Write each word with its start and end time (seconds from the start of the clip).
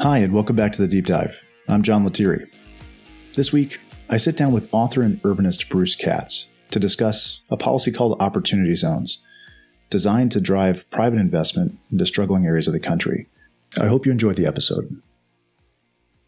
Hi, 0.00 0.18
and 0.18 0.32
welcome 0.32 0.54
back 0.54 0.70
to 0.74 0.80
the 0.80 0.86
Deep 0.86 1.06
Dive. 1.06 1.44
I'm 1.66 1.82
John 1.82 2.04
Lettieri. 2.04 2.46
This 3.34 3.52
week, 3.52 3.80
I 4.08 4.16
sit 4.16 4.36
down 4.36 4.52
with 4.52 4.72
author 4.72 5.02
and 5.02 5.20
urbanist 5.22 5.68
Bruce 5.68 5.96
Katz 5.96 6.50
to 6.70 6.78
discuss 6.78 7.42
a 7.50 7.56
policy 7.56 7.90
called 7.90 8.16
Opportunity 8.22 8.76
Zones, 8.76 9.20
designed 9.90 10.30
to 10.30 10.40
drive 10.40 10.88
private 10.90 11.18
investment 11.18 11.80
into 11.90 12.06
struggling 12.06 12.46
areas 12.46 12.68
of 12.68 12.74
the 12.74 12.78
country. 12.78 13.26
I 13.76 13.88
hope 13.88 14.06
you 14.06 14.12
enjoyed 14.12 14.36
the 14.36 14.46
episode. 14.46 15.02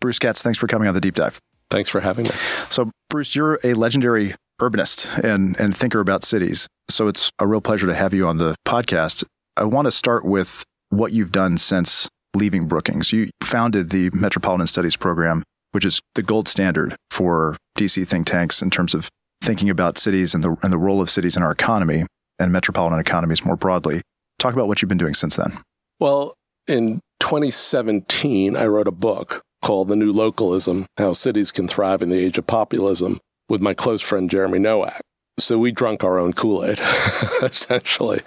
Bruce 0.01 0.19
Katz, 0.19 0.43
thanks 0.43 0.59
for 0.59 0.67
coming 0.67 0.89
on 0.89 0.95
the 0.95 1.01
Deep 1.01 1.15
Dive. 1.15 1.39
Thanks 1.71 1.89
for 1.89 2.01
having 2.01 2.25
me. 2.25 2.33
So, 2.71 2.91
Bruce, 3.09 3.37
you're 3.37 3.61
a 3.63 3.75
legendary 3.75 4.35
urbanist 4.61 5.17
and, 5.23 5.57
and 5.61 5.77
thinker 5.77 6.01
about 6.01 6.25
cities. 6.25 6.67
So, 6.89 7.07
it's 7.07 7.31
a 7.39 7.47
real 7.47 7.61
pleasure 7.61 7.87
to 7.87 7.95
have 7.95 8.15
you 8.15 8.27
on 8.27 8.39
the 8.39 8.57
podcast. 8.67 9.25
I 9.57 9.63
want 9.63 9.87
to 9.87 9.93
start 9.93 10.25
with 10.25 10.65
what 10.89 11.13
you've 11.13 11.31
done 11.31 11.57
since 11.57 12.09
leaving 12.35 12.67
Brookings. 12.67 13.13
You 13.13 13.31
founded 13.43 13.91
the 13.91 14.11
Metropolitan 14.11 14.67
Studies 14.67 14.97
Program, 14.97 15.43
which 15.73 15.85
is 15.85 16.01
the 16.15 16.23
gold 16.23 16.49
standard 16.49 16.97
for 17.11 17.57
DC 17.79 18.07
think 18.07 18.27
tanks 18.27 18.63
in 18.63 18.71
terms 18.71 18.95
of 18.95 19.09
thinking 19.43 19.71
about 19.71 19.99
cities 19.99 20.35
and 20.35 20.45
the, 20.45 20.57
and 20.63 20.73
the 20.73 20.79
role 20.79 21.01
of 21.01 21.11
cities 21.11 21.37
in 21.37 21.43
our 21.43 21.51
economy 21.51 22.05
and 22.39 22.53
metropolitan 22.53 22.99
economies 22.99 23.45
more 23.45 23.57
broadly. 23.57 24.03
Talk 24.39 24.55
about 24.55 24.69
what 24.69 24.81
you've 24.81 24.89
been 24.89 24.99
doing 24.99 25.15
since 25.15 25.37
then. 25.37 25.59
Well, 25.99 26.35
in 26.67 27.01
2017, 27.21 28.57
I 28.57 28.67
wrote 28.67 28.89
a 28.89 28.93
book 28.93 29.43
called 29.63 29.89
The 29.89 29.97
New 29.97 30.13
Localism 30.13 30.87
How 30.97 31.13
Cities 31.13 31.51
Can 31.51 31.69
Thrive 31.69 32.03
in 32.03 32.09
the 32.09 32.19
Age 32.19 32.39
of 32.39 32.47
Populism 32.47 33.19
with 33.49 33.61
my 33.61 33.75
close 33.75 34.01
friend 34.01 34.31
Jeremy 34.31 34.59
Nowak. 34.59 35.01
So 35.39 35.59
we 35.59 35.73
drunk 35.73 36.05
our 36.05 36.19
own 36.19 36.33
Kool 36.33 36.65
Aid, 36.65 36.81
essentially. 37.43 38.21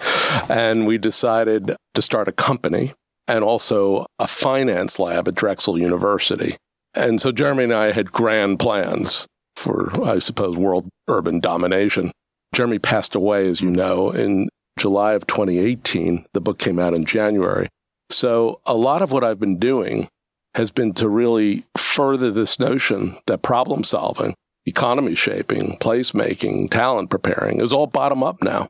And 0.48 0.86
we 0.86 0.98
decided 0.98 1.74
to 1.94 2.02
start 2.02 2.28
a 2.28 2.32
company 2.32 2.92
and 3.26 3.44
also 3.44 4.06
a 4.18 4.26
finance 4.26 4.98
lab 4.98 5.28
at 5.28 5.34
Drexel 5.34 5.78
University. 5.78 6.56
And 6.94 7.20
so 7.20 7.32
Jeremy 7.32 7.64
and 7.64 7.74
I 7.74 7.92
had 7.92 8.12
grand 8.12 8.58
plans 8.58 9.26
for, 9.56 9.90
I 10.04 10.18
suppose, 10.18 10.56
world 10.56 10.88
urban 11.08 11.40
domination. 11.40 12.12
Jeremy 12.54 12.78
passed 12.78 13.14
away, 13.14 13.48
as 13.48 13.60
you 13.60 13.70
know, 13.70 14.10
in 14.10 14.48
July 14.78 15.14
of 15.14 15.26
2018. 15.26 16.26
The 16.34 16.40
book 16.40 16.58
came 16.58 16.78
out 16.78 16.94
in 16.94 17.04
January. 17.04 17.68
So 18.10 18.60
a 18.66 18.74
lot 18.74 19.02
of 19.02 19.10
what 19.12 19.24
I've 19.24 19.40
been 19.40 19.58
doing 19.58 20.08
has 20.54 20.70
been 20.70 20.92
to 20.94 21.08
really 21.08 21.64
further 21.76 22.30
this 22.30 22.58
notion 22.60 23.18
that 23.26 23.42
problem 23.42 23.82
solving, 23.82 24.34
economy 24.66 25.14
shaping, 25.14 25.76
placemaking, 25.78 26.70
talent 26.70 27.10
preparing 27.10 27.60
is 27.60 27.72
all 27.72 27.86
bottom 27.86 28.22
up 28.22 28.42
now. 28.42 28.68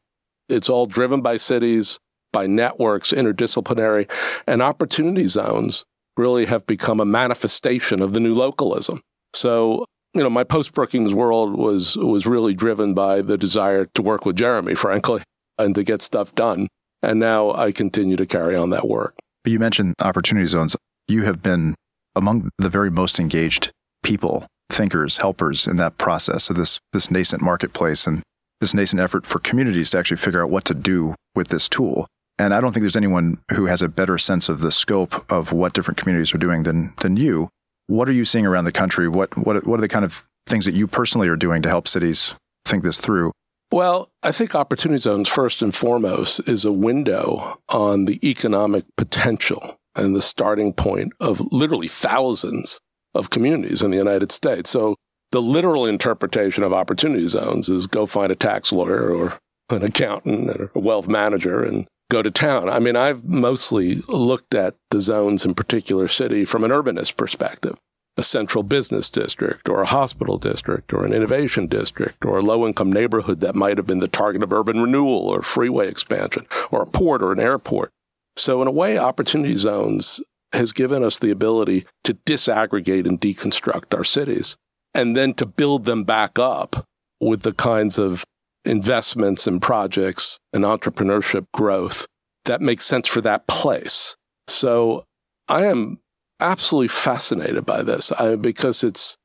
It's 0.49 0.69
all 0.69 0.87
driven 0.87 1.21
by 1.21 1.37
cities, 1.37 1.99
by 2.35 2.47
networks, 2.47 3.13
interdisciplinary, 3.13 4.11
and 4.47 4.61
opportunity 4.61 5.27
zones 5.27 5.85
really 6.19 6.45
have 6.47 6.67
become 6.67 7.01
a 7.01 7.07
manifestation 7.07 8.03
of 8.03 8.13
the 8.13 8.21
new 8.21 8.35
localism. 8.35 9.01
So, 9.33 9.87
you 10.13 10.23
know, 10.23 10.29
my 10.29 10.45
post 10.45 10.75
Brookings 10.75 11.15
world 11.15 11.57
was 11.57 11.97
was 11.97 12.27
really 12.27 12.53
driven 12.53 12.93
by 12.93 13.23
the 13.23 13.39
desire 13.39 13.87
to 13.95 14.03
work 14.03 14.27
with 14.27 14.37
Jeremy, 14.37 14.75
frankly, 14.87 15.23
and 15.59 15.75
to 15.75 15.83
get 15.83 16.03
stuff 16.03 16.35
done. 16.35 16.69
And 17.03 17.21
now 17.21 17.53
I 17.53 17.73
continue 17.73 18.17
to 18.17 18.27
carry 18.27 18.57
on 18.57 18.71
that 18.71 18.89
work. 18.89 19.15
You 19.45 19.59
mentioned 19.59 19.95
opportunity 20.01 20.47
zones. 20.47 20.77
You 21.09 21.23
have 21.23 21.43
been 21.43 21.75
among 22.17 22.51
the 22.59 22.69
very 22.69 22.91
most 22.91 23.19
engaged 23.19 23.71
people, 24.03 24.47
thinkers, 24.71 25.19
helpers 25.19 25.67
in 25.67 25.77
that 25.77 25.99
process 25.99 26.49
of 26.51 26.57
this 26.57 26.79
this 26.93 27.11
nascent 27.11 27.43
marketplace 27.43 28.07
and 28.07 28.23
this 28.61 28.73
nascent 28.73 29.03
effort 29.03 29.27
for 29.27 29.41
communities 29.41 29.91
to 29.91 29.99
actually 29.99 30.17
figure 30.17 30.43
out 30.43 30.51
what 30.51 30.65
to 30.65 30.75
do 30.75 31.15
with 31.35 31.49
this 31.49 31.69
tool. 31.69 32.07
And 32.39 32.53
I 32.53 32.61
don't 32.61 32.73
think 32.73 32.83
there's 32.83 32.97
anyone 32.97 33.39
who 33.53 33.67
has 33.67 33.83
a 33.83 33.89
better 33.89 34.19
sense 34.19 34.49
of 34.49 34.61
the 34.61 34.73
scope 34.73 35.31
of 35.31 35.53
what 35.53 35.73
different 35.73 35.99
communities 35.99 36.35
are 36.35 36.39
doing 36.39 36.65
than 36.65 36.93
than 37.01 37.17
you. 37.17 37.49
What 37.87 38.09
are 38.09 38.13
you 38.13 38.25
seeing 38.25 38.47
around 38.47 38.65
the 38.65 38.73
country? 38.73 39.09
What 39.09 39.37
what 39.37 39.67
what 39.67 39.79
are 39.79 39.83
the 39.83 39.89
kind 39.89 40.05
of 40.05 40.27
things 40.47 40.65
that 40.65 40.75
you 40.75 40.87
personally 40.87 41.29
are 41.29 41.37
doing 41.37 41.63
to 41.63 41.69
help 41.69 41.87
cities 41.89 42.35
think 42.67 42.83
this 42.83 42.99
through? 42.99 43.33
Well, 43.71 44.11
I 44.23 44.31
think 44.31 44.55
Opportunity 44.55 45.01
Zones, 45.01 45.29
first 45.29 45.63
and 45.63 45.75
foremost, 45.75 46.41
is 46.47 46.65
a 46.65 46.73
window 46.73 47.61
on 47.69 48.05
the 48.05 48.21
economic 48.29 48.85
potential 48.97 49.77
and 49.97 50.15
the 50.15 50.23
starting 50.23 50.73
point 50.73 51.13
of 51.21 51.41
literally 51.53 51.89
thousands 51.89 52.81
of 53.15 53.31
communities 53.31 53.83
in 53.83 53.91
the 53.91 53.97
United 53.97 54.33
States. 54.33 54.71
So 54.71 54.97
the 55.31 55.43
literal 55.43 55.87
interpretation 55.87 56.63
of 56.63 56.73
Opportunity 56.73 57.27
Zones 57.27 57.69
is 57.69 57.87
go 57.87 58.07
find 58.07 58.31
a 58.31 58.37
tax 58.37 58.73
lawyer 58.73 59.11
or 59.11 59.39
an 59.71 59.83
accountant 59.83 60.51
or 60.51 60.71
a 60.75 60.81
wealth 60.81 61.09
manager 61.09 61.65
and 61.65 61.87
go 62.15 62.23
to 62.23 62.31
town. 62.31 62.69
I 62.69 62.79
mean, 62.79 62.95
I've 62.95 63.25
mostly 63.25 63.97
looked 64.07 64.55
at 64.55 64.77
the 64.93 65.01
zones 65.01 65.45
in 65.45 65.55
particular 65.55 66.07
city 66.07 66.45
from 66.45 66.63
an 66.63 66.71
urbanist 66.71 67.17
perspective. 67.17 67.77
A 68.17 68.23
central 68.23 68.63
business 68.63 69.11
district 69.11 69.69
or 69.69 69.83
a 69.83 69.87
hospital 69.87 70.39
district 70.39 70.93
or 70.93 71.05
an 71.05 71.13
innovation 71.13 71.67
district 71.67 72.25
or 72.25 72.39
a 72.39 72.43
low 72.43 72.65
income 72.65 72.93
neighborhood 72.93 73.41
that 73.41 73.57
might 73.57 73.77
have 73.79 73.89
been 73.89 73.99
the 73.99 74.07
target 74.07 74.45
of 74.45 74.53
urban 74.53 74.81
renewal 74.81 75.29
or 75.29 75.43
freeway 75.43 75.89
expansion 75.89 76.47
or 76.71 76.83
a 76.83 76.87
port 76.87 77.21
or 77.21 77.33
an 77.33 77.41
airport. 77.41 77.91
So 78.37 78.63
in 78.63 78.69
a 78.69 78.73
way, 78.73 78.97
opportunity 78.97 79.57
zones 79.57 80.21
has 80.53 80.73
given 80.73 81.03
us 81.03 81.19
the 81.19 81.33
ability 81.33 81.85
to 82.05 82.15
disaggregate 82.15 83.09
and 83.09 83.21
deconstruct 83.21 83.93
our 83.93 84.05
cities 84.05 84.57
and 84.95 85.17
then 85.17 85.35
to 85.35 85.47
build 85.47 85.85
them 85.85 86.05
back 86.05 86.39
up 86.39 86.85
with 87.21 87.43
the 87.43 87.53
kinds 87.53 87.99
of 87.99 88.25
investments 88.65 89.47
and 89.47 89.61
projects 89.61 90.39
and 90.53 90.65
entrepreneurship 90.65 91.47
growth 91.53 92.07
that 92.45 92.61
makes 92.61 92.85
sense 92.85 93.09
for 93.09 93.21
that 93.23 93.47
place. 93.47 94.17
So 94.49 95.05
I 95.49 95.67
am 95.67 96.01
absolutely 96.41 96.89
fascinated 96.89 97.65
by 97.65 97.83
this 97.83 98.13
I, 98.13 98.37
because 98.37 98.85
it's 98.85 99.17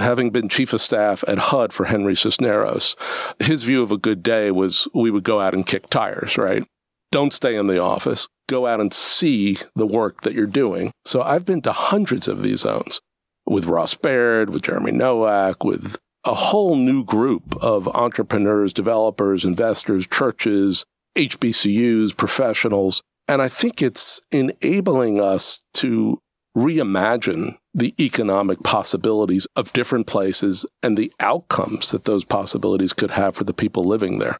having 0.00 0.30
been 0.30 0.48
chief 0.48 0.72
of 0.72 0.80
staff 0.80 1.22
at 1.28 1.38
HUD 1.38 1.72
for 1.72 1.84
Henry 1.86 2.16
Cisneros. 2.16 2.96
His 3.38 3.64
view 3.64 3.82
of 3.82 3.92
a 3.92 3.98
good 3.98 4.22
day 4.22 4.50
was 4.50 4.88
we 4.94 5.10
would 5.10 5.24
go 5.24 5.40
out 5.40 5.54
and 5.54 5.66
kick 5.66 5.88
tires, 5.90 6.36
right? 6.36 6.64
Don't 7.12 7.32
stay 7.32 7.54
in 7.54 7.68
the 7.68 7.78
office. 7.78 8.26
Go 8.48 8.66
out 8.66 8.80
and 8.80 8.92
see 8.92 9.58
the 9.76 9.86
work 9.86 10.22
that 10.22 10.34
you're 10.34 10.46
doing. 10.46 10.90
So 11.04 11.22
I've 11.22 11.44
been 11.44 11.62
to 11.62 11.72
hundreds 11.72 12.26
of 12.26 12.42
these 12.42 12.60
zones 12.60 13.00
with 13.46 13.66
Ross 13.66 13.94
Baird, 13.94 14.50
with 14.50 14.62
Jeremy 14.62 14.92
Nowak, 14.92 15.62
with 15.62 15.96
a 16.26 16.34
whole 16.34 16.76
new 16.76 17.04
group 17.04 17.56
of 17.62 17.88
entrepreneurs, 17.88 18.72
developers, 18.72 19.44
investors, 19.44 20.06
churches, 20.06 20.84
HBCUs, 21.16 22.16
professionals. 22.16 23.02
And 23.28 23.40
I 23.40 23.48
think 23.48 23.80
it's 23.80 24.20
enabling 24.30 25.20
us 25.20 25.64
to 25.74 26.20
reimagine 26.56 27.58
the 27.74 27.94
economic 28.00 28.62
possibilities 28.62 29.46
of 29.56 29.72
different 29.72 30.06
places 30.06 30.64
and 30.82 30.96
the 30.96 31.12
outcomes 31.20 31.90
that 31.90 32.04
those 32.04 32.24
possibilities 32.24 32.92
could 32.92 33.10
have 33.10 33.36
for 33.36 33.44
the 33.44 33.52
people 33.52 33.84
living 33.84 34.18
there. 34.18 34.38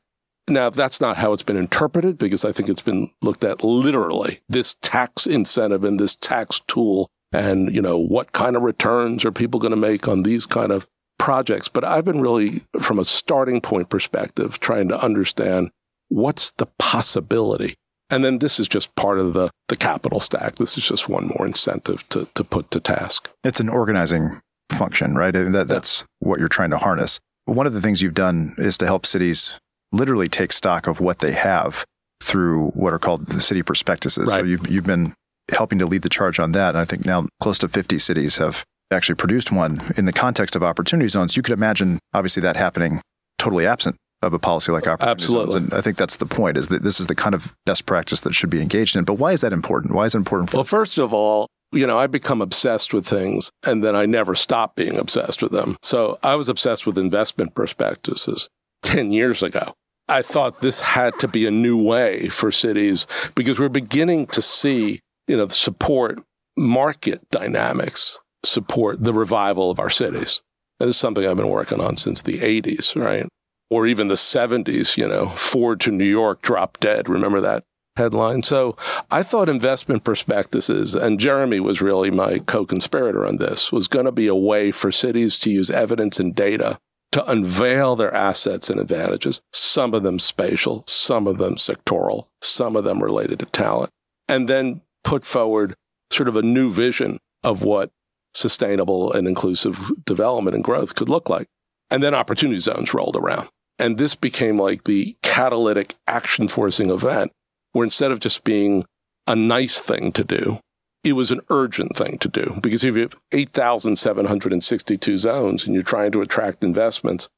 Now, 0.49 0.71
that's 0.71 1.01
not 1.01 1.17
how 1.17 1.33
it's 1.33 1.43
been 1.43 1.57
interpreted 1.57 2.19
because 2.19 2.45
I 2.45 2.53
think 2.53 2.69
it's 2.69 2.83
been 2.83 3.11
looked 3.21 3.45
at 3.45 3.65
literally 3.65 4.41
this 4.49 4.77
tax 4.81 5.27
incentive 5.27 5.85
and 5.85 5.99
this 5.99 6.15
tax 6.15 6.61
tool 6.61 7.09
and, 7.33 7.75
you 7.75 7.83
know, 7.83 7.99
what 7.99 8.33
kind 8.33 8.57
of 8.57 8.63
returns 8.63 9.25
are 9.25 9.33
people 9.33 9.61
going 9.61 9.73
to 9.73 9.77
make 9.77 10.09
on 10.09 10.23
these 10.23 10.47
kind 10.47 10.71
of 10.73 10.87
projects, 11.19 11.69
but 11.69 11.85
I've 11.85 12.05
been 12.05 12.21
really, 12.21 12.63
from 12.81 12.99
a 12.99 13.05
starting 13.05 13.61
point 13.61 13.89
perspective, 13.89 14.61
trying 14.61 14.89
to 14.89 15.01
understand 15.01 15.71
what's 16.09 16.53
the 16.53 16.67
possibility. 16.79 17.75
And 18.09 18.25
then 18.25 18.39
this 18.39 18.61
is 18.61 18.69
just 18.69 18.95
part 18.95 19.19
of 19.19 19.33
the, 19.33 19.51
the 19.69 19.77
capital 19.77 20.21
stack. 20.21 20.57
This 20.57 20.79
is 20.79 20.87
just 20.87 21.09
one 21.09 21.29
more 21.37 21.47
incentive 21.47 22.09
to, 22.11 22.29
to 22.35 22.45
put 22.45 22.71
to 22.71 22.81
task. 22.81 23.31
It's 23.43 23.59
an 23.59 23.69
organizing 23.69 24.41
function, 24.71 25.15
right? 25.15 25.33
that, 25.33 25.67
that's 25.69 26.05
what 26.21 26.39
you're 26.39 26.49
trying 26.49 26.71
to 26.71 26.79
harness. 26.79 27.19
One 27.47 27.67
of 27.67 27.73
the 27.73 27.81
things 27.81 28.03
you've 28.03 28.15
done 28.15 28.55
is 28.59 28.79
to 28.79 28.87
help 28.87 29.07
cities 29.07 29.59
literally 29.93 30.29
take 30.29 30.53
stock 30.53 30.87
of 30.87 31.01
what 31.01 31.21
they 31.21 31.33
have 31.33 31.85
through 32.23 32.69
what 32.69 32.93
are 32.93 32.99
called 32.99 33.27
the 33.27 33.41
city 33.41 33.63
prospectuses. 33.63 34.29
Right. 34.29 34.41
So 34.41 34.45
you've, 34.45 34.69
you've 34.69 34.85
been 34.85 35.15
helping 35.51 35.79
to 35.79 35.87
lead 35.87 36.03
the 36.03 36.09
charge 36.09 36.39
on 36.39 36.53
that. 36.53 36.71
And 36.71 36.79
I 36.79 36.85
think 36.85 37.05
now 37.05 37.27
close 37.41 37.59
to 37.59 37.69
50 37.69 37.99
cities 37.99 38.37
have 38.37 38.65
actually 38.91 39.17
produced 39.17 39.53
one 39.53 39.83
in 39.97 40.05
the 40.05 40.13
context 40.13 40.57
of 40.57 40.63
opportunity 40.63 41.09
zones, 41.09 41.37
you 41.37 41.43
could 41.43 41.53
imagine 41.53 41.99
obviously 42.15 42.41
that 42.43 42.57
happening 42.57 43.01
totally 43.39 43.67
absent 43.67 43.97
of 44.23 44.33
a 44.33 44.39
policy 44.39 44.73
like 44.73 44.87
opportunity 44.87 45.23
Absolutely. 45.23 45.53
zones. 45.53 45.65
And 45.65 45.75
I 45.75 45.81
think 45.81 45.97
that's 45.97 46.17
the 46.17 46.27
point 46.27 46.57
is 46.57 46.69
that 46.69 46.83
this 46.83 47.01
is 47.01 47.07
the 47.07 47.15
kind 47.15 47.35
of 47.35 47.55
best 47.67 47.87
practice 47.87 48.23
that 48.23 48.33
should 48.33 48.51
be 48.51 48.63
engaged 48.63 48.97
in. 48.97 49.05
But 49.05 49.15
why 49.15 49.33
is 49.33 49.43
that 49.43 49.53
important? 49.53 49.95
Why 49.95 50.07
is 50.07 50.15
it 50.15 50.19
important 50.19 50.51
for 50.51 50.59
Well, 50.59 50.65
first 50.65 50.99
of 50.99 51.13
all, 51.13 51.49
you 51.73 51.87
know, 51.87 51.99
I 51.99 52.07
become 52.07 52.41
obsessed 52.41 52.95
with 52.95 53.07
things 53.07 53.51
and 53.67 53.85
then 53.85 53.95
I 53.95 54.07
never 54.07 54.35
stop 54.35 54.77
being 54.77 54.97
obsessed 54.97 55.43
with 55.43 55.53
them. 55.53 55.77
So 55.83 56.19
I 56.23 56.37
was 56.37 56.49
obsessed 56.49 56.87
with 56.87 56.97
investment 56.97 57.55
prospectuses 57.55 58.49
10 58.83 59.13
years 59.13 59.43
ago. 59.43 59.75
I 60.09 60.23
thought 60.23 60.61
this 60.61 60.81
had 60.81 61.19
to 61.19 61.29
be 61.29 61.47
a 61.47 61.51
new 61.51 61.83
way 61.83 62.29
for 62.29 62.53
cities 62.53 63.07
because 63.35 63.59
we're 63.59 63.69
beginning 63.69 64.29
to 64.29 64.41
see, 64.41 65.01
you 65.27 65.37
know, 65.37 65.49
support 65.49 66.23
market 66.57 67.29
dynamics 67.31 68.19
support 68.47 69.03
the 69.03 69.13
revival 69.13 69.71
of 69.71 69.79
our 69.79 69.91
cities. 69.91 70.43
This 70.79 70.91
is 70.91 70.97
something 70.97 71.27
I've 71.27 71.37
been 71.37 71.49
working 71.49 71.81
on 71.81 71.97
since 71.97 72.23
the 72.23 72.39
80s, 72.39 73.01
right? 73.01 73.27
Or 73.71 73.87
even 73.87 74.09
the 74.09 74.15
70s, 74.15 74.97
you 74.97 75.09
know, 75.09 75.27
Ford 75.29 75.81
to 75.81 75.91
New 75.91 76.05
York, 76.05 76.43
drop 76.43 76.79
dead. 76.79 77.09
Remember 77.09 77.41
that 77.41 77.65
headline. 77.97 78.43
So 78.43 78.77
I 79.11 79.23
thought 79.23 79.49
investment 79.49 80.05
prospectuses, 80.05 80.95
and 80.95 81.19
Jeremy 81.19 81.61
was 81.61 81.81
really 81.81 82.11
my 82.11 82.41
co-conspirator 82.41 83.27
on 83.27 83.39
this, 83.39 83.73
was 83.73 83.89
going 83.89 84.05
to 84.05 84.13
be 84.13 84.27
a 84.27 84.35
way 84.35 84.71
for 84.71 84.93
cities 84.93 85.39
to 85.41 85.51
use 85.51 85.71
evidence 85.71 86.21
and 86.21 86.35
data 86.35 86.79
to 87.13 87.31
unveil 87.31 87.97
their 87.97 88.13
assets 88.13 88.69
and 88.69 88.79
advantages, 88.79 89.41
some 89.53 89.95
of 89.95 90.03
them 90.03 90.19
spatial, 90.19 90.85
some 90.87 91.27
of 91.27 91.39
them 91.39 91.55
sectoral, 91.55 92.27
some 92.43 92.77
of 92.77 92.85
them 92.85 93.03
related 93.03 93.39
to 93.39 93.47
talent, 93.47 93.91
and 94.29 94.49
then 94.49 94.83
put 95.03 95.25
forward 95.25 95.75
sort 96.11 96.29
of 96.29 96.37
a 96.37 96.43
new 96.43 96.71
vision 96.71 97.19
of 97.43 97.63
what 97.63 97.91
sustainable 98.37 99.13
and 99.13 99.27
inclusive 99.27 99.91
development 100.05 100.55
and 100.55 100.65
growth 100.65 100.95
could 100.95 101.09
look 101.09 101.29
like. 101.29 101.49
And 101.91 102.03
then 102.03 102.15
opportunity 102.15 102.61
zones 102.61 102.93
rolled 102.93 103.17
around. 103.17 103.49
And 103.79 103.99
this 103.99 104.15
became 104.15 104.59
like 104.59 104.85
the 104.85 105.17
catalytic 105.23 105.95
action 106.07 106.49
forcing 106.49 106.91
event 106.91 107.33
where 107.73 107.85
instead 107.85 108.11
of 108.11 108.21
just 108.21 108.45
being 108.45 108.85
a 109.27 109.37
nice 109.37 109.81
thing 109.81 110.13
to 110.13 110.25
do, 110.25 110.59
it 111.05 111.13
was 111.13 111.31
an 111.31 111.41
urgent 111.51 111.97
thing 111.97 112.19
to 112.19 112.29
do 112.29 112.59
because 112.61 112.83
if 112.83 112.97
you 112.97 113.03
have 113.03 113.17
8,762 113.33 115.19
zones 115.19 115.65
and 115.65 115.75
you're 115.75 115.85
trying 115.85 116.11
to 116.13 116.23
attract 116.23 116.65
investments, 116.65 117.29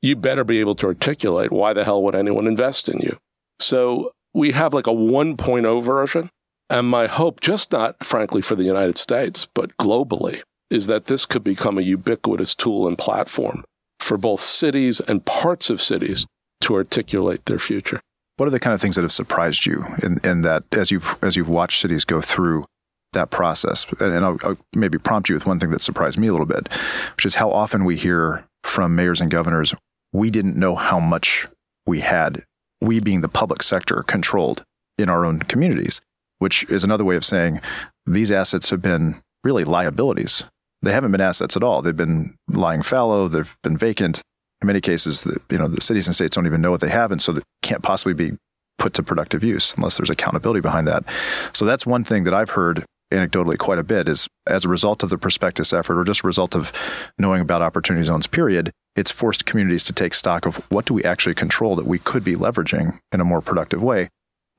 you 0.00 0.16
better 0.16 0.44
be 0.44 0.60
able 0.60 0.74
to 0.76 0.86
articulate 0.86 1.52
why 1.52 1.72
the 1.72 1.84
hell 1.84 2.02
would 2.02 2.14
anyone 2.14 2.46
invest 2.46 2.88
in 2.88 3.00
you. 3.00 3.18
So 3.58 4.12
we 4.32 4.52
have 4.52 4.72
like 4.72 4.86
a 4.86 4.90
1.0 4.90 5.82
version. 5.82 6.30
And 6.70 6.88
my 6.88 7.06
hope, 7.06 7.40
just 7.40 7.72
not 7.72 8.04
frankly 8.04 8.42
for 8.42 8.54
the 8.54 8.64
United 8.64 8.98
States, 8.98 9.46
but 9.46 9.76
globally, 9.78 10.42
is 10.70 10.86
that 10.86 11.06
this 11.06 11.24
could 11.24 11.42
become 11.42 11.78
a 11.78 11.82
ubiquitous 11.82 12.54
tool 12.54 12.86
and 12.86 12.98
platform 12.98 13.64
for 13.98 14.18
both 14.18 14.40
cities 14.40 15.00
and 15.00 15.24
parts 15.24 15.70
of 15.70 15.80
cities 15.80 16.26
to 16.60 16.74
articulate 16.74 17.46
their 17.46 17.58
future. 17.58 18.00
What 18.36 18.46
are 18.46 18.50
the 18.50 18.60
kind 18.60 18.74
of 18.74 18.80
things 18.80 18.96
that 18.96 19.02
have 19.02 19.12
surprised 19.12 19.66
you 19.66 19.84
in, 20.02 20.20
in 20.22 20.42
that 20.42 20.64
as 20.72 20.90
you've 20.90 21.18
as 21.22 21.36
you've 21.36 21.48
watched 21.48 21.80
cities 21.80 22.04
go 22.04 22.20
through 22.20 22.64
that 23.12 23.30
process? 23.30 23.86
And, 23.98 24.12
and 24.12 24.24
I'll, 24.24 24.38
I'll 24.44 24.58
maybe 24.74 24.98
prompt 24.98 25.28
you 25.28 25.34
with 25.34 25.46
one 25.46 25.58
thing 25.58 25.70
that 25.70 25.82
surprised 25.82 26.18
me 26.18 26.28
a 26.28 26.32
little 26.32 26.46
bit, 26.46 26.72
which 27.16 27.26
is 27.26 27.36
how 27.36 27.50
often 27.50 27.84
we 27.84 27.96
hear 27.96 28.44
from 28.62 28.94
mayors 28.94 29.20
and 29.20 29.30
governors, 29.30 29.74
we 30.12 30.30
didn't 30.30 30.56
know 30.56 30.76
how 30.76 31.00
much 31.00 31.46
we 31.86 32.00
had, 32.00 32.44
we 32.80 33.00
being 33.00 33.22
the 33.22 33.28
public 33.28 33.62
sector, 33.62 34.02
controlled 34.02 34.62
in 34.98 35.08
our 35.08 35.24
own 35.24 35.40
communities, 35.40 36.00
which 36.38 36.64
is 36.64 36.84
another 36.84 37.04
way 37.04 37.16
of 37.16 37.24
saying 37.24 37.60
these 38.06 38.30
assets 38.30 38.70
have 38.70 38.82
been 38.82 39.20
really 39.44 39.64
liabilities 39.64 40.44
they 40.82 40.92
haven't 40.92 41.12
been 41.12 41.20
assets 41.20 41.56
at 41.56 41.62
all. 41.62 41.82
They've 41.82 41.96
been 41.96 42.36
lying 42.48 42.82
fallow. 42.82 43.28
They've 43.28 43.56
been 43.62 43.76
vacant. 43.76 44.22
In 44.60 44.66
many 44.66 44.80
cases, 44.80 45.24
the, 45.24 45.40
you 45.50 45.58
know, 45.58 45.68
the 45.68 45.80
cities 45.80 46.06
and 46.06 46.14
states 46.14 46.36
don't 46.36 46.46
even 46.46 46.60
know 46.60 46.70
what 46.70 46.80
they 46.80 46.88
have, 46.88 47.12
and 47.12 47.22
so 47.22 47.32
they 47.32 47.42
can't 47.62 47.82
possibly 47.82 48.14
be 48.14 48.36
put 48.76 48.94
to 48.94 49.02
productive 49.02 49.42
use 49.42 49.74
unless 49.76 49.96
there's 49.96 50.10
accountability 50.10 50.60
behind 50.60 50.86
that. 50.86 51.04
So 51.52 51.64
that's 51.64 51.86
one 51.86 52.04
thing 52.04 52.24
that 52.24 52.34
I've 52.34 52.50
heard 52.50 52.84
anecdotally 53.12 53.58
quite 53.58 53.78
a 53.78 53.82
bit 53.82 54.08
is 54.08 54.28
as 54.46 54.64
a 54.64 54.68
result 54.68 55.02
of 55.02 55.10
the 55.10 55.18
prospectus 55.18 55.72
effort 55.72 55.98
or 55.98 56.04
just 56.04 56.22
a 56.22 56.26
result 56.26 56.54
of 56.54 56.72
knowing 57.18 57.40
about 57.40 57.62
opportunity 57.62 58.04
zones 58.04 58.26
period 58.26 58.70
it's 58.96 59.10
forced 59.10 59.46
communities 59.46 59.82
to 59.82 59.94
take 59.94 60.12
stock 60.12 60.44
of 60.44 60.56
what 60.70 60.84
do 60.84 60.92
we 60.92 61.02
actually 61.04 61.34
control 61.34 61.74
that 61.74 61.86
we 61.86 61.98
could 61.98 62.22
be 62.22 62.36
leveraging 62.36 62.98
in 63.10 63.18
a 63.18 63.24
more 63.24 63.40
productive 63.40 63.80
way 63.82 64.10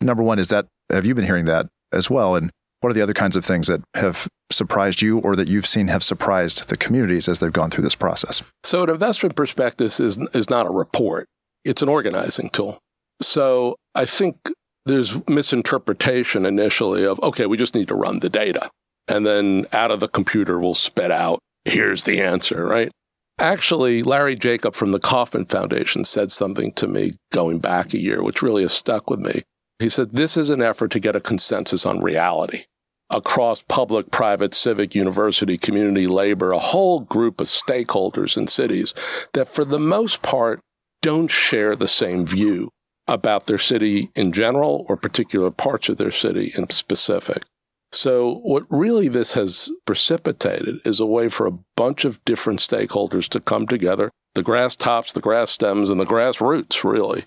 number 0.01 0.23
one 0.23 0.39
is 0.39 0.47
that 0.47 0.65
have 0.89 1.05
you 1.05 1.15
been 1.15 1.25
hearing 1.25 1.45
that 1.45 1.67
as 1.91 2.09
well 2.09 2.35
and 2.35 2.51
what 2.81 2.89
are 2.89 2.93
the 2.93 3.01
other 3.01 3.13
kinds 3.13 3.35
of 3.35 3.43
things 3.43 3.67
that 3.67 3.81
have 3.93 4.27
surprised 4.51 5.01
you 5.01 5.19
or 5.19 5.35
that 5.35 5.47
you've 5.47 5.67
seen 5.67 5.89
have 5.89 6.03
surprised 6.03 6.69
the 6.69 6.77
communities 6.77 7.27
as 7.27 7.39
they've 7.39 7.51
gone 7.51 7.69
through 7.69 7.83
this 7.83 7.95
process? 7.95 8.41
So, 8.63 8.83
an 8.83 8.89
investment 8.89 9.35
prospectus 9.35 9.99
is, 9.99 10.17
is 10.33 10.49
not 10.49 10.65
a 10.65 10.69
report, 10.69 11.27
it's 11.65 11.81
an 11.81 11.89
organizing 11.89 12.49
tool. 12.49 12.79
So, 13.21 13.75
I 13.95 14.05
think 14.05 14.49
there's 14.85 15.27
misinterpretation 15.27 16.45
initially 16.45 17.05
of, 17.05 17.19
okay, 17.19 17.45
we 17.45 17.57
just 17.57 17.75
need 17.75 17.89
to 17.89 17.95
run 17.95 18.19
the 18.19 18.29
data. 18.29 18.69
And 19.07 19.25
then 19.25 19.65
out 19.73 19.91
of 19.91 19.99
the 19.99 20.07
computer, 20.07 20.59
we'll 20.59 20.73
spit 20.73 21.11
out, 21.11 21.39
here's 21.65 22.05
the 22.05 22.21
answer, 22.21 22.65
right? 22.65 22.91
Actually, 23.39 24.03
Larry 24.03 24.35
Jacob 24.35 24.75
from 24.75 24.91
the 24.91 24.99
Kauffman 24.99 25.45
Foundation 25.45 26.05
said 26.05 26.31
something 26.31 26.71
to 26.73 26.87
me 26.87 27.13
going 27.31 27.59
back 27.59 27.93
a 27.93 27.99
year, 27.99 28.21
which 28.21 28.41
really 28.41 28.61
has 28.61 28.73
stuck 28.73 29.09
with 29.09 29.19
me. 29.19 29.43
He 29.79 29.89
said, 29.89 30.11
This 30.11 30.37
is 30.37 30.49
an 30.49 30.61
effort 30.61 30.91
to 30.91 30.99
get 30.99 31.15
a 31.15 31.21
consensus 31.21 31.85
on 31.85 32.01
reality 32.01 32.65
across 33.09 33.63
public, 33.63 34.11
private, 34.11 34.53
civic, 34.53 34.93
university, 34.93 35.57
community, 35.57 36.05
labor, 36.05 36.51
a 36.51 36.59
whole 36.59 36.99
group 36.99 37.41
of 37.41 37.47
stakeholders 37.47 38.37
in 38.37 38.47
cities 38.47 38.93
that, 39.33 39.47
for 39.47 39.65
the 39.65 39.79
most 39.79 40.21
part, 40.21 40.59
don't 41.01 41.31
share 41.31 41.75
the 41.75 41.87
same 41.87 42.25
view 42.25 42.69
about 43.07 43.47
their 43.47 43.57
city 43.57 44.11
in 44.15 44.31
general 44.31 44.85
or 44.87 44.95
particular 44.95 45.49
parts 45.49 45.89
of 45.89 45.97
their 45.97 46.11
city 46.11 46.53
in 46.55 46.69
specific. 46.69 47.43
So, 47.91 48.35
what 48.43 48.63
really 48.69 49.07
this 49.07 49.33
has 49.33 49.71
precipitated 49.85 50.79
is 50.85 50.99
a 50.99 51.05
way 51.05 51.27
for 51.27 51.47
a 51.47 51.57
bunch 51.75 52.05
of 52.05 52.23
different 52.23 52.59
stakeholders 52.59 53.27
to 53.29 53.39
come 53.39 53.65
together 53.65 54.11
the 54.35 54.43
grass 54.43 54.75
tops, 54.75 55.11
the 55.11 55.21
grass 55.21 55.49
stems, 55.49 55.89
and 55.89 55.99
the 55.99 56.05
grass 56.05 56.39
roots, 56.39 56.83
really, 56.83 57.25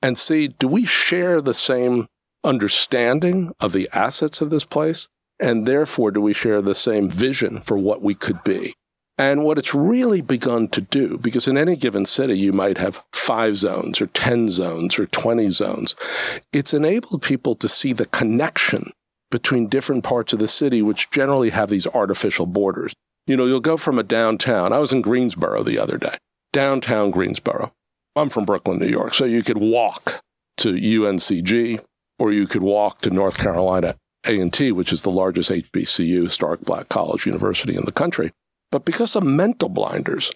and 0.00 0.16
see 0.16 0.48
do 0.48 0.68
we 0.68 0.86
share 0.86 1.40
the 1.40 1.54
same 1.54 2.06
understanding 2.44 3.52
of 3.60 3.72
the 3.72 3.88
assets 3.92 4.40
of 4.40 4.50
this 4.50 4.64
place? 4.64 5.08
And 5.38 5.66
therefore, 5.66 6.12
do 6.12 6.20
we 6.20 6.32
share 6.32 6.62
the 6.62 6.74
same 6.74 7.10
vision 7.10 7.60
for 7.60 7.76
what 7.76 8.00
we 8.00 8.14
could 8.14 8.42
be? 8.44 8.74
And 9.18 9.44
what 9.44 9.58
it's 9.58 9.74
really 9.74 10.20
begun 10.20 10.68
to 10.68 10.80
do, 10.80 11.18
because 11.18 11.48
in 11.48 11.58
any 11.58 11.74
given 11.74 12.06
city, 12.06 12.38
you 12.38 12.52
might 12.52 12.78
have 12.78 13.02
five 13.12 13.56
zones 13.56 14.00
or 14.00 14.06
10 14.06 14.50
zones 14.50 14.98
or 14.98 15.06
20 15.06 15.50
zones, 15.50 15.96
it's 16.52 16.74
enabled 16.74 17.22
people 17.22 17.54
to 17.56 17.68
see 17.68 17.92
the 17.92 18.06
connection 18.06 18.92
between 19.30 19.68
different 19.68 20.04
parts 20.04 20.32
of 20.32 20.38
the 20.38 20.48
city, 20.48 20.82
which 20.82 21.10
generally 21.10 21.50
have 21.50 21.70
these 21.70 21.86
artificial 21.88 22.46
borders. 22.46 22.94
You 23.26 23.36
know, 23.36 23.46
you'll 23.46 23.60
go 23.60 23.76
from 23.76 23.98
a 23.98 24.04
downtown. 24.04 24.72
I 24.72 24.78
was 24.78 24.92
in 24.92 25.02
Greensboro 25.02 25.62
the 25.62 25.78
other 25.78 25.98
day 25.98 26.18
downtown 26.56 27.10
Greensboro. 27.10 27.70
I'm 28.16 28.30
from 28.30 28.46
Brooklyn, 28.46 28.78
New 28.78 28.88
York. 28.88 29.12
So 29.12 29.26
you 29.26 29.42
could 29.42 29.58
walk 29.58 30.22
to 30.56 30.72
UNCG 30.72 31.84
or 32.18 32.32
you 32.32 32.46
could 32.46 32.62
walk 32.62 33.02
to 33.02 33.10
North 33.10 33.36
Carolina 33.36 33.94
A&T, 34.26 34.72
which 34.72 34.90
is 34.90 35.02
the 35.02 35.10
largest 35.10 35.50
HBCU, 35.50 36.22
historic 36.22 36.62
black 36.62 36.88
college 36.88 37.26
university 37.26 37.76
in 37.76 37.84
the 37.84 37.92
country. 37.92 38.32
But 38.72 38.86
because 38.86 39.14
of 39.14 39.22
mental 39.22 39.68
blinders, 39.68 40.32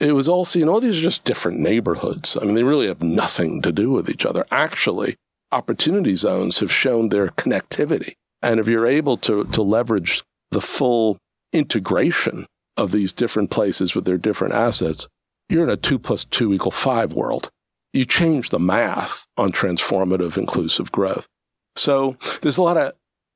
it 0.00 0.12
was 0.12 0.28
all 0.28 0.44
seen, 0.44 0.68
oh, 0.68 0.80
these 0.80 0.98
are 0.98 1.02
just 1.02 1.24
different 1.24 1.60
neighborhoods. 1.60 2.36
I 2.36 2.44
mean, 2.44 2.54
they 2.54 2.64
really 2.64 2.88
have 2.88 3.00
nothing 3.00 3.62
to 3.62 3.70
do 3.70 3.92
with 3.92 4.10
each 4.10 4.26
other. 4.26 4.44
Actually, 4.50 5.14
opportunity 5.52 6.16
zones 6.16 6.58
have 6.58 6.72
shown 6.72 7.10
their 7.10 7.28
connectivity. 7.28 8.14
And 8.42 8.58
if 8.60 8.68
you're 8.68 8.86
able 8.86 9.16
to, 9.18 9.44
to 9.44 9.62
leverage 9.62 10.22
the 10.50 10.60
full 10.60 11.18
integration 11.52 12.46
of 12.76 12.92
these 12.92 13.12
different 13.12 13.50
places 13.50 13.94
with 13.94 14.04
their 14.04 14.18
different 14.18 14.54
assets, 14.54 15.08
you're 15.48 15.64
in 15.64 15.70
a 15.70 15.76
two 15.76 15.98
plus 15.98 16.24
two 16.24 16.52
equal 16.52 16.70
five 16.70 17.12
world. 17.12 17.50
You 17.92 18.04
change 18.04 18.50
the 18.50 18.60
math 18.60 19.26
on 19.36 19.50
transformative 19.50 20.38
inclusive 20.38 20.92
growth. 20.92 21.26
So 21.76 22.16
there's 22.40 22.58
a 22.58 22.62
lot 22.62 22.76
of 22.76 22.92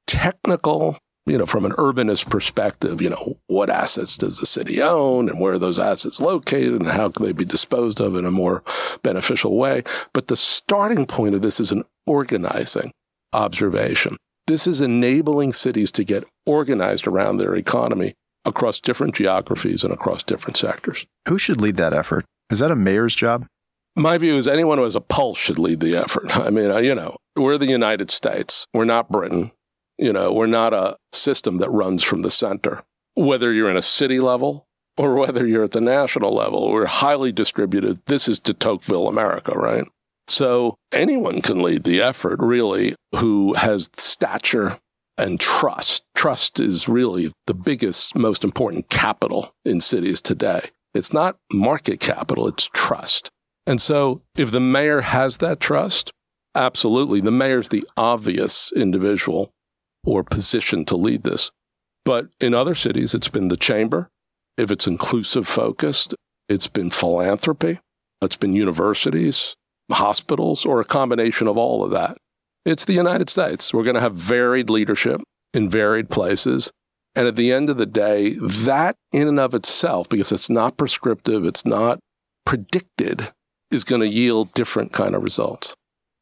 technical, 0.06 0.96
you 1.26 1.38
know, 1.38 1.46
from 1.46 1.64
an 1.64 1.72
urbanist 1.72 2.30
perspective, 2.30 3.02
you 3.02 3.10
know, 3.10 3.38
what 3.48 3.68
assets 3.68 4.16
does 4.16 4.38
the 4.38 4.46
city 4.46 4.80
own 4.80 5.28
and 5.28 5.40
where 5.40 5.54
are 5.54 5.58
those 5.58 5.78
assets 5.78 6.20
located 6.20 6.82
and 6.82 6.90
how 6.90 7.08
can 7.08 7.26
they 7.26 7.32
be 7.32 7.44
disposed 7.44 8.00
of 8.00 8.14
in 8.14 8.24
a 8.24 8.30
more 8.30 8.62
beneficial 9.02 9.56
way? 9.56 9.82
But 10.12 10.28
the 10.28 10.36
starting 10.36 11.06
point 11.06 11.34
of 11.34 11.42
this 11.42 11.58
is 11.58 11.72
an 11.72 11.82
organizing 12.06 12.92
observation. 13.32 14.16
This 14.46 14.66
is 14.66 14.82
enabling 14.82 15.54
cities 15.54 15.90
to 15.92 16.04
get 16.04 16.24
organized 16.44 17.06
around 17.06 17.38
their 17.38 17.54
economy 17.54 18.12
across 18.44 18.78
different 18.78 19.14
geographies 19.14 19.82
and 19.82 19.92
across 19.92 20.22
different 20.22 20.58
sectors. 20.58 21.06
Who 21.28 21.38
should 21.38 21.62
lead 21.62 21.76
that 21.76 21.94
effort? 21.94 22.26
Is 22.50 22.58
that 22.58 22.70
a 22.70 22.76
mayor's 22.76 23.14
job? 23.14 23.46
My 23.96 24.18
view 24.18 24.36
is 24.36 24.46
anyone 24.46 24.76
who 24.76 24.84
has 24.84 24.96
a 24.96 25.00
pulse 25.00 25.38
should 25.38 25.58
lead 25.58 25.80
the 25.80 25.96
effort. 25.96 26.36
I 26.36 26.50
mean, 26.50 26.70
uh, 26.70 26.76
you 26.76 26.94
know, 26.94 27.16
we're 27.36 27.56
the 27.56 27.66
United 27.66 28.10
States. 28.10 28.66
We're 28.74 28.84
not 28.84 29.10
Britain. 29.10 29.52
You 29.96 30.12
know, 30.12 30.30
we're 30.30 30.46
not 30.46 30.74
a 30.74 30.98
system 31.12 31.56
that 31.58 31.70
runs 31.70 32.02
from 32.02 32.20
the 32.20 32.30
center. 32.30 32.82
Whether 33.14 33.50
you're 33.50 33.70
in 33.70 33.76
a 33.78 33.82
city 33.82 34.20
level 34.20 34.66
or 34.98 35.14
whether 35.14 35.46
you're 35.46 35.64
at 35.64 35.70
the 35.70 35.80
national 35.80 36.34
level, 36.34 36.70
we're 36.70 36.86
highly 36.86 37.32
distributed. 37.32 38.04
This 38.06 38.28
is 38.28 38.40
de 38.40 38.52
Tocqueville 38.52 39.08
America, 39.08 39.52
right? 39.52 39.84
So 40.26 40.76
anyone 40.92 41.42
can 41.42 41.62
lead 41.62 41.84
the 41.84 42.00
effort, 42.00 42.40
really, 42.40 42.94
who 43.16 43.54
has 43.54 43.90
stature 43.96 44.78
and 45.16 45.38
trust. 45.38 46.02
Trust 46.14 46.58
is 46.58 46.88
really 46.88 47.32
the 47.46 47.54
biggest, 47.54 48.16
most 48.16 48.42
important 48.42 48.88
capital 48.88 49.54
in 49.64 49.80
cities 49.80 50.20
today. 50.20 50.70
It's 50.94 51.12
not 51.12 51.36
market 51.52 52.00
capital, 52.00 52.48
it's 52.48 52.68
trust. 52.72 53.28
And 53.66 53.80
so 53.80 54.22
if 54.36 54.50
the 54.50 54.60
mayor 54.60 55.02
has 55.02 55.38
that 55.38 55.60
trust, 55.60 56.10
absolutely, 56.54 57.20
the 57.20 57.30
mayor's 57.30 57.68
the 57.68 57.84
obvious 57.96 58.72
individual 58.72 59.50
or 60.04 60.22
position 60.22 60.84
to 60.86 60.96
lead 60.96 61.22
this. 61.22 61.50
But 62.04 62.28
in 62.40 62.54
other 62.54 62.74
cities, 62.74 63.14
it's 63.14 63.28
been 63.28 63.48
the 63.48 63.56
chamber. 63.56 64.08
If 64.56 64.70
it's 64.70 64.86
inclusive 64.86 65.48
focused, 65.48 66.14
it's 66.48 66.68
been 66.68 66.90
philanthropy, 66.90 67.80
it's 68.20 68.36
been 68.36 68.54
universities, 68.54 69.56
hospitals, 69.90 70.64
or 70.64 70.80
a 70.80 70.84
combination 70.84 71.46
of 71.46 71.56
all 71.56 71.84
of 71.84 71.90
that. 71.90 72.16
It's 72.64 72.84
the 72.84 72.94
United 72.94 73.28
States. 73.28 73.74
We're 73.74 73.84
going 73.84 73.94
to 73.94 74.00
have 74.00 74.14
varied 74.14 74.70
leadership 74.70 75.22
in 75.52 75.68
varied 75.68 76.10
places. 76.10 76.70
And 77.14 77.28
at 77.28 77.36
the 77.36 77.52
end 77.52 77.70
of 77.70 77.76
the 77.76 77.86
day, 77.86 78.30
that 78.40 78.96
in 79.12 79.28
and 79.28 79.38
of 79.38 79.54
itself, 79.54 80.08
because 80.08 80.32
it's 80.32 80.50
not 80.50 80.76
prescriptive, 80.76 81.44
it's 81.44 81.64
not 81.64 82.00
predicted, 82.44 83.32
is 83.70 83.84
going 83.84 84.00
to 84.00 84.08
yield 84.08 84.52
different 84.52 84.92
kind 84.92 85.14
of 85.14 85.22
results. 85.22 85.74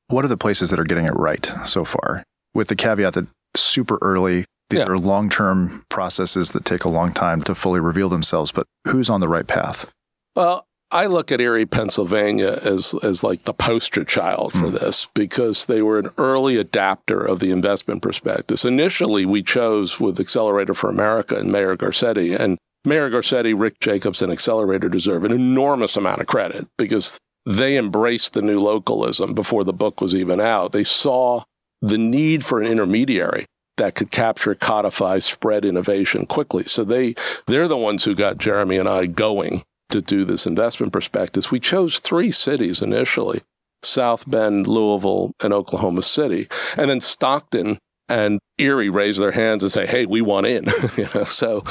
What 0.08 0.24
are 0.24 0.28
the 0.28 0.36
places 0.36 0.70
that 0.70 0.80
are 0.80 0.84
getting 0.84 1.06
it 1.06 1.16
right 1.16 1.50
so 1.64 1.84
far? 1.84 2.24
With 2.52 2.68
the 2.68 2.76
caveat 2.76 3.14
that 3.14 3.28
super 3.56 3.98
early, 4.02 4.44
these 4.68 4.80
yeah. 4.80 4.86
are 4.86 4.98
long 4.98 5.30
term 5.30 5.84
processes 5.88 6.50
that 6.52 6.64
take 6.64 6.84
a 6.84 6.90
long 6.90 7.12
time 7.12 7.42
to 7.42 7.54
fully 7.54 7.80
reveal 7.80 8.08
themselves, 8.08 8.52
but 8.52 8.66
who's 8.86 9.08
on 9.08 9.20
the 9.20 9.28
right 9.28 9.46
path? 9.46 9.90
Well, 10.34 10.66
I 10.92 11.06
look 11.06 11.32
at 11.32 11.40
Erie, 11.40 11.64
Pennsylvania 11.64 12.58
as 12.62 12.94
as 13.02 13.24
like 13.24 13.44
the 13.44 13.54
poster 13.54 14.04
child 14.04 14.52
for 14.52 14.66
mm. 14.66 14.78
this 14.78 15.06
because 15.14 15.64
they 15.66 15.80
were 15.80 15.98
an 15.98 16.10
early 16.18 16.58
adapter 16.58 17.24
of 17.24 17.40
the 17.40 17.50
investment 17.50 18.02
prospectus. 18.02 18.64
Initially, 18.64 19.24
we 19.24 19.42
chose 19.42 19.98
with 19.98 20.20
Accelerator 20.20 20.74
for 20.74 20.90
America 20.90 21.34
and 21.34 21.50
Mayor 21.50 21.76
Garcetti, 21.76 22.38
and 22.38 22.58
Mayor 22.84 23.10
Garcetti, 23.10 23.58
Rick 23.58 23.80
Jacobs, 23.80 24.20
and 24.20 24.30
Accelerator 24.30 24.90
deserve 24.90 25.24
an 25.24 25.32
enormous 25.32 25.96
amount 25.96 26.20
of 26.20 26.26
credit 26.26 26.66
because 26.76 27.18
they 27.46 27.78
embraced 27.78 28.34
the 28.34 28.42
new 28.42 28.60
localism 28.60 29.32
before 29.34 29.64
the 29.64 29.72
book 29.72 30.00
was 30.00 30.14
even 30.14 30.40
out. 30.40 30.72
They 30.72 30.84
saw 30.84 31.44
the 31.80 31.98
need 31.98 32.44
for 32.44 32.60
an 32.60 32.66
intermediary 32.66 33.46
that 33.78 33.94
could 33.94 34.10
capture, 34.10 34.54
codify, 34.54 35.18
spread 35.20 35.64
innovation 35.64 36.26
quickly. 36.26 36.64
So 36.64 36.84
they 36.84 37.14
they're 37.46 37.66
the 37.66 37.78
ones 37.78 38.04
who 38.04 38.14
got 38.14 38.36
Jeremy 38.36 38.76
and 38.76 38.88
I 38.88 39.06
going 39.06 39.62
to 39.92 40.00
do 40.00 40.24
this 40.24 40.46
investment 40.46 40.92
prospectus. 40.92 41.50
We 41.50 41.60
chose 41.60 41.98
three 41.98 42.30
cities 42.30 42.82
initially 42.82 43.42
South 43.82 44.28
Bend, 44.30 44.66
Louisville, 44.66 45.32
and 45.42 45.52
Oklahoma 45.52 46.02
City. 46.02 46.48
And 46.76 46.90
then 46.90 47.00
Stockton 47.00 47.78
and 48.08 48.38
Erie 48.58 48.90
raise 48.90 49.18
their 49.18 49.32
hands 49.32 49.62
and 49.62 49.72
say, 49.72 49.86
hey, 49.86 50.06
we 50.06 50.20
want 50.20 50.46
in. 50.46 50.64
you 50.96 51.08
know? 51.14 51.24
So 51.24 51.64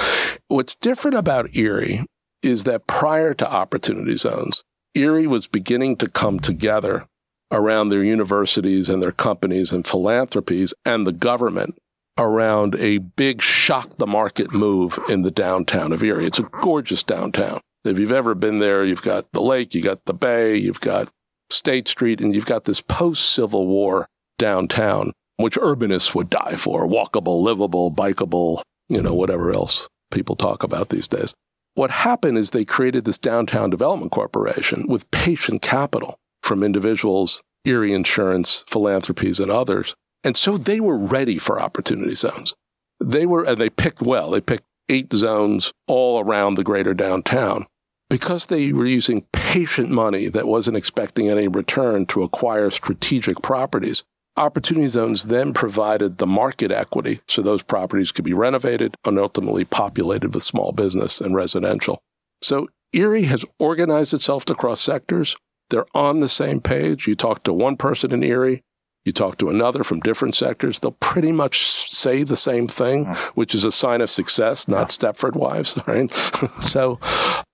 what's 0.47 0.75
different 0.75 1.17
about 1.17 1.55
Erie 1.55 2.05
is 2.41 2.63
that 2.63 2.87
prior 2.87 3.33
to 3.35 3.51
opportunity 3.51 4.17
zones, 4.17 4.63
Erie 4.95 5.27
was 5.27 5.47
beginning 5.47 5.97
to 5.97 6.09
come 6.09 6.39
together 6.39 7.05
around 7.51 7.89
their 7.89 8.03
universities 8.03 8.89
and 8.89 9.01
their 9.01 9.11
companies 9.11 9.71
and 9.71 9.85
philanthropies 9.85 10.73
and 10.85 11.05
the 11.05 11.11
government 11.11 11.77
around 12.17 12.75
a 12.75 12.97
big 12.97 13.41
shock 13.41 13.97
the 13.97 14.07
market 14.07 14.53
move 14.53 14.99
in 15.09 15.21
the 15.21 15.31
downtown 15.31 15.91
of 15.91 16.03
Erie. 16.03 16.25
It's 16.25 16.39
a 16.39 16.43
gorgeous 16.43 17.03
downtown. 17.03 17.61
If 17.83 17.97
you've 17.97 18.11
ever 18.11 18.35
been 18.35 18.59
there, 18.59 18.85
you've 18.85 19.01
got 19.01 19.31
the 19.31 19.41
lake, 19.41 19.73
you've 19.73 19.85
got 19.85 20.05
the 20.05 20.13
bay, 20.13 20.55
you've 20.55 20.81
got 20.81 21.09
State 21.49 21.87
Street, 21.87 22.21
and 22.21 22.35
you've 22.35 22.45
got 22.45 22.65
this 22.65 22.79
post 22.79 23.29
Civil 23.31 23.67
War 23.67 24.07
downtown, 24.37 25.13
which 25.37 25.57
urbanists 25.57 26.13
would 26.13 26.29
die 26.29 26.55
for 26.55 26.87
walkable, 26.87 27.41
livable, 27.41 27.91
bikeable, 27.91 28.61
you 28.87 29.01
know, 29.01 29.15
whatever 29.15 29.51
else 29.51 29.87
people 30.11 30.35
talk 30.35 30.61
about 30.61 30.89
these 30.89 31.07
days. 31.07 31.33
What 31.73 31.89
happened 31.89 32.37
is 32.37 32.51
they 32.51 32.65
created 32.65 33.05
this 33.05 33.17
downtown 33.17 33.69
development 33.69 34.11
corporation 34.11 34.85
with 34.87 35.09
patient 35.09 35.61
capital 35.61 36.17
from 36.43 36.63
individuals, 36.63 37.41
Erie 37.65 37.93
Insurance, 37.93 38.63
philanthropies, 38.67 39.39
and 39.39 39.49
others. 39.49 39.95
And 40.23 40.37
so 40.37 40.57
they 40.57 40.79
were 40.79 40.97
ready 40.97 41.39
for 41.39 41.59
opportunity 41.59 42.13
zones. 42.13 42.53
They 42.99 43.25
were, 43.25 43.43
and 43.43 43.57
they 43.57 43.69
picked 43.71 44.01
well. 44.01 44.29
They 44.29 44.41
picked 44.41 44.65
eight 44.89 45.13
zones 45.13 45.71
all 45.87 46.19
around 46.19 46.55
the 46.55 46.63
greater 46.63 46.93
downtown 46.93 47.65
because 48.11 48.47
they 48.47 48.73
were 48.73 48.85
using 48.85 49.21
patient 49.31 49.89
money 49.89 50.27
that 50.27 50.45
wasn't 50.45 50.75
expecting 50.75 51.29
any 51.29 51.47
return 51.47 52.05
to 52.05 52.23
acquire 52.23 52.69
strategic 52.69 53.41
properties. 53.41 54.03
Opportunity 54.35 54.89
zones 54.89 55.27
then 55.27 55.53
provided 55.53 56.17
the 56.17 56.27
market 56.27 56.73
equity 56.73 57.21
so 57.29 57.41
those 57.41 57.63
properties 57.63 58.11
could 58.11 58.25
be 58.25 58.33
renovated 58.33 58.95
and 59.05 59.17
ultimately 59.17 59.63
populated 59.63 60.33
with 60.33 60.43
small 60.43 60.73
business 60.73 61.21
and 61.21 61.35
residential. 61.35 62.01
So 62.41 62.67
Erie 62.91 63.23
has 63.23 63.45
organized 63.59 64.13
itself 64.13 64.49
across 64.49 64.81
sectors. 64.81 65.37
They're 65.69 65.85
on 65.95 66.19
the 66.19 66.27
same 66.27 66.59
page. 66.59 67.07
You 67.07 67.15
talk 67.15 67.43
to 67.43 67.53
one 67.53 67.77
person 67.77 68.11
in 68.11 68.23
Erie, 68.23 68.61
you 69.05 69.13
talk 69.13 69.37
to 69.37 69.49
another 69.49 69.85
from 69.85 70.01
different 70.01 70.35
sectors, 70.35 70.81
they'll 70.81 70.91
pretty 70.91 71.31
much 71.31 71.63
say 71.65 72.23
the 72.23 72.35
same 72.35 72.67
thing, 72.67 73.05
mm. 73.05 73.17
which 73.35 73.55
is 73.55 73.63
a 73.63 73.71
sign 73.71 74.01
of 74.01 74.09
success, 74.09 74.67
not 74.67 74.89
Stepford 74.89 75.37
wives, 75.37 75.77
right? 75.87 76.13
so 76.61 76.99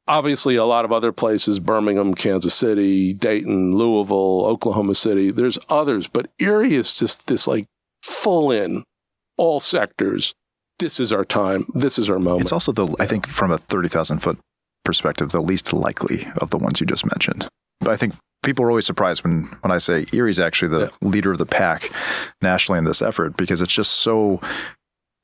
obviously 0.07 0.55
a 0.55 0.65
lot 0.65 0.85
of 0.85 0.91
other 0.91 1.11
places, 1.11 1.59
Birmingham, 1.59 2.13
Kansas 2.13 2.53
City, 2.53 3.13
Dayton, 3.13 3.75
Louisville, 3.75 4.45
Oklahoma 4.45 4.95
City, 4.95 5.31
there's 5.31 5.57
others, 5.69 6.07
but 6.07 6.29
Erie 6.39 6.75
is 6.75 6.95
just 6.95 7.27
this 7.27 7.47
like 7.47 7.65
full 8.01 8.51
in 8.51 8.83
all 9.37 9.59
sectors. 9.59 10.33
This 10.79 10.99
is 10.99 11.11
our 11.11 11.25
time. 11.25 11.65
This 11.73 11.97
is 11.97 12.09
our 12.09 12.19
moment. 12.19 12.43
It's 12.43 12.51
also 12.51 12.71
the, 12.71 12.95
I 12.99 13.05
think 13.05 13.27
from 13.27 13.51
a 13.51 13.57
30,000 13.57 14.19
foot 14.19 14.37
perspective, 14.85 15.29
the 15.29 15.41
least 15.41 15.73
likely 15.73 16.27
of 16.37 16.49
the 16.49 16.57
ones 16.57 16.79
you 16.79 16.85
just 16.85 17.05
mentioned. 17.05 17.47
But 17.79 17.89
I 17.89 17.97
think 17.97 18.15
people 18.43 18.63
are 18.63 18.69
always 18.69 18.85
surprised 18.85 19.23
when 19.23 19.43
when 19.61 19.71
I 19.71 19.77
say 19.77 20.05
Erie's 20.13 20.39
actually 20.39 20.69
the 20.69 20.91
yeah. 21.01 21.07
leader 21.07 21.31
of 21.31 21.37
the 21.37 21.45
pack 21.45 21.91
nationally 22.41 22.79
in 22.79 22.85
this 22.85 23.01
effort 23.01 23.35
because 23.35 23.61
it's 23.61 23.73
just 23.73 23.91
so 23.91 24.39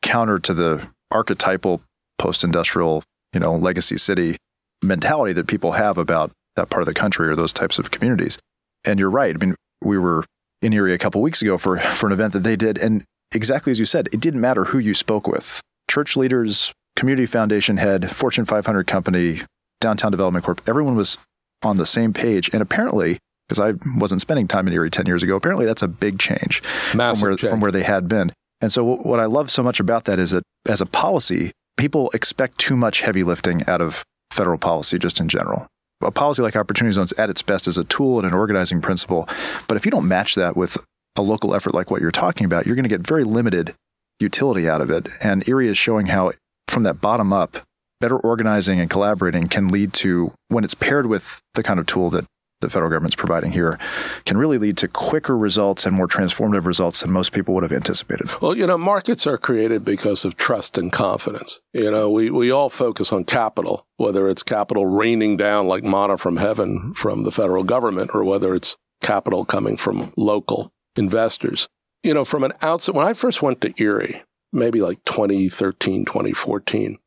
counter 0.01 0.39
to 0.39 0.53
the 0.53 0.87
archetypal 1.11 1.81
post-industrial, 2.17 3.03
you 3.33 3.39
know, 3.39 3.55
legacy 3.55 3.97
city 3.97 4.37
mentality 4.83 5.33
that 5.33 5.47
people 5.47 5.73
have 5.73 5.97
about 5.97 6.31
that 6.55 6.69
part 6.69 6.81
of 6.81 6.85
the 6.85 6.93
country 6.93 7.27
or 7.27 7.35
those 7.35 7.53
types 7.53 7.79
of 7.79 7.91
communities. 7.91 8.37
And 8.85 8.99
you're 8.99 9.09
right. 9.09 9.35
I 9.35 9.37
mean, 9.37 9.55
we 9.81 9.97
were 9.97 10.25
in 10.61 10.73
Erie 10.73 10.93
a 10.93 10.97
couple 10.97 11.21
weeks 11.21 11.41
ago 11.41 11.57
for 11.57 11.79
for 11.95 12.07
an 12.07 12.13
event 12.13 12.33
that 12.33 12.43
they 12.43 12.55
did 12.55 12.77
and 12.77 13.03
exactly 13.33 13.71
as 13.71 13.79
you 13.79 13.85
said, 13.85 14.09
it 14.11 14.19
didn't 14.19 14.41
matter 14.41 14.65
who 14.65 14.79
you 14.79 14.93
spoke 14.93 15.27
with. 15.27 15.61
Church 15.89 16.15
leaders, 16.15 16.71
community 16.95 17.25
foundation 17.25 17.77
head, 17.77 18.11
Fortune 18.11 18.45
500 18.45 18.87
company, 18.87 19.41
downtown 19.81 20.11
development 20.11 20.45
corp, 20.45 20.61
everyone 20.67 20.95
was 20.95 21.17
on 21.61 21.75
the 21.77 21.85
same 21.85 22.13
page. 22.13 22.49
And 22.53 22.61
apparently, 22.61 23.19
because 23.47 23.59
I 23.59 23.73
wasn't 23.97 24.21
spending 24.21 24.47
time 24.47 24.67
in 24.67 24.73
Erie 24.73 24.89
10 24.89 25.05
years 25.05 25.23
ago, 25.23 25.35
apparently 25.35 25.65
that's 25.65 25.81
a 25.81 25.87
big 25.87 26.19
change, 26.19 26.63
Massive 26.93 27.19
from, 27.19 27.29
where, 27.29 27.37
change. 27.37 27.49
from 27.49 27.59
where 27.59 27.71
they 27.71 27.83
had 27.83 28.07
been. 28.07 28.31
And 28.61 28.71
so, 28.71 28.83
what 28.83 29.19
I 29.19 29.25
love 29.25 29.51
so 29.51 29.61
much 29.61 29.79
about 29.79 30.05
that 30.05 30.19
is 30.19 30.31
that 30.31 30.43
as 30.67 30.79
a 30.79 30.85
policy, 30.85 31.51
people 31.75 32.09
expect 32.13 32.57
too 32.57 32.77
much 32.77 33.01
heavy 33.01 33.23
lifting 33.23 33.67
out 33.67 33.81
of 33.81 34.03
federal 34.33 34.57
policy 34.57 34.99
just 34.99 35.19
in 35.19 35.29
general. 35.29 35.67
A 36.01 36.11
policy 36.11 36.41
like 36.41 36.55
Opportunity 36.55 36.93
Zones 36.93 37.13
at 37.13 37.29
its 37.29 37.41
best 37.41 37.67
is 37.67 37.77
a 37.77 37.85
tool 37.85 38.19
and 38.19 38.27
an 38.27 38.33
organizing 38.33 38.81
principle. 38.81 39.27
But 39.67 39.77
if 39.77 39.85
you 39.85 39.91
don't 39.91 40.07
match 40.07 40.35
that 40.35 40.57
with 40.57 40.77
a 41.15 41.21
local 41.21 41.55
effort 41.55 41.73
like 41.73 41.89
what 41.89 42.01
you're 42.01 42.11
talking 42.11 42.45
about, 42.45 42.65
you're 42.65 42.75
going 42.75 42.83
to 42.83 42.89
get 42.89 43.07
very 43.07 43.23
limited 43.23 43.73
utility 44.19 44.67
out 44.67 44.81
of 44.81 44.89
it. 44.89 45.07
And 45.21 45.47
Erie 45.47 45.69
is 45.69 45.77
showing 45.77 46.07
how, 46.07 46.33
from 46.67 46.83
that 46.83 46.99
bottom 46.99 47.31
up, 47.31 47.57
better 48.01 48.17
organizing 48.17 48.81
and 48.81 48.89
collaborating 48.89 49.47
can 49.47 49.69
lead 49.69 49.93
to, 49.93 50.33
when 50.49 50.65
it's 50.65 50.73
paired 50.73 51.05
with 51.05 51.39
the 51.53 51.63
kind 51.63 51.79
of 51.79 51.85
tool 51.85 52.09
that 52.09 52.25
the 52.63 52.70
federal 52.72 52.89
government's 52.89 53.15
providing 53.15 53.51
here, 53.51 53.77
can 54.25 54.38
really 54.38 54.58
lead 54.58 54.77
to 54.77 54.88
quicker 54.88 55.38
results 55.38 55.86
and 55.86 55.96
more 55.96 56.08
transformative 56.08 56.65
results 56.65 57.01
than 57.01 57.12
most 57.12 57.32
people 57.32 57.53
would 57.53 57.63
have 57.63 57.72
anticipated. 57.72 58.29
Well, 58.41 58.58
you 58.58 58.65
know, 58.65 58.77
markets 58.77 59.27
are 59.27 59.38
created 59.38 59.86
because 59.86 60.25
of 60.25 60.36
trust 60.36 60.77
and 60.77 60.91
confidence. 60.91 61.62
You 61.74 61.91
know, 61.91 62.10
we, 62.10 62.29
we 62.29 62.51
all 62.51 62.70
focus 62.70 63.13
on 63.13 63.25
capital, 63.25 63.86
whether 63.98 64.27
it's 64.27 64.43
capital 64.43 64.86
raining 64.86 65.38
down 65.38 65.67
like 65.67 65.84
manna 65.84 66.17
from 66.17 66.38
heaven 66.38 66.93
from 66.93 67.22
the 67.22 67.32
federal 67.32 67.63
government 67.63 68.12
or 68.13 68.24
whether 68.24 68.55
it's 68.55 68.77
capital 69.01 69.46
coming 69.46 69.77
from 69.77 70.13
local 70.17 70.72
investors. 70.96 71.67
You 72.03 72.13
know, 72.13 72.25
from 72.25 72.43
an 72.43 72.53
outset, 72.62 72.96
when 72.96 73.08
I 73.08 73.13
first 73.13 73.41
went 73.41 73.62
to 73.62 73.74
Erie, 73.82 74.24
maybe 74.51 74.82
like 74.82 75.03
2013, 75.03 76.05
2014, 76.05 76.98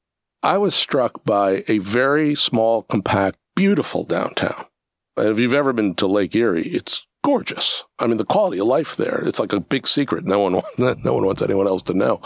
I 0.43 0.59
was 0.59 0.75
struck 0.75 1.25
by 1.25 1.65
a 1.69 1.79
very 1.79 2.35
small, 2.35 2.83
compact, 2.83 3.39
beautiful 3.55 4.05
downtown. 4.05 4.67
And 5.17 5.29
if 5.29 5.39
you've 5.39 5.55
ever 5.55 5.73
been 5.73 5.95
to 5.97 6.07
Lake 6.07 6.35
Erie, 6.35 6.67
it's 6.67 7.07
gorgeous. 7.25 7.85
I 7.99 8.07
mean, 8.07 8.19
the 8.19 8.25
quality 8.25 8.59
of 8.59 8.67
life 8.67 8.97
there, 8.97 9.23
it's 9.27 9.41
like 9.41 9.53
a 9.53 9.61
big 9.61 9.87
secret. 9.87 10.25
No 10.25 10.41
one, 10.41 10.53
no 10.79 11.15
one 11.15 11.27
wants 11.27 11.43
anyone 11.43 11.67
else 11.67 11.83
to 11.85 11.95
know. 11.95 12.21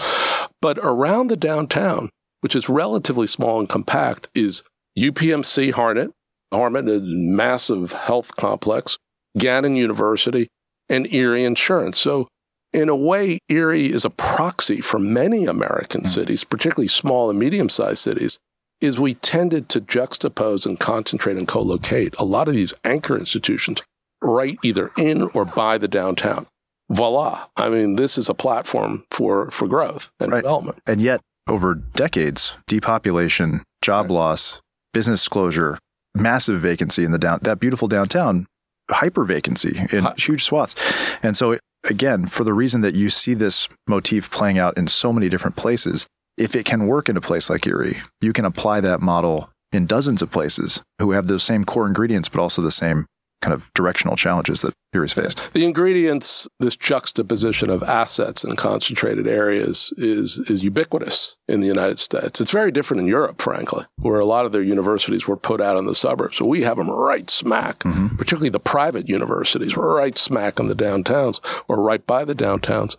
But 0.60 0.78
around 0.78 1.28
the 1.28 1.36
downtown, 1.36 2.10
which 2.40 2.54
is 2.54 2.68
relatively 2.68 3.26
small 3.26 3.60
and 3.60 3.68
compact, 3.68 4.28
is 4.34 4.62
UPMC 4.98 5.72
Hamot, 5.72 6.10
Hamot, 6.52 6.88
a 6.88 7.00
massive 7.02 7.92
health 7.92 8.36
complex, 8.36 8.98
Gannon 9.38 9.76
University, 9.76 10.48
and 10.88 11.12
Erie 11.12 11.44
Insurance. 11.44 11.98
So 11.98 12.28
in 12.72 12.88
a 12.88 12.96
way, 12.96 13.38
Erie 13.48 13.86
is 13.86 14.04
a 14.04 14.10
proxy 14.10 14.80
for 14.80 14.98
many 14.98 15.46
American 15.46 16.02
mm. 16.02 16.06
cities, 16.06 16.44
particularly 16.44 16.88
small 16.88 17.30
and 17.30 17.38
medium 17.38 17.68
sized 17.68 17.98
cities, 17.98 18.38
is 18.80 18.98
we 18.98 19.14
tended 19.14 19.68
to 19.68 19.80
juxtapose 19.80 20.66
and 20.66 20.80
concentrate 20.80 21.36
and 21.36 21.46
co-locate 21.46 22.14
a 22.18 22.24
lot 22.24 22.48
of 22.48 22.54
these 22.54 22.74
anchor 22.84 23.16
institutions 23.16 23.82
right 24.22 24.58
either 24.62 24.90
in 24.96 25.22
or 25.34 25.44
by 25.44 25.78
the 25.78 25.88
downtown. 25.88 26.46
Voila. 26.90 27.46
I 27.56 27.68
mean, 27.68 27.96
this 27.96 28.18
is 28.18 28.28
a 28.28 28.34
platform 28.34 29.04
for, 29.10 29.50
for 29.50 29.68
growth 29.68 30.10
and 30.18 30.32
right. 30.32 30.42
development. 30.42 30.80
And 30.86 31.00
yet, 31.00 31.20
over 31.48 31.74
decades, 31.74 32.56
depopulation, 32.66 33.62
job 33.82 34.06
right. 34.06 34.14
loss, 34.14 34.60
business 34.92 35.26
closure, 35.28 35.78
massive 36.14 36.60
vacancy 36.60 37.04
in 37.04 37.12
the 37.12 37.18
down 37.18 37.38
that 37.42 37.60
beautiful 37.60 37.88
downtown 37.88 38.46
hyper 38.90 39.24
vacancy 39.24 39.86
in 39.92 40.02
Hi- 40.02 40.14
huge 40.16 40.44
swaths. 40.44 40.74
And 41.22 41.36
so 41.36 41.58
again, 41.84 42.26
for 42.26 42.44
the 42.44 42.52
reason 42.52 42.80
that 42.80 42.94
you 42.94 43.10
see 43.10 43.34
this 43.34 43.68
motif 43.86 44.30
playing 44.30 44.58
out 44.58 44.76
in 44.76 44.88
so 44.88 45.12
many 45.12 45.28
different 45.28 45.56
places, 45.56 46.06
if 46.40 46.56
it 46.56 46.64
can 46.64 46.86
work 46.86 47.08
in 47.08 47.16
a 47.16 47.20
place 47.20 47.50
like 47.50 47.66
Erie, 47.66 48.00
you 48.20 48.32
can 48.32 48.46
apply 48.46 48.80
that 48.80 49.00
model 49.00 49.50
in 49.72 49.86
dozens 49.86 50.22
of 50.22 50.30
places 50.30 50.82
who 50.98 51.12
have 51.12 51.26
those 51.26 51.44
same 51.44 51.64
core 51.64 51.86
ingredients, 51.86 52.28
but 52.30 52.40
also 52.40 52.62
the 52.62 52.70
same 52.70 53.06
kind 53.42 53.54
of 53.54 53.70
directional 53.74 54.16
challenges 54.16 54.62
that 54.62 54.74
Erie's 54.94 55.12
faced. 55.12 55.52
The 55.54 55.64
ingredients, 55.64 56.48
this 56.58 56.76
juxtaposition 56.76 57.70
of 57.70 57.82
assets 57.82 58.44
in 58.44 58.56
concentrated 58.56 59.26
areas 59.26 59.94
is, 59.96 60.38
is 60.50 60.62
ubiquitous 60.62 61.36
in 61.48 61.60
the 61.60 61.66
United 61.66 61.98
States. 61.98 62.40
It's 62.40 62.50
very 62.50 62.70
different 62.70 63.02
in 63.02 63.06
Europe, 63.06 63.40
frankly, 63.40 63.86
where 63.96 64.20
a 64.20 64.26
lot 64.26 64.44
of 64.44 64.52
their 64.52 64.62
universities 64.62 65.26
were 65.26 65.38
put 65.38 65.60
out 65.60 65.78
in 65.78 65.86
the 65.86 65.94
suburbs. 65.94 66.36
So 66.36 66.44
we 66.44 66.62
have 66.62 66.76
them 66.76 66.90
right 66.90 67.30
smack, 67.30 67.80
mm-hmm. 67.80 68.16
particularly 68.16 68.50
the 68.50 68.60
private 68.60 69.08
universities, 69.08 69.76
right 69.76 70.16
smack 70.18 70.58
in 70.58 70.66
the 70.66 70.74
downtowns 70.74 71.40
or 71.68 71.80
right 71.80 72.06
by 72.06 72.24
the 72.24 72.34
downtowns. 72.34 72.96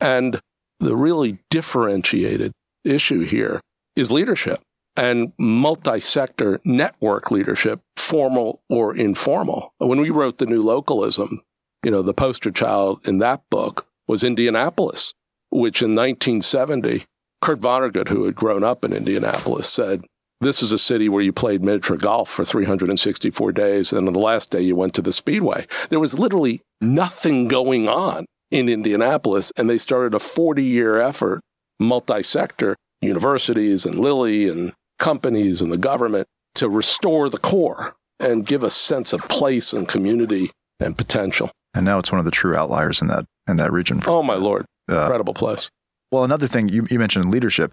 And 0.00 0.40
the 0.80 0.96
really 0.96 1.38
differentiated 1.50 2.52
issue 2.84 3.20
here 3.20 3.60
is 3.96 4.10
leadership 4.10 4.60
and 4.96 5.32
multi 5.38 6.00
sector 6.00 6.60
network 6.64 7.30
leadership, 7.30 7.80
formal 7.96 8.62
or 8.68 8.94
informal. 8.94 9.72
When 9.78 10.00
we 10.00 10.10
wrote 10.10 10.38
the 10.38 10.46
new 10.46 10.62
localism, 10.62 11.42
you 11.84 11.90
know, 11.90 12.02
the 12.02 12.14
poster 12.14 12.50
child 12.50 13.00
in 13.06 13.18
that 13.18 13.42
book 13.50 13.86
was 14.06 14.24
Indianapolis, 14.24 15.14
which 15.50 15.82
in 15.82 15.94
1970, 15.94 17.04
Kurt 17.40 17.60
Vonnegut, 17.60 18.08
who 18.08 18.24
had 18.24 18.34
grown 18.34 18.62
up 18.62 18.84
in 18.84 18.92
Indianapolis, 18.92 19.68
said, 19.68 20.04
This 20.40 20.62
is 20.62 20.72
a 20.72 20.78
city 20.78 21.08
where 21.08 21.22
you 21.22 21.32
played 21.32 21.62
miniature 21.62 21.96
golf 21.96 22.28
for 22.28 22.44
364 22.44 23.52
days, 23.52 23.92
and 23.92 24.06
on 24.06 24.12
the 24.12 24.20
last 24.20 24.50
day 24.50 24.60
you 24.60 24.76
went 24.76 24.94
to 24.94 25.02
the 25.02 25.12
Speedway. 25.12 25.66
There 25.88 26.00
was 26.00 26.18
literally 26.18 26.60
nothing 26.80 27.48
going 27.48 27.88
on 27.88 28.26
in 28.50 28.68
Indianapolis, 28.68 29.52
and 29.56 29.70
they 29.70 29.78
started 29.78 30.12
a 30.12 30.18
40 30.18 30.62
year 30.62 31.00
effort, 31.00 31.40
multi 31.80 32.22
sector, 32.22 32.76
universities 33.00 33.84
and 33.84 33.98
Lilly 33.98 34.48
and 34.48 34.72
companies 34.98 35.60
and 35.60 35.72
the 35.72 35.78
government 35.78 36.28
to 36.54 36.68
restore 36.68 37.28
the 37.28 37.38
core 37.38 37.96
and 38.20 38.46
give 38.46 38.62
a 38.62 38.70
sense 38.70 39.12
of 39.12 39.22
place 39.28 39.72
and 39.72 39.88
community 39.88 40.50
and 40.78 40.96
potential. 40.96 41.50
And 41.74 41.84
now 41.84 41.98
it's 41.98 42.12
one 42.12 42.18
of 42.18 42.24
the 42.24 42.30
true 42.30 42.54
outliers 42.54 43.00
in 43.00 43.08
that 43.08 43.24
in 43.48 43.56
that 43.56 43.72
region. 43.72 44.00
oh 44.06 44.22
my 44.22 44.34
lord, 44.34 44.66
uh, 44.90 45.00
incredible 45.00 45.34
place. 45.34 45.70
Well, 46.12 46.24
another 46.24 46.46
thing 46.46 46.68
you, 46.68 46.86
you 46.90 46.98
mentioned 46.98 47.30
leadership. 47.30 47.72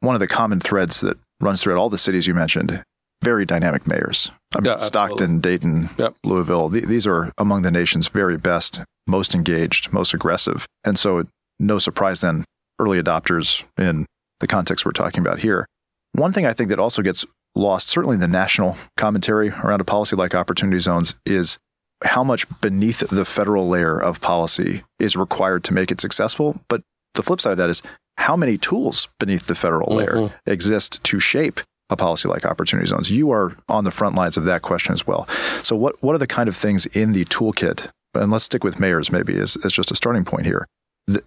One 0.00 0.14
of 0.14 0.20
the 0.20 0.28
common 0.28 0.60
threads 0.60 1.00
that 1.00 1.16
runs 1.40 1.62
throughout 1.62 1.78
all 1.78 1.88
the 1.88 1.98
cities 1.98 2.26
you 2.26 2.34
mentioned, 2.34 2.84
very 3.22 3.46
dynamic 3.46 3.86
mayors. 3.86 4.30
I 4.54 4.60
mean, 4.60 4.72
yeah, 4.72 4.76
Stockton, 4.76 5.40
Dayton, 5.40 5.90
yep. 5.98 6.14
Louisville. 6.22 6.70
Th- 6.70 6.84
these 6.84 7.06
are 7.06 7.32
among 7.38 7.62
the 7.62 7.70
nation's 7.70 8.08
very 8.08 8.36
best, 8.36 8.82
most 9.06 9.34
engaged, 9.34 9.92
most 9.92 10.12
aggressive. 10.12 10.66
And 10.84 10.98
so, 10.98 11.24
no 11.58 11.78
surprise 11.78 12.20
then, 12.20 12.44
early 12.78 13.02
adopters 13.02 13.64
in 13.78 14.06
the 14.40 14.46
context 14.46 14.84
we're 14.84 14.92
talking 14.92 15.20
about 15.20 15.40
here. 15.40 15.66
One 16.12 16.32
thing 16.32 16.46
I 16.46 16.52
think 16.52 16.70
that 16.70 16.78
also 16.78 17.02
gets 17.02 17.24
lost, 17.54 17.88
certainly 17.88 18.14
in 18.14 18.20
the 18.20 18.28
national 18.28 18.76
commentary 18.96 19.50
around 19.50 19.80
a 19.80 19.84
policy 19.84 20.16
like 20.16 20.34
opportunity 20.34 20.78
zones, 20.80 21.14
is 21.24 21.58
how 22.04 22.22
much 22.22 22.46
beneath 22.60 23.00
the 23.08 23.24
federal 23.24 23.68
layer 23.68 23.98
of 23.98 24.20
policy 24.20 24.84
is 24.98 25.16
required 25.16 25.64
to 25.64 25.74
make 25.74 25.90
it 25.90 26.00
successful. 26.00 26.60
But 26.68 26.82
the 27.14 27.22
flip 27.22 27.40
side 27.40 27.52
of 27.52 27.58
that 27.58 27.70
is 27.70 27.82
how 28.18 28.36
many 28.36 28.58
tools 28.58 29.08
beneath 29.18 29.46
the 29.46 29.54
federal 29.54 29.94
layer 29.94 30.14
mm-hmm. 30.14 30.50
exist 30.50 31.02
to 31.04 31.18
shape 31.18 31.60
a 31.88 31.96
policy 31.96 32.28
like 32.28 32.44
opportunity 32.44 32.86
zones. 32.86 33.10
You 33.10 33.30
are 33.30 33.56
on 33.68 33.84
the 33.84 33.90
front 33.90 34.16
lines 34.16 34.36
of 34.36 34.44
that 34.44 34.62
question 34.62 34.92
as 34.92 35.06
well. 35.06 35.28
So 35.62 35.76
what 35.76 36.02
what 36.02 36.14
are 36.14 36.18
the 36.18 36.26
kind 36.26 36.48
of 36.48 36.56
things 36.56 36.86
in 36.86 37.12
the 37.12 37.24
toolkit? 37.26 37.90
And 38.14 38.32
let's 38.32 38.46
stick 38.46 38.64
with 38.64 38.80
mayors 38.80 39.12
maybe 39.12 39.38
as, 39.38 39.56
as 39.64 39.72
just 39.72 39.90
a 39.90 39.94
starting 39.94 40.24
point 40.24 40.46
here 40.46 40.66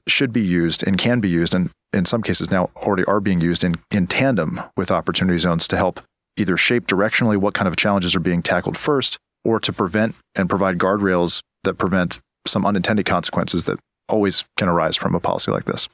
should 0.07 0.33
be 0.33 0.41
used 0.41 0.85
and 0.85 0.97
can 0.97 1.19
be 1.19 1.29
used 1.29 1.53
and 1.53 1.69
in 1.93 2.05
some 2.05 2.21
cases 2.21 2.51
now 2.51 2.69
already 2.75 3.05
are 3.05 3.19
being 3.19 3.41
used 3.41 3.63
in, 3.63 3.75
in 3.91 4.07
tandem 4.07 4.61
with 4.77 4.91
opportunity 4.91 5.39
zones 5.39 5.67
to 5.67 5.77
help 5.77 6.01
either 6.37 6.57
shape 6.57 6.85
directionally 6.87 7.37
what 7.37 7.53
kind 7.53 7.67
of 7.67 7.75
challenges 7.75 8.15
are 8.15 8.19
being 8.19 8.41
tackled 8.41 8.77
first 8.77 9.17
or 9.43 9.59
to 9.59 9.73
prevent 9.73 10.15
and 10.35 10.49
provide 10.49 10.77
guardrails 10.77 11.41
that 11.63 11.75
prevent 11.75 12.19
some 12.45 12.65
unintended 12.65 13.05
consequences 13.05 13.65
that 13.65 13.79
always 14.07 14.43
can 14.57 14.67
arise 14.67 14.95
from 14.95 15.15
a 15.15 15.19
policy 15.19 15.51
like 15.51 15.65
this? 15.65 15.87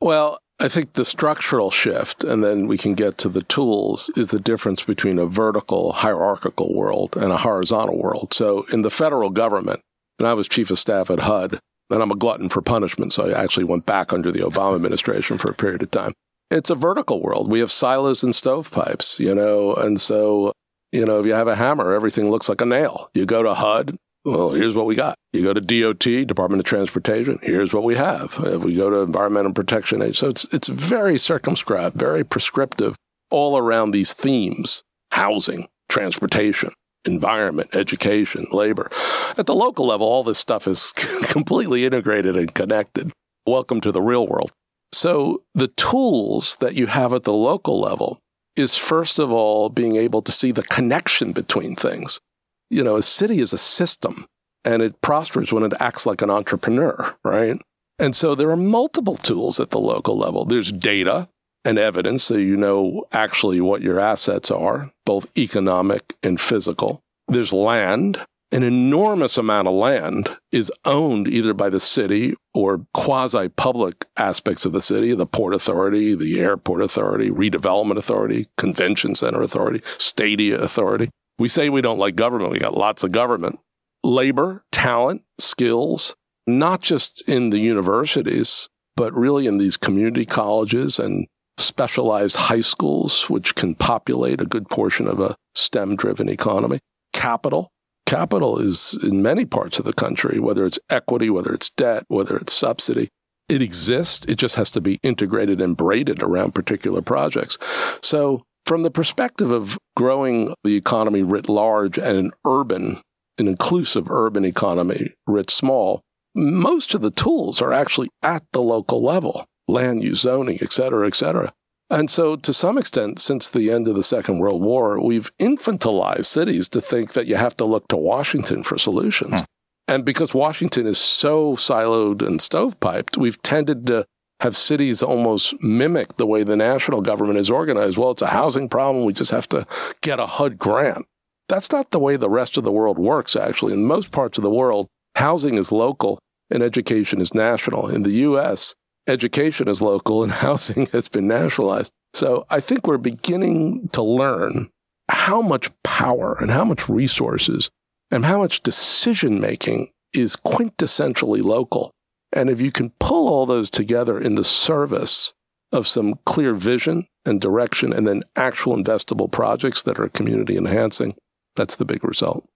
Well, 0.00 0.38
I 0.60 0.68
think 0.68 0.92
the 0.92 1.04
structural 1.04 1.70
shift, 1.70 2.22
and 2.22 2.44
then 2.44 2.66
we 2.66 2.76
can 2.76 2.94
get 2.94 3.16
to 3.18 3.28
the 3.28 3.42
tools, 3.42 4.10
is 4.16 4.28
the 4.28 4.38
difference 4.38 4.82
between 4.82 5.18
a 5.18 5.26
vertical, 5.26 5.92
hierarchical 5.92 6.74
world 6.74 7.16
and 7.16 7.32
a 7.32 7.38
horizontal 7.38 7.98
world. 7.98 8.34
So 8.34 8.66
in 8.72 8.82
the 8.82 8.90
federal 8.90 9.30
government, 9.30 9.80
and 10.18 10.28
I 10.28 10.34
was 10.34 10.48
chief 10.48 10.70
of 10.70 10.78
staff 10.78 11.10
at 11.10 11.20
HUD, 11.20 11.60
and 11.90 12.02
I'm 12.02 12.10
a 12.10 12.16
glutton 12.16 12.48
for 12.48 12.62
punishment, 12.62 13.12
so 13.12 13.30
I 13.30 13.42
actually 13.42 13.64
went 13.64 13.86
back 13.86 14.12
under 14.12 14.30
the 14.30 14.40
Obama 14.40 14.76
administration 14.76 15.38
for 15.38 15.50
a 15.50 15.54
period 15.54 15.82
of 15.82 15.90
time. 15.90 16.12
It's 16.50 16.70
a 16.70 16.74
vertical 16.74 17.20
world. 17.20 17.50
We 17.50 17.60
have 17.60 17.70
silos 17.70 18.22
and 18.22 18.34
stovepipes, 18.34 19.20
you 19.20 19.34
know, 19.34 19.74
and 19.74 20.00
so, 20.00 20.52
you 20.92 21.04
know, 21.04 21.20
if 21.20 21.26
you 21.26 21.34
have 21.34 21.48
a 21.48 21.56
hammer, 21.56 21.92
everything 21.92 22.30
looks 22.30 22.48
like 22.48 22.60
a 22.60 22.66
nail. 22.66 23.10
You 23.14 23.26
go 23.26 23.42
to 23.42 23.54
HUD, 23.54 23.96
well, 24.24 24.50
here's 24.50 24.74
what 24.74 24.86
we 24.86 24.94
got. 24.94 25.14
You 25.32 25.42
go 25.42 25.54
to 25.54 25.60
DOT, 25.60 26.26
Department 26.26 26.60
of 26.60 26.66
Transportation, 26.66 27.38
here's 27.42 27.72
what 27.72 27.84
we 27.84 27.94
have. 27.94 28.34
If 28.40 28.62
we 28.62 28.74
go 28.74 28.90
to 28.90 28.98
Environmental 28.98 29.52
Protection 29.52 30.02
Agency, 30.02 30.18
so 30.18 30.28
it's 30.28 30.44
it's 30.52 30.68
very 30.68 31.18
circumscribed, 31.18 31.96
very 31.96 32.24
prescriptive, 32.24 32.96
all 33.30 33.56
around 33.56 33.92
these 33.92 34.12
themes: 34.12 34.82
housing, 35.12 35.68
transportation, 35.88 36.72
environment, 37.04 37.74
education, 37.74 38.46
labor. 38.52 38.90
At 39.36 39.46
the 39.46 39.54
local 39.54 39.86
level, 39.86 40.06
all 40.06 40.22
this 40.22 40.38
stuff 40.38 40.66
is 40.66 40.92
completely 41.24 41.84
integrated 41.84 42.36
and 42.36 42.54
connected. 42.54 43.12
Welcome 43.46 43.80
to 43.82 43.92
the 43.92 44.02
real 44.02 44.26
world. 44.26 44.52
So 44.92 45.42
the 45.54 45.68
tools 45.68 46.56
that 46.56 46.74
you 46.74 46.86
have 46.86 47.12
at 47.12 47.22
the 47.22 47.32
local 47.32 47.80
level 47.80 48.18
is 48.56 48.76
first 48.76 49.18
of 49.18 49.32
all 49.32 49.68
being 49.68 49.96
able 49.96 50.22
to 50.22 50.32
see 50.32 50.52
the 50.52 50.62
connection 50.64 51.32
between 51.32 51.76
things. 51.76 52.20
You 52.68 52.84
know, 52.84 52.96
a 52.96 53.02
city 53.02 53.40
is 53.40 53.52
a 53.52 53.58
system 53.58 54.26
and 54.64 54.82
it 54.82 55.00
prospers 55.00 55.52
when 55.52 55.62
it 55.62 55.72
acts 55.80 56.06
like 56.06 56.22
an 56.22 56.30
entrepreneur, 56.30 57.16
right? 57.24 57.60
And 57.98 58.14
so 58.14 58.34
there 58.34 58.50
are 58.50 58.56
multiple 58.56 59.16
tools 59.16 59.60
at 59.60 59.70
the 59.70 59.80
local 59.80 60.16
level. 60.16 60.44
There's 60.44 60.72
data, 60.72 61.28
and 61.64 61.78
evidence 61.78 62.24
so 62.24 62.36
you 62.36 62.56
know 62.56 63.04
actually 63.12 63.60
what 63.60 63.82
your 63.82 64.00
assets 64.00 64.50
are, 64.50 64.92
both 65.04 65.26
economic 65.38 66.16
and 66.22 66.40
physical. 66.40 67.02
There's 67.28 67.52
land. 67.52 68.24
An 68.52 68.64
enormous 68.64 69.38
amount 69.38 69.68
of 69.68 69.74
land 69.74 70.36
is 70.50 70.72
owned 70.84 71.28
either 71.28 71.54
by 71.54 71.70
the 71.70 71.78
city 71.78 72.34
or 72.52 72.84
quasi 72.92 73.48
public 73.48 74.06
aspects 74.16 74.64
of 74.64 74.72
the 74.72 74.80
city, 74.80 75.14
the 75.14 75.24
Port 75.24 75.54
Authority, 75.54 76.16
the 76.16 76.40
Airport 76.40 76.82
Authority, 76.82 77.30
Redevelopment 77.30 77.96
Authority, 77.96 78.46
Convention 78.56 79.14
Center 79.14 79.40
Authority, 79.40 79.82
Stadia 79.98 80.58
Authority. 80.58 81.10
We 81.38 81.46
say 81.46 81.68
we 81.68 81.80
don't 81.80 82.00
like 82.00 82.16
government, 82.16 82.50
we 82.50 82.58
got 82.58 82.76
lots 82.76 83.04
of 83.04 83.12
government. 83.12 83.60
Labor, 84.02 84.64
talent, 84.72 85.22
skills, 85.38 86.16
not 86.44 86.80
just 86.80 87.22
in 87.28 87.50
the 87.50 87.60
universities, 87.60 88.68
but 88.96 89.14
really 89.14 89.46
in 89.46 89.58
these 89.58 89.76
community 89.76 90.26
colleges 90.26 90.98
and 90.98 91.28
specialized 91.64 92.36
high 92.36 92.60
schools, 92.60 93.28
which 93.28 93.54
can 93.54 93.74
populate 93.74 94.40
a 94.40 94.46
good 94.46 94.68
portion 94.68 95.06
of 95.06 95.20
a 95.20 95.36
STEM 95.54 95.96
driven 95.96 96.28
economy. 96.28 96.80
Capital. 97.12 97.70
Capital 98.06 98.58
is 98.58 98.98
in 99.02 99.22
many 99.22 99.44
parts 99.44 99.78
of 99.78 99.84
the 99.84 99.92
country, 99.92 100.40
whether 100.40 100.66
it's 100.66 100.78
equity, 100.90 101.30
whether 101.30 101.54
it's 101.54 101.70
debt, 101.70 102.04
whether 102.08 102.36
it's 102.36 102.52
subsidy. 102.52 103.08
It 103.48 103.62
exists. 103.62 104.26
It 104.26 104.36
just 104.36 104.56
has 104.56 104.70
to 104.72 104.80
be 104.80 104.98
integrated 105.02 105.60
and 105.60 105.76
braided 105.76 106.22
around 106.22 106.54
particular 106.54 107.02
projects. 107.02 107.58
So, 108.02 108.42
from 108.66 108.82
the 108.82 108.90
perspective 108.90 109.50
of 109.50 109.78
growing 109.96 110.54
the 110.62 110.76
economy 110.76 111.22
writ 111.22 111.48
large 111.48 111.98
and 111.98 112.16
an 112.16 112.30
urban, 112.46 113.00
an 113.38 113.48
inclusive 113.48 114.08
urban 114.10 114.44
economy 114.44 115.12
writ 115.26 115.50
small, 115.50 116.00
most 116.34 116.94
of 116.94 117.00
the 117.00 117.10
tools 117.10 117.60
are 117.60 117.72
actually 117.72 118.08
at 118.22 118.44
the 118.52 118.62
local 118.62 119.02
level 119.02 119.46
land 119.70 120.02
use, 120.02 120.20
zoning, 120.20 120.58
et 120.60 120.72
cetera, 120.72 121.06
et 121.06 121.14
cetera. 121.14 121.52
And 121.88 122.08
so, 122.08 122.36
to 122.36 122.52
some 122.52 122.78
extent, 122.78 123.18
since 123.18 123.50
the 123.50 123.70
end 123.70 123.88
of 123.88 123.96
the 123.96 124.02
Second 124.02 124.38
World 124.38 124.62
War, 124.62 125.00
we've 125.00 125.36
infantilized 125.38 126.26
cities 126.26 126.68
to 126.68 126.80
think 126.80 127.14
that 127.14 127.26
you 127.26 127.34
have 127.34 127.56
to 127.56 127.64
look 127.64 127.88
to 127.88 127.96
Washington 127.96 128.62
for 128.62 128.78
solutions. 128.78 129.40
Hmm. 129.40 129.44
And 129.88 130.04
because 130.04 130.32
Washington 130.32 130.86
is 130.86 130.98
so 130.98 131.56
siloed 131.56 132.24
and 132.24 132.38
stovepiped, 132.38 133.16
we've 133.16 133.42
tended 133.42 133.88
to 133.88 134.06
have 134.40 134.56
cities 134.56 135.02
almost 135.02 135.60
mimic 135.62 136.16
the 136.16 136.26
way 136.26 136.44
the 136.44 136.56
national 136.56 137.02
government 137.02 137.38
is 137.38 137.50
organized. 137.50 137.98
Well, 137.98 138.12
it's 138.12 138.22
a 138.22 138.28
housing 138.28 138.68
problem. 138.68 139.04
We 139.04 139.12
just 139.12 139.32
have 139.32 139.48
to 139.48 139.66
get 140.00 140.20
a 140.20 140.26
HUD 140.26 140.58
grant. 140.58 141.06
That's 141.48 141.72
not 141.72 141.90
the 141.90 141.98
way 141.98 142.16
the 142.16 142.30
rest 142.30 142.56
of 142.56 142.62
the 142.62 142.70
world 142.70 142.98
works, 142.98 143.34
actually. 143.34 143.72
In 143.72 143.84
most 143.84 144.12
parts 144.12 144.38
of 144.38 144.44
the 144.44 144.50
world, 144.50 144.86
housing 145.16 145.58
is 145.58 145.72
local 145.72 146.20
and 146.48 146.62
education 146.62 147.20
is 147.20 147.34
national. 147.34 147.88
In 147.88 148.04
the 148.04 148.12
US, 148.28 148.74
education 149.10 149.68
is 149.68 149.82
local 149.82 150.22
and 150.22 150.32
housing 150.46 150.86
has 150.86 151.08
been 151.08 151.26
nationalized. 151.26 151.92
So 152.14 152.46
I 152.50 152.60
think 152.60 152.86
we're 152.86 152.98
beginning 152.98 153.88
to 153.92 154.02
learn 154.02 154.70
how 155.08 155.42
much 155.42 155.70
power 155.82 156.36
and 156.40 156.50
how 156.50 156.64
much 156.64 156.88
resources 156.88 157.70
and 158.10 158.24
how 158.24 158.38
much 158.38 158.62
decision 158.62 159.40
making 159.40 159.90
is 160.12 160.36
quintessentially 160.36 161.42
local. 161.42 161.92
And 162.32 162.48
if 162.48 162.60
you 162.60 162.70
can 162.70 162.90
pull 163.00 163.28
all 163.28 163.46
those 163.46 163.70
together 163.70 164.18
in 164.18 164.34
the 164.34 164.44
service 164.44 165.32
of 165.72 165.86
some 165.86 166.18
clear 166.26 166.54
vision 166.54 167.06
and 167.24 167.40
direction 167.40 167.92
and 167.92 168.06
then 168.06 168.22
actual 168.36 168.76
investable 168.76 169.30
projects 169.30 169.82
that 169.84 169.98
are 170.00 170.08
community 170.08 170.56
enhancing, 170.56 171.14
that's 171.56 171.76
the 171.76 171.84
big 171.84 172.04
result. 172.04 172.48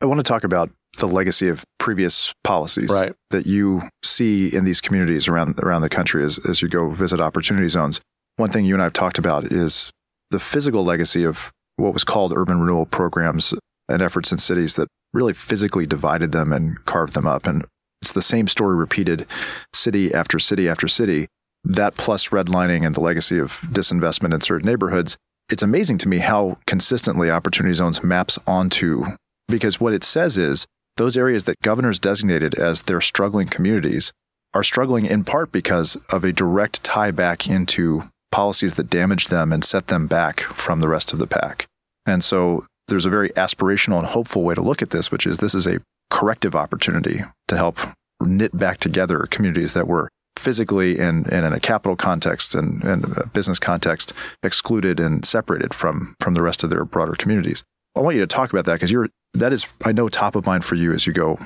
I 0.00 0.06
want 0.06 0.18
to 0.18 0.24
talk 0.24 0.44
about 0.44 0.70
the 0.98 1.08
legacy 1.08 1.48
of 1.48 1.64
previous 1.78 2.32
policies 2.44 2.90
right. 2.90 3.12
that 3.30 3.46
you 3.46 3.88
see 4.04 4.54
in 4.54 4.64
these 4.64 4.80
communities 4.80 5.26
around 5.26 5.58
around 5.60 5.82
the 5.82 5.88
country 5.88 6.22
as, 6.22 6.38
as 6.48 6.62
you 6.62 6.68
go 6.68 6.90
visit 6.90 7.20
opportunity 7.20 7.68
zones. 7.68 8.00
One 8.36 8.50
thing 8.50 8.64
you 8.64 8.74
and 8.74 8.82
I 8.82 8.86
have 8.86 8.92
talked 8.92 9.18
about 9.18 9.44
is 9.44 9.90
the 10.30 10.38
physical 10.38 10.84
legacy 10.84 11.24
of 11.24 11.50
what 11.76 11.94
was 11.94 12.04
called 12.04 12.32
urban 12.36 12.60
renewal 12.60 12.86
programs 12.86 13.54
and 13.88 14.02
efforts 14.02 14.32
in 14.32 14.38
cities 14.38 14.76
that 14.76 14.88
really 15.12 15.32
physically 15.32 15.86
divided 15.86 16.32
them 16.32 16.52
and 16.52 16.82
carved 16.84 17.14
them 17.14 17.26
up. 17.26 17.46
And 17.46 17.64
it's 18.00 18.12
the 18.12 18.22
same 18.22 18.48
story 18.48 18.76
repeated 18.76 19.26
city 19.74 20.12
after 20.12 20.38
city 20.38 20.68
after 20.68 20.88
city. 20.88 21.28
That 21.64 21.96
plus 21.96 22.28
redlining 22.28 22.84
and 22.84 22.94
the 22.94 23.00
legacy 23.00 23.38
of 23.38 23.60
disinvestment 23.60 24.34
in 24.34 24.40
certain 24.40 24.66
neighborhoods. 24.66 25.16
It's 25.48 25.62
amazing 25.62 25.98
to 25.98 26.08
me 26.08 26.18
how 26.18 26.58
consistently 26.66 27.30
opportunity 27.30 27.74
zones 27.74 28.02
maps 28.02 28.38
onto 28.46 29.04
because 29.48 29.80
what 29.80 29.92
it 29.92 30.02
says 30.02 30.38
is 30.38 30.66
those 30.96 31.16
areas 31.16 31.44
that 31.44 31.60
governors 31.60 31.98
designated 31.98 32.54
as 32.54 32.82
their 32.82 33.00
struggling 33.00 33.48
communities 33.48 34.12
are 34.54 34.62
struggling 34.62 35.06
in 35.06 35.24
part 35.24 35.50
because 35.50 35.96
of 36.10 36.24
a 36.24 36.32
direct 36.32 36.84
tie 36.84 37.10
back 37.10 37.48
into 37.48 38.10
policies 38.30 38.74
that 38.74 38.90
damaged 38.90 39.30
them 39.30 39.52
and 39.52 39.64
set 39.64 39.86
them 39.86 40.06
back 40.06 40.40
from 40.40 40.80
the 40.80 40.88
rest 40.88 41.12
of 41.12 41.18
the 41.18 41.26
pack. 41.26 41.66
And 42.06 42.22
so 42.22 42.66
there's 42.88 43.06
a 43.06 43.10
very 43.10 43.30
aspirational 43.30 43.98
and 43.98 44.08
hopeful 44.08 44.42
way 44.42 44.54
to 44.54 44.60
look 44.60 44.82
at 44.82 44.90
this, 44.90 45.10
which 45.10 45.26
is 45.26 45.38
this 45.38 45.54
is 45.54 45.66
a 45.66 45.80
corrective 46.10 46.54
opportunity 46.54 47.24
to 47.48 47.56
help 47.56 47.78
knit 48.20 48.56
back 48.56 48.78
together 48.78 49.26
communities 49.30 49.72
that 49.72 49.86
were 49.86 50.08
physically 50.36 50.98
and, 50.98 51.26
and 51.32 51.46
in 51.46 51.52
a 51.52 51.60
capital 51.60 51.96
context 51.96 52.54
and, 52.54 52.82
and 52.84 53.04
a 53.16 53.26
business 53.28 53.58
context 53.58 54.12
excluded 54.42 54.98
and 54.98 55.24
separated 55.24 55.72
from 55.72 56.14
from 56.20 56.34
the 56.34 56.42
rest 56.42 56.64
of 56.64 56.70
their 56.70 56.84
broader 56.84 57.14
communities. 57.14 57.62
I 57.96 58.00
want 58.00 58.16
you 58.16 58.22
to 58.22 58.26
talk 58.26 58.50
about 58.50 58.64
that 58.64 58.74
because 58.74 58.90
you're 58.90 59.08
that 59.34 59.52
is 59.52 59.66
I 59.84 59.92
know 59.92 60.08
top 60.08 60.36
of 60.36 60.46
mind 60.46 60.64
for 60.64 60.74
you 60.74 60.92
as 60.92 61.06
you 61.06 61.12
go 61.12 61.38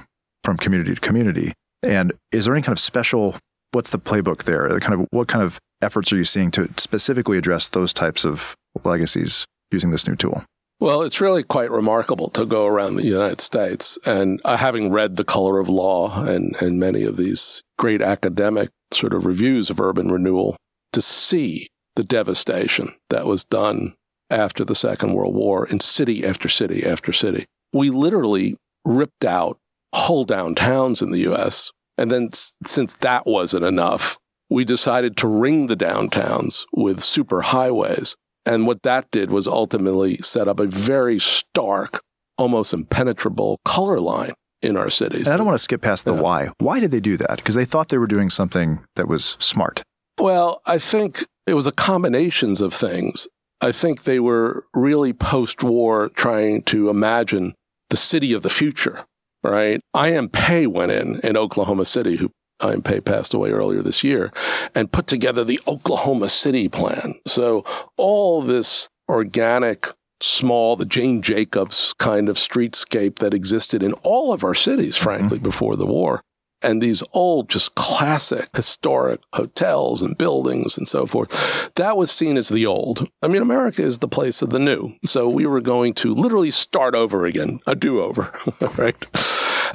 from 0.45 0.57
community 0.57 0.95
to 0.95 1.01
community. 1.01 1.53
And 1.83 2.13
is 2.33 2.45
there 2.45 2.55
any 2.55 2.63
kind 2.63 2.73
of 2.73 2.81
special 2.81 3.37
what's 3.73 3.91
the 3.91 3.99
playbook 3.99 4.45
there? 4.45 4.79
Kind 4.81 5.01
of 5.01 5.07
what 5.11 5.29
kind 5.29 5.45
of 5.45 5.59
efforts 5.83 6.13
are 6.13 6.17
you 6.17 6.25
seeing 6.25 6.51
to 6.53 6.69
specifically 6.77 7.39
address 7.39 7.69
those 7.69 7.93
types 7.93 8.25
of 8.25 8.55
legacies 8.85 9.45
using 9.71 9.91
this 9.91 10.07
new 10.07 10.17
tool? 10.17 10.43
Well, 10.79 11.03
it's 11.03 11.21
really 11.23 11.43
quite 11.43 11.71
remarkable 11.71 12.29
to 12.31 12.45
go 12.45 12.67
around 12.67 12.97
the 12.97 13.07
United 13.07 13.41
States 13.41 13.99
and 14.05 14.41
uh, 14.45 14.59
having 14.59 14.93
read 14.93 15.17
The 15.17 15.25
Color 15.25 15.59
of 15.59 15.71
Law 15.71 16.23
and, 16.25 16.55
and 16.61 16.79
many 16.79 17.03
of 17.05 17.17
these 17.17 17.63
great 17.79 18.03
academic 18.03 18.69
sort 18.93 19.15
of 19.15 19.25
reviews 19.25 19.71
of 19.71 19.81
urban 19.81 20.11
renewal 20.11 20.57
to 20.93 21.01
see 21.01 21.69
the 21.95 22.05
devastation 22.05 22.95
that 23.09 23.27
was 23.27 23.43
done 23.43 23.95
after 24.29 24.65
the 24.65 24.75
Second 24.75 25.15
World 25.15 25.35
War 25.35 25.67
in 25.67 25.81
city 25.81 26.27
after 26.27 26.49
city 26.49 26.85
after 26.85 27.11
city. 27.11 27.47
We 27.73 27.91
literally 27.91 28.57
ripped 28.85 29.25
out 29.25 29.59
whole 29.95 30.27
downtowns 30.27 31.03
in 31.03 31.11
the 31.11 31.33
US. 31.33 31.73
And 31.99 32.11
then, 32.11 32.31
since 32.65 32.95
that 32.97 33.27
wasn't 33.27 33.65
enough, 33.65 34.19
we 34.51 34.65
decided 34.65 35.17
to 35.17 35.29
ring 35.29 35.67
the 35.67 35.77
downtowns 35.77 36.65
with 36.73 37.03
super 37.03 37.43
highways. 37.43 38.17
And 38.45 38.67
what 38.67 38.83
that 38.83 39.11
did 39.11 39.31
was 39.31 39.49
ultimately 39.49 40.19
set 40.19 40.47
up 40.47 40.61
a 40.61 40.67
very 40.67 41.19
stark, 41.19 42.01
almost 42.39 42.73
impenetrable 42.73 43.61
color 43.65 43.99
line 43.99 44.35
in 44.63 44.77
our 44.77 44.91
cities. 44.91 45.27
And 45.27 45.35
I 45.35 45.37
don't 45.37 45.47
want 45.47 45.59
to 45.59 45.63
skip 45.63 45.81
past 45.81 46.05
the 46.05 46.15
yeah. 46.15 46.21
why. 46.21 46.51
Why 46.59 46.79
did 46.79 46.91
they 46.91 47.01
do 47.01 47.17
that? 47.17 47.37
Because 47.37 47.55
they 47.55 47.65
thought 47.65 47.89
they 47.89 47.99
were 47.99 48.07
doing 48.07 48.31
something 48.31 48.85
that 48.95 49.09
was 49.09 49.37
smart. 49.41 49.83
Well, 50.19 50.63
I 50.67 50.79
think 50.79 51.25
it 51.47 51.55
was 51.55 51.67
a 51.67 51.73
combinations 51.73 52.61
of 52.61 52.73
things. 52.73 53.29
I 53.61 53.73
think 53.73 54.03
they 54.03 54.21
were 54.21 54.67
really 54.75 55.13
post 55.13 55.63
war 55.63 56.11
trying 56.11 56.63
to 56.65 56.91
imagine 56.91 57.55
the 57.91 57.97
city 57.97 58.33
of 58.33 58.43
the 58.43 58.51
future, 58.51 59.07
right? 59.43 59.81
I.M. 59.95 60.29
Pei 60.29 60.67
went 60.67 60.93
in 60.93 61.21
in 61.21 61.37
Oklahoma 61.37 61.85
City, 61.85 62.17
who 62.17 62.31
I.M. 62.61 62.83
Pei 62.83 63.01
passed 63.01 63.33
away 63.35 63.51
earlier 63.51 63.83
this 63.83 64.05
year, 64.05 64.33
and 64.75 64.93
put 64.93 65.07
together 65.07 65.45
the 65.45 65.61
Oklahoma 65.67 66.29
City 66.29 66.69
plan. 66.69 67.15
So 67.27 67.65
all 67.97 68.43
this 68.43 68.89
organic, 69.09 69.89
small, 70.21 70.77
the 70.77 70.85
Jane 70.85 71.23
Jacobs 71.23 71.95
kind 71.99 72.29
of 72.29 72.37
streetscape 72.37 73.17
that 73.17 73.35
existed 73.35 73.83
in 73.83 73.93
all 74.03 74.33
of 74.33 74.45
our 74.45 74.55
cities, 74.55 74.97
frankly, 74.97 75.39
mm-hmm. 75.39 75.45
before 75.45 75.77
the 75.77 75.87
war 75.87 76.23
and 76.63 76.81
these 76.81 77.03
old, 77.13 77.49
just 77.49 77.75
classic 77.75 78.49
historic 78.55 79.21
hotels 79.35 80.03
and 80.03 80.17
buildings 80.17 80.79
and 80.79 80.89
so 80.89 81.07
forth, 81.07 81.71
that 81.75 81.97
was 81.97 82.11
seen 82.11 82.37
as 82.37 82.49
the 82.49 82.67
old. 82.67 83.09
I 83.23 83.29
mean, 83.29 83.43
America 83.43 83.83
is 83.83 83.99
the 83.99 84.09
place 84.09 84.43
of 84.43 84.51
the 84.51 84.59
new. 84.59 84.95
So 85.05 85.29
we 85.29 85.47
were 85.47 85.61
going 85.61 85.95
to 85.95 86.15
literally 86.15 86.51
start 86.51 86.95
over 86.95 87.27
again, 87.27 87.61
a 87.67 87.75
do 87.75 88.01
over, 88.01 88.33
right? 88.77 89.07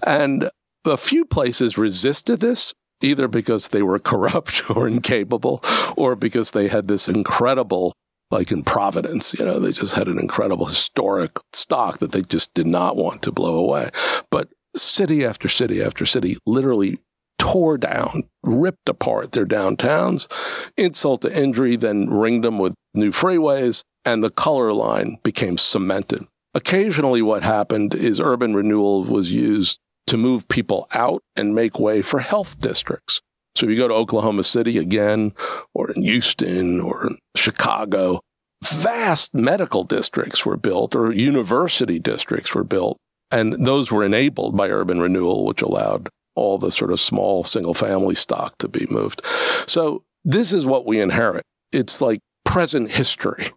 And 0.06 0.50
a 0.86 0.98
few 0.98 1.26
places 1.26 1.78
resisted 1.78 2.40
this, 2.40 2.74
either 3.02 3.28
because 3.28 3.70
they 3.70 3.84
were 3.84 4.00
corrupt 4.00 4.70
or 4.76 4.88
incapable, 4.88 5.64
or 5.96 6.16
because 6.16 6.52
they 6.52 6.68
had 6.68 6.88
this 6.88 7.08
incredible 7.08 7.94
like 8.32 8.50
in 8.50 8.64
Providence, 8.64 9.34
you 9.38 9.44
know, 9.44 9.60
they 9.60 9.74
just 9.74 9.94
had 9.94 10.08
an 10.08 10.18
incredible 10.18 10.66
historic 10.66 11.38
stock 11.52 12.00
that 12.00 12.14
they 12.14 12.22
just 12.22 12.54
did 12.54 12.66
not 12.66 12.96
want 12.96 13.22
to 13.24 13.32
blow 13.32 13.58
away. 13.58 13.92
But 14.30 14.48
city 14.76 15.26
after 15.26 15.48
city 15.48 15.82
after 15.82 16.06
city 16.06 16.38
literally 16.46 17.00
tore 17.38 17.78
down, 17.78 18.24
ripped 18.44 18.88
apart 18.88 19.32
their 19.32 19.46
downtowns, 19.46 20.32
insult 20.78 21.22
to 21.22 21.38
injury, 21.38 21.76
then 21.76 22.08
ringed 22.10 22.44
them 22.44 22.60
with 22.60 22.74
new 22.94 23.12
freeways, 23.12 23.82
and 24.06 24.24
the 24.24 24.30
color 24.30 24.72
line 24.74 25.18
became 25.24 25.58
cemented. 25.58 26.26
Occasionally, 26.54 27.22
what 27.22 27.44
happened 27.44 27.94
is 27.96 28.20
urban 28.20 28.54
renewal 28.54 29.04
was 29.04 29.32
used 29.32 29.80
to 30.08 30.18
move 30.18 30.48
people 30.50 30.88
out 30.94 31.24
and 31.36 31.56
make 31.56 31.80
way 31.80 32.02
for 32.02 32.20
health 32.20 32.60
districts. 32.60 33.22
So 33.56 33.66
if 33.66 33.72
you 33.72 33.78
go 33.78 33.88
to 33.88 33.94
Oklahoma 33.94 34.44
City 34.44 34.78
again, 34.78 35.34
or 35.74 35.90
in 35.92 36.04
Houston, 36.04 36.80
or 36.80 37.08
in 37.08 37.18
Chicago, 37.36 38.22
vast 38.64 39.34
medical 39.34 39.84
districts 39.84 40.46
were 40.46 40.58
built, 40.58 40.96
or 40.96 41.12
university 41.12 41.98
districts 41.98 42.54
were 42.54 42.64
built 42.64 42.98
and 43.32 43.66
those 43.66 43.92
were 43.92 44.04
enabled 44.04 44.56
by 44.56 44.70
urban 44.70 45.00
renewal, 45.00 45.46
which 45.46 45.62
allowed 45.62 46.10
all 46.36 46.58
the 46.58 46.72
sort 46.72 46.92
of 46.92 47.00
small 47.00 47.44
single 47.44 47.74
family 47.74 48.16
stock 48.16 48.58
to 48.60 48.68
be 48.68 48.88
moved. 48.90 49.22
So 49.68 50.04
this 50.24 50.54
is 50.54 50.66
what 50.66 50.86
we 50.86 51.00
inherit. 51.00 51.44
It's 51.72 52.02
like 52.02 52.20
present 52.46 52.92
history, 52.92 53.48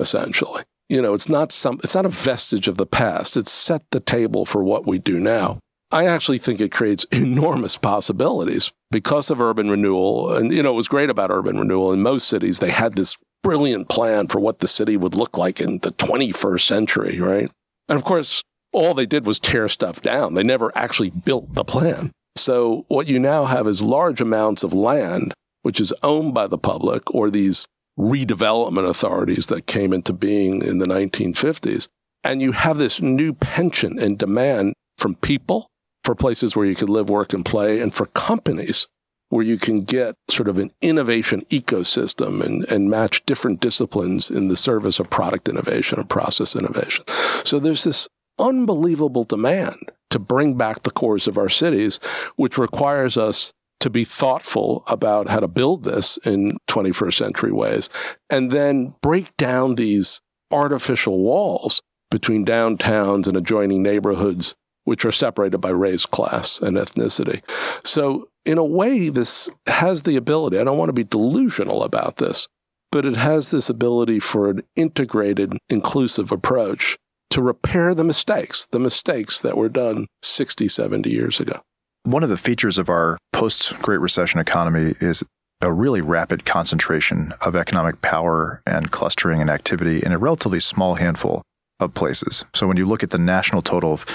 essentially. 0.00 0.62
You 0.88 1.02
know, 1.02 1.14
it's 1.14 1.28
not 1.28 1.52
some, 1.52 1.80
it's 1.82 1.94
not 1.94 2.06
a 2.06 2.10
vestige 2.10 2.68
of 2.68 2.76
the 2.76 2.86
past. 2.86 3.36
It's 3.36 3.52
set 3.52 3.82
the 3.90 4.00
table 4.00 4.44
for 4.44 4.62
what 4.62 4.86
we 4.86 4.98
do 4.98 5.18
now. 5.18 5.58
I 5.90 6.06
actually 6.06 6.38
think 6.38 6.60
it 6.60 6.72
creates 6.72 7.04
enormous 7.12 7.76
possibilities 7.76 8.72
because 8.90 9.30
of 9.30 9.40
urban 9.40 9.70
renewal. 9.70 10.32
And, 10.32 10.52
you 10.52 10.62
know, 10.62 10.70
it 10.70 10.76
was 10.76 10.88
great 10.88 11.10
about 11.10 11.30
urban 11.30 11.58
renewal. 11.58 11.92
In 11.92 12.02
most 12.02 12.28
cities, 12.28 12.58
they 12.58 12.70
had 12.70 12.94
this 12.94 13.16
brilliant 13.42 13.88
plan 13.88 14.26
for 14.26 14.40
what 14.40 14.58
the 14.58 14.68
city 14.68 14.96
would 14.96 15.14
look 15.14 15.36
like 15.36 15.60
in 15.60 15.78
the 15.78 15.92
21st 15.92 16.66
century, 16.66 17.20
right? 17.20 17.50
And 17.88 17.96
of 17.96 18.04
course, 18.04 18.42
all 18.76 18.94
they 18.94 19.06
did 19.06 19.26
was 19.26 19.38
tear 19.38 19.68
stuff 19.68 20.02
down. 20.02 20.34
They 20.34 20.42
never 20.42 20.70
actually 20.76 21.10
built 21.10 21.54
the 21.54 21.64
plan. 21.64 22.12
So 22.36 22.84
what 22.88 23.08
you 23.08 23.18
now 23.18 23.46
have 23.46 23.66
is 23.66 23.82
large 23.82 24.20
amounts 24.20 24.62
of 24.62 24.74
land, 24.74 25.32
which 25.62 25.80
is 25.80 25.94
owned 26.02 26.34
by 26.34 26.46
the 26.46 26.58
public 26.58 27.02
or 27.14 27.30
these 27.30 27.66
redevelopment 27.98 28.88
authorities 28.88 29.46
that 29.46 29.66
came 29.66 29.94
into 29.94 30.12
being 30.12 30.60
in 30.62 30.78
the 30.78 30.86
1950s. 30.86 31.88
And 32.22 32.42
you 32.42 32.52
have 32.52 32.76
this 32.76 33.00
new 33.00 33.32
penchant 33.32 33.98
and 33.98 34.18
demand 34.18 34.74
from 34.98 35.14
people 35.16 35.68
for 36.04 36.14
places 36.14 36.54
where 36.54 36.66
you 36.66 36.74
could 36.74 36.90
live, 36.90 37.08
work, 37.08 37.32
and 37.32 37.44
play, 37.44 37.80
and 37.80 37.94
for 37.94 38.06
companies 38.06 38.86
where 39.28 39.44
you 39.44 39.58
can 39.58 39.80
get 39.80 40.14
sort 40.28 40.48
of 40.48 40.58
an 40.58 40.70
innovation 40.80 41.44
ecosystem 41.50 42.44
and, 42.44 42.64
and 42.70 42.90
match 42.90 43.24
different 43.26 43.60
disciplines 43.60 44.30
in 44.30 44.48
the 44.48 44.56
service 44.56 45.00
of 45.00 45.10
product 45.10 45.48
innovation 45.48 45.98
and 45.98 46.08
process 46.08 46.54
innovation. 46.54 47.04
So 47.44 47.58
there's 47.58 47.84
this 47.84 48.08
unbelievable 48.38 49.24
demand 49.24 49.76
to 50.10 50.18
bring 50.18 50.56
back 50.56 50.82
the 50.82 50.90
cores 50.90 51.26
of 51.26 51.38
our 51.38 51.48
cities, 51.48 51.98
which 52.36 52.58
requires 52.58 53.16
us 53.16 53.52
to 53.80 53.90
be 53.90 54.04
thoughtful 54.04 54.82
about 54.86 55.28
how 55.28 55.40
to 55.40 55.48
build 55.48 55.84
this 55.84 56.18
in 56.24 56.56
21st 56.68 57.14
century 57.14 57.52
ways 57.52 57.90
and 58.30 58.50
then 58.50 58.94
break 59.02 59.36
down 59.36 59.74
these 59.74 60.20
artificial 60.50 61.18
walls 61.18 61.82
between 62.10 62.44
downtowns 62.44 63.26
and 63.26 63.36
adjoining 63.36 63.82
neighborhoods, 63.82 64.54
which 64.84 65.04
are 65.04 65.12
separated 65.12 65.58
by 65.58 65.70
race, 65.70 66.06
class, 66.06 66.60
and 66.60 66.76
ethnicity. 66.76 67.42
So, 67.84 68.28
in 68.44 68.58
a 68.58 68.64
way, 68.64 69.08
this 69.08 69.50
has 69.66 70.02
the 70.02 70.16
ability, 70.16 70.58
I 70.58 70.64
don't 70.64 70.78
want 70.78 70.88
to 70.88 70.92
be 70.94 71.04
delusional 71.04 71.82
about 71.82 72.16
this, 72.16 72.46
but 72.92 73.04
it 73.04 73.16
has 73.16 73.50
this 73.50 73.68
ability 73.68 74.20
for 74.20 74.48
an 74.48 74.62
integrated, 74.76 75.58
inclusive 75.68 76.30
approach 76.30 76.96
to 77.36 77.42
repair 77.42 77.94
the 77.94 78.02
mistakes, 78.02 78.66
the 78.72 78.78
mistakes 78.78 79.42
that 79.42 79.58
were 79.58 79.68
done 79.68 80.06
60, 80.22 80.68
70 80.68 81.10
years 81.10 81.38
ago. 81.38 81.60
One 82.04 82.22
of 82.22 82.30
the 82.30 82.38
features 82.38 82.78
of 82.78 82.88
our 82.88 83.18
post 83.34 83.78
Great 83.80 84.00
Recession 84.00 84.40
economy 84.40 84.94
is 85.00 85.22
a 85.60 85.70
really 85.70 86.00
rapid 86.00 86.46
concentration 86.46 87.34
of 87.42 87.54
economic 87.54 88.00
power 88.00 88.62
and 88.66 88.90
clustering 88.90 89.42
and 89.42 89.50
activity 89.50 90.02
in 90.02 90.12
a 90.12 90.18
relatively 90.18 90.60
small 90.60 90.94
handful 90.94 91.42
of 91.78 91.92
places. 91.92 92.46
So 92.54 92.66
when 92.66 92.78
you 92.78 92.86
look 92.86 93.02
at 93.02 93.10
the 93.10 93.18
national 93.18 93.60
total 93.60 93.92
of 93.92 94.06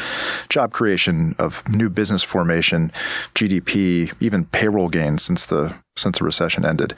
job 0.50 0.74
creation, 0.74 1.36
of 1.38 1.62
new 1.70 1.92
business 1.92 2.24
formation, 2.24 2.92
GDP, 3.36 4.12
even 4.20 4.46
payroll 4.46 4.90
gains 4.90 5.22
since 5.22 5.46
the 5.46 5.76
since 5.96 6.18
the 6.18 6.26
recession 6.26 6.66
ended, 6.66 6.96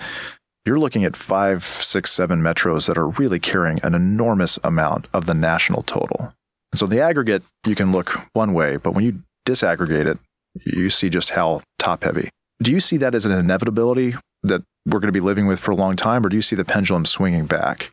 you're 0.65 0.79
looking 0.79 1.03
at 1.03 1.15
five, 1.15 1.63
six, 1.63 2.11
seven 2.11 2.41
metros 2.41 2.87
that 2.87 2.97
are 2.97 3.07
really 3.07 3.39
carrying 3.39 3.79
an 3.83 3.93
enormous 3.93 4.57
amount 4.63 5.07
of 5.13 5.25
the 5.25 5.33
national 5.33 5.83
total. 5.83 6.33
And 6.71 6.79
so 6.79 6.85
the 6.85 7.01
aggregate, 7.01 7.43
you 7.65 7.75
can 7.75 7.91
look 7.91 8.19
one 8.33 8.53
way, 8.53 8.77
but 8.77 8.93
when 8.93 9.03
you 9.03 9.21
disaggregate 9.45 10.05
it, 10.05 10.17
you 10.65 10.89
see 10.89 11.09
just 11.09 11.31
how 11.31 11.61
top 11.79 12.03
heavy. 12.03 12.29
Do 12.61 12.71
you 12.71 12.79
see 12.79 12.97
that 12.97 13.15
as 13.15 13.25
an 13.25 13.31
inevitability 13.31 14.15
that 14.43 14.63
we're 14.85 14.99
going 14.99 15.07
to 15.07 15.11
be 15.11 15.19
living 15.19 15.47
with 15.47 15.59
for 15.59 15.71
a 15.71 15.75
long 15.75 15.95
time, 15.95 16.25
or 16.25 16.29
do 16.29 16.35
you 16.35 16.41
see 16.41 16.55
the 16.55 16.65
pendulum 16.65 17.05
swinging 17.05 17.45
back? 17.45 17.91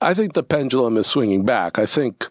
I 0.00 0.14
think 0.14 0.32
the 0.32 0.42
pendulum 0.42 0.96
is 0.96 1.06
swinging 1.06 1.44
back. 1.44 1.78
I 1.78 1.86
think 1.86 2.28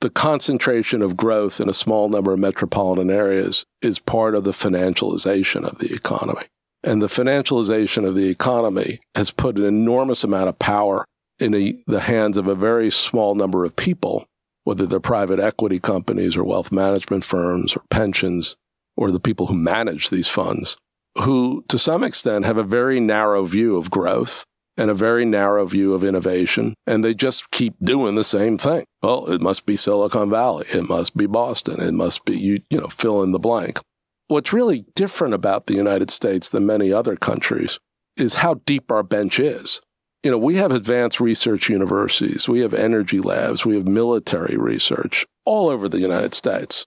the 0.00 0.10
concentration 0.10 1.02
of 1.02 1.16
growth 1.16 1.60
in 1.60 1.68
a 1.68 1.74
small 1.74 2.08
number 2.08 2.32
of 2.32 2.38
metropolitan 2.38 3.10
areas 3.10 3.64
is 3.82 3.98
part 3.98 4.34
of 4.34 4.44
the 4.44 4.52
financialization 4.52 5.64
of 5.64 5.78
the 5.78 5.92
economy. 5.92 6.44
And 6.82 7.02
the 7.02 7.08
financialization 7.08 8.06
of 8.06 8.14
the 8.14 8.28
economy 8.28 9.00
has 9.14 9.30
put 9.30 9.56
an 9.56 9.64
enormous 9.64 10.22
amount 10.22 10.48
of 10.48 10.58
power 10.58 11.04
in 11.38 11.54
a, 11.54 11.74
the 11.86 12.00
hands 12.00 12.36
of 12.36 12.46
a 12.46 12.54
very 12.54 12.90
small 12.90 13.34
number 13.34 13.64
of 13.64 13.76
people, 13.76 14.26
whether 14.64 14.86
they're 14.86 15.00
private 15.00 15.40
equity 15.40 15.78
companies 15.78 16.36
or 16.36 16.44
wealth 16.44 16.70
management 16.70 17.24
firms 17.24 17.76
or 17.76 17.82
pensions 17.90 18.56
or 18.96 19.10
the 19.10 19.20
people 19.20 19.46
who 19.46 19.56
manage 19.56 20.10
these 20.10 20.28
funds, 20.28 20.76
who 21.18 21.64
to 21.68 21.78
some 21.78 22.02
extent 22.02 22.44
have 22.44 22.58
a 22.58 22.64
very 22.64 23.00
narrow 23.00 23.44
view 23.44 23.76
of 23.76 23.90
growth 23.90 24.44
and 24.76 24.90
a 24.90 24.94
very 24.94 25.24
narrow 25.24 25.66
view 25.66 25.92
of 25.92 26.04
innovation, 26.04 26.72
and 26.86 27.04
they 27.04 27.12
just 27.12 27.50
keep 27.50 27.74
doing 27.82 28.14
the 28.14 28.24
same 28.24 28.56
thing. 28.56 28.84
Well, 29.02 29.26
it 29.26 29.40
must 29.40 29.66
be 29.66 29.76
Silicon 29.76 30.30
Valley. 30.30 30.66
It 30.72 30.88
must 30.88 31.16
be 31.16 31.26
Boston. 31.26 31.80
It 31.80 31.92
must 31.92 32.24
be, 32.24 32.38
you, 32.38 32.62
you 32.70 32.80
know, 32.80 32.86
fill 32.86 33.22
in 33.22 33.32
the 33.32 33.40
blank. 33.40 33.80
What's 34.28 34.52
really 34.52 34.84
different 34.94 35.34
about 35.34 35.66
the 35.66 35.74
United 35.74 36.10
States 36.10 36.48
than 36.48 36.66
many 36.66 36.92
other 36.92 37.16
countries 37.16 37.78
is 38.16 38.34
how 38.34 38.54
deep 38.66 38.90
our 38.92 39.02
bench 39.02 39.40
is. 39.40 39.80
You 40.22 40.30
know, 40.30 40.38
we 40.38 40.56
have 40.56 40.72
advanced 40.72 41.20
research 41.20 41.68
universities, 41.68 42.48
we 42.48 42.60
have 42.60 42.74
energy 42.74 43.20
labs, 43.20 43.64
we 43.64 43.76
have 43.76 43.86
military 43.86 44.56
research 44.56 45.26
all 45.44 45.68
over 45.68 45.88
the 45.88 46.00
United 46.00 46.34
States. 46.34 46.84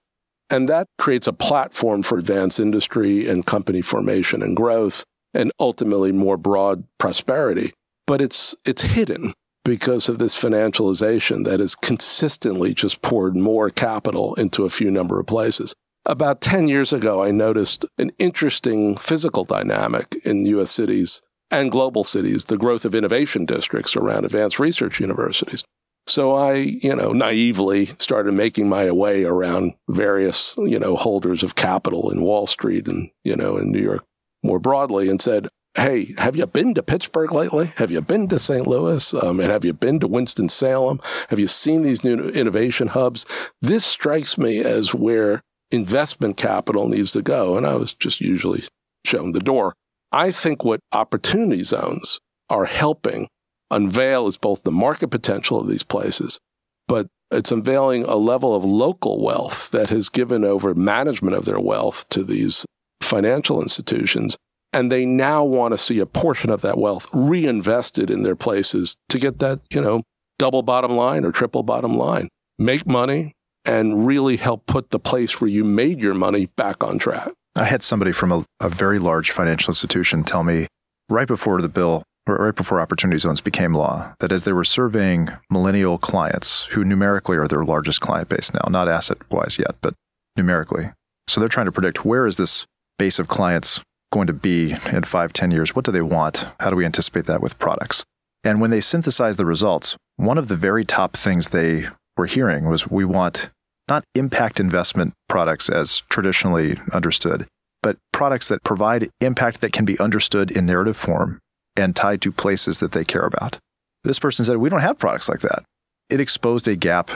And 0.50 0.68
that 0.68 0.86
creates 0.98 1.26
a 1.26 1.32
platform 1.32 2.02
for 2.02 2.18
advanced 2.18 2.60
industry 2.60 3.28
and 3.28 3.46
company 3.46 3.80
formation 3.80 4.42
and 4.42 4.56
growth 4.56 5.04
and 5.32 5.50
ultimately 5.58 6.12
more 6.12 6.36
broad 6.36 6.84
prosperity 6.98 7.72
but 8.06 8.20
it's 8.20 8.54
it's 8.64 8.82
hidden 8.82 9.32
because 9.64 10.08
of 10.08 10.18
this 10.18 10.34
financialization 10.34 11.44
that 11.44 11.60
has 11.60 11.74
consistently 11.74 12.74
just 12.74 13.00
poured 13.00 13.36
more 13.36 13.70
capital 13.70 14.34
into 14.34 14.64
a 14.64 14.70
few 14.70 14.90
number 14.90 15.20
of 15.20 15.26
places. 15.26 15.72
About 16.04 16.40
10 16.40 16.66
years 16.66 16.92
ago, 16.92 17.22
I 17.22 17.30
noticed 17.30 17.84
an 17.96 18.10
interesting 18.18 18.96
physical 18.96 19.44
dynamic 19.44 20.16
in 20.24 20.44
US 20.46 20.72
cities 20.72 21.22
and 21.48 21.70
global 21.70 22.02
cities, 22.02 22.46
the 22.46 22.56
growth 22.56 22.84
of 22.84 22.94
innovation 22.94 23.46
districts 23.46 23.94
around 23.94 24.24
advanced 24.24 24.58
research 24.58 24.98
universities. 24.98 25.62
So 26.08 26.34
I, 26.34 26.54
you 26.54 26.96
know, 26.96 27.12
naively 27.12 27.86
started 27.98 28.34
making 28.34 28.68
my 28.68 28.90
way 28.90 29.22
around 29.22 29.74
various, 29.88 30.56
you 30.58 30.80
know, 30.80 30.96
holders 30.96 31.44
of 31.44 31.54
capital 31.54 32.10
in 32.10 32.22
Wall 32.22 32.48
Street 32.48 32.88
and, 32.88 33.10
you 33.22 33.36
know, 33.36 33.56
in 33.56 33.70
New 33.70 33.80
York 33.80 34.04
more 34.42 34.58
broadly 34.58 35.08
and 35.08 35.20
said, 35.20 35.46
hey, 35.76 36.14
have 36.18 36.34
you 36.34 36.46
been 36.46 36.74
to 36.74 36.82
Pittsburgh 36.82 37.30
lately? 37.30 37.66
Have 37.76 37.92
you 37.92 38.00
been 38.00 38.26
to 38.28 38.40
St. 38.40 38.66
Louis? 38.66 39.14
Um, 39.14 39.38
and 39.38 39.52
have 39.52 39.64
you 39.64 39.72
been 39.72 40.00
to 40.00 40.08
Winston-Salem? 40.08 41.00
Have 41.28 41.38
you 41.38 41.46
seen 41.46 41.82
these 41.82 42.02
new 42.02 42.28
innovation 42.30 42.88
hubs? 42.88 43.24
This 43.60 43.86
strikes 43.86 44.36
me 44.36 44.58
as 44.58 44.92
where 44.92 45.42
investment 45.72 46.36
capital 46.36 46.88
needs 46.88 47.12
to 47.12 47.22
go. 47.22 47.56
And 47.56 47.66
I 47.66 47.74
was 47.74 47.94
just 47.94 48.20
usually 48.20 48.64
shown 49.06 49.32
the 49.32 49.40
door. 49.40 49.74
I 50.12 50.30
think 50.30 50.64
what 50.64 50.80
opportunity 50.92 51.62
zones 51.62 52.18
are 52.50 52.66
helping 52.66 53.28
unveil 53.70 54.26
is 54.26 54.36
both 54.36 54.62
the 54.62 54.70
market 54.70 55.08
potential 55.08 55.58
of 55.58 55.68
these 55.68 55.82
places, 55.82 56.38
but 56.86 57.06
it's 57.30 57.50
unveiling 57.50 58.04
a 58.04 58.16
level 58.16 58.54
of 58.54 58.64
local 58.64 59.22
wealth 59.22 59.70
that 59.70 59.88
has 59.88 60.10
given 60.10 60.44
over 60.44 60.74
management 60.74 61.34
of 61.34 61.46
their 61.46 61.58
wealth 61.58 62.06
to 62.10 62.22
these 62.22 62.66
financial 63.00 63.62
institutions 63.62 64.36
and 64.72 64.90
they 64.90 65.04
now 65.04 65.44
want 65.44 65.72
to 65.72 65.78
see 65.78 65.98
a 65.98 66.06
portion 66.06 66.50
of 66.50 66.62
that 66.62 66.78
wealth 66.78 67.06
reinvested 67.12 68.10
in 68.10 68.22
their 68.22 68.36
places 68.36 68.96
to 69.10 69.18
get 69.18 69.38
that, 69.38 69.60
you 69.70 69.80
know, 69.80 70.02
double 70.38 70.62
bottom 70.62 70.92
line 70.92 71.24
or 71.24 71.32
triple 71.32 71.62
bottom 71.62 71.96
line. 71.96 72.28
Make 72.58 72.86
money 72.86 73.34
and 73.64 74.06
really 74.06 74.36
help 74.36 74.66
put 74.66 74.90
the 74.90 74.98
place 74.98 75.40
where 75.40 75.48
you 75.48 75.64
made 75.64 76.00
your 76.00 76.14
money 76.14 76.46
back 76.46 76.82
on 76.82 76.98
track. 76.98 77.30
I 77.54 77.64
had 77.64 77.82
somebody 77.82 78.12
from 78.12 78.32
a, 78.32 78.44
a 78.60 78.68
very 78.68 78.98
large 78.98 79.30
financial 79.30 79.70
institution 79.70 80.24
tell 80.24 80.42
me 80.42 80.66
right 81.08 81.28
before 81.28 81.60
the 81.60 81.68
bill, 81.68 82.02
right 82.26 82.54
before 82.54 82.80
opportunity 82.80 83.18
zones 83.18 83.40
became 83.40 83.74
law, 83.74 84.14
that 84.20 84.32
as 84.32 84.44
they 84.44 84.52
were 84.52 84.64
surveying 84.64 85.30
millennial 85.50 85.98
clients 85.98 86.64
who 86.66 86.84
numerically 86.84 87.36
are 87.36 87.48
their 87.48 87.64
largest 87.64 88.00
client 88.00 88.28
base 88.28 88.52
now, 88.54 88.68
not 88.70 88.88
asset 88.88 89.18
wise 89.30 89.58
yet, 89.58 89.76
but 89.82 89.94
numerically. 90.36 90.92
So 91.28 91.40
they're 91.40 91.48
trying 91.48 91.66
to 91.66 91.72
predict 91.72 92.04
where 92.04 92.26
is 92.26 92.38
this 92.38 92.66
base 92.98 93.18
of 93.18 93.28
clients 93.28 93.80
going 94.12 94.26
to 94.26 94.32
be 94.32 94.76
in 94.90 95.04
five, 95.04 95.32
ten 95.32 95.50
years? 95.50 95.74
What 95.74 95.84
do 95.84 95.92
they 95.92 96.02
want? 96.02 96.46
How 96.60 96.70
do 96.70 96.76
we 96.76 96.84
anticipate 96.84 97.26
that 97.26 97.42
with 97.42 97.58
products? 97.58 98.04
And 98.44 98.60
when 98.60 98.70
they 98.70 98.80
synthesized 98.80 99.38
the 99.38 99.46
results, 99.46 99.96
one 100.16 100.38
of 100.38 100.48
the 100.48 100.56
very 100.56 100.84
top 100.84 101.16
things 101.16 101.48
they 101.48 101.88
were 102.16 102.26
hearing 102.26 102.68
was 102.68 102.88
we 102.88 103.04
want 103.04 103.50
not 103.88 104.04
impact 104.14 104.60
investment 104.60 105.12
products 105.28 105.68
as 105.68 106.00
traditionally 106.08 106.78
understood, 106.92 107.46
but 107.82 107.96
products 108.12 108.48
that 108.48 108.62
provide 108.64 109.10
impact 109.20 109.60
that 109.60 109.72
can 109.72 109.84
be 109.84 109.98
understood 109.98 110.50
in 110.50 110.66
narrative 110.66 110.96
form 110.96 111.40
and 111.76 111.96
tied 111.96 112.22
to 112.22 112.32
places 112.32 112.80
that 112.80 112.92
they 112.92 113.04
care 113.04 113.24
about. 113.24 113.58
This 114.04 114.18
person 114.18 114.44
said, 114.44 114.58
We 114.58 114.68
don't 114.68 114.80
have 114.80 114.98
products 114.98 115.28
like 115.28 115.40
that. 115.40 115.64
It 116.08 116.20
exposed 116.20 116.68
a 116.68 116.76
gap 116.76 117.10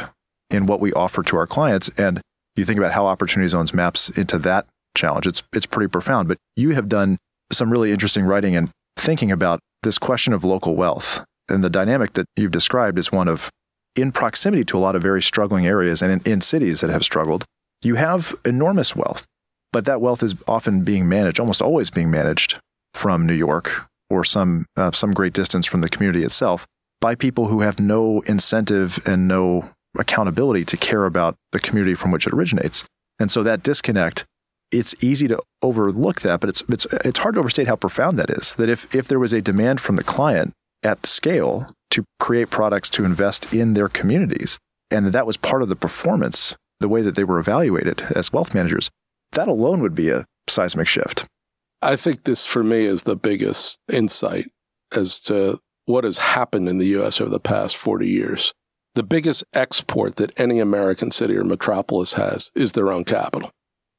in 0.51 0.67
what 0.67 0.81
we 0.81 0.93
offer 0.93 1.23
to 1.23 1.37
our 1.37 1.47
clients. 1.47 1.91
And 1.97 2.21
you 2.57 2.65
think 2.65 2.79
about 2.79 2.93
how 2.93 3.07
Opportunity 3.07 3.49
Zones 3.49 3.75
maps 3.75 4.09
into 4.11 4.39
that 4.39 4.67
challenge. 4.97 5.27
It's 5.27 5.43
it's 5.53 5.67
pretty 5.67 5.89
profound. 5.89 6.29
But 6.29 6.39
you 6.57 6.71
have 6.71 6.89
done 6.89 7.19
some 7.53 7.71
really 7.71 7.93
interesting 7.93 8.25
writing 8.25 8.57
and 8.57 8.71
thinking 8.97 9.31
about 9.31 9.61
this 9.83 9.99
question 9.99 10.33
of 10.33 10.45
local 10.45 10.75
wealth. 10.75 11.25
And 11.49 11.63
the 11.63 11.71
dynamic 11.71 12.15
that 12.15 12.27
you've 12.35 12.51
described 12.51 12.99
is 12.99 13.13
one 13.13 13.29
of 13.29 13.51
in 13.97 14.13
proximity 14.13 14.65
to 14.65 14.79
a 14.79 14.81
lot 14.81 14.97
of 14.97 15.03
very 15.03 15.23
struggling 15.23 15.67
areas 15.67 16.03
and 16.03 16.13
in, 16.13 16.33
in 16.33 16.41
cities 16.41 16.81
that 16.81 16.91
have 16.91 17.05
struggled, 17.05 17.45
you 17.83 17.97
have 17.97 18.35
enormous 18.45 18.95
wealth. 18.95 19.27
But 19.73 19.85
that 19.85 20.01
wealth 20.01 20.23
is 20.23 20.35
often 20.47 20.85
being 20.85 21.09
managed, 21.09 21.41
almost 21.41 21.61
always 21.61 21.91
being 21.91 22.11
managed 22.11 22.59
from 22.95 23.27
New 23.27 23.35
York 23.35 23.87
or 24.09 24.25
some 24.25 24.67
uh, 24.77 24.93
some 24.93 25.13
great 25.13 25.33
distance 25.33 25.67
from 25.67 25.81
the 25.81 25.89
community 25.89 26.25
itself 26.25 26.67
by 27.01 27.15
people 27.15 27.47
who 27.47 27.61
have 27.61 27.79
no 27.79 28.21
incentive 28.23 29.01
and 29.07 29.29
no 29.29 29.69
accountability 29.99 30.65
to 30.65 30.77
care 30.77 31.05
about 31.05 31.37
the 31.53 31.59
community 31.59 31.95
from 31.95 32.11
which 32.11 32.27
it 32.27 32.33
originates. 32.33 32.85
And 33.19 33.31
so 33.31 33.43
that 33.43 33.63
disconnect 33.63 34.25
it's 34.73 34.95
easy 35.03 35.29
to 35.29 35.41
overlook 35.63 36.23
that, 36.23 36.41
but 36.41 36.49
it's 36.49 36.63
it's 36.69 36.87
it's 37.05 37.19
hard 37.21 37.35
to 37.35 37.41
overstate 37.41 37.69
how 37.69 37.77
profound 37.77 38.19
that 38.19 38.31
is. 38.31 38.55
That 38.55 38.69
if 38.69 38.93
if 38.95 39.09
there 39.09 39.19
was 39.19 39.33
a 39.33 39.41
demand 39.41 39.81
from 39.81 39.97
the 39.97 40.05
client 40.05 40.53
at 40.83 41.07
scale 41.07 41.73
to 41.91 42.05
create 42.19 42.51
products 42.51 42.91
to 42.91 43.05
invest 43.05 43.53
in 43.53 43.75
their 43.75 43.89
communities, 43.89 44.59
and 44.91 45.07
that 45.07 45.13
that 45.13 45.27
was 45.27 45.37
part 45.37 45.63
of 45.63 45.69
the 45.69 45.77
performance, 45.77 46.57
the 46.81 46.89
way 46.89 47.03
that 47.03 47.15
they 47.15 47.25
were 47.25 47.39
evaluated 47.39 48.03
as 48.15 48.33
wealth 48.33 48.55
managers, 48.55 48.91
that 49.33 49.49
alone 49.49 49.81
would 49.81 49.95
be 49.95 50.11
a 50.11 50.27
seismic 50.49 50.89
shift. 50.89 51.27
I 51.83 51.97
think 51.97 52.25
this 52.25 52.45
for 52.45 52.65
me 52.65 52.85
is 52.85 53.03
the 53.03 53.17
biggest 53.17 53.79
insight 53.91 54.51
as 54.95 55.19
to 55.21 55.61
what 55.85 56.05
has 56.05 56.19
happened 56.19 56.69
in 56.69 56.79
the 56.79 56.99
US 56.99 57.21
over 57.21 57.31
the 57.31 57.41
past 57.41 57.77
40 57.77 58.09
years. 58.09 58.53
The 58.95 59.03
biggest 59.03 59.45
export 59.53 60.17
that 60.17 60.39
any 60.41 60.59
American 60.59 61.11
city 61.11 61.37
or 61.37 61.45
metropolis 61.45 62.15
has 62.15 62.51
is 62.55 62.73
their 62.73 62.91
own 62.91 63.05
capital 63.05 63.51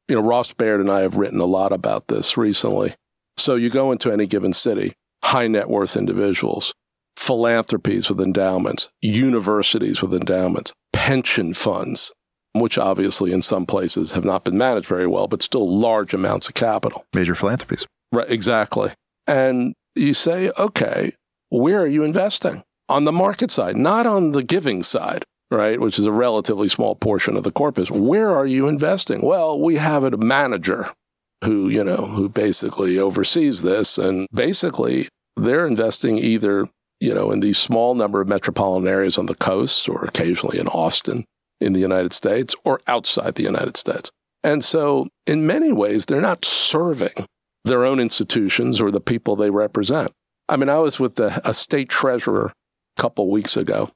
you 0.07 0.15
know, 0.15 0.21
Ross 0.21 0.53
Baird 0.53 0.79
and 0.79 0.89
I 0.89 1.01
have 1.01 1.17
written 1.17 1.39
a 1.39 1.45
lot 1.45 1.73
about 1.73 2.07
this 2.07 2.37
recently. 2.37 2.95
So 3.35 3.55
you 3.55 3.69
go 3.69 3.91
into 3.91 4.11
any 4.11 4.25
given 4.25 4.53
city, 4.53 4.93
high 5.23 5.47
net 5.47 5.69
worth 5.69 5.97
individuals, 5.97 6.73
philanthropies 7.17 8.09
with 8.09 8.21
endowments, 8.21 8.89
universities 9.01 10.01
with 10.01 10.13
endowments, 10.13 10.71
pension 10.93 11.53
funds, 11.53 12.13
which 12.53 12.77
obviously 12.77 13.33
in 13.33 13.41
some 13.41 13.65
places 13.65 14.11
have 14.11 14.23
not 14.23 14.45
been 14.45 14.57
managed 14.57 14.87
very 14.87 15.07
well, 15.07 15.27
but 15.27 15.41
still 15.41 15.67
large 15.67 16.13
amounts 16.13 16.47
of 16.47 16.53
capital. 16.53 17.03
Major 17.13 17.35
philanthropies. 17.35 17.85
Right, 18.13 18.29
exactly. 18.29 18.93
And 19.25 19.73
you 19.95 20.13
say, 20.13 20.51
okay, 20.57 21.13
where 21.49 21.81
are 21.81 21.87
you 21.87 22.03
investing? 22.03 22.63
On 22.87 23.03
the 23.03 23.11
market 23.11 23.51
side, 23.51 23.75
not 23.75 24.05
on 24.05 24.31
the 24.31 24.43
giving 24.43 24.83
side 24.83 25.25
right, 25.49 25.79
which 25.79 25.97
is 25.97 26.05
a 26.05 26.11
relatively 26.11 26.67
small 26.67 26.93
portion 26.93 27.37
of 27.37 27.43
the 27.43 27.51
corpus. 27.51 27.89
Where 27.89 28.31
are 28.31 28.45
you 28.45 28.67
investing? 28.67 29.21
Well, 29.21 29.57
we 29.57 29.75
have 29.75 30.03
a 30.03 30.17
manager. 30.17 30.89
who, 31.43 31.69
you 31.69 31.83
know, 31.83 32.05
who 32.05 32.29
basically 32.29 32.97
oversees 32.97 33.61
this. 33.61 33.97
And 33.97 34.27
basically, 34.33 35.07
they're 35.35 35.67
investing 35.67 36.17
either, 36.17 36.69
you 36.99 37.13
know, 37.13 37.31
in 37.31 37.39
the 37.39 37.53
small 37.53 37.95
number 37.95 38.21
of 38.21 38.27
metropolitan 38.27 38.87
areas 38.87 39.17
on 39.17 39.27
the 39.27 39.35
coasts 39.35 39.87
or 39.87 40.03
occasionally 40.03 40.59
in 40.59 40.67
Austin 40.67 41.25
in 41.59 41.73
the 41.73 41.79
United 41.79 42.13
States 42.13 42.55
or 42.63 42.81
outside 42.87 43.35
the 43.35 43.43
United 43.43 43.77
States. 43.77 44.11
And 44.43 44.63
so, 44.63 45.07
in 45.25 45.47
many 45.47 45.71
ways, 45.71 46.05
they're 46.05 46.21
not 46.21 46.45
serving 46.45 47.25
their 47.65 47.85
own 47.85 47.99
institutions 47.99 48.79
or 48.79 48.91
the 48.91 49.01
people 49.01 49.35
they 49.35 49.49
represent. 49.49 50.11
I 50.49 50.55
mean, 50.55 50.69
I 50.69 50.79
was 50.79 50.99
with 50.99 51.19
a 51.19 51.53
state 51.53 51.89
treasurer 51.89 52.53
a 52.97 53.01
couple 53.01 53.29
weeks 53.29 53.57
ago. 53.57 53.91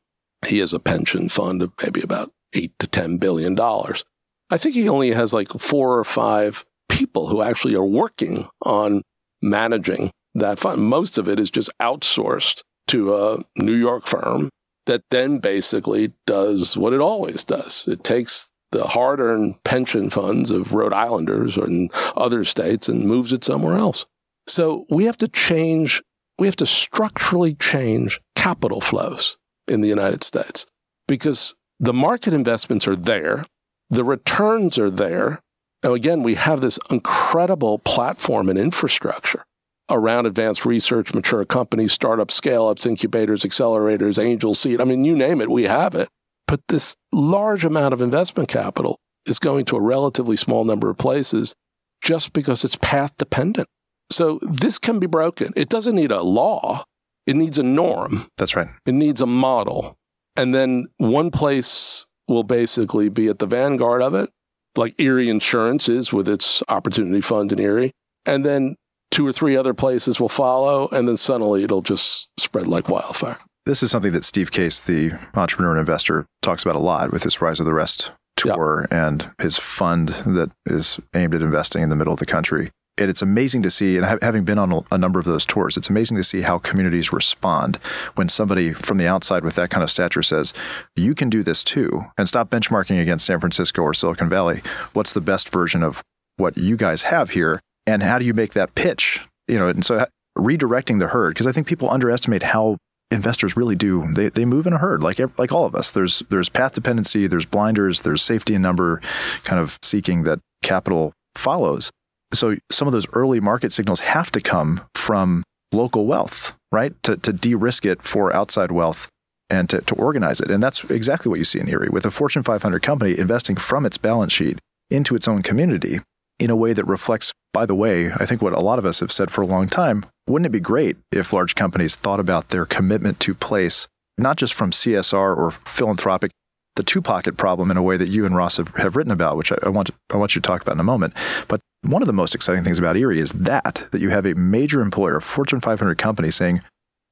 He 0.46 0.60
has 0.60 0.74
a 0.74 0.80
pension 0.80 1.30
fund 1.30 1.62
of 1.62 1.72
maybe 1.82 2.02
about 2.02 2.32
eight 2.54 2.74
to 2.80 2.88
ten 2.88 3.18
billion 3.18 3.56
dollars. 3.56 4.04
I 4.50 4.58
think 4.58 4.76
he 4.76 4.90
only 4.90 5.12
has 5.12 5.34
like 5.34 5.50
four 5.50 5.98
or 5.98 6.04
five 6.04 6.66
people 6.90 7.28
who 7.28 7.42
actually 7.42 7.76
are 7.76 7.86
working 7.86 8.50
on 8.64 9.04
managing 9.42 10.12
that 10.36 10.60
fund. 10.60 10.82
Most 10.82 11.18
of 11.18 11.30
it 11.30 11.40
is 11.40 11.50
just 11.50 11.70
outsourced 11.80 12.64
to 12.92 13.16
a 13.16 13.40
New 13.58 13.76
York 13.76 14.06
firm 14.06 14.50
that 14.86 15.04
then 15.12 15.40
basically 15.40 16.14
does 16.28 16.78
what 16.78 16.92
it 16.92 17.00
always 17.00 17.44
does. 17.44 17.88
It 17.88 18.04
takes 18.04 18.50
the 18.72 18.86
hard 18.88 19.20
earned 19.20 19.64
pension 19.64 20.10
funds 20.10 20.52
of 20.52 20.74
Rhode 20.74 20.94
Islanders 20.94 21.56
and 21.58 21.92
other 22.16 22.44
states 22.44 22.90
and 22.90 23.06
moves 23.06 23.32
it 23.32 23.44
somewhere 23.44 23.78
else. 23.78 24.06
So 24.48 24.86
we 24.90 25.06
have 25.06 25.18
to 25.18 25.28
change, 25.28 26.02
we 26.38 26.48
have 26.48 26.56
to 26.58 26.66
structurally 26.66 27.54
change 27.56 28.20
capital 28.36 28.82
flows 28.82 29.38
in 29.68 29.82
the 29.82 29.90
United 29.90 30.24
States 30.24 30.66
because 31.08 31.56
the 31.80 31.94
market 31.94 32.34
investments 32.34 32.88
are 32.88 32.96
there, 32.96 33.46
the 33.90 34.04
returns 34.04 34.78
are 34.78 34.92
there. 34.92 35.42
Now, 35.84 35.94
again, 35.94 36.24
we 36.24 36.36
have 36.36 36.60
this 36.62 36.80
incredible 36.90 37.80
platform 37.80 38.50
and 38.50 38.60
infrastructure 38.60 39.46
around 39.92 40.26
advanced 40.26 40.66
research, 40.66 41.14
mature 41.14 41.46
companies, 41.46 41.92
startups, 41.92 42.34
scale 42.34 42.68
ups, 42.68 42.86
incubators, 42.86 43.44
accelerators, 43.44 44.22
angel 44.22 44.54
seed. 44.54 44.82
I 44.82 44.86
mean, 44.86 45.04
you 45.04 45.16
name 45.16 45.42
it, 45.42 45.50
we 45.50 45.64
have 45.64 45.94
it. 45.96 46.10
But 46.48 46.62
this 46.68 46.96
large 47.12 47.64
amount 47.64 47.94
of 47.94 48.02
investment 48.02 48.50
capital 48.50 49.00
is 49.26 49.40
going 49.40 49.66
to 49.66 49.78
a 49.78 49.82
relatively 49.82 50.36
small 50.36 50.66
number 50.66 50.90
of 50.90 50.98
places 50.98 51.56
just 52.02 52.34
because 52.34 52.64
it's 52.64 52.78
path 52.78 53.14
dependent. 53.18 53.68
So 54.12 54.40
this 54.42 54.78
can 54.78 55.00
be 55.00 55.08
broken. 55.08 55.54
It 55.56 55.70
doesn't 55.70 55.96
need 55.96 56.12
a 56.12 56.22
law, 56.22 56.84
it 57.28 57.36
needs 57.36 57.58
a 57.58 57.64
norm. 57.64 58.26
That's 58.38 58.56
right. 58.56 58.68
It 58.86 58.94
needs 58.94 59.22
a 59.22 59.26
model. 59.26 59.98
And 60.36 60.56
then 60.56 60.88
one 60.98 61.32
place 61.32 62.06
will 62.28 62.44
basically 62.44 63.10
be 63.10 63.28
at 63.28 63.40
the 63.40 63.46
vanguard 63.46 64.02
of 64.02 64.14
it, 64.14 64.30
like 64.76 64.96
Erie 65.00 65.30
Insurance 65.30 65.88
is 65.88 66.12
with 66.12 66.28
its 66.28 66.64
opportunity 66.68 67.22
fund 67.22 67.52
in 67.52 67.60
Erie. 67.60 67.92
And 68.26 68.46
then 68.46 68.76
two 69.12 69.28
or 69.28 69.32
three 69.32 69.56
other 69.56 69.74
places 69.74 70.19
will 70.19 70.30
follow. 70.30 70.88
And 70.89 71.08
then 71.08 71.17
suddenly 71.17 71.63
it'll 71.63 71.82
just 71.82 72.30
spread 72.39 72.67
like 72.67 72.89
wildfire. 72.89 73.38
This 73.65 73.84
is 73.84 73.91
something 73.91 74.13
that 74.13 74.26
Steve 74.26 74.52
Case, 74.52 74.80
the 74.80 75.12
entrepreneur 75.36 75.71
and 75.71 75.80
investor, 75.80 76.26
talks 76.41 76.63
about 76.63 76.76
a 76.76 76.80
lot 76.80 77.12
with 77.12 77.24
his 77.24 77.41
Rise 77.41 77.60
of 77.60 77.67
the 77.67 77.74
Rest 77.74 78.12
tour 78.36 78.88
yep. 78.89 78.97
and 78.97 79.32
his 79.39 79.58
fund 79.58 80.10
that 80.26 80.50
is 80.65 81.00
aimed 81.13 81.36
at 81.36 81.43
investing 81.43 81.84
in 81.84 81.89
the 81.89 81.95
middle 81.95 82.13
of 82.13 82.19
the 82.19 82.26
country. 82.26 82.71
And 82.97 83.10
it's 83.10 83.21
amazing 83.21 83.63
to 83.63 83.69
see, 83.69 83.97
and 83.97 84.06
having 84.21 84.43
been 84.43 84.60
on 84.60 84.86
a 84.91 84.97
number 84.97 85.19
of 85.19 85.26
those 85.26 85.45
tours, 85.45 85.78
it's 85.78 85.89
amazing 85.89 86.17
to 86.17 86.24
see 86.24 86.41
how 86.41 86.58
communities 86.58 87.13
respond 87.13 87.78
when 88.15 88.30
somebody 88.30 88.74
from 88.74 88.97
the 88.97 89.08
outside 89.08 89.43
with 89.43 89.56
that 89.56 89.69
kind 89.69 89.84
of 89.84 89.89
stature 89.89 90.21
says, 90.21 90.54
You 90.95 91.15
can 91.15 91.30
do 91.30 91.41
this 91.41 91.63
too, 91.63 92.06
and 92.17 92.28
stop 92.28 92.50
benchmarking 92.50 93.02
against 93.02 93.26
San 93.26 93.39
Francisco 93.39 93.82
or 93.82 93.93
Silicon 93.93 94.30
Valley. 94.30 94.62
What's 94.93 95.13
the 95.13 95.21
best 95.21 95.50
version 95.50 95.84
of 95.84 96.04
what 96.38 96.58
you 96.58 96.78
guys 96.78 97.04
have 97.04 97.32
here? 97.32 97.62
And 97.92 98.04
how 98.04 98.20
do 98.20 98.26
you 98.26 98.34
make 98.34 98.54
that 98.54 98.76
pitch? 98.76 99.22
You 99.48 99.58
know, 99.58 99.68
and 99.68 99.86
so 99.86 99.98
uh, 99.98 100.06
redirecting 100.38 101.00
the 101.00 101.08
herd, 101.08 101.34
because 101.34 101.48
I 101.48 101.52
think 101.52 101.68
people 101.68 101.90
underestimate 101.90 102.44
how 102.44 102.78
investors 103.10 103.58
really 103.58 103.76
do. 103.76 104.12
They, 104.14 104.30
they 104.30 104.46
move 104.46 104.66
in 104.66 104.74
a 104.74 104.78
herd 104.78 105.04
like 105.04 105.20
like 105.38 105.52
all 105.52 105.66
of 105.66 105.76
us. 105.76 105.92
There's 105.92 106.20
there's 106.30 106.48
path 106.48 106.74
dependency 106.74 107.28
there's 107.28 107.46
blinders 107.46 108.02
there's 108.02 108.22
safety 108.22 108.56
in 108.56 108.62
number 108.62 109.02
kind 109.44 109.60
of 109.60 109.78
seeking 109.82 110.24
that 110.24 110.40
capital 110.64 111.12
follows. 111.36 111.92
So 112.34 112.56
some 112.72 112.88
of 112.88 112.94
those 112.94 113.08
early 113.12 113.42
market 113.42 113.74
signals 113.74 114.00
have 114.02 114.32
to 114.32 114.40
come 114.40 114.82
from 114.96 115.44
local 115.74 116.06
wealth 116.06 116.56
right? 116.72 117.02
To, 117.04 117.18
to 117.18 117.34
de-risk 117.34 117.86
it 117.86 118.02
for 118.02 118.34
outside 118.34 118.72
wealth 118.72 119.10
and 119.50 119.70
to, 119.70 119.82
to 119.82 119.96
organize 119.96 120.40
it. 120.40 120.50
And 120.50 120.64
that's 120.64 120.84
exactly 120.86 121.30
what 121.30 121.40
you 121.40 121.46
see 121.46 121.60
in 121.60 121.68
erie. 121.68 121.90
With 121.90 122.06
a 122.06 122.12
fortune 122.12 122.44
500 122.44 122.82
company 122.82 123.18
investing 123.18 123.58
from 123.58 123.86
its 123.86 123.98
balance 123.98 124.34
sheet 124.34 124.60
into 124.90 125.16
its 125.16 125.28
own 125.28 125.42
community 125.42 126.00
in 126.42 126.50
a 126.50 126.56
way 126.56 126.74
that 126.74 126.86
reflects, 126.86 127.32
by 127.54 127.68
the 127.68 127.76
way, 127.76 128.12
I 128.12 128.26
think 128.26 128.42
what 128.42 128.54
a 128.54 128.60
lot 128.60 128.80
of 128.80 128.86
us 128.86 129.00
have 129.00 129.12
said 129.12 129.30
for 129.30 129.44
a 129.44 129.48
long 129.48 129.68
time. 129.68 130.06
Wouldn't 130.28 130.48
it 130.48 130.52
be 130.52 130.60
great 130.60 130.98
if 131.12 131.32
large 131.32 131.54
companies 131.54 131.96
thought 131.96 132.20
about 132.20 132.50
their 132.50 132.66
commitment 132.66 133.20
to 133.22 133.36
place, 133.36 133.88
not 134.18 134.38
just 134.38 134.56
from 134.56 134.72
CSR 134.72 135.38
or 135.38 135.52
philanthropic, 135.52 136.32
the 136.78 136.84
two 136.84 137.02
pocket 137.02 137.38
problem 137.38 137.70
in 137.70 137.78
a 137.78 137.84
way 137.84 137.96
that 137.96 138.08
you 138.08 138.26
and 138.26 138.36
Ross 138.36 138.58
have, 138.58 138.70
have 138.76 138.96
written 138.96 139.12
about, 139.12 139.38
which 139.38 139.52
I, 139.52 139.58
I, 139.64 139.70
want, 139.70 139.92
I 140.10 140.18
want 140.18 140.34
you 140.34 140.42
to 140.42 140.48
talk 140.48 140.64
about 140.64 140.74
in 140.74 140.80
a 140.80 140.84
moment. 140.84 141.14
But 141.48 141.62
one 141.84 142.02
of 142.02 142.08
the 142.08 142.14
most 142.14 142.34
exciting 142.34 142.64
things 142.64 142.80
about 142.80 142.98
Erie 142.98 143.20
is 143.20 143.34
that, 143.34 143.88
that 143.92 144.02
you 144.02 144.10
have 144.10 144.26
a 144.26 144.34
major 144.34 144.82
employer, 144.82 145.18
a 145.18 145.22
Fortune 145.22 145.62
500 145.62 145.98
company 146.00 146.32
saying, 146.32 146.62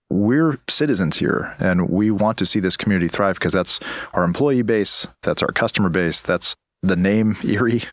we're 0.10 0.58
citizens 0.68 1.18
here 1.18 1.56
and 1.60 1.88
we 1.88 2.10
want 2.10 2.40
to 2.40 2.46
see 2.48 2.60
this 2.60 2.78
community 2.78 3.08
thrive 3.08 3.36
because 3.36 3.54
that's 3.54 3.80
our 4.14 4.24
employee 4.24 4.64
base, 4.64 5.08
that's 5.22 5.44
our 5.44 5.52
customer 5.52 5.90
base, 5.90 6.20
that's 6.20 6.56
the 6.82 6.96
name 6.96 7.38
Erie 7.44 7.84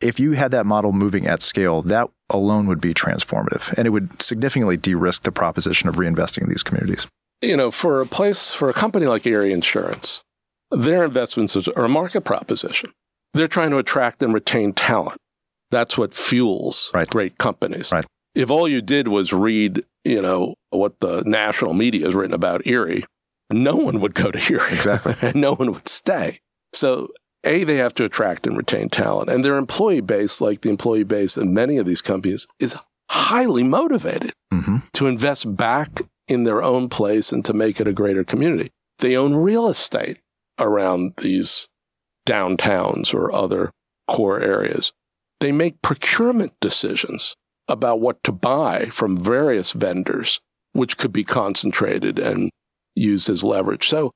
if 0.00 0.20
you 0.20 0.32
had 0.32 0.50
that 0.50 0.66
model 0.66 0.92
moving 0.92 1.26
at 1.26 1.42
scale, 1.42 1.82
that 1.82 2.08
alone 2.30 2.66
would 2.66 2.80
be 2.80 2.92
transformative 2.92 3.72
and 3.76 3.86
it 3.86 3.90
would 3.90 4.20
significantly 4.20 4.76
de 4.76 4.94
risk 4.94 5.22
the 5.22 5.32
proposition 5.32 5.88
of 5.88 5.96
reinvesting 5.96 6.42
in 6.42 6.48
these 6.48 6.62
communities. 6.62 7.06
You 7.42 7.56
know, 7.56 7.70
for 7.70 8.00
a 8.00 8.06
place, 8.06 8.52
for 8.52 8.68
a 8.68 8.72
company 8.72 9.06
like 9.06 9.26
Erie 9.26 9.52
Insurance, 9.52 10.22
their 10.70 11.04
investments 11.04 11.56
are 11.56 11.84
a 11.84 11.88
market 11.88 12.22
proposition. 12.22 12.92
They're 13.34 13.48
trying 13.48 13.70
to 13.70 13.78
attract 13.78 14.22
and 14.22 14.32
retain 14.32 14.72
talent. 14.72 15.18
That's 15.70 15.98
what 15.98 16.14
fuels 16.14 16.90
right. 16.94 17.08
great 17.08 17.38
companies. 17.38 17.92
Right. 17.92 18.06
If 18.34 18.50
all 18.50 18.68
you 18.68 18.80
did 18.80 19.08
was 19.08 19.32
read, 19.32 19.84
you 20.04 20.22
know, 20.22 20.54
what 20.70 21.00
the 21.00 21.22
national 21.26 21.74
media 21.74 22.06
has 22.06 22.14
written 22.14 22.34
about 22.34 22.66
Erie, 22.66 23.04
no 23.50 23.76
one 23.76 24.00
would 24.00 24.14
go 24.14 24.30
to 24.30 24.52
Erie. 24.52 24.72
Exactly. 24.72 25.14
and 25.20 25.34
no 25.40 25.54
one 25.54 25.72
would 25.72 25.88
stay. 25.88 26.40
So 26.72 27.10
a, 27.46 27.64
they 27.64 27.76
have 27.76 27.94
to 27.94 28.04
attract 28.04 28.46
and 28.46 28.56
retain 28.56 28.88
talent. 28.88 29.30
And 29.30 29.44
their 29.44 29.56
employee 29.56 30.00
base, 30.00 30.40
like 30.40 30.60
the 30.60 30.70
employee 30.70 31.04
base 31.04 31.36
of 31.36 31.46
many 31.46 31.78
of 31.78 31.86
these 31.86 32.02
companies, 32.02 32.46
is 32.58 32.76
highly 33.08 33.62
motivated 33.62 34.32
mm-hmm. 34.52 34.78
to 34.92 35.06
invest 35.06 35.56
back 35.56 36.02
in 36.28 36.44
their 36.44 36.62
own 36.62 36.88
place 36.88 37.32
and 37.32 37.44
to 37.44 37.52
make 37.52 37.80
it 37.80 37.88
a 37.88 37.92
greater 37.92 38.24
community. 38.24 38.70
They 38.98 39.16
own 39.16 39.34
real 39.34 39.68
estate 39.68 40.18
around 40.58 41.14
these 41.18 41.68
downtowns 42.26 43.14
or 43.14 43.32
other 43.32 43.70
core 44.08 44.40
areas. 44.40 44.92
They 45.40 45.52
make 45.52 45.82
procurement 45.82 46.54
decisions 46.60 47.36
about 47.68 48.00
what 48.00 48.22
to 48.24 48.32
buy 48.32 48.86
from 48.86 49.22
various 49.22 49.72
vendors, 49.72 50.40
which 50.72 50.96
could 50.98 51.12
be 51.12 51.24
concentrated 51.24 52.18
and 52.18 52.50
used 52.94 53.28
as 53.28 53.44
leverage. 53.44 53.88
So 53.88 54.12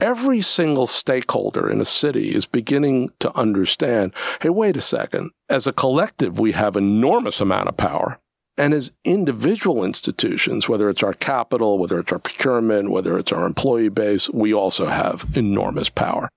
every 0.00 0.40
single 0.40 0.86
stakeholder 0.86 1.68
in 1.68 1.80
a 1.80 1.84
city 1.84 2.34
is 2.34 2.46
beginning 2.46 3.10
to 3.18 3.36
understand, 3.36 4.12
hey, 4.40 4.50
wait 4.50 4.76
a 4.76 4.80
second. 4.80 5.30
As 5.48 5.66
a 5.66 5.72
collective, 5.72 6.38
we 6.38 6.52
have 6.52 6.76
enormous 6.76 7.40
amount 7.40 7.68
of 7.68 7.76
power. 7.76 8.18
And 8.56 8.74
as 8.74 8.92
individual 9.04 9.84
institutions, 9.84 10.68
whether 10.68 10.90
it's 10.90 11.02
our 11.02 11.14
capital, 11.14 11.78
whether 11.78 12.00
it's 12.00 12.12
our 12.12 12.18
procurement, 12.18 12.90
whether 12.90 13.16
it's 13.16 13.32
our 13.32 13.46
employee 13.46 13.88
base, 13.88 14.28
we 14.30 14.52
also 14.52 14.86
have 14.86 15.26
enormous 15.34 15.88
power. 15.88 16.28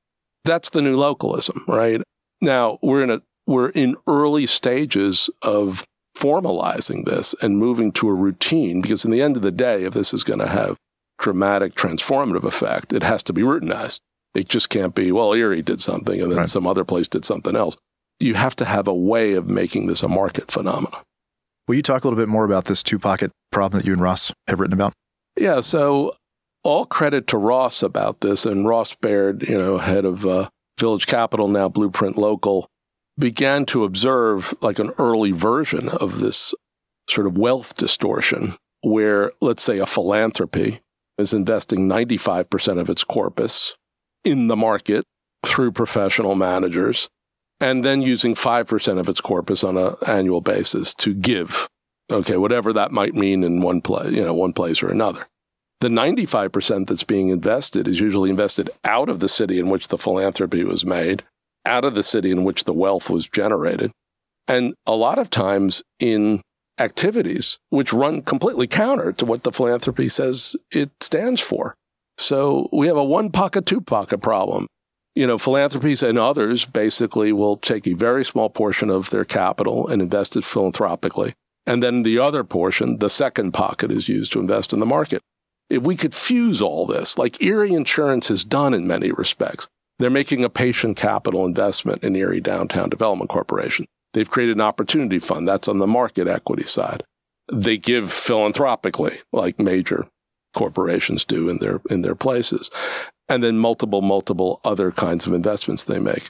That's 0.45 0.69
the 0.69 0.81
new 0.81 0.97
localism, 0.97 1.63
right? 1.67 2.01
Now 2.39 2.77
we're 2.81 3.03
in 3.03 3.09
a, 3.09 3.21
we're 3.47 3.69
in 3.69 3.95
early 4.05 4.45
stages 4.45 5.29
of 5.41 5.85
formalizing 6.15 7.05
this 7.05 7.33
and 7.41 7.57
moving 7.57 7.91
to 7.93 8.09
a 8.09 8.13
routine 8.13 8.81
because 8.81 9.03
in 9.03 9.11
the 9.11 9.21
end 9.21 9.35
of 9.35 9.41
the 9.41 9.51
day, 9.51 9.83
if 9.83 9.93
this 9.93 10.13
is 10.13 10.23
going 10.23 10.39
to 10.39 10.47
have 10.47 10.77
dramatic 11.21 11.73
transformative 11.75 12.43
effect, 12.43 12.91
it 12.91 13.03
has 13.03 13.23
to 13.23 13.33
be 13.33 13.41
routinized. 13.41 14.01
It 14.33 14.49
just 14.49 14.69
can't 14.69 14.95
be, 14.95 15.11
well, 15.11 15.33
Erie 15.33 15.61
did 15.61 15.81
something 15.81 16.21
and 16.21 16.31
then 16.31 16.39
right. 16.39 16.49
some 16.49 16.67
other 16.67 16.83
place 16.83 17.07
did 17.07 17.25
something 17.25 17.55
else. 17.55 17.77
You 18.19 18.35
have 18.35 18.55
to 18.57 18.65
have 18.65 18.87
a 18.87 18.93
way 18.93 19.33
of 19.33 19.49
making 19.49 19.87
this 19.87 20.03
a 20.03 20.07
market 20.07 20.51
phenomenon. 20.51 21.01
Will 21.67 21.75
you 21.75 21.81
talk 21.81 22.03
a 22.03 22.07
little 22.07 22.19
bit 22.19 22.29
more 22.29 22.45
about 22.45 22.65
this 22.65 22.83
two 22.83 22.99
pocket 22.99 23.31
problem 23.51 23.79
that 23.79 23.87
you 23.87 23.93
and 23.93 24.01
Ross 24.01 24.33
have 24.47 24.59
written 24.59 24.73
about? 24.73 24.93
Yeah. 25.37 25.61
So, 25.61 26.13
all 26.63 26.85
credit 26.85 27.27
to 27.27 27.37
Ross 27.37 27.81
about 27.81 28.21
this. 28.21 28.45
And 28.45 28.67
Ross 28.67 28.95
Baird, 28.95 29.47
you 29.47 29.57
know, 29.57 29.77
head 29.77 30.05
of 30.05 30.25
uh, 30.25 30.49
Village 30.79 31.07
Capital, 31.07 31.47
now 31.47 31.69
Blueprint 31.69 32.17
Local, 32.17 32.67
began 33.17 33.65
to 33.67 33.83
observe 33.83 34.53
like 34.61 34.79
an 34.79 34.91
early 34.97 35.31
version 35.31 35.89
of 35.89 36.19
this 36.19 36.53
sort 37.09 37.27
of 37.27 37.37
wealth 37.37 37.75
distortion 37.75 38.53
where, 38.81 39.31
let's 39.41 39.63
say, 39.63 39.79
a 39.79 39.85
philanthropy 39.85 40.81
is 41.17 41.33
investing 41.33 41.87
95% 41.87 42.79
of 42.79 42.89
its 42.89 43.03
corpus 43.03 43.75
in 44.23 44.47
the 44.47 44.55
market 44.55 45.03
through 45.45 45.71
professional 45.71 46.35
managers. 46.35 47.09
and 47.59 47.85
then 47.85 48.01
using 48.01 48.33
5% 48.33 48.97
of 48.97 49.07
its 49.07 49.21
corpus 49.21 49.63
on 49.63 49.77
an 49.77 49.93
annual 50.07 50.41
basis 50.41 50.95
to 50.95 51.13
give. 51.13 51.67
Okay, 52.11 52.35
whatever 52.35 52.73
that 52.73 52.91
might 52.91 53.13
mean 53.13 53.43
in 53.43 53.61
one 53.61 53.81
place, 53.81 54.11
you 54.11 54.25
know, 54.25 54.33
one 54.33 54.51
place 54.51 54.81
or 54.81 54.89
another. 54.89 55.27
The 55.79 55.87
95% 55.87 56.87
that's 56.87 57.03
being 57.03 57.29
invested 57.29 57.87
is 57.87 57.99
usually 57.99 58.31
invested 58.31 58.71
out 58.83 59.09
of 59.09 59.19
the 59.19 59.29
city 59.29 59.59
in 59.59 59.69
which 59.69 59.89
the 59.89 59.97
philanthropy 59.97 60.63
was 60.63 60.83
made, 60.85 61.23
out 61.65 61.85
of 61.85 61.93
the 61.93 62.03
city 62.03 62.31
in 62.31 62.43
which 62.43 62.63
the 62.63 62.73
wealth 62.73 63.09
was 63.11 63.29
generated, 63.29 63.91
and 64.47 64.73
a 64.87 64.95
lot 64.95 65.19
of 65.19 65.29
times 65.29 65.83
in 65.99 66.41
activities 66.79 67.59
which 67.69 67.93
run 67.93 68.21
completely 68.21 68.67
counter 68.67 69.11
to 69.11 69.25
what 69.25 69.43
the 69.43 69.51
philanthropy 69.51 70.09
says 70.09 70.55
it 70.71 70.91
stands 71.01 71.41
for. 71.41 71.75
So 72.17 72.69
we 72.71 72.87
have 72.87 72.97
a 72.97 73.03
one 73.03 73.31
pocket, 73.31 73.65
two 73.65 73.81
pocket 73.81 74.19
problem 74.19 74.67
you 75.15 75.27
know, 75.27 75.37
philanthropies 75.37 76.01
and 76.01 76.17
others 76.17 76.65
basically 76.65 77.33
will 77.33 77.57
take 77.57 77.85
a 77.85 77.93
very 77.93 78.23
small 78.23 78.49
portion 78.49 78.89
of 78.89 79.09
their 79.09 79.25
capital 79.25 79.87
and 79.87 80.01
invest 80.01 80.35
it 80.35 80.45
philanthropically. 80.45 81.33
And 81.65 81.83
then 81.83 82.03
the 82.03 82.17
other 82.17 82.43
portion, 82.43 82.97
the 82.99 83.09
second 83.09 83.51
pocket, 83.51 83.91
is 83.91 84.09
used 84.09 84.31
to 84.33 84.39
invest 84.39 84.73
in 84.73 84.79
the 84.79 84.85
market. 84.85 85.21
If 85.69 85.83
we 85.83 85.95
could 85.95 86.15
fuse 86.15 86.61
all 86.61 86.85
this, 86.85 87.17
like 87.17 87.41
Erie 87.41 87.73
Insurance 87.73 88.29
has 88.29 88.43
done 88.43 88.73
in 88.73 88.87
many 88.87 89.11
respects, 89.11 89.67
they're 89.99 90.09
making 90.09 90.43
a 90.43 90.49
patient 90.49 90.97
capital 90.97 91.45
investment 91.45 92.03
in 92.03 92.15
Erie 92.15 92.41
Downtown 92.41 92.89
Development 92.89 93.29
Corporation. 93.29 93.85
They've 94.13 94.29
created 94.29 94.57
an 94.57 94.61
opportunity 94.61 95.19
fund 95.19 95.47
that's 95.47 95.67
on 95.67 95.79
the 95.79 95.87
market 95.87 96.27
equity 96.27 96.65
side. 96.65 97.03
They 97.51 97.77
give 97.77 98.11
philanthropically, 98.11 99.19
like 99.31 99.59
major 99.59 100.07
corporations 100.53 101.23
do 101.23 101.49
in 101.49 101.57
their 101.59 101.81
in 101.89 102.01
their 102.01 102.15
places 102.15 102.69
and 103.31 103.41
then 103.41 103.57
multiple, 103.57 104.01
multiple 104.01 104.59
other 104.65 104.91
kinds 104.91 105.25
of 105.25 105.31
investments 105.31 105.85
they 105.85 105.99
make. 105.99 106.27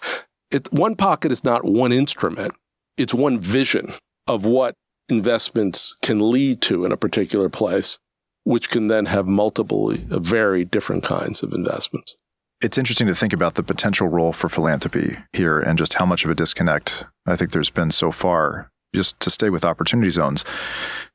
It, 0.51 0.71
one 0.71 0.95
pocket 0.95 1.31
is 1.31 1.43
not 1.43 1.65
one 1.65 1.91
instrument, 1.91 2.53
it's 2.95 3.13
one 3.13 3.39
vision 3.39 3.93
of 4.27 4.45
what 4.45 4.75
investments 5.09 5.97
can 6.03 6.31
lead 6.31 6.61
to 6.61 6.85
in 6.85 6.91
a 6.91 6.97
particular 6.97 7.49
place, 7.49 7.97
which 8.43 8.69
can 8.69 8.87
then 8.87 9.07
have 9.07 9.25
multiple, 9.25 9.91
very 9.97 10.63
different 10.63 11.03
kinds 11.03 11.41
of 11.41 11.53
investments. 11.53 12.15
It's 12.61 12.77
interesting 12.77 13.07
to 13.07 13.15
think 13.15 13.33
about 13.33 13.55
the 13.55 13.63
potential 13.63 14.07
role 14.07 14.31
for 14.31 14.47
philanthropy 14.47 15.17
here 15.33 15.59
and 15.59 15.79
just 15.79 15.95
how 15.95 16.05
much 16.05 16.23
of 16.23 16.29
a 16.29 16.35
disconnect 16.35 17.05
I 17.25 17.35
think 17.35 17.51
there's 17.51 17.71
been 17.71 17.89
so 17.89 18.11
far. 18.11 18.69
Just 18.93 19.19
to 19.21 19.31
stay 19.31 19.49
with 19.49 19.65
opportunity 19.65 20.11
zones, 20.11 20.45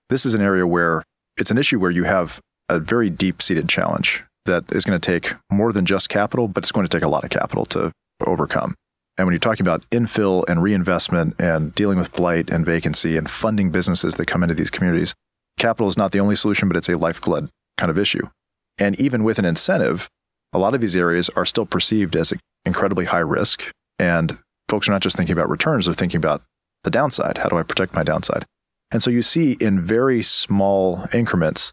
this 0.09 0.27
is 0.27 0.35
an 0.35 0.41
area 0.41 0.67
where 0.67 1.05
it's 1.37 1.53
an 1.53 1.59
issue 1.59 1.79
where 1.79 1.91
you 1.91 2.05
have 2.05 2.41
a 2.69 2.81
very 2.81 3.11
deep 3.11 3.43
seated 3.43 3.69
challenge 3.69 4.25
that 4.47 4.65
is 4.73 4.85
going 4.85 4.99
to 4.99 5.07
take 5.07 5.35
more 5.53 5.73
than 5.73 5.85
just 5.85 6.09
capital, 6.09 6.49
but 6.49 6.65
it's 6.65 6.73
going 6.73 6.87
to 6.87 6.97
take 6.97 7.05
a 7.05 7.09
lot 7.09 7.23
of 7.23 7.31
capital 7.31 7.65
to 7.67 7.93
overcome. 8.27 8.75
And 9.17 9.27
when 9.27 9.33
you're 9.33 9.39
talking 9.39 9.65
about 9.65 9.89
infill 9.91 10.45
and 10.49 10.63
reinvestment 10.63 11.37
and 11.39 11.75
dealing 11.75 11.99
with 11.99 12.13
blight 12.13 12.51
and 12.51 12.67
vacancy 12.67 13.17
and 13.17 13.31
funding 13.31 13.71
businesses 13.71 14.17
that 14.17 14.27
come 14.27 14.43
into 14.43 14.55
these 14.55 14.71
communities, 14.71 15.15
capital 15.59 15.89
is 15.89 15.97
not 15.97 16.11
the 16.11 16.21
only 16.21 16.35
solution, 16.35 16.67
but 16.67 16.77
it's 16.77 16.89
a 16.89 16.99
lifeblood 16.99 17.51
kind 17.77 17.91
of 17.91 17.99
issue. 17.99 18.29
And 18.79 18.99
even 18.99 19.23
with 19.23 19.39
an 19.39 19.45
incentive, 19.45 20.09
a 20.57 20.59
lot 20.59 20.75
of 20.75 20.81
these 20.81 20.97
areas 20.97 21.29
are 21.37 21.45
still 21.45 21.67
perceived 21.67 22.17
as 22.17 22.33
incredibly 22.65 23.05
high 23.05 23.19
risk. 23.19 23.71
And 23.99 24.39
folks 24.69 24.89
are 24.89 24.93
not 24.93 25.03
just 25.03 25.17
thinking 25.17 25.35
about 25.35 25.51
returns, 25.51 25.85
they're 25.85 25.95
thinking 25.95 26.19
about 26.19 26.43
the 26.83 26.91
downside. 26.91 27.39
How 27.39 27.49
do 27.49 27.59
I 27.59 27.63
protect 27.63 27.95
my 27.95 28.03
downside? 28.03 28.47
And 28.91 29.03
so 29.03 29.11
you 29.11 29.23
see 29.23 29.57
in 29.61 29.81
very 29.81 30.23
small 30.23 31.07
increments, 31.13 31.73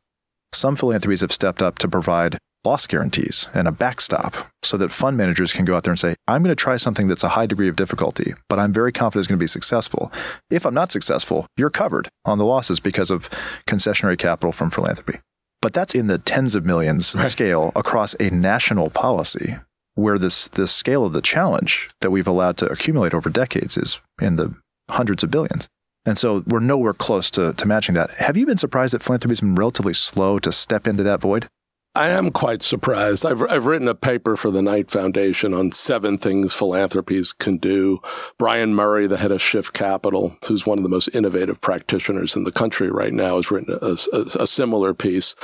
some 0.52 0.76
philanthropies 0.76 1.22
have 1.22 1.32
stepped 1.32 1.62
up 1.62 1.80
to 1.80 1.88
provide 1.88 2.38
loss 2.66 2.88
guarantees 2.88 3.50
and 3.54 3.68
a 3.68 3.72
backstop 3.72 4.36
so 4.64 4.78
that 4.78 4.92
fund 4.92 5.18
managers 5.18 5.54
can 5.54 5.66
go 5.66 5.76
out 5.76 5.84
there 5.84 5.92
and 5.92 6.00
say, 6.00 6.16
I'm 6.28 6.44
going 6.44 6.56
to 6.56 6.62
try 6.62 6.78
something 6.78 7.08
that's 7.08 7.24
a 7.24 7.30
high 7.30 7.46
degree 7.46 7.68
of 7.70 7.76
difficulty, 7.76 8.34
but 8.50 8.60
I'm 8.60 8.74
very 8.74 8.92
confident 8.92 9.24
it's 9.24 9.28
going 9.28 9.38
to 9.38 9.44
be 9.44 9.48
successful. 9.48 10.12
If 10.50 10.66
I'm 10.66 10.74
not 10.74 10.92
successful, 10.92 11.46
you're 11.58 11.70
covered 11.70 12.10
on 12.26 12.38
the 12.38 12.46
losses 12.46 12.80
because 12.80 13.12
of 13.12 13.30
concessionary 13.68 14.18
capital 14.18 14.52
from 14.52 14.72
philanthropy. 14.72 15.20
But 15.64 15.72
that's 15.72 15.96
in 15.96 16.08
the 16.08 16.18
tens 16.18 16.56
of 16.56 16.66
millions 16.66 17.16
right. 17.16 17.32
scale 17.32 17.72
across 17.74 18.18
a 18.20 18.30
national 18.30 18.90
policy 18.90 19.56
where 19.96 20.18
this, 20.18 20.50
this 20.50 20.74
scale 20.74 21.06
of 21.06 21.14
the 21.14 21.22
challenge 21.22 21.90
that 22.02 22.12
we've 22.12 22.28
allowed 22.28 22.58
to 22.58 22.66
accumulate 22.66 23.14
over 23.14 23.30
decades 23.30 23.78
is 23.78 24.02
in 24.22 24.36
the 24.36 24.54
hundreds 24.90 25.24
of 25.24 25.32
billions. 25.32 25.70
And 26.06 26.18
so 26.18 26.44
we're 26.46 26.60
nowhere 26.60 26.94
close 26.94 27.32
to, 27.32 27.54
to 27.54 27.66
matching 27.66 27.96
that. 27.96 28.12
Have 28.12 28.36
you 28.36 28.46
been 28.46 28.58
surprised 28.58 28.94
that 28.94 29.04
philanthropy 29.04 29.32
has 29.32 29.40
been 29.40 29.56
relatively 29.56 29.94
slow 29.94 30.38
to 30.40 30.52
step 30.52 30.86
into 30.86 31.02
that 31.04 31.22
void? 31.22 31.48
I 31.96 32.10
am 32.10 32.32
quite 32.32 32.64
surprised. 32.64 33.24
I've, 33.24 33.44
I've 33.44 33.68
written 33.68 33.88
a 33.88 33.94
paper 33.94 34.36
for 34.36 34.50
the 34.50 34.64
Knight 34.64 34.90
Foundation 34.90 35.54
on 35.54 35.72
seven 35.72 36.18
things 36.18 36.52
philanthropies 36.54 37.34
can 37.34 37.58
do. 37.58 38.02
Brian 38.40 38.74
Murray, 38.74 39.06
the 39.06 39.18
head 39.18 39.32
of 39.32 39.44
Shift 39.44 39.74
Capital, 39.74 40.36
who's 40.48 40.66
one 40.66 40.80
of 40.80 40.84
the 40.84 40.90
most 40.90 41.10
innovative 41.10 41.62
practitioners 41.62 42.36
in 42.36 42.46
the 42.46 42.52
country 42.52 42.90
right 42.90 43.14
now, 43.14 43.36
has 43.36 43.52
written 43.52 43.78
a, 43.80 43.96
a, 44.12 44.44
a 44.44 44.48
similar 44.48 44.96
piece. 44.96 45.36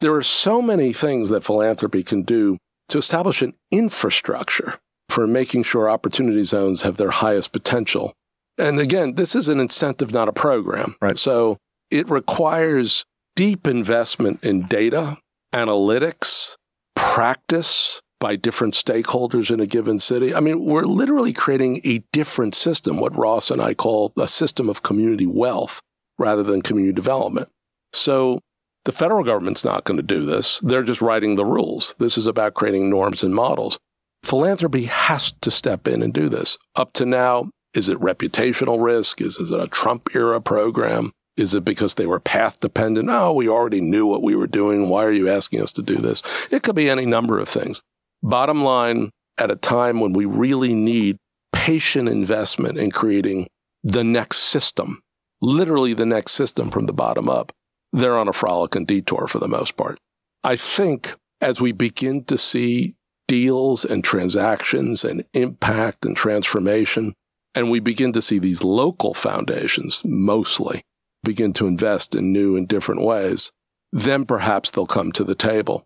There 0.00 0.14
are 0.14 0.22
so 0.22 0.60
many 0.60 0.92
things 0.92 1.30
that 1.30 1.44
philanthropy 1.44 2.02
can 2.02 2.22
do 2.22 2.58
to 2.90 2.98
establish 2.98 3.40
an 3.40 3.54
infrastructure 3.70 4.78
for 5.08 5.26
making 5.26 5.62
sure 5.62 5.88
opportunity 5.88 6.42
zones 6.42 6.82
have 6.82 6.98
their 6.98 7.10
highest 7.10 7.52
potential. 7.52 8.12
And 8.58 8.78
again, 8.78 9.14
this 9.14 9.34
is 9.34 9.48
an 9.48 9.60
incentive, 9.60 10.12
not 10.12 10.28
a 10.28 10.32
program. 10.32 10.96
Right. 11.00 11.16
So 11.16 11.56
it 11.90 12.06
requires 12.10 13.06
deep 13.34 13.66
investment 13.66 14.44
in 14.44 14.66
data 14.66 15.16
analytics, 15.56 16.54
practice 16.94 18.02
by 18.20 18.36
different 18.36 18.74
stakeholders 18.74 19.50
in 19.50 19.58
a 19.60 19.66
given 19.66 19.98
city. 19.98 20.34
I 20.34 20.40
mean, 20.40 20.64
we're 20.64 20.84
literally 20.84 21.32
creating 21.32 21.80
a 21.84 22.02
different 22.12 22.54
system, 22.54 22.98
what 22.98 23.16
Ross 23.16 23.50
and 23.50 23.60
I 23.60 23.74
call 23.74 24.12
a 24.18 24.28
system 24.28 24.68
of 24.68 24.82
community 24.82 25.26
wealth 25.26 25.80
rather 26.18 26.42
than 26.42 26.62
community 26.62 26.94
development. 26.94 27.48
So 27.92 28.40
the 28.84 28.92
federal 28.92 29.24
government's 29.24 29.64
not 29.64 29.84
going 29.84 29.96
to 29.96 30.02
do 30.02 30.24
this. 30.24 30.60
They're 30.60 30.82
just 30.82 31.02
writing 31.02 31.36
the 31.36 31.44
rules. 31.44 31.94
This 31.98 32.18
is 32.18 32.26
about 32.26 32.54
creating 32.54 32.90
norms 32.90 33.22
and 33.22 33.34
models. 33.34 33.78
Philanthropy 34.22 34.84
has 34.84 35.32
to 35.40 35.50
step 35.50 35.88
in 35.88 36.02
and 36.02 36.12
do 36.12 36.28
this. 36.28 36.58
Up 36.74 36.92
to 36.94 37.06
now, 37.06 37.50
is 37.74 37.88
it 37.88 37.98
reputational 37.98 38.82
risk? 38.82 39.20
Is, 39.20 39.38
is 39.38 39.50
it 39.50 39.60
a 39.60 39.68
Trump 39.68 40.08
era 40.14 40.40
program? 40.40 41.12
Is 41.36 41.54
it 41.54 41.64
because 41.64 41.94
they 41.94 42.06
were 42.06 42.20
path 42.20 42.60
dependent? 42.60 43.10
Oh, 43.10 43.32
we 43.32 43.48
already 43.48 43.80
knew 43.80 44.06
what 44.06 44.22
we 44.22 44.34
were 44.34 44.46
doing. 44.46 44.88
Why 44.88 45.04
are 45.04 45.12
you 45.12 45.28
asking 45.28 45.62
us 45.62 45.72
to 45.72 45.82
do 45.82 45.96
this? 45.96 46.22
It 46.50 46.62
could 46.62 46.76
be 46.76 46.88
any 46.88 47.04
number 47.04 47.38
of 47.38 47.48
things. 47.48 47.82
Bottom 48.22 48.62
line, 48.64 49.10
at 49.38 49.50
a 49.50 49.56
time 49.56 50.00
when 50.00 50.14
we 50.14 50.24
really 50.24 50.74
need 50.74 51.18
patient 51.52 52.08
investment 52.08 52.78
in 52.78 52.90
creating 52.90 53.48
the 53.84 54.02
next 54.02 54.38
system, 54.38 55.02
literally 55.42 55.92
the 55.92 56.06
next 56.06 56.32
system 56.32 56.70
from 56.70 56.86
the 56.86 56.92
bottom 56.92 57.28
up, 57.28 57.52
they're 57.92 58.18
on 58.18 58.28
a 58.28 58.32
frolic 58.32 58.74
and 58.74 58.86
detour 58.86 59.26
for 59.26 59.38
the 59.38 59.48
most 59.48 59.76
part. 59.76 59.98
I 60.42 60.56
think 60.56 61.14
as 61.40 61.60
we 61.60 61.72
begin 61.72 62.24
to 62.24 62.38
see 62.38 62.94
deals 63.28 63.84
and 63.84 64.02
transactions 64.02 65.04
and 65.04 65.24
impact 65.34 66.04
and 66.06 66.16
transformation, 66.16 67.12
and 67.54 67.70
we 67.70 67.80
begin 67.80 68.12
to 68.12 68.22
see 68.22 68.38
these 68.38 68.64
local 68.64 69.12
foundations 69.12 70.02
mostly 70.04 70.82
begin 71.22 71.52
to 71.54 71.66
invest 71.66 72.14
in 72.14 72.32
new 72.32 72.56
and 72.56 72.68
different 72.68 73.02
ways, 73.02 73.52
then 73.92 74.24
perhaps 74.24 74.70
they'll 74.70 74.86
come 74.86 75.12
to 75.12 75.24
the 75.24 75.34
table. 75.34 75.84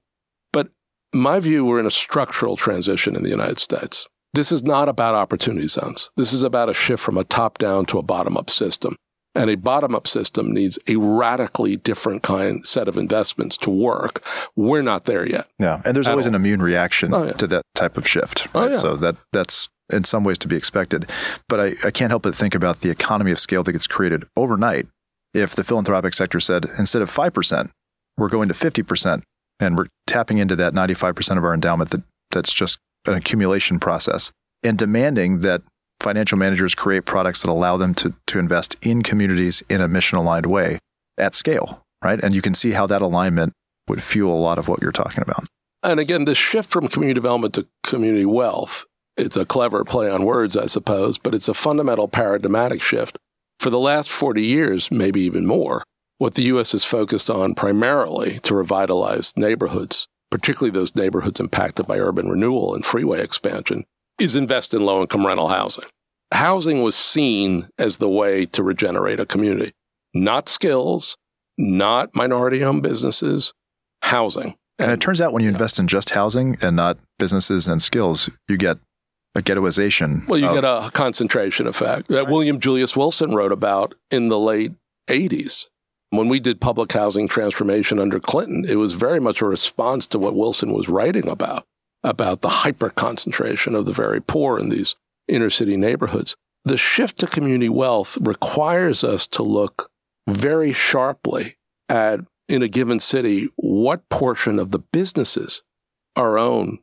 But 0.52 0.68
my 1.14 1.40
view, 1.40 1.64
we're 1.64 1.80
in 1.80 1.86
a 1.86 1.90
structural 1.90 2.56
transition 2.56 3.16
in 3.16 3.22
the 3.22 3.30
United 3.30 3.58
States. 3.58 4.06
This 4.32 4.52
is 4.52 4.62
not 4.62 4.88
about 4.88 5.14
opportunity 5.14 5.66
zones. 5.66 6.10
This 6.16 6.32
is 6.32 6.42
about 6.42 6.68
a 6.68 6.74
shift 6.74 7.02
from 7.02 7.18
a 7.18 7.24
top 7.24 7.58
down 7.58 7.86
to 7.86 7.98
a 7.98 8.02
bottom 8.02 8.36
up 8.36 8.48
system. 8.48 8.96
And 9.34 9.48
a 9.48 9.56
bottom 9.56 9.94
up 9.94 10.08
system 10.08 10.52
needs 10.52 10.78
a 10.88 10.96
radically 10.96 11.76
different 11.76 12.22
kind 12.22 12.66
set 12.66 12.88
of 12.88 12.96
investments 12.96 13.56
to 13.58 13.70
work. 13.70 14.24
We're 14.56 14.82
not 14.82 15.04
there 15.04 15.26
yet. 15.26 15.46
Yeah. 15.58 15.80
And 15.84 15.94
there's 15.94 16.08
always 16.08 16.26
all. 16.26 16.30
an 16.30 16.34
immune 16.34 16.62
reaction 16.62 17.14
oh, 17.14 17.24
yeah. 17.24 17.32
to 17.34 17.46
that 17.46 17.62
type 17.76 17.96
of 17.96 18.08
shift. 18.08 18.48
Oh, 18.54 18.60
right? 18.60 18.68
Oh, 18.68 18.72
yeah. 18.72 18.78
So 18.78 18.96
that 18.96 19.16
that's 19.32 19.68
in 19.88 20.04
some 20.04 20.24
ways 20.24 20.38
to 20.38 20.48
be 20.48 20.56
expected. 20.56 21.08
But 21.48 21.60
I, 21.60 21.74
I 21.84 21.90
can't 21.90 22.10
help 22.10 22.24
but 22.24 22.34
think 22.34 22.54
about 22.54 22.80
the 22.80 22.90
economy 22.90 23.30
of 23.30 23.38
scale 23.38 23.62
that 23.62 23.72
gets 23.72 23.86
created 23.86 24.24
overnight 24.36 24.88
if 25.34 25.54
the 25.54 25.64
philanthropic 25.64 26.14
sector 26.14 26.40
said 26.40 26.70
instead 26.78 27.02
of 27.02 27.10
5%, 27.10 27.70
we're 28.16 28.28
going 28.28 28.48
to 28.48 28.54
50% 28.54 29.22
and 29.58 29.76
we're 29.76 29.86
tapping 30.06 30.38
into 30.38 30.56
that 30.56 30.72
95% 30.72 31.38
of 31.38 31.44
our 31.44 31.54
endowment 31.54 31.90
that, 31.90 32.02
that's 32.30 32.52
just 32.52 32.78
an 33.06 33.14
accumulation 33.14 33.78
process 33.78 34.32
and 34.62 34.76
demanding 34.78 35.40
that 35.40 35.62
financial 36.00 36.38
managers 36.38 36.74
create 36.74 37.04
products 37.04 37.42
that 37.42 37.50
allow 37.50 37.76
them 37.76 37.94
to, 37.94 38.14
to 38.26 38.38
invest 38.38 38.76
in 38.82 39.02
communities 39.02 39.62
in 39.68 39.80
a 39.80 39.88
mission 39.88 40.18
aligned 40.18 40.46
way 40.46 40.78
at 41.18 41.34
scale, 41.34 41.82
right? 42.02 42.20
And 42.22 42.34
you 42.34 42.42
can 42.42 42.54
see 42.54 42.72
how 42.72 42.86
that 42.86 43.02
alignment 43.02 43.52
would 43.88 44.02
fuel 44.02 44.34
a 44.34 44.40
lot 44.40 44.58
of 44.58 44.68
what 44.68 44.80
you're 44.80 44.92
talking 44.92 45.22
about. 45.22 45.44
And 45.82 45.98
again, 45.98 46.24
this 46.24 46.38
shift 46.38 46.70
from 46.70 46.88
community 46.88 47.14
development 47.14 47.54
to 47.54 47.66
community 47.82 48.24
wealth, 48.24 48.84
it's 49.16 49.36
a 49.36 49.44
clever 49.44 49.84
play 49.84 50.10
on 50.10 50.24
words, 50.24 50.56
I 50.56 50.66
suppose, 50.66 51.18
but 51.18 51.34
it's 51.34 51.48
a 51.48 51.54
fundamental 51.54 52.08
paradigmatic 52.08 52.82
shift 52.82 53.18
for 53.60 53.68
the 53.68 53.78
last 53.78 54.08
40 54.08 54.42
years, 54.42 54.90
maybe 54.90 55.20
even 55.20 55.46
more, 55.46 55.84
what 56.16 56.34
the 56.34 56.44
U.S. 56.44 56.72
has 56.72 56.82
focused 56.82 57.28
on 57.28 57.54
primarily 57.54 58.38
to 58.40 58.54
revitalize 58.54 59.36
neighborhoods, 59.36 60.08
particularly 60.30 60.70
those 60.70 60.96
neighborhoods 60.96 61.40
impacted 61.40 61.86
by 61.86 61.98
urban 61.98 62.30
renewal 62.30 62.74
and 62.74 62.86
freeway 62.86 63.20
expansion, 63.22 63.84
is 64.18 64.34
invest 64.34 64.72
in 64.72 64.80
low 64.80 65.02
income 65.02 65.26
rental 65.26 65.48
housing. 65.48 65.84
housing 66.32 66.82
was 66.82 66.96
seen 66.96 67.68
as 67.78 67.98
the 67.98 68.08
way 68.08 68.46
to 68.46 68.62
regenerate 68.62 69.20
a 69.20 69.26
community, 69.26 69.72
not 70.14 70.48
skills, 70.48 71.18
not 71.58 72.14
minority 72.14 72.64
owned 72.64 72.82
businesses, 72.82 73.52
housing. 74.00 74.54
And 74.78 74.90
it 74.90 75.02
turns 75.02 75.20
out 75.20 75.34
when 75.34 75.42
you 75.42 75.50
invest 75.50 75.78
in 75.78 75.86
just 75.86 76.10
housing 76.10 76.56
and 76.62 76.76
not 76.76 76.96
businesses 77.18 77.68
and 77.68 77.82
skills, 77.82 78.30
you 78.48 78.56
get 78.56 78.78
a 79.34 79.42
ghettoization. 79.42 80.26
Well, 80.26 80.38
you 80.38 80.48
of, 80.48 80.54
get 80.54 80.64
a 80.64 80.90
concentration 80.92 81.66
effect 81.66 82.08
that 82.08 82.24
right. 82.24 82.28
William 82.28 82.58
Julius 82.58 82.96
Wilson 82.96 83.34
wrote 83.34 83.52
about 83.52 83.94
in 84.10 84.28
the 84.28 84.38
late 84.38 84.72
80s. 85.08 85.68
When 86.10 86.28
we 86.28 86.40
did 86.40 86.60
public 86.60 86.92
housing 86.92 87.28
transformation 87.28 88.00
under 88.00 88.18
Clinton, 88.18 88.64
it 88.68 88.76
was 88.76 88.94
very 88.94 89.20
much 89.20 89.40
a 89.40 89.46
response 89.46 90.08
to 90.08 90.18
what 90.18 90.34
Wilson 90.34 90.72
was 90.72 90.88
writing 90.88 91.28
about, 91.28 91.66
about 92.02 92.40
the 92.40 92.48
hyper 92.48 92.90
concentration 92.90 93.76
of 93.76 93.86
the 93.86 93.92
very 93.92 94.20
poor 94.20 94.58
in 94.58 94.70
these 94.70 94.96
inner 95.28 95.50
city 95.50 95.76
neighborhoods. 95.76 96.36
The 96.64 96.76
shift 96.76 97.18
to 97.18 97.28
community 97.28 97.68
wealth 97.68 98.18
requires 98.20 99.04
us 99.04 99.28
to 99.28 99.44
look 99.44 99.90
very 100.28 100.72
sharply 100.72 101.56
at, 101.88 102.20
in 102.48 102.62
a 102.62 102.68
given 102.68 102.98
city, 102.98 103.48
what 103.56 104.08
portion 104.08 104.58
of 104.58 104.72
the 104.72 104.80
businesses 104.80 105.62
are 106.16 106.38
owned 106.38 106.78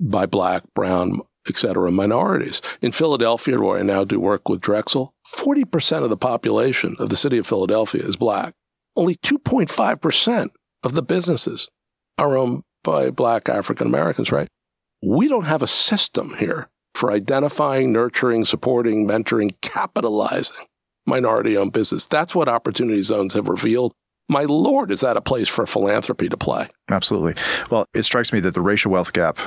by 0.00 0.26
black, 0.26 0.64
brown, 0.74 1.20
et 1.48 1.56
cetera, 1.56 1.90
minorities. 1.90 2.60
In 2.80 2.92
Philadelphia, 2.92 3.58
where 3.58 3.78
I 3.78 3.82
now 3.82 4.04
do 4.04 4.20
work 4.20 4.48
with 4.48 4.60
Drexel, 4.60 5.14
40% 5.26 6.02
of 6.02 6.10
the 6.10 6.16
population 6.16 6.96
of 6.98 7.08
the 7.08 7.16
city 7.16 7.38
of 7.38 7.46
Philadelphia 7.46 8.02
is 8.02 8.16
black. 8.16 8.54
Only 8.96 9.16
2.5% 9.16 10.48
of 10.82 10.94
the 10.94 11.02
businesses 11.02 11.68
are 12.18 12.36
owned 12.36 12.62
by 12.82 13.10
black 13.10 13.48
African 13.48 13.86
Americans, 13.86 14.32
right? 14.32 14.48
We 15.02 15.28
don't 15.28 15.44
have 15.44 15.62
a 15.62 15.66
system 15.66 16.34
here 16.38 16.68
for 16.94 17.12
identifying, 17.12 17.92
nurturing, 17.92 18.44
supporting, 18.44 19.06
mentoring, 19.06 19.54
capitalizing 19.60 20.66
minority 21.06 21.56
owned 21.56 21.72
business. 21.72 22.06
That's 22.06 22.34
what 22.34 22.48
opportunity 22.48 23.02
zones 23.02 23.34
have 23.34 23.48
revealed. 23.48 23.92
My 24.28 24.42
Lord, 24.42 24.90
is 24.90 25.00
that 25.00 25.16
a 25.16 25.20
place 25.20 25.48
for 25.48 25.66
philanthropy 25.66 26.28
to 26.28 26.36
play? 26.36 26.68
Absolutely. 26.90 27.34
Well, 27.70 27.86
it 27.94 28.02
strikes 28.02 28.32
me 28.32 28.40
that 28.40 28.54
the 28.54 28.60
racial 28.60 28.90
wealth 28.90 29.12
gap 29.12 29.38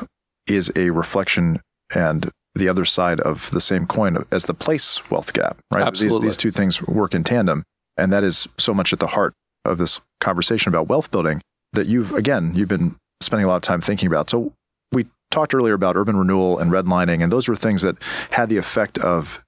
is 0.47 0.71
a 0.75 0.89
reflection 0.91 1.59
and 1.93 2.29
the 2.55 2.67
other 2.67 2.85
side 2.85 3.19
of 3.21 3.51
the 3.51 3.61
same 3.61 3.85
coin 3.85 4.25
as 4.31 4.45
the 4.45 4.53
place 4.53 5.09
wealth 5.09 5.33
gap, 5.33 5.57
right? 5.71 5.83
Absolutely. 5.83 6.27
These, 6.27 6.29
these 6.29 6.37
two 6.37 6.51
things 6.51 6.81
work 6.83 7.13
in 7.13 7.23
tandem. 7.23 7.63
And 7.97 8.11
that 8.13 8.23
is 8.23 8.47
so 8.57 8.73
much 8.73 8.93
at 8.93 8.99
the 8.99 9.07
heart 9.07 9.33
of 9.65 9.77
this 9.77 9.99
conversation 10.19 10.69
about 10.69 10.87
wealth 10.87 11.11
building 11.11 11.41
that 11.73 11.87
you've, 11.87 12.13
again, 12.13 12.53
you've 12.55 12.69
been 12.69 12.95
spending 13.21 13.45
a 13.45 13.47
lot 13.47 13.57
of 13.57 13.61
time 13.61 13.81
thinking 13.81 14.07
about. 14.07 14.29
So 14.29 14.53
we 14.91 15.05
talked 15.31 15.53
earlier 15.53 15.73
about 15.73 15.95
urban 15.95 16.17
renewal 16.17 16.57
and 16.57 16.71
redlining, 16.71 17.21
and 17.21 17.31
those 17.31 17.47
were 17.47 17.55
things 17.55 17.81
that 17.81 17.97
had 18.31 18.49
the 18.49 18.57
effect 18.57 18.97
of 18.97 19.43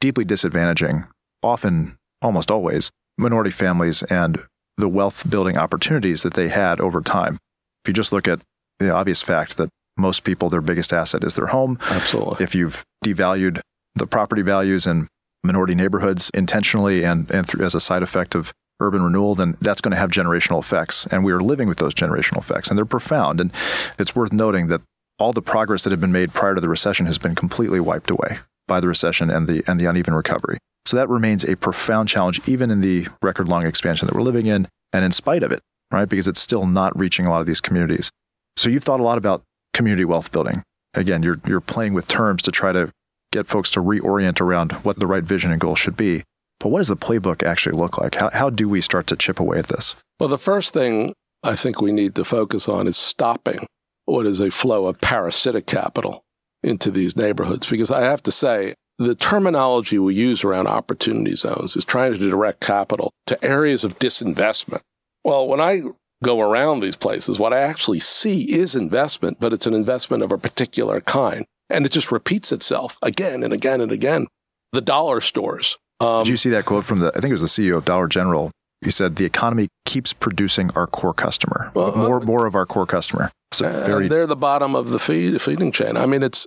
deeply 0.00 0.24
disadvantaging, 0.24 1.08
often, 1.42 1.96
almost 2.22 2.50
always, 2.50 2.90
minority 3.18 3.50
families 3.50 4.02
and 4.04 4.42
the 4.76 4.88
wealth 4.88 5.28
building 5.28 5.56
opportunities 5.56 6.22
that 6.22 6.34
they 6.34 6.48
had 6.48 6.80
over 6.80 7.00
time. 7.00 7.38
If 7.84 7.88
you 7.88 7.94
just 7.94 8.12
look 8.12 8.28
at 8.28 8.40
the 8.78 8.92
obvious 8.92 9.22
fact 9.22 9.56
that 9.56 9.70
most 9.96 10.24
people, 10.24 10.50
their 10.50 10.60
biggest 10.60 10.92
asset 10.92 11.24
is 11.24 11.34
their 11.34 11.46
home. 11.46 11.78
Absolutely. 11.88 12.42
If 12.42 12.54
you've 12.54 12.84
devalued 13.04 13.60
the 13.94 14.06
property 14.06 14.42
values 14.42 14.86
in 14.86 15.08
minority 15.44 15.74
neighborhoods 15.74 16.30
intentionally 16.34 17.04
and, 17.04 17.30
and 17.30 17.46
through, 17.46 17.64
as 17.64 17.74
a 17.74 17.80
side 17.80 18.02
effect 18.02 18.34
of 18.34 18.52
urban 18.80 19.02
renewal, 19.02 19.34
then 19.34 19.56
that's 19.60 19.80
going 19.80 19.92
to 19.92 19.96
have 19.96 20.10
generational 20.10 20.58
effects. 20.58 21.06
And 21.10 21.24
we 21.24 21.32
are 21.32 21.40
living 21.40 21.68
with 21.68 21.78
those 21.78 21.94
generational 21.94 22.38
effects, 22.38 22.68
and 22.68 22.78
they're 22.78 22.84
profound. 22.84 23.40
And 23.40 23.52
it's 23.98 24.16
worth 24.16 24.32
noting 24.32 24.66
that 24.66 24.80
all 25.18 25.32
the 25.32 25.42
progress 25.42 25.84
that 25.84 25.90
had 25.90 26.00
been 26.00 26.12
made 26.12 26.32
prior 26.32 26.54
to 26.54 26.60
the 26.60 26.68
recession 26.68 27.06
has 27.06 27.18
been 27.18 27.34
completely 27.36 27.78
wiped 27.78 28.10
away 28.10 28.40
by 28.66 28.80
the 28.80 28.88
recession 28.88 29.30
and 29.30 29.46
the 29.46 29.62
and 29.66 29.78
the 29.78 29.86
uneven 29.86 30.14
recovery. 30.14 30.58
So 30.86 30.96
that 30.96 31.08
remains 31.08 31.44
a 31.44 31.56
profound 31.56 32.08
challenge, 32.08 32.46
even 32.48 32.70
in 32.70 32.80
the 32.80 33.06
record 33.22 33.48
long 33.48 33.64
expansion 33.66 34.06
that 34.06 34.14
we're 34.14 34.22
living 34.22 34.46
in, 34.46 34.68
and 34.92 35.04
in 35.04 35.12
spite 35.12 35.42
of 35.42 35.52
it, 35.52 35.60
right? 35.92 36.08
Because 36.08 36.28
it's 36.28 36.40
still 36.40 36.66
not 36.66 36.98
reaching 36.98 37.26
a 37.26 37.30
lot 37.30 37.40
of 37.40 37.46
these 37.46 37.60
communities. 37.60 38.10
So 38.56 38.68
you've 38.70 38.84
thought 38.84 39.00
a 39.00 39.04
lot 39.04 39.18
about 39.18 39.42
community 39.74 40.04
wealth 40.04 40.32
building. 40.32 40.62
Again, 40.94 41.22
you're, 41.22 41.40
you're 41.46 41.60
playing 41.60 41.92
with 41.92 42.08
terms 42.08 42.40
to 42.42 42.50
try 42.50 42.72
to 42.72 42.90
get 43.32 43.46
folks 43.46 43.70
to 43.72 43.80
reorient 43.80 44.40
around 44.40 44.72
what 44.84 44.98
the 44.98 45.06
right 45.06 45.24
vision 45.24 45.50
and 45.50 45.60
goal 45.60 45.74
should 45.74 45.96
be. 45.96 46.22
But 46.60 46.68
what 46.68 46.78
does 46.78 46.88
the 46.88 46.96
playbook 46.96 47.42
actually 47.42 47.76
look 47.76 47.98
like? 47.98 48.14
How, 48.14 48.30
how 48.30 48.48
do 48.48 48.68
we 48.68 48.80
start 48.80 49.06
to 49.08 49.16
chip 49.16 49.40
away 49.40 49.58
at 49.58 49.66
this? 49.66 49.96
Well, 50.18 50.28
the 50.28 50.38
first 50.38 50.72
thing 50.72 51.12
I 51.42 51.56
think 51.56 51.80
we 51.82 51.92
need 51.92 52.14
to 52.14 52.24
focus 52.24 52.68
on 52.68 52.86
is 52.86 52.96
stopping 52.96 53.66
what 54.06 54.24
is 54.24 54.40
a 54.40 54.50
flow 54.50 54.86
of 54.86 55.00
parasitic 55.00 55.66
capital 55.66 56.22
into 56.62 56.90
these 56.90 57.16
neighborhoods. 57.16 57.68
Because 57.68 57.90
I 57.90 58.02
have 58.02 58.22
to 58.22 58.32
say, 58.32 58.74
the 58.98 59.14
terminology 59.14 59.98
we 59.98 60.14
use 60.14 60.44
around 60.44 60.68
opportunity 60.68 61.34
zones 61.34 61.76
is 61.76 61.84
trying 61.84 62.12
to 62.12 62.18
direct 62.18 62.60
capital 62.60 63.10
to 63.26 63.44
areas 63.44 63.82
of 63.82 63.98
disinvestment. 63.98 64.80
Well, 65.24 65.48
when 65.48 65.60
I 65.60 65.82
go 66.24 66.40
around 66.40 66.80
these 66.80 66.96
places, 66.96 67.38
what 67.38 67.52
I 67.52 67.60
actually 67.60 68.00
see 68.00 68.44
is 68.50 68.74
investment, 68.74 69.38
but 69.40 69.52
it's 69.52 69.66
an 69.66 69.74
investment 69.74 70.22
of 70.22 70.32
a 70.32 70.38
particular 70.38 71.00
kind. 71.00 71.44
And 71.70 71.86
it 71.86 71.92
just 71.92 72.12
repeats 72.12 72.52
itself 72.52 72.98
again 73.02 73.42
and 73.42 73.52
again 73.52 73.80
and 73.80 73.92
again. 73.92 74.26
The 74.72 74.80
dollar 74.80 75.20
stores. 75.20 75.78
Um, 76.00 76.24
Did 76.24 76.30
you 76.30 76.36
see 76.36 76.50
that 76.50 76.64
quote 76.64 76.84
from 76.84 77.00
the, 77.00 77.08
I 77.08 77.20
think 77.20 77.30
it 77.30 77.40
was 77.40 77.40
the 77.40 77.46
CEO 77.46 77.76
of 77.76 77.84
Dollar 77.84 78.08
General? 78.08 78.50
He 78.80 78.90
said, 78.90 79.16
the 79.16 79.24
economy 79.24 79.68
keeps 79.86 80.12
producing 80.12 80.70
our 80.76 80.86
core 80.86 81.14
customer, 81.14 81.70
well, 81.74 81.96
more, 81.96 82.20
uh, 82.20 82.24
more 82.24 82.46
of 82.46 82.54
our 82.54 82.66
core 82.66 82.86
customer. 82.86 83.30
So 83.52 83.84
very... 83.84 84.08
they're 84.08 84.26
the 84.26 84.36
bottom 84.36 84.74
of 84.74 84.90
the 84.90 84.98
feed, 84.98 85.40
feeding 85.40 85.72
chain. 85.72 85.96
I 85.96 86.06
mean, 86.06 86.22
it's, 86.22 86.46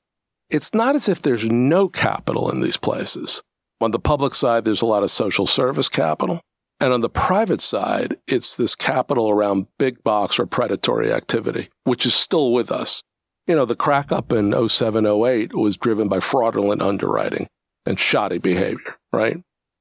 it's 0.49 0.73
not 0.73 0.95
as 0.95 1.09
if 1.09 1.21
there's 1.21 1.45
no 1.49 1.88
capital 1.88 2.51
in 2.51 2.61
these 2.61 2.78
places. 2.78 3.41
On 3.82 3.91
the 3.91 3.99
public 3.99 4.36
side, 4.36 4.65
there's 4.65 4.82
a 4.82 4.86
lot 4.86 5.03
of 5.03 5.09
social 5.09 5.47
service 5.47 5.89
capital. 5.89 6.41
And 6.80 6.93
on 6.93 7.01
the 7.01 7.09
private 7.09 7.61
side, 7.61 8.17
it's 8.28 8.55
this 8.55 8.75
capital 8.75 9.30
around 9.30 9.67
big 9.80 10.03
box 10.03 10.38
or 10.38 10.45
predatory 10.45 11.11
activity, 11.11 11.69
which 11.84 12.05
is 12.05 12.13
still 12.13 12.53
with 12.53 12.71
us. 12.71 13.01
You 13.47 13.55
know, 13.55 13.65
the 13.65 13.75
crack 13.75 14.11
up 14.11 14.32
in 14.32 14.67
07, 14.67 15.05
08 15.05 15.55
was 15.55 15.78
driven 15.78 16.07
by 16.07 16.19
fraudulent 16.19 16.82
underwriting 16.82 17.47
and 17.86 17.99
shoddy 17.99 18.38
behavior, 18.38 18.97
right? 19.11 19.38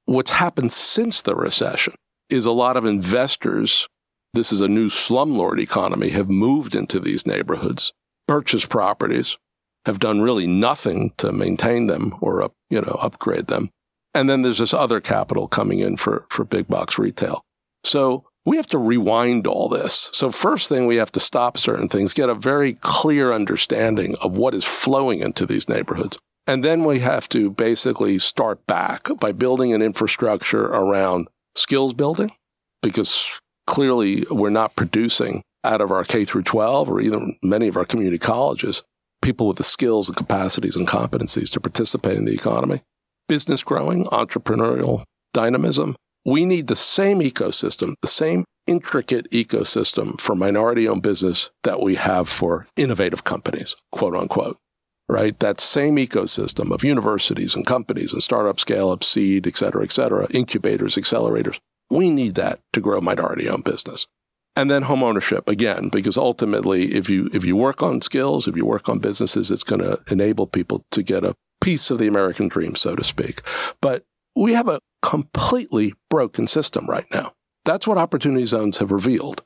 What's 0.07 0.31
happened 0.33 0.73
since 0.73 1.21
the 1.21 1.35
recession 1.35 1.95
is 2.31 2.47
a 2.47 2.53
lot 2.53 2.77
of 2.77 2.85
investors, 2.85 3.89
this 4.33 4.53
is 4.53 4.61
a 4.61 4.69
new 4.69 4.89
slumlord 4.89 5.61
economy, 5.61 6.11
have 6.11 6.31
moved 6.31 6.75
into 6.75 6.99
these 6.99 7.27
neighborhoods, 7.27 7.93
purchased 8.27 8.69
properties, 8.69 9.37
have 9.85 9.99
done 9.99 10.23
really 10.23 10.47
nothing 10.47 11.13
to 11.19 11.31
maintain 11.31 11.89
them 11.89 12.15
or, 12.21 12.43
up, 12.43 12.53
you 12.71 12.81
know, 12.81 12.99
upgrade 13.01 13.49
them 13.49 13.71
and 14.17 14.31
then 14.31 14.41
there's 14.41 14.59
this 14.59 14.73
other 14.73 15.01
capital 15.01 15.47
coming 15.47 15.81
in 15.81 15.97
for, 15.99 16.25
for 16.31 16.45
big 16.45 16.69
box 16.69 16.99
retail. 16.99 17.43
So 17.85 18.25
we 18.47 18.57
have 18.57 18.67
to 18.69 18.79
rewind 18.79 19.47
all 19.47 19.69
this. 19.69 20.09
So 20.13 20.31
first 20.31 20.69
thing 20.69 20.87
we 20.87 20.97
have 20.97 21.13
to 21.13 21.21
stop 21.21 21.59
certain 21.59 21.89
things, 21.89 22.15
get 22.15 22.31
a 22.31 22.35
very 22.35 22.73
clear 22.73 23.33
understanding 23.33 24.17
of 24.23 24.37
what 24.37 24.55
is 24.55 24.65
flowing 24.65 25.21
into 25.21 25.45
these 25.45 25.69
neighborhoods. 25.69 26.19
And 26.47 26.65
then 26.65 26.85
we 26.85 27.01
have 27.01 27.29
to 27.31 27.51
basically 27.51 28.19
start 28.19 28.67
back 28.67 29.09
by 29.21 29.33
building 29.33 29.75
an 29.75 29.83
infrastructure 29.83 30.65
around 30.65 31.29
skills 31.55 31.93
building 31.93 32.31
because 32.83 33.41
clearly 33.67 34.25
we're 34.31 34.49
not 34.49 34.77
producing 34.77 35.43
out 35.65 35.81
of 35.81 35.91
our 35.91 36.05
K 36.05 36.25
through 36.25 36.45
12 36.45 36.89
or 36.89 37.01
even 37.01 37.37
many 37.43 37.69
of 37.69 37.77
our 37.77 37.85
community 37.85 38.19
colleges 38.19 38.83
people 39.21 39.49
with 39.49 39.57
the 39.57 39.65
skills 39.65 40.09
and 40.09 40.17
capacities 40.17 40.77
and 40.77 40.87
competencies 40.87 41.51
to 41.51 41.61
participate 41.61 42.17
in 42.17 42.27
the 42.27 42.35
economy 42.35 42.83
business 43.29 43.63
growing, 43.63 44.05
entrepreneurial 44.07 45.05
dynamism. 45.33 45.97
We 46.25 46.45
need 46.45 46.67
the 46.67 46.77
same 46.77 47.21
ecosystem, 47.21 47.95
the 48.03 48.09
same 48.09 48.45
intricate 48.67 49.31
ecosystem 49.31 50.21
for 50.21 50.35
minority 50.35 50.89
owned 50.89 51.03
business 51.03 51.51
that 51.63 51.81
we 51.81 51.95
have 51.95 52.29
for 52.29 52.67
innovative 52.77 53.25
companies, 53.25 53.77
quote 53.93 54.17
unquote. 54.17 54.59
Right? 55.09 55.39
That 55.39 55.61
same 55.61 55.97
ecosystem 55.97 56.73
of 56.73 56.83
universities 56.83 57.55
and 57.55 57.65
companies 57.65 58.13
and 58.13 58.21
startup 58.21 58.59
scale 58.59 58.91
up, 58.91 59.05
seed, 59.05 59.47
et 59.47 59.57
cetera, 59.57 59.85
et 59.85 59.93
cetera, 59.93 60.27
incubators, 60.31 60.97
accelerators. 60.97 61.61
We 61.89 62.11
need 62.11 62.35
that 62.35 62.59
to 62.73 62.81
grow 62.81 63.01
minority 63.01 63.49
owned 63.49 63.63
business. 63.63 64.09
And 64.57 64.69
then 64.69 64.83
home 64.83 65.05
ownership 65.05 65.49
again, 65.49 65.91
because 65.91 66.17
ultimately, 66.17 66.95
if 66.95 67.09
you, 67.09 67.31
if 67.33 67.45
you 67.45 67.55
work 67.55 67.85
on 67.85 68.01
skills, 68.01 68.49
if 68.49 68.57
you 68.57 68.67
work 68.67 68.89
on 68.89 68.99
businesses, 68.99 69.53
it's 69.53 69.63
going 69.63 69.83
to 69.83 70.01
enable 70.11 70.49
people 70.49 70.85
to 70.91 71.05
get 71.05 71.23
a 71.23 71.37
piece 71.67 71.91
of 71.91 71.99
the 71.99 72.07
American 72.07 72.47
dream, 72.47 72.77
so 72.77 72.95
to 72.95 73.03
speak. 73.03 73.43
But 73.83 74.05
we 74.37 74.53
have 74.53 74.69
a 74.69 74.79
completely 75.03 75.95
broken 76.09 76.47
system 76.47 76.87
right 76.89 77.07
now. 77.13 77.33
That's 77.65 77.89
what 77.89 77.99
opportunity 77.99 78.45
zones 78.45 78.79
have 78.79 78.93
revealed. 78.93 79.43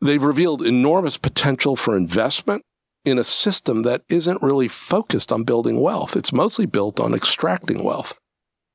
They've 0.00 0.20
revealed 0.20 0.62
enormous 0.62 1.16
potential 1.16 1.76
for 1.76 1.96
investment 1.96 2.64
in 3.04 3.20
a 3.20 3.24
system 3.24 3.84
that 3.84 4.02
isn't 4.10 4.42
really 4.42 4.66
focused 4.66 5.30
on 5.30 5.44
building 5.44 5.80
wealth. 5.80 6.16
It's 6.16 6.32
mostly 6.32 6.66
built 6.66 6.98
on 6.98 7.14
extracting 7.14 7.84
wealth. 7.84 8.18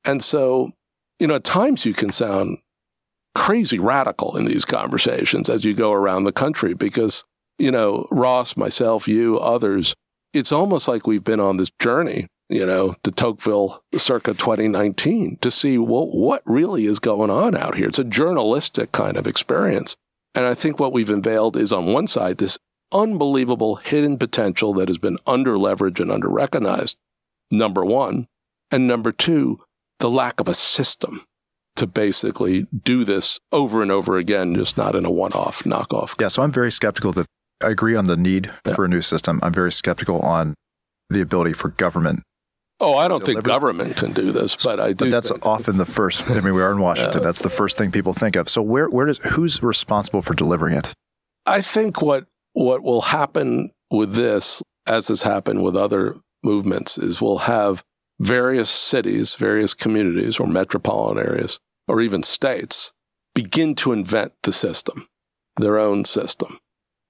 And 0.06 0.24
so, 0.24 0.70
you 1.18 1.26
know, 1.26 1.34
at 1.34 1.44
times 1.44 1.84
you 1.84 1.92
can 1.92 2.12
sound 2.12 2.60
crazy 3.34 3.78
radical 3.78 4.38
in 4.38 4.46
these 4.46 4.64
conversations 4.64 5.50
as 5.50 5.66
you 5.66 5.74
go 5.74 5.92
around 5.92 6.24
the 6.24 6.32
country 6.32 6.72
because, 6.72 7.24
you 7.58 7.70
know, 7.70 8.08
Ross, 8.10 8.56
myself, 8.56 9.06
you, 9.06 9.38
others, 9.38 9.94
it's 10.32 10.50
almost 10.50 10.88
like 10.88 11.06
we've 11.06 11.24
been 11.24 11.40
on 11.40 11.58
this 11.58 11.70
journey 11.78 12.28
you 12.48 12.64
know, 12.64 12.94
to 13.02 13.10
Tocqueville 13.10 13.82
circa 13.96 14.32
2019 14.32 15.38
to 15.40 15.50
see 15.50 15.78
well, 15.78 16.06
what 16.06 16.42
really 16.46 16.86
is 16.86 16.98
going 16.98 17.30
on 17.30 17.56
out 17.56 17.76
here. 17.76 17.88
It's 17.88 17.98
a 17.98 18.04
journalistic 18.04 18.92
kind 18.92 19.16
of 19.16 19.26
experience. 19.26 19.96
And 20.34 20.44
I 20.44 20.54
think 20.54 20.78
what 20.78 20.92
we've 20.92 21.10
unveiled 21.10 21.56
is 21.56 21.72
on 21.72 21.92
one 21.92 22.06
side, 22.06 22.38
this 22.38 22.58
unbelievable 22.92 23.76
hidden 23.76 24.16
potential 24.16 24.72
that 24.74 24.88
has 24.88 24.98
been 24.98 25.18
under 25.26 25.54
leveraged 25.54 26.00
and 26.00 26.10
under 26.10 26.28
recognized, 26.28 26.98
number 27.50 27.84
one. 27.84 28.28
And 28.70 28.86
number 28.86 29.12
two, 29.12 29.60
the 29.98 30.10
lack 30.10 30.40
of 30.40 30.48
a 30.48 30.54
system 30.54 31.24
to 31.76 31.86
basically 31.86 32.66
do 32.84 33.04
this 33.04 33.38
over 33.52 33.82
and 33.82 33.90
over 33.90 34.16
again, 34.16 34.54
just 34.54 34.76
not 34.76 34.94
in 34.94 35.04
a 35.04 35.10
one 35.10 35.32
off 35.32 35.64
knockoff. 35.64 36.14
Yeah. 36.20 36.28
So 36.28 36.42
I'm 36.42 36.52
very 36.52 36.72
skeptical 36.72 37.12
that 37.12 37.26
I 37.62 37.70
agree 37.70 37.96
on 37.96 38.04
the 38.04 38.16
need 38.16 38.52
yeah. 38.64 38.74
for 38.74 38.84
a 38.84 38.88
new 38.88 39.02
system. 39.02 39.40
I'm 39.42 39.52
very 39.52 39.72
skeptical 39.72 40.20
on 40.20 40.54
the 41.10 41.20
ability 41.20 41.52
for 41.52 41.68
government 41.68 42.22
Oh, 42.78 42.96
I 42.96 43.08
don't 43.08 43.24
think 43.24 43.42
government 43.42 43.96
can 43.96 44.12
do 44.12 44.32
this, 44.32 44.54
but 44.56 44.78
I 44.78 44.88
do. 44.88 45.06
But 45.06 45.10
that's 45.10 45.30
often 45.42 45.78
the 45.78 45.86
first. 45.86 46.30
I 46.30 46.40
mean, 46.40 46.54
we 46.54 46.62
are 46.62 46.72
in 46.72 46.80
Washington. 46.80 47.20
Yeah. 47.20 47.24
That's 47.24 47.40
the 47.40 47.50
first 47.50 47.78
thing 47.78 47.90
people 47.90 48.12
think 48.12 48.36
of. 48.36 48.48
So 48.48 48.60
where 48.60 48.88
where 48.88 49.06
does 49.06 49.18
who's 49.18 49.62
responsible 49.62 50.22
for 50.22 50.34
delivering 50.34 50.74
it? 50.74 50.92
I 51.46 51.62
think 51.62 52.02
what 52.02 52.26
what 52.52 52.82
will 52.82 53.02
happen 53.02 53.70
with 53.90 54.14
this, 54.14 54.62
as 54.86 55.08
has 55.08 55.22
happened 55.22 55.62
with 55.62 55.76
other 55.76 56.16
movements, 56.44 56.98
is 56.98 57.20
we'll 57.20 57.38
have 57.38 57.82
various 58.18 58.70
cities, 58.70 59.34
various 59.34 59.72
communities, 59.72 60.38
or 60.38 60.46
metropolitan 60.46 61.24
areas, 61.24 61.58
or 61.88 62.00
even 62.00 62.22
states 62.22 62.92
begin 63.34 63.74
to 63.76 63.92
invent 63.92 64.32
the 64.42 64.52
system, 64.52 65.06
their 65.58 65.78
own 65.78 66.04
system, 66.04 66.58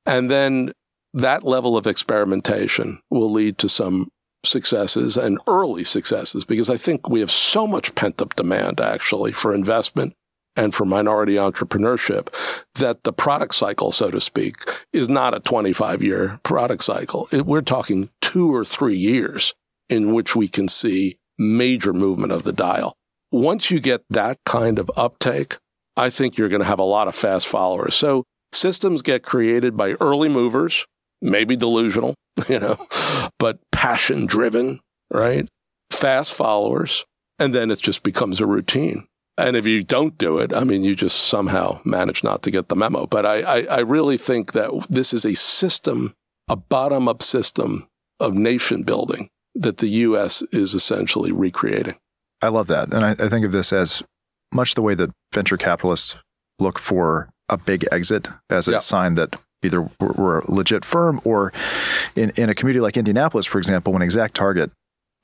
and 0.05 0.31
then 0.31 0.73
that 1.13 1.45
level 1.45 1.77
of 1.77 1.87
experimentation 1.87 3.01
will 3.11 3.33
lead 3.33 3.59
to 3.59 3.69
some 3.69 4.09
successes 4.45 5.17
and 5.17 5.39
early 5.47 5.85
successes 5.85 6.45
because 6.45 6.71
I 6.71 6.77
think 6.77 7.09
we 7.09 7.21
have 7.21 7.31
so 7.31 7.67
much 7.67 7.95
pent 7.95 8.23
up 8.23 8.37
demand 8.37 8.81
actually 8.81 9.33
for 9.33 9.53
investment 9.55 10.15
and 10.57 10.75
for 10.75 10.85
minority 10.85 11.35
entrepreneurship 11.35 12.29
that 12.77 13.05
the 13.05 13.13
product 13.13 13.55
cycle, 13.55 13.93
so 13.93 14.11
to 14.11 14.21
speak, 14.21 14.57
is 14.93 15.09
not 15.09 15.35
a 15.35 15.41
25 15.41 16.03
year 16.03 16.41
product 16.43 16.83
cycle. 16.83 17.29
It, 17.31 17.47
we're 17.47 17.61
talking 17.61 18.09
two 18.21 18.55
or 18.55 18.65
three 18.65 18.97
years 18.97 19.55
in 19.89 20.15
which 20.15 20.35
we 20.35 20.49
can 20.49 20.69
see 20.69 21.19
major 21.39 21.93
movement 21.93 22.33
of 22.33 22.43
the 22.43 22.53
dial. 22.53 22.95
Once 23.31 23.71
you 23.71 23.81
get 23.81 24.03
that 24.09 24.39
kind 24.47 24.79
of 24.79 24.91
uptake, 24.97 25.59
I 25.97 26.11
think 26.11 26.37
you're 26.37 26.49
going 26.49 26.61
to 26.61 26.67
have 26.67 26.79
a 26.79 26.85
lot 26.85 27.09
of 27.09 27.15
fast 27.15 27.47
followers. 27.47 27.95
So 27.95 28.25
systems 28.53 29.03
get 29.03 29.23
created 29.23 29.77
by 29.77 29.93
early 29.95 30.29
movers, 30.29 30.87
maybe 31.21 31.57
delusional, 31.57 32.15
you 32.49 32.59
know, 32.59 32.87
but 33.39 33.59
passion 33.87 34.27
driven, 34.27 34.81
right? 35.13 35.49
Fast 35.93 36.35
followers. 36.35 37.05
And 37.39 37.55
then 37.55 37.71
it 37.71 37.79
just 37.79 38.03
becomes 38.03 38.41
a 38.41 38.47
routine. 38.47 39.07
And 39.39 39.55
if 39.55 39.65
you 39.65 39.85
don't 39.85 40.19
do 40.19 40.39
it, 40.39 40.53
I 40.53 40.65
mean, 40.65 40.83
you 40.83 40.97
just 40.97 41.29
somehow 41.29 41.81
manage 41.85 42.25
not 42.25 42.43
to 42.43 42.51
get 42.51 42.69
the 42.69 42.75
memo. 42.75 43.07
But 43.07 43.25
I, 43.25 43.43
I, 43.43 43.63
I 43.77 43.79
really 43.81 44.19
think 44.19 44.55
that 44.55 44.73
this 44.91 45.13
is 45.13 45.25
a 45.25 45.35
system, 45.35 46.15
a 46.49 46.57
bottom 46.57 47.07
up 47.07 47.23
system 47.23 47.87
of 48.19 48.35
nation 48.35 48.83
building 48.83 49.29
that 49.55 49.79
the 49.79 49.89
U.S. 49.89 50.43
is 50.51 50.75
essentially 50.75 51.31
recreating. 51.31 51.97
I 52.43 52.49
love 52.49 52.67
that. 52.67 52.93
And 52.93 53.05
I, 53.05 53.11
I 53.11 53.29
think 53.29 53.45
of 53.45 53.53
this 53.53 53.73
as 53.73 54.03
much 54.53 54.75
the 54.75 54.83
way 54.83 54.95
that 54.95 55.11
venture 55.33 55.57
capitalists 55.57 56.17
look 56.59 56.81
for 56.81 57.31
a 57.49 57.57
big 57.57 57.87
exit 57.93 58.29
as 58.51 58.67
a 58.67 58.73
yep. 58.73 58.83
sign 58.83 59.15
that 59.15 59.39
either 59.63 59.89
we're 60.01 60.41
a 60.41 60.51
legit 60.51 60.85
firm 60.85 61.21
or 61.25 61.53
in, 62.15 62.31
in 62.37 62.49
a 62.49 62.55
community 62.55 62.81
like 62.81 62.97
Indianapolis, 62.97 63.47
for 63.47 63.59
example, 63.59 63.93
when 63.93 64.03
ExactTarget, 64.03 64.71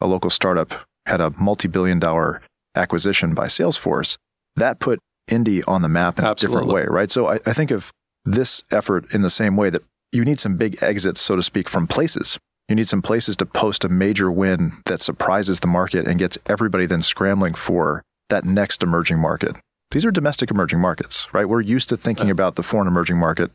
a 0.01 0.09
local 0.09 0.31
startup, 0.31 0.75
had 1.07 1.21
a 1.21 1.31
multi 1.39 1.69
billion 1.69 1.99
dollar 1.99 2.43
acquisition 2.75 3.35
by 3.35 3.47
Salesforce, 3.47 4.17
that 4.57 4.81
put 4.81 4.99
Indy 5.29 5.63
on 5.65 5.83
the 5.83 5.89
map 5.89 6.19
in 6.19 6.25
Absolutely. 6.25 6.57
a 6.57 6.61
different 6.61 6.75
way, 6.75 6.95
right? 6.95 7.11
So 7.11 7.29
I, 7.29 7.41
I 7.47 7.53
think 7.53 7.71
of 7.71 7.93
this 8.25 8.63
effort 8.71 9.13
in 9.13 9.23
the 9.23 9.31
same 9.31 9.57
way 9.57 9.71
that 9.71 9.83
you 10.13 10.25
need 10.25 10.41
some 10.41 10.57
big 10.57 10.83
exits, 10.83 11.21
so 11.21 11.37
to 11.37 11.43
speak, 11.43 11.69
from 11.69 11.87
places. 11.87 12.39
You 12.69 12.77
need 12.77 12.89
some 12.89 13.03
places 13.03 13.37
to 13.39 13.47
post 13.47 13.85
a 13.85 13.89
major 13.89 14.31
win 14.31 14.73
that 14.87 15.03
surprises 15.03 15.61
the 15.61 15.67
market 15.67 16.07
and 16.07 16.19
gets 16.19 16.39
everybody 16.47 16.87
then 16.87 17.03
scrambling 17.03 17.55
for 17.55 18.03
that 18.29 18.45
next 18.45 18.83
emerging 18.83 19.19
market 19.19 19.57
these 19.93 20.05
are 20.05 20.11
domestic 20.11 20.51
emerging 20.51 20.81
markets, 20.81 21.33
right? 21.33 21.49
We're 21.49 21.61
used 21.61 21.89
to 21.91 21.97
thinking 21.97 22.31
about 22.31 22.57
the 22.57 22.63
foreign 22.63 22.89
emerging 22.89 23.19
market 23.19 23.51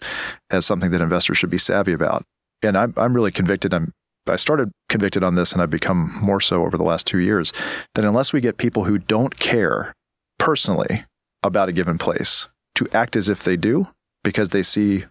as 0.50 0.66
something 0.66 0.92
that 0.92 1.02
investors 1.02 1.38
should 1.38 1.50
be 1.50 1.58
savvy 1.58 1.94
about. 1.94 2.24
And 2.64 2.78
I'm, 2.78 2.94
I'm 2.96 3.14
really 3.14 3.32
convicted. 3.32 3.74
I'm, 3.74 3.92
I 4.28 4.36
started 4.36 4.72
convicted 4.90 5.24
on 5.24 5.34
this 5.34 5.52
and 5.52 5.62
I've 5.62 5.70
become 5.70 6.18
more 6.22 6.40
so 6.40 6.64
over 6.64 6.78
the 6.78 6.84
last 6.84 7.08
two 7.08 7.20
years 7.20 7.54
that 7.96 8.06
unless 8.06 8.34
we 8.34 8.42
get 8.42 8.58
people 8.58 8.84
who 8.84 8.98
don't 8.98 9.40
care 9.40 9.94
personally 10.38 11.06
about 11.44 11.70
a 11.70 11.74
given 11.74 11.98
place 11.98 12.48
to 12.76 12.88
act 12.94 13.16
as 13.16 13.30
if 13.30 13.44
they 13.44 13.58
do 13.58 13.88
because 14.24 14.50
they 14.50 14.64
see 14.64 15.06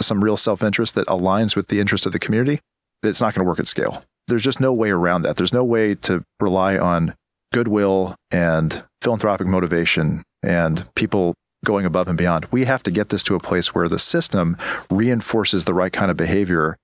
some 0.00 0.24
real 0.24 0.36
self 0.36 0.62
interest 0.62 0.94
that 0.94 1.06
aligns 1.08 1.54
with 1.54 1.68
the 1.68 1.80
interest 1.80 2.06
of 2.06 2.12
the 2.12 2.18
community, 2.18 2.60
it's 3.02 3.20
not 3.20 3.34
going 3.34 3.44
to 3.44 3.48
work 3.48 3.60
at 3.60 3.66
scale. 3.66 4.04
There's 4.28 4.44
just 4.44 4.60
no 4.60 4.72
way 4.72 4.90
around 4.90 5.22
that. 5.22 5.36
There's 5.36 5.52
no 5.52 5.64
way 5.64 5.94
to 5.96 6.24
rely 6.38 6.78
on 6.78 7.14
goodwill 7.52 8.14
and 8.30 8.84
philanthropic 9.02 9.46
motivation 9.46 10.22
and 10.42 10.86
people 10.94 11.34
going 11.64 11.84
above 11.84 12.08
and 12.08 12.16
beyond. 12.16 12.46
We 12.50 12.64
have 12.64 12.82
to 12.84 12.90
get 12.90 13.10
this 13.10 13.22
to 13.24 13.34
a 13.34 13.40
place 13.40 13.74
where 13.74 13.88
the 13.88 13.98
system 13.98 14.56
reinforces 14.90 15.64
the 15.64 15.74
right 15.74 15.92
kind 15.92 16.10
of 16.10 16.16
behavior 16.16 16.76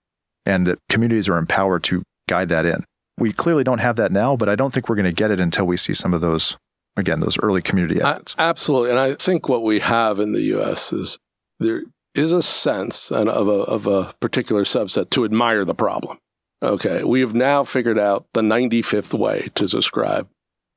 and 0.45 0.67
that 0.67 0.79
communities 0.89 1.29
are 1.29 1.39
empowered 1.39 1.85
to 1.85 2.03
guide 2.29 2.49
that 2.51 2.67
in. 2.67 2.85
We 3.19 3.33
clearly 3.33 3.65
don't 3.65 3.79
have 3.79 3.97
that 3.97 4.13
now, 4.13 4.37
but 4.37 4.49
I 4.49 4.55
don't 4.55 4.75
think 4.75 4.89
we're 4.89 4.97
going 4.97 5.07
to 5.07 5.13
get 5.13 5.31
it 5.31 5.41
until 5.41 5.67
we 5.67 5.77
see 5.77 5.95
some 5.95 6.13
of 6.13 6.21
those, 6.21 6.59
again, 6.97 7.21
those 7.21 7.39
early 7.43 7.63
community. 7.63 8.03
I, 8.03 8.19
absolutely. 8.39 8.91
And 8.91 8.99
I 8.99 9.15
think 9.15 9.49
what 9.49 9.63
we 9.63 9.81
have 9.81 10.21
in 10.21 10.33
the 10.33 10.43
U.S. 10.43 10.93
is 10.93 11.19
there 11.59 11.83
is 12.15 12.33
a 12.33 12.43
sense 12.43 13.11
of 13.11 13.49
a, 13.49 13.51
of 13.51 13.87
a 13.87 14.13
particular 14.21 14.65
subset 14.65 15.11
to 15.11 15.25
admire 15.25 15.65
the 15.65 15.75
problem. 15.75 16.19
Okay. 16.63 17.05
We 17.05 17.21
have 17.21 17.35
now 17.35 17.65
figured 17.65 17.99
out 17.99 18.27
the 18.35 18.43
95th 18.43 19.19
way 19.19 19.49
to 19.55 19.67
describe 19.67 20.29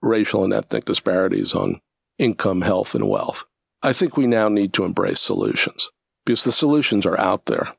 racial 0.02 0.44
and 0.44 0.54
ethnic 0.54 0.86
disparities 0.86 1.54
on 1.54 1.82
income, 2.20 2.62
health, 2.62 2.94
and 2.94 3.10
wealth. 3.10 3.46
I 3.82 3.94
think 3.94 4.18
we 4.18 4.28
now 4.28 4.50
need 4.50 4.74
to 4.74 4.84
embrace 4.84 5.22
solutions 5.22 5.90
because 6.26 6.44
the 6.44 6.52
solutions 6.52 7.06
are 7.06 7.20
out 7.20 7.46
there. 7.46 7.70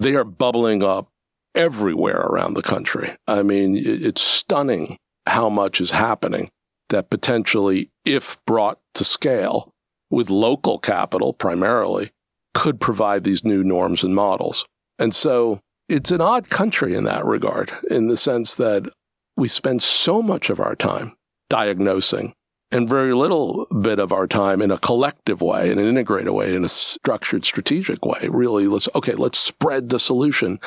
They 0.00 0.16
are 0.16 0.24
bubbling 0.24 0.82
up 0.82 1.08
everywhere 1.54 2.20
around 2.20 2.54
the 2.54 2.62
country. 2.62 3.16
I 3.28 3.42
mean, 3.42 3.76
it's 3.76 4.22
stunning 4.22 4.96
how 5.26 5.48
much 5.48 5.80
is 5.80 5.92
happening 5.92 6.50
that 6.88 7.10
potentially, 7.10 7.90
if 8.04 8.38
brought 8.46 8.80
to 8.94 9.04
scale 9.04 9.72
with 10.10 10.30
local 10.30 10.78
capital 10.78 11.32
primarily, 11.32 12.10
could 12.52 12.80
provide 12.80 13.24
these 13.24 13.44
new 13.44 13.62
norms 13.62 14.02
and 14.02 14.14
models. 14.14 14.66
And 14.98 15.14
so 15.14 15.60
it's 15.88 16.10
an 16.10 16.20
odd 16.20 16.50
country 16.50 16.94
in 16.94 17.04
that 17.04 17.24
regard, 17.24 17.72
in 17.90 18.08
the 18.08 18.16
sense 18.16 18.54
that 18.56 18.88
we 19.36 19.48
spend 19.48 19.82
so 19.82 20.22
much 20.22 20.50
of 20.50 20.60
our 20.60 20.76
time 20.76 21.16
diagnosing 21.48 22.34
and 22.74 22.88
very 22.88 23.14
little 23.14 23.66
bit 23.66 24.00
of 24.00 24.12
our 24.12 24.26
time 24.26 24.60
in 24.60 24.72
a 24.72 24.78
collective 24.78 25.40
way, 25.40 25.70
in 25.70 25.78
an 25.78 25.86
integrated 25.86 26.32
way, 26.32 26.54
in 26.56 26.64
a 26.64 26.68
structured, 26.68 27.44
strategic 27.44 28.04
way. 28.04 28.28
Really, 28.28 28.66
let's, 28.66 28.88
okay, 28.96 29.14
let's 29.14 29.38
spread 29.38 29.90
the 29.90 30.00
solution. 30.00 30.58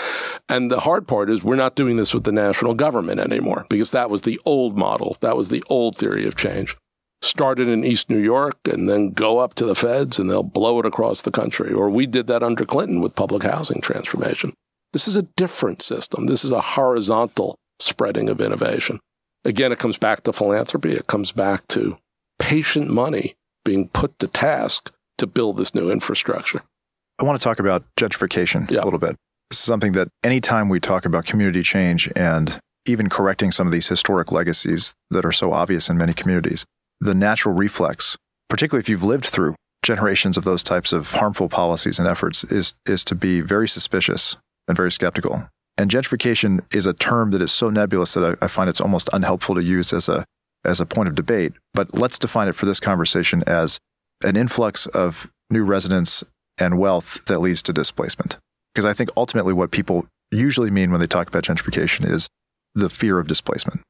And 0.48 0.72
the 0.72 0.80
hard 0.80 1.06
part 1.06 1.30
is 1.30 1.44
we're 1.44 1.58
not 1.58 1.76
doing 1.76 1.98
this 1.98 2.14
with 2.14 2.24
the 2.24 2.32
national 2.32 2.76
government 2.76 3.20
anymore 3.20 3.66
because 3.70 3.92
that 3.92 4.10
was 4.10 4.22
the 4.22 4.40
old 4.46 4.78
model. 4.78 5.18
That 5.20 5.36
was 5.36 5.50
the 5.50 5.64
old 5.68 5.98
theory 5.98 6.26
of 6.26 6.38
change. 6.38 6.78
Started 7.22 7.68
in 7.68 7.84
East 7.84 8.10
New 8.10 8.20
York 8.20 8.58
and 8.66 8.88
then 8.88 9.10
go 9.10 9.40
up 9.40 9.54
to 9.56 9.66
the 9.66 9.76
feds 9.76 10.18
and 10.18 10.30
they'll 10.30 10.44
blow 10.44 10.80
it 10.80 10.86
across 10.86 11.22
the 11.22 11.32
country. 11.32 11.74
Or 11.74 11.90
we 11.90 12.08
did 12.08 12.28
that 12.28 12.44
under 12.44 12.64
Clinton 12.64 13.02
with 13.02 13.16
public 13.16 13.44
housing 13.44 13.82
transformation. 13.82 14.54
This 14.94 15.10
is 15.10 15.18
a 15.18 15.24
different 15.24 15.82
system. 15.82 16.28
This 16.28 16.46
is 16.46 16.52
a 16.52 16.62
horizontal 16.62 17.58
spreading 17.80 18.30
of 18.30 18.40
innovation. 18.40 19.00
Again, 19.46 19.72
it 19.72 19.80
comes 19.80 19.98
back 19.98 20.24
to 20.24 20.34
philanthropy. 20.34 20.92
It 20.94 21.08
comes 21.08 21.32
back 21.32 21.68
to 21.70 21.98
patient 22.40 22.90
money 22.90 23.36
being 23.64 23.90
put 23.90 24.18
to 24.20 24.28
task 24.28 24.92
to 25.18 25.28
build 25.28 25.58
this 25.58 25.74
new 25.74 25.92
infrastructure. 25.92 26.62
I 27.20 27.24
want 27.24 27.40
to 27.40 27.44
talk 27.44 27.60
about 27.60 27.84
gentrification 28.00 28.70
yeah. 28.70 28.84
a 28.84 28.86
little 28.86 29.00
bit. 29.00 29.16
This 29.50 29.60
is 29.60 29.66
something 29.66 29.94
that 29.94 30.10
anytime 30.24 30.70
we 30.70 30.80
talk 30.80 31.06
about 31.06 31.26
community 31.26 31.64
change 31.64 32.12
and 32.16 32.60
even 32.86 33.10
correcting 33.10 33.52
some 33.52 33.68
of 33.68 33.74
these 33.74 33.88
historic 33.88 34.32
legacies 34.32 34.94
that 35.10 35.26
are 35.26 35.32
so 35.32 35.52
obvious 35.52 35.90
in 35.90 35.98
many 35.98 36.14
communities, 36.14 36.66
the 37.00 37.16
natural 37.16 37.56
reflex, 37.56 38.18
particularly 38.50 38.82
if 38.82 38.90
you've 38.90 39.04
lived 39.04 39.26
through 39.26 39.56
generations 39.84 40.38
of 40.38 40.44
those 40.44 40.64
types 40.64 40.92
of 40.92 41.12
harmful 41.12 41.50
policies 41.50 42.00
and 42.00 42.08
efforts, 42.08 42.44
is, 42.46 42.74
is 42.86 43.04
to 43.06 43.16
be 43.16 43.42
very 43.42 43.68
suspicious 43.68 44.38
and 44.68 44.76
very 44.76 44.92
skeptical. 44.92 45.48
And 45.78 45.92
gentrification 45.92 46.64
is 46.74 46.86
a 46.86 46.94
term 46.94 47.32
that 47.32 47.42
is 47.42 47.52
so 47.52 47.70
nebulous 47.70 48.14
that 48.16 48.38
I, 48.42 48.46
I 48.46 48.48
find 48.48 48.70
it's 48.70 48.82
almost 48.82 49.10
unhelpful 49.14 49.56
to 49.56 49.64
use 49.64 49.94
as 49.94 50.10
a 50.10 50.26
as 50.66 50.82
a 50.82 50.86
point 50.86 51.08
of 51.08 51.16
debate. 51.16 51.54
But 51.74 51.94
let's 51.94 52.20
define 52.20 52.48
it 52.48 52.56
for 52.56 52.66
this 52.66 52.80
conversation 52.80 53.44
as 53.46 53.78
an 54.24 54.36
influx 54.36 54.86
of 54.88 55.32
new 55.50 55.64
residents 55.64 56.24
and 56.58 56.80
wealth 56.80 57.24
that 57.26 57.40
leads 57.40 57.62
to 57.64 57.74
displacement. 57.74 58.38
Because 58.74 58.86
I 58.86 58.94
think 58.94 59.10
ultimately 59.16 59.54
what 59.54 59.72
people 59.72 60.08
usually 60.32 60.72
mean 60.72 60.92
when 60.92 61.00
they 61.00 61.08
talk 61.08 61.28
about 61.28 61.44
gentrification 61.44 62.10
is 62.10 62.28
the 62.76 62.90
fear 62.90 63.20
of 63.20 63.28
displacement. 63.28 63.82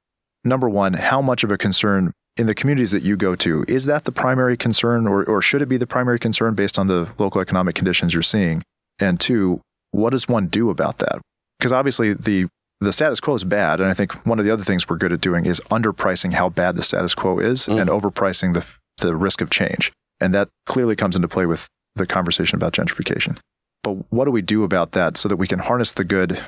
number 0.44 0.70
one, 0.70 0.94
how 0.94 1.22
much 1.22 1.44
of 1.44 1.52
a 1.52 1.58
concern 1.58 2.14
in 2.38 2.46
the 2.46 2.56
communities 2.56 2.92
that 2.92 3.04
you 3.04 3.18
go 3.18 3.36
to, 3.36 3.66
is 3.68 3.86
that 3.86 4.06
the 4.06 4.12
primary 4.12 4.56
concern 4.56 5.08
or, 5.08 5.24
or 5.26 5.42
should 5.42 5.62
it 5.62 5.68
be 5.68 5.78
the 5.78 5.88
primary 5.88 6.20
concern 6.20 6.54
based 6.54 6.78
on 6.78 6.88
the 6.88 7.10
local 7.18 7.42
economic 7.42 7.76
conditions 7.76 8.14
you're 8.14 8.24
seeing? 8.24 8.64
And 9.00 9.20
two, 9.20 9.60
what 9.92 10.12
does 10.12 10.28
one 10.28 10.48
do 10.48 10.70
about 10.70 11.00
that? 11.00 11.20
Because 11.60 11.72
obviously 11.72 12.14
the 12.14 12.48
the 12.80 12.94
status 12.94 13.20
quo 13.20 13.34
is 13.34 13.44
bad, 13.44 13.80
and 13.80 13.90
I 13.90 13.94
think 13.94 14.14
one 14.26 14.38
of 14.38 14.46
the 14.46 14.52
other 14.52 14.64
things 14.64 14.88
we're 14.88 14.98
good 14.98 15.12
at 15.12 15.22
doing 15.22 15.46
is 15.46 15.60
underpricing 15.72 16.34
how 16.34 16.50
bad 16.50 16.76
the 16.76 16.84
status 16.84 17.16
quo 17.16 17.40
is 17.40 17.66
mm. 17.66 17.82
and 17.82 17.90
overpricing 17.90 18.54
the 18.54 18.66
the 19.00 19.16
risk 19.16 19.42
of 19.42 19.50
change, 19.50 19.92
and 20.20 20.34
that 20.34 20.50
clearly 20.66 20.96
comes 20.96 21.16
into 21.16 21.28
play 21.28 21.46
with 21.46 21.68
the 21.96 22.06
conversation 22.06 22.56
about 22.56 22.74
gentrification. 22.74 23.38
But 23.84 24.12
what 24.12 24.26
do 24.26 24.32
we 24.32 24.42
do 24.42 24.64
about 24.64 24.92
that 24.92 25.18
so 25.18 25.30
that 25.30 25.38
we 25.38 25.48
can 25.48 25.60
harness 25.60 25.92
the 25.92 26.04
good 26.04 26.40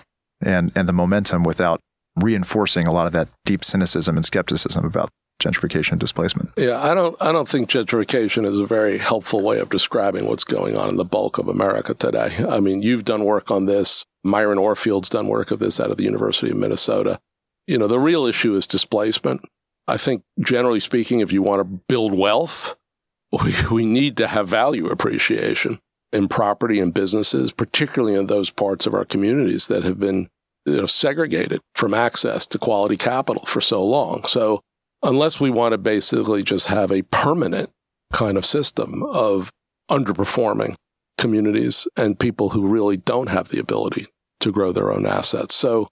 and 0.41 0.71
and 0.75 0.87
the 0.87 0.93
momentum 0.93 1.43
without 1.43 1.79
reinforcing 2.15 2.87
a 2.87 2.91
lot 2.91 3.07
of 3.07 3.13
that 3.13 3.29
deep 3.45 3.63
cynicism 3.63 4.17
and 4.17 4.25
skepticism 4.25 4.85
about 4.85 5.09
gentrification 5.39 5.93
and 5.93 5.99
displacement. 5.99 6.51
Yeah, 6.57 6.81
I 6.81 6.93
don't 6.93 7.15
I 7.21 7.31
don't 7.31 7.47
think 7.47 7.69
gentrification 7.69 8.45
is 8.45 8.59
a 8.59 8.67
very 8.67 8.97
helpful 8.97 9.41
way 9.41 9.59
of 9.59 9.69
describing 9.69 10.25
what's 10.25 10.43
going 10.43 10.75
on 10.75 10.89
in 10.89 10.97
the 10.97 11.05
bulk 11.05 11.37
of 11.37 11.47
America 11.47 11.93
today. 11.93 12.45
I 12.47 12.59
mean, 12.59 12.81
you've 12.81 13.05
done 13.05 13.23
work 13.23 13.49
on 13.49 13.65
this. 13.65 14.05
Myron 14.23 14.57
Orfield's 14.57 15.09
done 15.09 15.27
work 15.27 15.51
of 15.51 15.59
this 15.59 15.79
out 15.79 15.91
of 15.91 15.97
the 15.97 16.03
University 16.03 16.51
of 16.51 16.57
Minnesota. 16.57 17.19
You 17.67 17.77
know, 17.77 17.87
the 17.87 17.99
real 17.99 18.25
issue 18.25 18.53
is 18.55 18.67
displacement. 18.67 19.41
I 19.87 19.97
think 19.97 20.23
generally 20.39 20.79
speaking, 20.79 21.21
if 21.21 21.31
you 21.31 21.41
want 21.41 21.61
to 21.61 21.81
build 21.87 22.17
wealth, 22.17 22.75
we, 23.31 23.53
we 23.71 23.85
need 23.85 24.17
to 24.17 24.27
have 24.27 24.47
value 24.47 24.87
appreciation 24.87 25.79
in 26.11 26.27
property 26.27 26.79
and 26.79 26.93
businesses, 26.93 27.51
particularly 27.51 28.15
in 28.15 28.27
those 28.27 28.49
parts 28.49 28.85
of 28.87 28.93
our 28.93 29.05
communities 29.05 29.67
that 29.67 29.83
have 29.83 29.99
been 29.99 30.27
you 30.65 30.77
know, 30.77 30.85
segregated 30.85 31.61
from 31.75 31.93
access 31.93 32.45
to 32.47 32.57
quality 32.57 32.97
capital 32.97 33.45
for 33.45 33.61
so 33.61 33.83
long. 33.83 34.23
So 34.25 34.61
unless 35.03 35.39
we 35.39 35.49
want 35.49 35.73
to 35.73 35.77
basically 35.77 36.43
just 36.43 36.67
have 36.67 36.91
a 36.91 37.03
permanent 37.03 37.69
kind 38.13 38.37
of 38.37 38.45
system 38.45 39.03
of 39.03 39.49
underperforming 39.89 40.75
communities 41.17 41.87
and 41.97 42.19
people 42.19 42.49
who 42.49 42.67
really 42.67 42.97
don't 42.97 43.27
have 43.27 43.49
the 43.49 43.59
ability 43.59 44.07
to 44.39 44.51
grow 44.51 44.71
their 44.71 44.91
own 44.91 45.05
assets. 45.05 45.55
So 45.55 45.89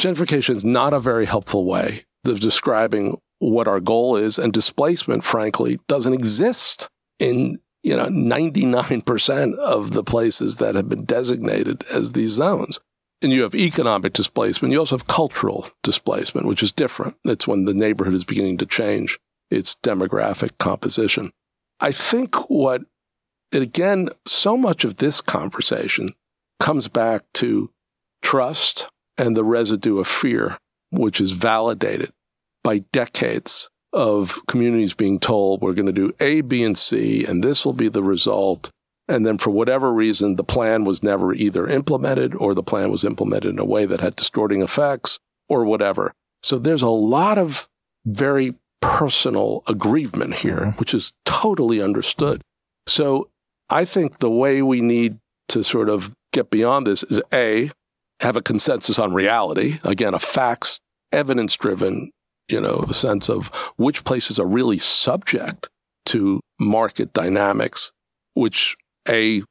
gentrification 0.00 0.50
is 0.50 0.64
not 0.64 0.94
a 0.94 1.00
very 1.00 1.26
helpful 1.26 1.64
way 1.64 2.04
of 2.26 2.40
describing 2.40 3.18
what 3.38 3.68
our 3.68 3.80
goal 3.80 4.16
is 4.16 4.38
and 4.38 4.52
displacement 4.52 5.24
frankly 5.24 5.78
doesn't 5.88 6.12
exist 6.12 6.88
in 7.18 7.58
you 7.82 7.96
know 7.96 8.06
99% 8.06 9.54
of 9.56 9.92
the 9.92 10.04
places 10.04 10.56
that 10.56 10.74
have 10.74 10.88
been 10.88 11.04
designated 11.04 11.84
as 11.90 12.12
these 12.12 12.30
zones 12.30 12.78
and 13.22 13.32
you 13.32 13.42
have 13.42 13.54
economic 13.54 14.12
displacement. 14.12 14.72
You 14.72 14.78
also 14.78 14.96
have 14.96 15.06
cultural 15.06 15.68
displacement, 15.82 16.46
which 16.46 16.62
is 16.62 16.72
different. 16.72 17.16
It's 17.24 17.46
when 17.46 17.64
the 17.64 17.74
neighborhood 17.74 18.14
is 18.14 18.24
beginning 18.24 18.58
to 18.58 18.66
change 18.66 19.18
its 19.50 19.76
demographic 19.82 20.58
composition. 20.58 21.32
I 21.80 21.92
think 21.92 22.34
what, 22.48 22.82
again, 23.52 24.10
so 24.26 24.56
much 24.56 24.84
of 24.84 24.96
this 24.96 25.20
conversation 25.20 26.10
comes 26.58 26.88
back 26.88 27.22
to 27.34 27.70
trust 28.22 28.86
and 29.18 29.36
the 29.36 29.44
residue 29.44 29.98
of 29.98 30.06
fear, 30.06 30.58
which 30.90 31.20
is 31.20 31.32
validated 31.32 32.12
by 32.62 32.84
decades 32.92 33.68
of 33.92 34.40
communities 34.46 34.94
being 34.94 35.18
told 35.18 35.60
we're 35.60 35.72
going 35.72 35.86
to 35.86 35.92
do 35.92 36.14
A, 36.20 36.42
B, 36.42 36.62
and 36.62 36.78
C, 36.78 37.24
and 37.24 37.42
this 37.42 37.64
will 37.64 37.72
be 37.72 37.88
the 37.88 38.02
result. 38.02 38.70
And 39.10 39.26
then 39.26 39.38
for 39.38 39.50
whatever 39.50 39.92
reason, 39.92 40.36
the 40.36 40.44
plan 40.44 40.84
was 40.84 41.02
never 41.02 41.34
either 41.34 41.66
implemented 41.66 42.32
or 42.36 42.54
the 42.54 42.62
plan 42.62 42.92
was 42.92 43.02
implemented 43.02 43.50
in 43.50 43.58
a 43.58 43.64
way 43.64 43.84
that 43.84 44.00
had 44.00 44.14
distorting 44.14 44.62
effects 44.62 45.18
or 45.48 45.64
whatever. 45.64 46.12
So 46.44 46.58
there's 46.58 46.82
a 46.82 46.88
lot 46.88 47.36
of 47.36 47.68
very 48.06 48.54
personal 48.80 49.64
aggrievement 49.66 50.34
here, 50.34 50.60
mm-hmm. 50.60 50.78
which 50.78 50.94
is 50.94 51.12
totally 51.24 51.82
understood. 51.82 52.42
So 52.86 53.28
I 53.68 53.84
think 53.84 54.18
the 54.18 54.30
way 54.30 54.62
we 54.62 54.80
need 54.80 55.18
to 55.48 55.64
sort 55.64 55.88
of 55.88 56.12
get 56.32 56.48
beyond 56.48 56.86
this 56.86 57.02
is 57.02 57.20
A, 57.34 57.72
have 58.20 58.36
a 58.36 58.42
consensus 58.42 58.98
on 58.98 59.12
reality. 59.12 59.80
Again, 59.82 60.14
a 60.14 60.20
facts, 60.20 60.78
evidence 61.10 61.56
driven, 61.56 62.12
you 62.48 62.60
know, 62.60 62.86
sense 62.92 63.28
of 63.28 63.48
which 63.76 64.04
places 64.04 64.38
are 64.38 64.46
really 64.46 64.78
subject 64.78 65.68
to 66.06 66.40
market 66.60 67.12
dynamics, 67.12 67.90
which 68.34 68.76
a, 69.08 69.42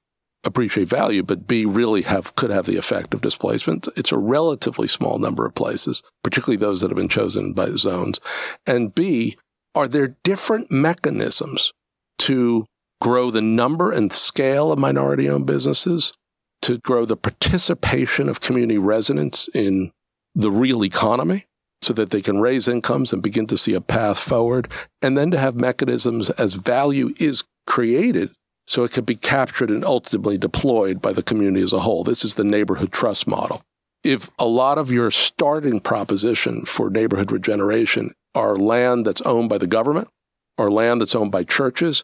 appreciate 0.44 0.88
value, 0.88 1.24
but 1.24 1.48
B, 1.48 1.66
really 1.66 2.04
have, 2.04 2.36
could 2.36 2.50
have 2.50 2.66
the 2.66 2.78
effect 2.78 3.14
of 3.14 3.22
displacement. 3.22 3.88
It's 3.96 4.12
a 4.12 4.18
relatively 4.18 4.88
small 4.88 5.20
number 5.20 5.46
of 5.46 5.56
places, 5.56 6.02
particularly 6.24 6.58
those 6.58 6.82
that 6.82 6.90
have 6.90 6.98
been 6.98 7.10
chosen 7.10 7.54
by 7.54 7.72
zones. 7.72 8.20
And 8.66 8.94
B, 8.94 9.38
are 9.76 9.88
there 9.88 10.16
different 10.24 10.72
mechanisms 10.72 11.72
to 12.20 12.66
grow 13.02 13.32
the 13.32 13.42
number 13.42 13.92
and 13.92 14.12
scale 14.12 14.72
of 14.72 14.80
minority 14.80 15.30
owned 15.30 15.46
businesses, 15.46 16.14
to 16.62 16.78
grow 16.80 17.06
the 17.06 17.18
participation 17.18 18.28
of 18.28 18.42
community 18.42 18.78
residents 18.78 19.48
in 19.54 19.92
the 20.36 20.52
real 20.52 20.84
economy 20.84 21.46
so 21.82 21.94
that 21.94 22.10
they 22.10 22.22
can 22.22 22.40
raise 22.40 22.68
incomes 22.68 23.14
and 23.14 23.24
begin 23.24 23.48
to 23.48 23.58
see 23.58 23.74
a 23.74 23.82
path 23.82 24.20
forward, 24.20 24.70
and 25.02 25.18
then 25.18 25.32
to 25.32 25.38
have 25.38 25.56
mechanisms 25.56 26.30
as 26.32 26.56
value 26.56 27.12
is 27.20 27.46
created 27.66 28.32
so 28.70 28.84
it 28.84 28.92
can 28.92 29.04
be 29.04 29.16
captured 29.16 29.72
and 29.72 29.84
ultimately 29.84 30.38
deployed 30.38 31.02
by 31.02 31.12
the 31.12 31.24
community 31.24 31.64
as 31.64 31.74
a 31.74 31.80
whole. 31.80 32.04
This 32.04 32.24
is 32.24 32.36
the 32.36 32.44
neighborhood 32.44 32.94
trust 32.94 33.26
model. 33.28 33.64
If 34.04 34.30
a 34.38 34.46
lot 34.46 34.78
of 34.78 34.92
your 34.92 35.10
starting 35.10 35.80
proposition 35.80 36.66
for 36.66 36.92
neighborhood 36.92 37.32
regeneration 37.32 38.14
are 38.36 38.56
land 38.56 39.08
that's 39.08 39.22
owned 39.22 39.50
by 39.50 39.58
the 39.58 39.68
government 39.68 40.08
or 40.56 40.70
land 40.70 41.02
that's 41.02 41.16
owned 41.16 41.32
by 41.32 41.44
churches, 41.44 42.04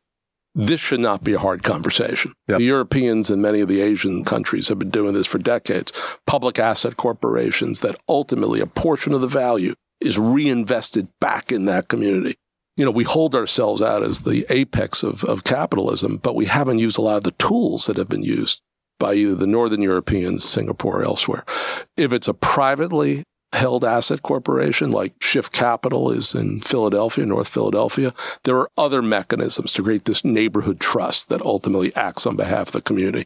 this 0.55 0.79
should 0.79 1.01
not 1.01 1.23
be 1.23 1.33
a 1.33 1.39
hard 1.39 1.61
conversation. 1.61 2.33
Yep. 2.47 2.57
The 2.57 2.63
Europeans 2.63 3.29
and 3.29 3.43
many 3.43 3.59
of 3.59 3.67
the 3.67 3.81
Asian 3.81 4.23
countries 4.23 4.67
have 4.69 4.79
been 4.79 4.89
doing 4.89 5.13
this 5.13 5.27
for 5.27 5.37
decades. 5.37 5.93
Public 6.25 6.57
asset 6.57 6.97
corporations 6.97 7.81
that 7.81 7.95
ultimately 8.09 8.59
a 8.59 8.65
portion 8.65 9.13
of 9.13 9.21
the 9.21 9.27
value 9.27 9.75
is 10.01 10.17
reinvested 10.17 11.09
back 11.21 11.51
in 11.51 11.65
that 11.65 11.89
community 11.89 12.37
you 12.77 12.83
know, 12.83 12.91
we 12.91 13.03
hold 13.03 13.35
ourselves 13.35 13.81
out 13.81 14.03
as 14.03 14.21
the 14.21 14.45
apex 14.49 15.03
of, 15.03 15.23
of 15.23 15.43
capitalism, 15.43 16.17
but 16.17 16.35
we 16.35 16.45
haven't 16.45 16.79
used 16.79 16.97
a 16.97 17.01
lot 17.01 17.17
of 17.17 17.23
the 17.23 17.31
tools 17.31 17.85
that 17.85 17.97
have 17.97 18.09
been 18.09 18.23
used 18.23 18.61
by 18.99 19.13
either 19.13 19.35
the 19.35 19.47
Northern 19.47 19.81
Europeans, 19.81 20.43
Singapore, 20.43 21.01
or 21.01 21.03
elsewhere. 21.03 21.43
If 21.97 22.11
it's 22.11 22.27
a 22.27 22.33
privately 22.33 23.23
held 23.53 23.85
asset 23.85 24.21
corporation 24.21 24.91
like 24.91 25.13
Shift 25.21 25.53
Capital 25.53 26.11
is 26.11 26.35
in 26.35 26.59
Philadelphia, 26.59 27.25
North 27.25 27.47
Philadelphia, 27.47 28.13
there 28.43 28.57
are 28.57 28.69
other 28.77 29.01
mechanisms 29.01 29.71
to 29.73 29.83
create 29.83 30.05
this 30.05 30.25
neighborhood 30.25 30.79
trust 30.79 31.29
that 31.29 31.41
ultimately 31.41 31.95
acts 31.95 32.25
on 32.25 32.35
behalf 32.35 32.67
of 32.67 32.73
the 32.73 32.81
community. 32.81 33.25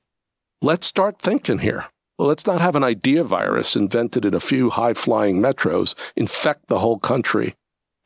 Let's 0.62 0.86
start 0.86 1.20
thinking 1.20 1.60
here. 1.60 1.86
Let's 2.20 2.46
not 2.46 2.62
have 2.62 2.76
an 2.76 2.84
idea 2.84 3.24
virus 3.24 3.76
invented 3.76 4.26
in 4.26 4.34
a 4.34 4.42
few 4.42 4.72
high 4.72 4.94
flying 4.94 5.40
metros 5.40 5.96
infect 6.16 6.68
the 6.68 6.80
whole 6.80 7.00
country 7.00 7.56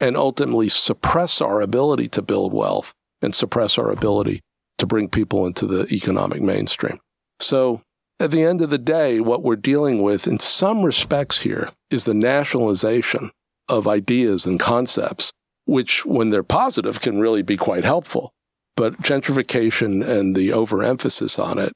and 0.03 0.17
ultimately 0.17 0.67
suppress 0.67 1.39
our 1.39 1.61
ability 1.61 2.09
to 2.09 2.21
build 2.21 2.51
wealth 2.51 2.93
and 3.21 3.33
suppress 3.33 3.77
our 3.77 3.89
ability 3.89 4.41
to 4.77 4.85
bring 4.85 5.07
people 5.07 5.45
into 5.45 5.65
the 5.65 5.87
economic 5.93 6.41
mainstream. 6.41 6.99
So 7.39 7.81
at 8.19 8.29
the 8.29 8.43
end 8.43 8.61
of 8.61 8.69
the 8.69 8.77
day, 8.77 9.21
what 9.21 9.43
we're 9.43 9.55
dealing 9.55 10.01
with 10.01 10.27
in 10.27 10.39
some 10.39 10.83
respects 10.83 11.43
here 11.43 11.69
is 11.89 12.03
the 12.03 12.13
nationalization 12.13 13.31
of 13.69 13.87
ideas 13.87 14.45
and 14.45 14.59
concepts, 14.59 15.31
which 15.63 16.05
when 16.05 16.31
they're 16.31 16.43
positive 16.43 16.99
can 16.99 17.21
really 17.21 17.41
be 17.41 17.55
quite 17.55 17.85
helpful. 17.85 18.33
But 18.75 19.01
gentrification 19.01 20.05
and 20.05 20.35
the 20.35 20.51
overemphasis 20.51 21.39
on 21.39 21.59
it 21.59 21.71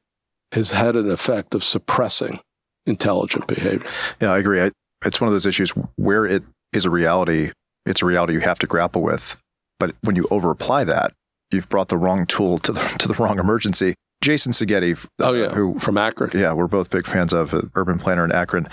has 0.52 0.72
had 0.72 0.98
an 0.98 1.10
effect 1.10 1.56
of 1.56 1.64
suppressing 1.64 2.42
intelligent 2.86 3.48
behavior. 3.48 3.88
Yeah, 4.20 4.34
I 4.34 4.40
agree. 4.40 4.62
I, 4.62 4.72
it's 5.06 5.22
one 5.22 5.30
of 5.30 5.34
those 5.34 5.46
issues 5.46 5.70
where 5.96 6.26
it 6.26 6.44
is 6.74 6.84
a 6.84 6.90
reality 6.90 7.52
it's 7.88 8.02
a 8.02 8.06
reality 8.06 8.34
you 8.34 8.42
have 8.42 8.60
to 8.60 8.68
grapple 8.68 9.02
with. 9.02 9.42
But 9.80 9.96
when 10.02 10.16
you 10.16 10.28
over 10.32 10.52
apply 10.52 10.84
that, 10.86 11.14
you've 11.52 11.70
brought 11.70 11.90
the 11.90 11.98
wrong 11.98 12.26
tool 12.26 12.60
to 12.60 12.72
the 12.72 12.80
to 13.00 13.08
the 13.08 13.16
wrong 13.16 13.40
emergency. 13.40 13.96
Jason 14.22 14.52
Segedy, 14.52 15.08
oh 15.20 15.34
yeah, 15.34 15.50
who 15.50 15.78
from 15.78 15.98
Akron, 15.98 16.32
yeah, 16.34 16.52
we're 16.52 16.68
both 16.68 16.90
big 16.90 17.06
fans 17.06 17.34
of 17.34 17.54
uh, 17.54 17.62
urban 17.76 18.00
planner 18.00 18.26
in 18.26 18.32
Akron, 18.32 18.68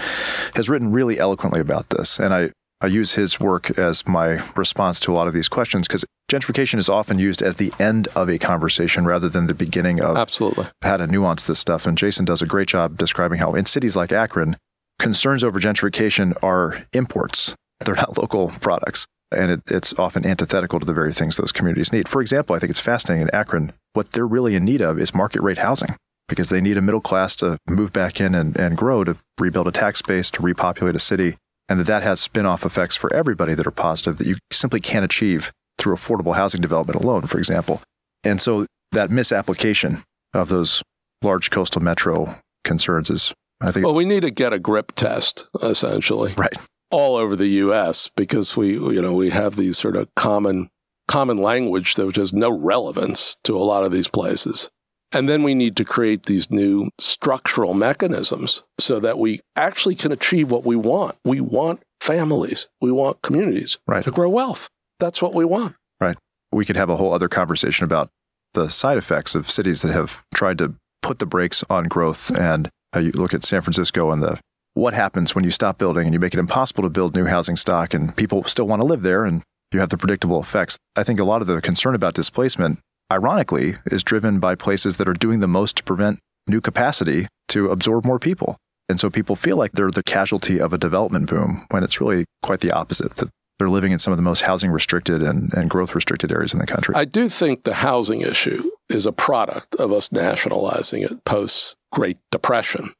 has 0.54 0.70
written 0.70 0.90
really 0.90 1.18
eloquently 1.18 1.60
about 1.60 1.90
this, 1.90 2.18
and 2.18 2.32
I 2.32 2.50
I 2.80 2.86
use 2.86 3.14
his 3.14 3.38
work 3.38 3.78
as 3.78 4.06
my 4.06 4.42
response 4.56 5.00
to 5.00 5.12
a 5.12 5.14
lot 5.14 5.28
of 5.28 5.34
these 5.34 5.48
questions 5.48 5.86
because 5.86 6.04
gentrification 6.30 6.78
is 6.78 6.88
often 6.88 7.18
used 7.18 7.42
as 7.42 7.56
the 7.56 7.72
end 7.78 8.08
of 8.16 8.30
a 8.30 8.38
conversation 8.38 9.04
rather 9.04 9.28
than 9.28 9.46
the 9.46 9.54
beginning 9.54 10.00
of 10.00 10.16
absolutely 10.16 10.66
how 10.82 10.96
to 10.96 11.06
nuance 11.06 11.46
this 11.46 11.58
stuff. 11.58 11.86
And 11.86 11.96
Jason 11.96 12.24
does 12.24 12.40
a 12.40 12.46
great 12.46 12.68
job 12.68 12.96
describing 12.96 13.38
how 13.38 13.54
in 13.54 13.66
cities 13.66 13.96
like 13.96 14.12
Akron, 14.12 14.56
concerns 14.98 15.44
over 15.44 15.60
gentrification 15.60 16.34
are 16.42 16.82
imports 16.92 17.54
they're 17.84 17.94
not 17.94 18.18
local 18.22 18.48
products. 18.60 19.06
And 19.30 19.50
it, 19.50 19.62
it's 19.68 19.92
often 19.98 20.26
antithetical 20.26 20.78
to 20.78 20.86
the 20.86 20.92
very 20.92 21.12
things 21.12 21.36
those 21.36 21.52
communities 21.52 21.92
need. 21.92 22.08
For 22.08 22.20
example, 22.20 22.54
I 22.54 22.58
think 22.58 22.70
it's 22.70 22.80
fascinating 22.80 23.22
in 23.22 23.34
Akron, 23.34 23.72
what 23.94 24.12
they're 24.12 24.26
really 24.26 24.54
in 24.54 24.64
need 24.64 24.80
of 24.80 24.98
is 24.98 25.14
market 25.14 25.42
rate 25.42 25.58
housing 25.58 25.96
because 26.28 26.48
they 26.48 26.60
need 26.60 26.78
a 26.78 26.82
middle 26.82 27.00
class 27.00 27.36
to 27.36 27.58
move 27.68 27.92
back 27.92 28.20
in 28.20 28.34
and, 28.34 28.56
and 28.56 28.76
grow 28.76 29.04
to 29.04 29.16
rebuild 29.38 29.68
a 29.68 29.72
tax 29.72 30.02
base, 30.02 30.30
to 30.30 30.42
repopulate 30.42 30.94
a 30.96 31.00
city. 31.00 31.36
and 31.68 31.80
that 31.80 31.86
that 31.86 32.02
has 32.02 32.20
spin-off 32.20 32.64
effects 32.64 32.96
for 32.96 33.12
everybody 33.12 33.54
that 33.54 33.66
are 33.66 33.72
positive 33.72 34.18
that 34.18 34.26
you 34.26 34.36
simply 34.52 34.80
can't 34.80 35.04
achieve 35.04 35.52
through 35.78 35.94
affordable 35.94 36.34
housing 36.34 36.60
development 36.60 37.02
alone, 37.02 37.26
for 37.26 37.38
example. 37.38 37.82
And 38.22 38.40
so 38.40 38.66
that 38.92 39.10
misapplication 39.10 40.02
of 40.32 40.48
those 40.48 40.82
large 41.22 41.50
coastal 41.50 41.82
metro 41.82 42.38
concerns 42.64 43.10
is, 43.10 43.34
I 43.60 43.70
think. 43.72 43.84
Well, 43.84 43.94
we 43.94 44.04
need 44.04 44.20
to 44.20 44.30
get 44.30 44.52
a 44.52 44.58
grip 44.58 44.92
test, 44.92 45.46
essentially. 45.62 46.34
Right. 46.36 46.54
All 46.90 47.16
over 47.16 47.34
the 47.34 47.48
U.S. 47.48 48.08
because 48.14 48.56
we, 48.56 48.72
you 48.72 49.02
know, 49.02 49.14
we 49.14 49.30
have 49.30 49.56
these 49.56 49.78
sort 49.78 49.96
of 49.96 50.08
common, 50.14 50.70
common 51.08 51.38
language 51.38 51.94
that 51.94 52.16
has 52.16 52.32
no 52.32 52.50
relevance 52.50 53.36
to 53.44 53.56
a 53.56 53.58
lot 53.58 53.84
of 53.84 53.92
these 53.92 54.08
places. 54.08 54.70
And 55.12 55.28
then 55.28 55.44
we 55.44 55.54
need 55.54 55.76
to 55.76 55.84
create 55.84 56.26
these 56.26 56.50
new 56.50 56.90
structural 56.98 57.72
mechanisms 57.72 58.64
so 58.78 58.98
that 59.00 59.18
we 59.18 59.40
actually 59.54 59.94
can 59.94 60.10
achieve 60.10 60.50
what 60.50 60.64
we 60.64 60.74
want. 60.74 61.16
We 61.24 61.40
want 61.40 61.82
families, 62.00 62.68
we 62.80 62.90
want 62.90 63.22
communities 63.22 63.78
right. 63.86 64.04
to 64.04 64.10
grow 64.10 64.28
wealth. 64.28 64.68
That's 64.98 65.22
what 65.22 65.32
we 65.32 65.44
want. 65.44 65.76
Right. 66.00 66.16
We 66.52 66.64
could 66.64 66.76
have 66.76 66.90
a 66.90 66.96
whole 66.96 67.12
other 67.12 67.28
conversation 67.28 67.84
about 67.84 68.10
the 68.54 68.68
side 68.68 68.98
effects 68.98 69.34
of 69.34 69.50
cities 69.50 69.82
that 69.82 69.92
have 69.92 70.24
tried 70.34 70.58
to 70.58 70.74
put 71.02 71.18
the 71.18 71.26
brakes 71.26 71.62
on 71.70 71.84
growth. 71.84 72.30
And 72.36 72.70
uh, 72.94 73.00
you 73.00 73.12
look 73.12 73.34
at 73.34 73.44
San 73.44 73.60
Francisco 73.60 74.10
and 74.10 74.22
the 74.22 74.40
what 74.74 74.94
happens 74.94 75.34
when 75.34 75.44
you 75.44 75.50
stop 75.50 75.78
building 75.78 76.04
and 76.04 76.14
you 76.14 76.20
make 76.20 76.34
it 76.34 76.40
impossible 76.40 76.82
to 76.82 76.90
build 76.90 77.14
new 77.14 77.26
housing 77.26 77.56
stock 77.56 77.94
and 77.94 78.14
people 78.16 78.44
still 78.44 78.66
want 78.66 78.82
to 78.82 78.86
live 78.86 79.02
there 79.02 79.24
and 79.24 79.42
you 79.72 79.80
have 79.80 79.88
the 79.88 79.96
predictable 79.96 80.40
effects. 80.40 80.76
I 80.94 81.02
think 81.02 81.18
a 81.18 81.24
lot 81.24 81.40
of 81.40 81.46
the 81.46 81.60
concern 81.60 81.94
about 81.94 82.14
displacement 82.14 82.78
ironically, 83.12 83.76
is 83.86 84.02
driven 84.02 84.40
by 84.40 84.54
places 84.54 84.96
that 84.96 85.08
are 85.08 85.14
doing 85.14 85.40
the 85.40 85.48
most 85.48 85.76
to 85.76 85.84
prevent 85.84 86.18
new 86.46 86.60
capacity 86.60 87.28
to 87.48 87.68
absorb 87.68 88.04
more 88.04 88.18
people. 88.18 88.56
And 88.88 89.00
so 89.00 89.08
people 89.08 89.36
feel 89.36 89.56
like 89.56 89.72
they're 89.72 89.90
the 89.90 90.02
casualty 90.02 90.60
of 90.60 90.72
a 90.72 90.78
development 90.78 91.30
boom 91.30 91.66
when 91.70 91.82
it's 91.82 92.00
really 92.00 92.24
quite 92.42 92.60
the 92.60 92.72
opposite, 92.72 93.16
that 93.16 93.30
they're 93.58 93.70
living 93.70 93.92
in 93.92 93.98
some 93.98 94.12
of 94.12 94.18
the 94.18 94.22
most 94.22 94.42
housing 94.42 94.70
restricted 94.70 95.22
and, 95.22 95.54
and 95.54 95.70
growth 95.70 95.94
restricted 95.94 96.32
areas 96.32 96.52
in 96.52 96.58
the 96.58 96.66
country. 96.66 96.94
I 96.94 97.04
do 97.04 97.28
think 97.28 97.62
the 97.62 97.74
housing 97.74 98.20
issue 98.20 98.70
is 98.88 99.06
a 99.06 99.12
product 99.12 99.74
of 99.76 99.92
us 99.92 100.12
nationalizing 100.12 101.02
it 101.02 101.24
post 101.24 101.76
Great 101.92 102.18
Depression. 102.30 102.92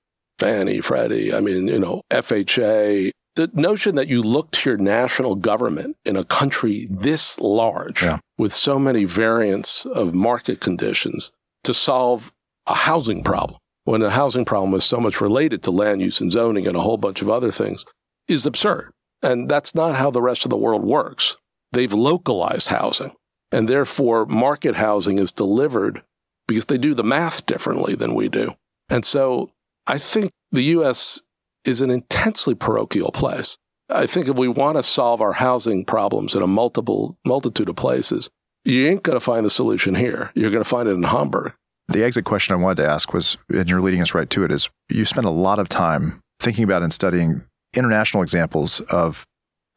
Fannie, 0.45 0.83
Freddie, 0.83 1.33
I 1.33 1.41
mean, 1.41 1.69
you 1.69 1.79
know, 1.79 2.03
FHA, 2.13 3.13
the 3.35 3.51
notion 3.55 3.95
that 3.95 4.09
you 4.09 4.23
look 4.23 4.51
to 4.51 4.71
your 4.71 4.77
national 4.77 5.37
government 5.37 5.97
in 6.05 6.17
a 6.17 6.25
country 6.25 6.87
this 6.91 7.41
large 7.41 8.03
yeah. 8.03 8.19
with 8.37 8.53
so 8.53 8.79
many 8.79 9.05
variants 9.05 9.87
of 9.87 10.13
market 10.13 10.61
conditions 10.61 11.33
to 11.63 11.73
solve 11.73 12.31
a 12.67 12.75
housing 12.75 13.25
problem 13.25 13.59
when 13.85 14.03
the 14.03 14.11
housing 14.11 14.45
problem 14.45 14.75
is 14.75 14.85
so 14.85 15.01
much 15.01 15.19
related 15.19 15.63
to 15.63 15.71
land 15.71 16.03
use 16.03 16.21
and 16.21 16.31
zoning 16.31 16.67
and 16.67 16.77
a 16.77 16.83
whole 16.83 16.99
bunch 16.99 17.23
of 17.23 17.31
other 17.31 17.51
things 17.51 17.87
is 18.29 18.45
absurd. 18.45 18.91
And 19.23 19.49
that's 19.49 19.75
not 19.75 19.97
how 19.97 20.11
the 20.11 20.21
rest 20.21 20.45
of 20.45 20.51
the 20.51 20.59
world 20.59 20.85
works. 20.85 21.39
They've 21.73 21.93
localized 21.93 22.69
housing 22.69 23.13
and 23.51 23.67
therefore 23.67 24.27
market 24.27 24.75
housing 24.75 25.19
is 25.19 25.33
delivered 25.33 26.03
because 26.47 26.67
they 26.67 26.77
do 26.77 26.93
the 26.93 27.03
math 27.03 27.47
differently 27.47 27.95
than 27.95 28.15
we 28.15 28.29
do. 28.29 28.53
And 28.91 29.07
so 29.07 29.51
I 29.87 29.99
think 29.99 30.33
the 30.51 30.63
US 30.63 31.23
is 31.65 31.81
an 31.81 31.91
intensely 31.91 32.55
parochial 32.55 33.13
place. 33.13 33.59
I 33.91 34.07
think 34.07 34.29
if 34.29 34.37
we 34.37 34.49
want 34.49 34.77
to 34.77 34.83
solve 34.83 35.21
our 35.21 35.35
housing 35.35 35.85
problems 35.85 36.35
in 36.35 36.43
a 36.43 36.47
multiple 36.47 37.19
multitude 37.25 37.69
of 37.69 37.77
places, 37.77 38.31
you 38.65 38.87
ain't 38.89 39.03
going 39.03 39.17
to 39.17 39.25
find 39.25 39.45
the 39.45 39.51
solution 39.51 39.95
here. 39.95 40.31
You're 40.35 40.51
going 40.51 40.65
to 40.65 40.69
find 40.69 40.89
it 40.89 40.93
in 40.93 41.03
Hamburg. 41.03 41.53
The 41.89 42.03
exit 42.03 42.25
question 42.25 42.55
I 42.55 42.59
wanted 42.59 42.83
to 42.83 42.89
ask 42.89 43.13
was, 43.13 43.37
and 43.51 43.69
you're 43.69 43.83
leading 43.83 44.01
us 44.01 44.15
right 44.15 44.29
to 44.31 44.45
it, 44.45 44.51
is 44.51 44.71
you 44.89 45.05
spend 45.05 45.27
a 45.27 45.31
lot 45.31 45.59
of 45.59 45.69
time 45.69 46.21
thinking 46.41 46.65
about 46.65 46.83
and 46.83 46.93
studying 46.93 47.43
international 47.75 48.23
examples 48.23 48.81
of 48.81 49.27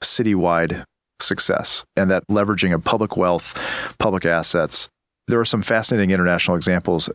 citywide 0.01 0.85
success 1.19 1.83
and 1.97 2.09
that 2.09 2.25
leveraging 2.27 2.73
of 2.73 2.83
public 2.83 3.17
wealth, 3.17 3.59
public 3.99 4.25
assets. 4.25 4.87
There 5.27 5.39
are 5.39 5.45
some 5.45 5.61
fascinating 5.61 6.11
international 6.11 6.55
examples, 6.55 7.09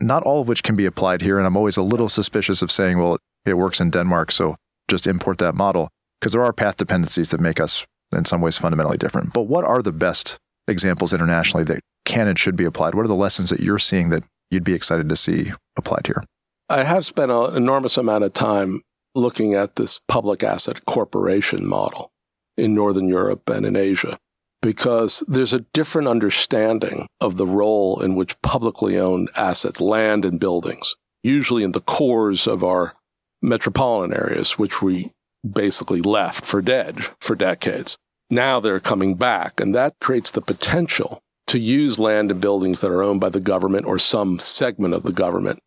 not 0.00 0.22
all 0.22 0.40
of 0.40 0.48
which 0.48 0.62
can 0.62 0.76
be 0.76 0.86
applied 0.86 1.22
here. 1.22 1.38
And 1.38 1.46
I'm 1.46 1.56
always 1.56 1.76
a 1.76 1.82
little 1.82 2.08
suspicious 2.08 2.62
of 2.62 2.70
saying, 2.70 2.98
well, 2.98 3.18
it 3.44 3.54
works 3.54 3.80
in 3.80 3.90
Denmark, 3.90 4.32
so 4.32 4.56
just 4.88 5.06
import 5.06 5.38
that 5.38 5.54
model 5.54 5.88
because 6.20 6.32
there 6.32 6.42
are 6.42 6.52
path 6.52 6.76
dependencies 6.76 7.30
that 7.30 7.40
make 7.40 7.60
us 7.60 7.86
in 8.12 8.24
some 8.24 8.40
ways 8.40 8.58
fundamentally 8.58 8.98
different. 8.98 9.32
But 9.32 9.42
what 9.42 9.64
are 9.64 9.82
the 9.82 9.92
best 9.92 10.38
examples 10.68 11.12
internationally 11.12 11.64
that 11.64 11.80
can 12.04 12.28
and 12.28 12.38
should 12.38 12.56
be 12.56 12.64
applied? 12.64 12.94
What 12.94 13.04
are 13.04 13.08
the 13.08 13.14
lessons 13.14 13.50
that 13.50 13.60
you're 13.60 13.78
seeing 13.78 14.10
that 14.10 14.24
you'd 14.50 14.64
be 14.64 14.74
excited 14.74 15.08
to 15.08 15.16
see 15.16 15.52
applied 15.76 16.06
here? 16.06 16.24
I 16.68 16.82
have 16.82 17.04
spent 17.04 17.30
an 17.30 17.56
enormous 17.56 17.96
amount 17.96 18.24
of 18.24 18.32
time 18.32 18.82
looking 19.14 19.54
at 19.54 19.76
this 19.76 20.00
public 20.08 20.42
asset 20.42 20.84
corporation 20.84 21.66
model 21.66 22.10
in 22.56 22.74
Northern 22.74 23.08
Europe 23.08 23.48
and 23.48 23.64
in 23.64 23.76
Asia 23.76 24.18
because 24.66 25.22
there's 25.28 25.52
a 25.52 25.64
different 25.72 26.08
understanding 26.08 27.06
of 27.20 27.36
the 27.36 27.46
role 27.46 28.02
in 28.02 28.16
which 28.16 28.42
publicly 28.42 28.98
owned 28.98 29.30
assets, 29.36 29.80
land 29.80 30.24
and 30.24 30.40
buildings, 30.40 30.96
usually 31.22 31.62
in 31.62 31.70
the 31.70 31.80
cores 31.80 32.48
of 32.48 32.64
our 32.64 32.94
metropolitan 33.40 34.12
areas, 34.12 34.58
which 34.58 34.82
we 34.82 35.12
basically 35.48 36.02
left 36.02 36.44
for 36.44 36.60
dead 36.60 36.98
for 37.20 37.36
decades. 37.36 37.96
Now 38.28 38.58
they're 38.58 38.80
coming 38.80 39.14
back, 39.14 39.60
and 39.60 39.72
that 39.76 39.94
creates 40.00 40.32
the 40.32 40.42
potential 40.42 41.20
to 41.46 41.60
use 41.60 42.00
land 42.00 42.32
and 42.32 42.40
buildings 42.40 42.80
that 42.80 42.90
are 42.90 43.04
owned 43.04 43.20
by 43.20 43.28
the 43.28 43.38
government 43.38 43.86
or 43.86 44.00
some 44.00 44.40
segment 44.40 44.94
of 44.94 45.04
the 45.04 45.12
government 45.12 45.60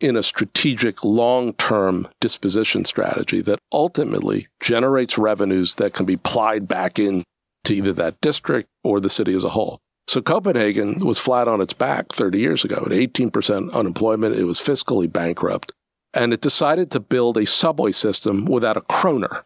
in 0.00 0.16
a 0.16 0.22
strategic 0.22 1.04
long 1.04 1.52
term 1.52 2.08
disposition 2.22 2.86
strategy 2.86 3.42
that 3.42 3.58
ultimately 3.70 4.48
generates 4.60 5.18
revenues 5.18 5.74
that 5.74 5.92
can 5.92 6.06
be 6.06 6.16
plied 6.16 6.66
back 6.66 6.98
in 6.98 7.22
to 7.66 7.74
either 7.74 7.92
that 7.92 8.20
district 8.20 8.68
or 8.82 9.00
the 9.00 9.10
city 9.10 9.34
as 9.34 9.44
a 9.44 9.50
whole. 9.50 9.80
So 10.08 10.22
Copenhagen 10.22 11.04
was 11.04 11.18
flat 11.18 11.48
on 11.48 11.60
its 11.60 11.72
back 11.72 12.12
30 12.12 12.38
years 12.38 12.64
ago 12.64 12.76
at 12.86 12.92
18% 12.92 13.72
unemployment. 13.72 14.36
It 14.36 14.44
was 14.44 14.60
fiscally 14.60 15.12
bankrupt 15.12 15.72
and 16.14 16.32
it 16.32 16.40
decided 16.40 16.90
to 16.90 17.00
build 17.00 17.36
a 17.36 17.44
subway 17.44 17.92
system 17.92 18.46
without 18.46 18.76
a 18.76 18.82
kroner 18.82 19.44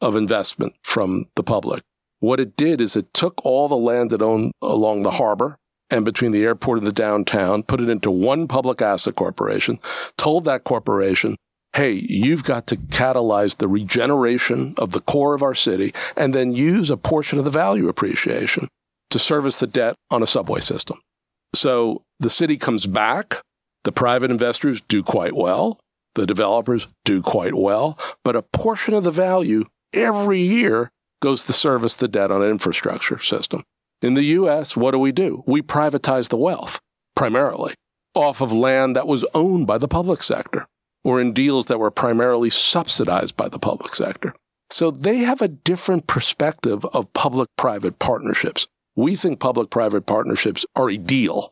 of 0.00 0.16
investment 0.16 0.74
from 0.82 1.26
the 1.36 1.42
public. 1.42 1.82
What 2.20 2.40
it 2.40 2.56
did 2.56 2.80
is 2.80 2.96
it 2.96 3.14
took 3.14 3.44
all 3.44 3.68
the 3.68 3.76
land 3.76 4.12
it 4.12 4.22
owned 4.22 4.52
along 4.60 5.02
the 5.02 5.12
harbor 5.12 5.58
and 5.90 6.04
between 6.04 6.32
the 6.32 6.44
airport 6.44 6.78
and 6.78 6.86
the 6.86 6.92
downtown, 6.92 7.62
put 7.62 7.80
it 7.80 7.88
into 7.88 8.10
one 8.10 8.48
public 8.48 8.82
asset 8.82 9.14
corporation, 9.14 9.78
told 10.16 10.44
that 10.44 10.64
corporation, 10.64 11.36
hey, 11.74 11.92
you've 11.92 12.44
got 12.44 12.66
to 12.68 12.76
catalyze 12.76 13.58
the 13.58 13.68
regeneration 13.68 14.74
of 14.78 14.92
the 14.92 15.00
core 15.00 15.34
of 15.34 15.42
our 15.42 15.54
city 15.54 15.94
and 16.16 16.34
then 16.34 16.52
use 16.52 16.90
a 16.90 16.96
portion 16.96 17.38
of 17.38 17.44
the 17.44 17.50
value 17.50 17.88
appreciation 17.88 18.68
to 19.10 19.18
service 19.18 19.58
the 19.58 19.66
debt 19.66 19.94
on 20.10 20.22
a 20.22 20.26
subway 20.26 20.60
system. 20.60 21.00
So 21.54 22.02
the 22.20 22.30
city 22.30 22.56
comes 22.56 22.86
back. 22.86 23.42
The 23.84 23.92
private 23.92 24.30
investors 24.30 24.80
do 24.82 25.02
quite 25.02 25.34
well. 25.34 25.78
The 26.14 26.26
developers 26.26 26.88
do 27.04 27.22
quite 27.22 27.54
well, 27.54 27.96
but 28.24 28.34
a 28.34 28.42
portion 28.42 28.92
of 28.92 29.04
the 29.04 29.12
value 29.12 29.66
every 29.92 30.40
year 30.40 30.90
goes 31.22 31.44
to 31.44 31.52
service 31.52 31.96
the 31.96 32.08
debt 32.08 32.32
on 32.32 32.42
an 32.42 32.50
infrastructure 32.50 33.20
system. 33.20 33.62
In 34.02 34.14
the 34.14 34.24
US, 34.24 34.76
what 34.76 34.92
do 34.92 34.98
we 34.98 35.12
do? 35.12 35.44
We 35.46 35.62
privatize 35.62 36.28
the 36.28 36.36
wealth, 36.36 36.80
primarily, 37.14 37.74
off 38.14 38.40
of 38.40 38.52
land 38.52 38.96
that 38.96 39.06
was 39.06 39.24
owned 39.32 39.66
by 39.66 39.78
the 39.78 39.88
public 39.88 40.22
sector 40.22 40.66
or 41.08 41.22
in 41.22 41.32
deals 41.32 41.66
that 41.66 41.78
were 41.78 41.90
primarily 41.90 42.50
subsidized 42.50 43.34
by 43.34 43.48
the 43.48 43.58
public 43.58 43.94
sector. 43.94 44.34
So 44.68 44.90
they 44.90 45.20
have 45.20 45.40
a 45.40 45.48
different 45.48 46.06
perspective 46.06 46.84
of 46.84 47.10
public 47.14 47.48
private 47.56 47.98
partnerships. 47.98 48.66
We 48.94 49.16
think 49.16 49.40
public 49.40 49.70
private 49.70 50.04
partnerships 50.04 50.66
are 50.76 50.90
a 50.90 50.98
deal. 50.98 51.50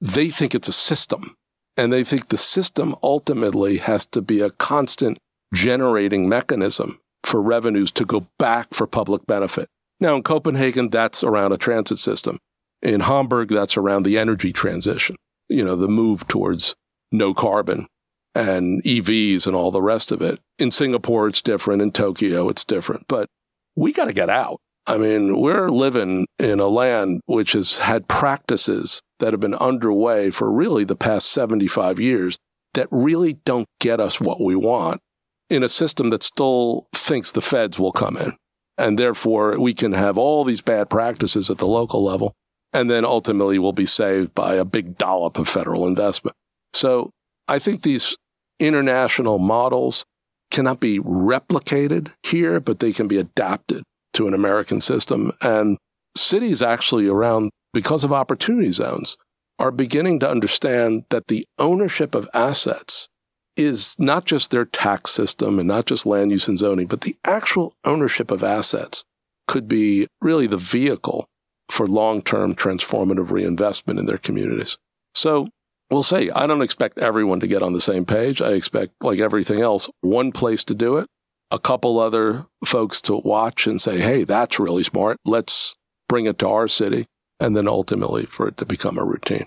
They 0.00 0.30
think 0.30 0.54
it's 0.54 0.68
a 0.68 0.72
system. 0.72 1.34
And 1.76 1.92
they 1.92 2.02
think 2.02 2.28
the 2.28 2.38
system 2.38 2.94
ultimately 3.02 3.76
has 3.76 4.06
to 4.06 4.22
be 4.22 4.40
a 4.40 4.48
constant 4.48 5.18
generating 5.52 6.26
mechanism 6.26 6.98
for 7.24 7.42
revenues 7.42 7.90
to 7.90 8.06
go 8.06 8.26
back 8.38 8.72
for 8.72 8.86
public 8.86 9.26
benefit. 9.26 9.68
Now, 10.00 10.16
in 10.16 10.22
Copenhagen, 10.22 10.88
that's 10.88 11.22
around 11.22 11.52
a 11.52 11.58
transit 11.58 11.98
system. 11.98 12.38
In 12.80 13.00
Hamburg, 13.00 13.50
that's 13.50 13.76
around 13.76 14.04
the 14.04 14.16
energy 14.16 14.50
transition, 14.50 15.16
you 15.50 15.62
know, 15.62 15.76
the 15.76 15.88
move 15.88 16.26
towards 16.26 16.74
no 17.12 17.34
carbon 17.34 17.86
and 18.34 18.82
EVs 18.82 19.46
and 19.46 19.54
all 19.54 19.70
the 19.70 19.82
rest 19.82 20.10
of 20.10 20.20
it. 20.20 20.40
In 20.58 20.70
Singapore, 20.70 21.28
it's 21.28 21.42
different. 21.42 21.82
In 21.82 21.92
Tokyo, 21.92 22.48
it's 22.48 22.64
different. 22.64 23.06
But 23.08 23.28
we 23.76 23.92
got 23.92 24.06
to 24.06 24.12
get 24.12 24.30
out. 24.30 24.58
I 24.86 24.98
mean, 24.98 25.40
we're 25.40 25.70
living 25.70 26.26
in 26.38 26.60
a 26.60 26.66
land 26.66 27.20
which 27.26 27.52
has 27.52 27.78
had 27.78 28.08
practices 28.08 29.00
that 29.18 29.32
have 29.32 29.40
been 29.40 29.54
underway 29.54 30.30
for 30.30 30.50
really 30.50 30.84
the 30.84 30.96
past 30.96 31.30
75 31.30 31.98
years 31.98 32.36
that 32.74 32.88
really 32.90 33.34
don't 33.44 33.68
get 33.80 34.00
us 34.00 34.20
what 34.20 34.42
we 34.42 34.54
want 34.54 35.00
in 35.48 35.62
a 35.62 35.68
system 35.68 36.10
that 36.10 36.22
still 36.22 36.86
thinks 36.92 37.32
the 37.32 37.40
feds 37.40 37.78
will 37.78 37.92
come 37.92 38.16
in. 38.16 38.36
And 38.76 38.98
therefore, 38.98 39.58
we 39.58 39.72
can 39.72 39.92
have 39.92 40.18
all 40.18 40.44
these 40.44 40.60
bad 40.60 40.90
practices 40.90 41.48
at 41.48 41.58
the 41.58 41.66
local 41.66 42.02
level, 42.02 42.34
and 42.72 42.90
then 42.90 43.04
ultimately 43.04 43.58
we'll 43.58 43.72
be 43.72 43.86
saved 43.86 44.34
by 44.34 44.56
a 44.56 44.64
big 44.64 44.98
dollop 44.98 45.38
of 45.38 45.48
federal 45.48 45.86
investment. 45.86 46.36
So 46.72 47.10
I 47.46 47.60
think 47.60 47.82
these 47.82 48.16
international 48.58 49.38
models 49.38 50.04
cannot 50.50 50.80
be 50.80 50.98
replicated 51.00 52.12
here, 52.22 52.60
but 52.60 52.78
they 52.78 52.92
can 52.92 53.08
be 53.08 53.18
adapted 53.18 53.82
to 54.14 54.28
an 54.28 54.34
American 54.34 54.80
system. 54.80 55.32
And 55.42 55.76
cities 56.16 56.62
actually 56.62 57.08
around, 57.08 57.50
because 57.72 58.04
of 58.04 58.12
opportunity 58.12 58.70
zones, 58.70 59.16
are 59.58 59.70
beginning 59.70 60.20
to 60.20 60.30
understand 60.30 61.04
that 61.10 61.26
the 61.28 61.44
ownership 61.58 62.14
of 62.14 62.28
assets 62.34 63.08
is 63.56 63.94
not 63.98 64.24
just 64.24 64.50
their 64.50 64.64
tax 64.64 65.10
system 65.10 65.58
and 65.58 65.68
not 65.68 65.86
just 65.86 66.06
land 66.06 66.30
use 66.30 66.48
and 66.48 66.58
zoning, 66.58 66.86
but 66.86 67.02
the 67.02 67.16
actual 67.24 67.74
ownership 67.84 68.30
of 68.30 68.42
assets 68.42 69.04
could 69.46 69.68
be 69.68 70.06
really 70.20 70.46
the 70.46 70.56
vehicle 70.56 71.26
for 71.70 71.86
long 71.86 72.22
term 72.22 72.54
transformative 72.54 73.30
reinvestment 73.30 73.98
in 73.98 74.06
their 74.06 74.18
communities. 74.18 74.76
So 75.14 75.48
we'll 75.90 76.02
see. 76.02 76.30
I 76.30 76.46
don't 76.46 76.62
expect 76.62 76.98
everyone 76.98 77.40
to 77.40 77.46
get 77.46 77.62
on 77.62 77.72
the 77.72 77.80
same 77.80 78.04
page. 78.04 78.40
I 78.40 78.52
expect, 78.52 78.92
like 79.02 79.20
everything 79.20 79.60
else, 79.60 79.88
one 80.00 80.32
place 80.32 80.64
to 80.64 80.74
do 80.74 80.96
it, 80.96 81.08
a 81.50 81.58
couple 81.58 81.98
other 81.98 82.46
folks 82.64 83.00
to 83.02 83.16
watch 83.16 83.66
and 83.66 83.80
say, 83.80 83.98
hey, 84.00 84.24
that's 84.24 84.58
really 84.58 84.82
smart. 84.82 85.18
Let's 85.24 85.74
bring 86.08 86.26
it 86.26 86.38
to 86.40 86.48
our 86.48 86.68
city. 86.68 87.06
And 87.40 87.56
then 87.56 87.68
ultimately 87.68 88.26
for 88.26 88.48
it 88.48 88.56
to 88.58 88.64
become 88.64 88.96
a 88.96 89.04
routine. 89.04 89.46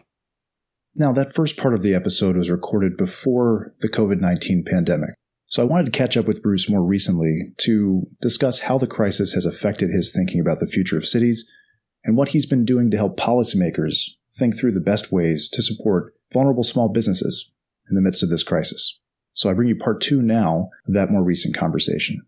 Now, 0.98 1.14
that 1.14 1.34
first 1.34 1.58
part 1.58 1.74
of 1.74 1.84
the 1.84 1.94
episode 1.94 2.36
was 2.36 2.50
recorded 2.50 2.98
before 2.98 3.74
the 3.80 3.90
COVID 3.90 4.20
19 4.20 4.66
pandemic. 4.70 5.12
So 5.46 5.64
I 5.64 5.66
wanted 5.66 5.86
to 5.86 5.98
catch 5.98 6.18
up 6.18 6.26
with 6.26 6.44
Bruce 6.44 6.70
more 6.70 6.84
recently 6.84 7.54
to 7.60 8.04
discuss 8.22 8.62
how 8.62 8.78
the 8.78 8.88
crisis 8.88 9.34
has 9.34 9.46
affected 9.46 9.90
his 9.90 10.12
thinking 10.12 10.42
about 10.42 10.60
the 10.60 10.68
future 10.68 10.98
of 10.98 11.08
cities 11.08 11.50
and 12.04 12.18
what 12.18 12.30
he's 12.30 12.46
been 12.46 12.66
doing 12.66 12.92
to 12.92 12.98
help 12.98 13.18
policymakers 13.18 14.10
think 14.36 14.58
through 14.58 14.74
the 14.74 14.82
best 14.82 15.12
ways 15.12 15.50
to 15.50 15.62
support 15.62 16.14
vulnerable 16.34 16.64
small 16.64 16.90
businesses 16.90 17.52
in 17.90 17.96
the 17.96 18.02
midst 18.02 18.24
of 18.24 18.30
this 18.30 18.44
crisis. 18.44 19.00
So 19.34 19.50
I 19.50 19.54
bring 19.54 19.70
you 19.70 19.76
part 19.76 20.02
two 20.02 20.22
now 20.22 20.70
of 20.88 20.94
that 20.94 21.12
more 21.12 21.24
recent 21.24 21.56
conversation. 21.56 22.26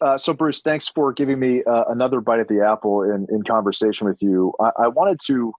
Uh, 0.00 0.18
so, 0.18 0.34
Bruce, 0.34 0.60
thanks 0.60 0.88
for 0.88 1.12
giving 1.12 1.38
me 1.38 1.62
uh, 1.64 1.84
another 1.88 2.20
bite 2.20 2.40
at 2.40 2.48
the 2.48 2.60
apple 2.60 3.02
in, 3.02 3.26
in 3.30 3.42
conversation 3.42 4.06
with 4.06 4.22
you. 4.22 4.52
I, 4.60 4.70
I 4.84 4.88
wanted 4.88 5.18
to 5.26 5.52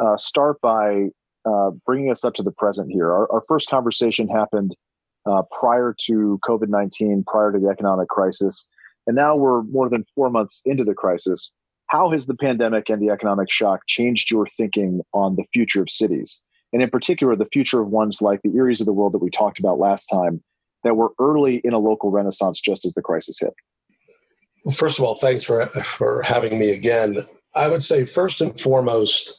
uh, 0.00 0.16
start 0.16 0.60
by 0.60 1.08
uh, 1.44 1.70
bringing 1.84 2.10
us 2.10 2.24
up 2.24 2.34
to 2.34 2.42
the 2.42 2.50
present 2.50 2.90
here. 2.90 3.12
Our, 3.12 3.30
our 3.30 3.42
first 3.46 3.68
conversation 3.68 4.26
happened 4.26 4.74
uh, 5.26 5.42
prior 5.50 5.94
to 6.06 6.40
COVID 6.48 6.68
19, 6.68 7.24
prior 7.26 7.52
to 7.52 7.58
the 7.58 7.68
economic 7.68 8.08
crisis. 8.08 8.66
And 9.06 9.16
now 9.16 9.36
we're 9.36 9.62
more 9.64 9.90
than 9.90 10.04
four 10.14 10.30
months 10.30 10.62
into 10.64 10.84
the 10.84 10.94
crisis. 10.94 11.52
How 11.94 12.10
has 12.10 12.26
the 12.26 12.34
pandemic 12.34 12.90
and 12.90 13.00
the 13.00 13.12
economic 13.12 13.52
shock 13.52 13.82
changed 13.86 14.28
your 14.28 14.48
thinking 14.48 15.00
on 15.12 15.36
the 15.36 15.44
future 15.52 15.80
of 15.80 15.88
cities? 15.88 16.42
And 16.72 16.82
in 16.82 16.90
particular, 16.90 17.36
the 17.36 17.46
future 17.52 17.80
of 17.80 17.86
ones 17.86 18.20
like 18.20 18.42
the 18.42 18.50
Eries 18.56 18.80
of 18.80 18.86
the 18.86 18.92
world 18.92 19.12
that 19.12 19.22
we 19.22 19.30
talked 19.30 19.60
about 19.60 19.78
last 19.78 20.06
time 20.06 20.42
that 20.82 20.96
were 20.96 21.12
early 21.20 21.60
in 21.62 21.72
a 21.72 21.78
local 21.78 22.10
renaissance 22.10 22.60
just 22.60 22.84
as 22.84 22.94
the 22.94 23.00
crisis 23.00 23.38
hit? 23.38 23.54
Well, 24.64 24.74
first 24.74 24.98
of 24.98 25.04
all, 25.04 25.14
thanks 25.14 25.44
for, 25.44 25.66
for 25.84 26.20
having 26.22 26.58
me 26.58 26.70
again. 26.70 27.28
I 27.54 27.68
would 27.68 27.80
say, 27.80 28.04
first 28.04 28.40
and 28.40 28.60
foremost, 28.60 29.32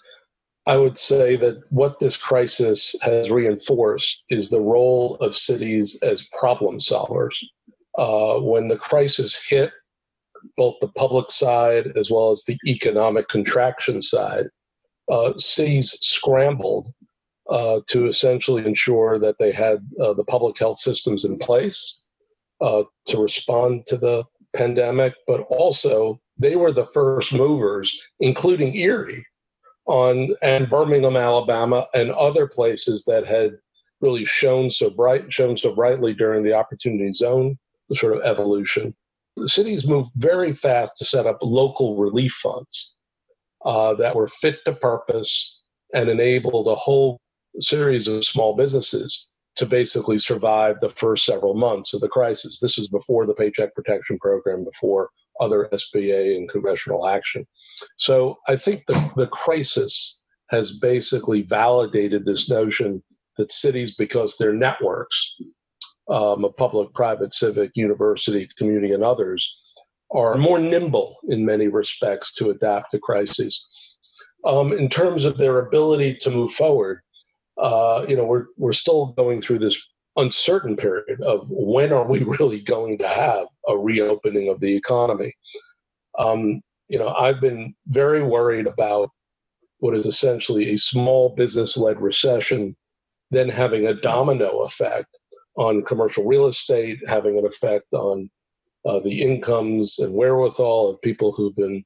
I 0.66 0.78
would 0.78 0.98
say 0.98 1.36
that 1.36 1.62
what 1.72 2.00
this 2.00 2.16
crisis 2.16 2.96
has 3.02 3.30
reinforced 3.30 4.24
is 4.30 4.50
the 4.50 4.62
role 4.62 5.16
of 5.16 5.36
cities 5.36 6.02
as 6.04 6.30
problem 6.30 6.80
solvers. 6.80 7.36
Uh, 7.98 8.40
when 8.40 8.70
the 8.70 8.78
crisis 8.78 9.46
hit, 9.46 9.74
both 10.58 10.76
the 10.82 10.88
public 10.90 11.32
side 11.32 11.88
as 11.96 12.10
well 12.10 12.32
as 12.32 12.44
the 12.44 12.58
economic 12.66 13.28
contraction 13.28 14.02
side, 14.02 14.48
uh, 15.10 15.34
cities 15.38 15.92
scrambled 16.02 16.90
uh, 17.50 17.80
to 17.88 18.08
essentially 18.08 18.66
ensure 18.66 19.20
that 19.20 19.38
they 19.38 19.52
had 19.52 19.80
uh, 20.02 20.14
the 20.14 20.24
public 20.24 20.58
health 20.58 20.80
systems 20.80 21.24
in 21.26 21.38
place 21.38 22.10
uh, 22.62 22.84
to 23.06 23.22
respond 23.22 23.86
to 23.88 23.98
the 23.98 24.24
pandemic, 24.56 25.14
but 25.28 25.42
also 25.42 26.20
they 26.38 26.56
were 26.56 26.72
the 26.72 26.86
first 26.86 27.34
movers, 27.34 28.02
including 28.20 28.76
Erie, 28.76 29.26
on 29.86 30.30
and 30.42 30.70
Birmingham, 30.70 31.16
Alabama, 31.16 31.88
and 31.94 32.12
other 32.12 32.48
places 32.48 33.06
that 33.06 33.26
had 33.26 33.52
really 34.02 34.26
shown 34.26 34.70
so 34.70 34.90
bright, 34.90 35.32
shown 35.32 35.56
so 35.56 35.74
brightly 35.74 36.14
during 36.14 36.44
the 36.44 36.54
opportunity 36.54 37.12
zone 37.14 37.58
sort 37.94 38.18
of 38.18 38.24
evolution. 38.24 38.96
The 39.38 39.50
cities 39.50 39.88
moved 39.88 40.12
very 40.16 40.54
fast 40.54 40.98
to 40.98 41.06
set 41.06 41.28
up 41.28 41.40
local 41.42 41.98
relief 41.98 42.34
funds 42.34 42.96
uh, 43.66 43.94
that 43.96 44.16
were 44.16 44.28
fit 44.28 44.60
to 44.66 44.74
purpose 44.74 45.62
and 45.94 46.10
enabled 46.10 46.68
a 46.68 46.76
whole 46.76 47.20
series 47.60 48.08
of 48.08 48.24
small 48.24 48.56
businesses 48.56 49.28
to 49.56 49.66
basically 49.66 50.18
survive 50.18 50.80
the 50.80 50.90
first 50.90 51.26
several 51.26 51.54
months 51.54 51.94
of 51.94 52.02
the 52.02 52.10
crisis. 52.10 52.60
This 52.60 52.78
was 52.78 52.90
before 52.90 53.26
the 53.26 53.34
Paycheck 53.34 53.74
Protection 53.74 54.18
Program, 54.20 54.66
before 54.66 55.10
other 55.40 55.70
SBA 55.72 56.36
and 56.36 56.50
congressional 56.50 57.08
action. 57.08 57.46
So 57.98 58.38
I 58.48 58.58
think 58.58 58.84
the, 58.88 59.12
the 59.16 59.28
crisis 59.28 60.24
has 60.50 60.78
basically 60.78 61.44
validated 61.44 62.26
this 62.26 62.50
notion 62.50 63.02
that 63.38 63.52
cities, 63.52 63.96
because 63.96 64.38
they're 64.38 64.54
networks 64.54 65.36
um, 66.10 66.46
of 66.46 66.56
public, 66.58 66.94
private, 66.94 67.34
civic, 67.34 67.72
university, 67.76 68.48
community, 68.58 68.94
and 68.94 69.04
others, 69.04 69.74
are 70.12 70.38
more 70.38 70.60
nimble 70.60 71.18
in 71.28 71.46
many 71.46 71.68
respects 71.68 72.34
to 72.34 72.50
adapt 72.50 72.92
to 72.92 73.00
crises. 73.00 73.98
Um, 74.46 74.72
in 74.72 74.90
terms 74.90 75.26
of 75.26 75.38
their 75.38 75.60
ability 75.60 76.16
to 76.22 76.30
move 76.30 76.52
forward, 76.52 77.02
uh, 77.58 78.06
you 78.08 78.16
know, 78.16 78.26
we're 78.26 78.46
we're 78.58 78.74
still 78.74 79.08
going 79.18 79.42
through 79.42 79.60
this 79.60 79.82
uncertain 80.18 80.76
period 80.76 81.22
of 81.22 81.48
when 81.50 81.92
are 81.92 82.08
we 82.08 82.20
really 82.40 82.62
going 82.62 82.98
to 83.00 83.08
have 83.08 83.48
a 83.68 83.78
reopening 83.78 84.50
of 84.50 84.60
the 84.60 84.76
economy. 84.76 85.34
Um, 86.18 86.62
you 86.88 87.00
know, 87.00 87.10
I've 87.10 87.42
been 87.42 87.74
very 87.88 88.22
worried 88.22 88.68
about 88.68 89.10
what 89.80 89.96
is 89.96 90.06
essentially 90.06 90.72
a 90.72 90.78
small 90.78 91.36
business 91.36 91.76
led 91.76 92.00
recession, 92.00 92.76
then 93.32 93.50
having 93.50 93.88
a 93.88 93.94
domino 93.94 94.62
effect 94.62 95.20
on 95.56 95.84
commercial 95.84 96.26
real 96.26 96.48
estate, 96.48 97.00
having 97.08 97.38
an 97.38 97.46
effect 97.46 97.94
on 97.94 98.30
uh, 98.86 99.00
the 99.00 99.22
incomes 99.22 99.98
and 100.00 100.14
wherewithal 100.14 100.90
of 100.90 101.02
people 101.02 101.32
who've 101.32 101.56
been 101.56 101.84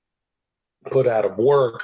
put 0.91 1.07
out 1.07 1.25
of 1.25 1.37
work. 1.37 1.83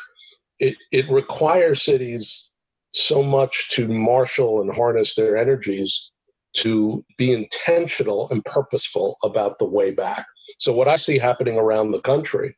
It, 0.60 0.78
it 0.92 1.10
requires 1.10 1.84
cities 1.84 2.52
so 2.92 3.22
much 3.22 3.72
to 3.72 3.88
marshal 3.88 4.62
and 4.62 4.74
harness 4.74 5.16
their 5.16 5.38
energies 5.38 6.12
to 6.56 7.04
be 7.18 7.34
intentional 7.34 8.30
and 8.30 8.44
purposeful 8.46 9.18
about 9.24 9.60
the 9.60 9.66
way 9.66 9.92
back. 9.92 10.26
So, 10.58 10.74
what 10.74 10.88
I 10.88 10.96
see 10.96 11.18
happening 11.18 11.58
around 11.58 11.92
the 11.92 12.00
country 12.00 12.56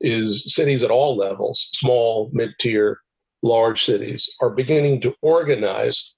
is 0.00 0.54
cities 0.54 0.82
at 0.82 0.90
all 0.90 1.16
levels, 1.16 1.68
small, 1.74 2.30
mid 2.32 2.50
tier, 2.58 3.00
large 3.42 3.84
cities, 3.84 4.28
are 4.40 4.50
beginning 4.50 5.00
to 5.02 5.14
organize 5.20 6.15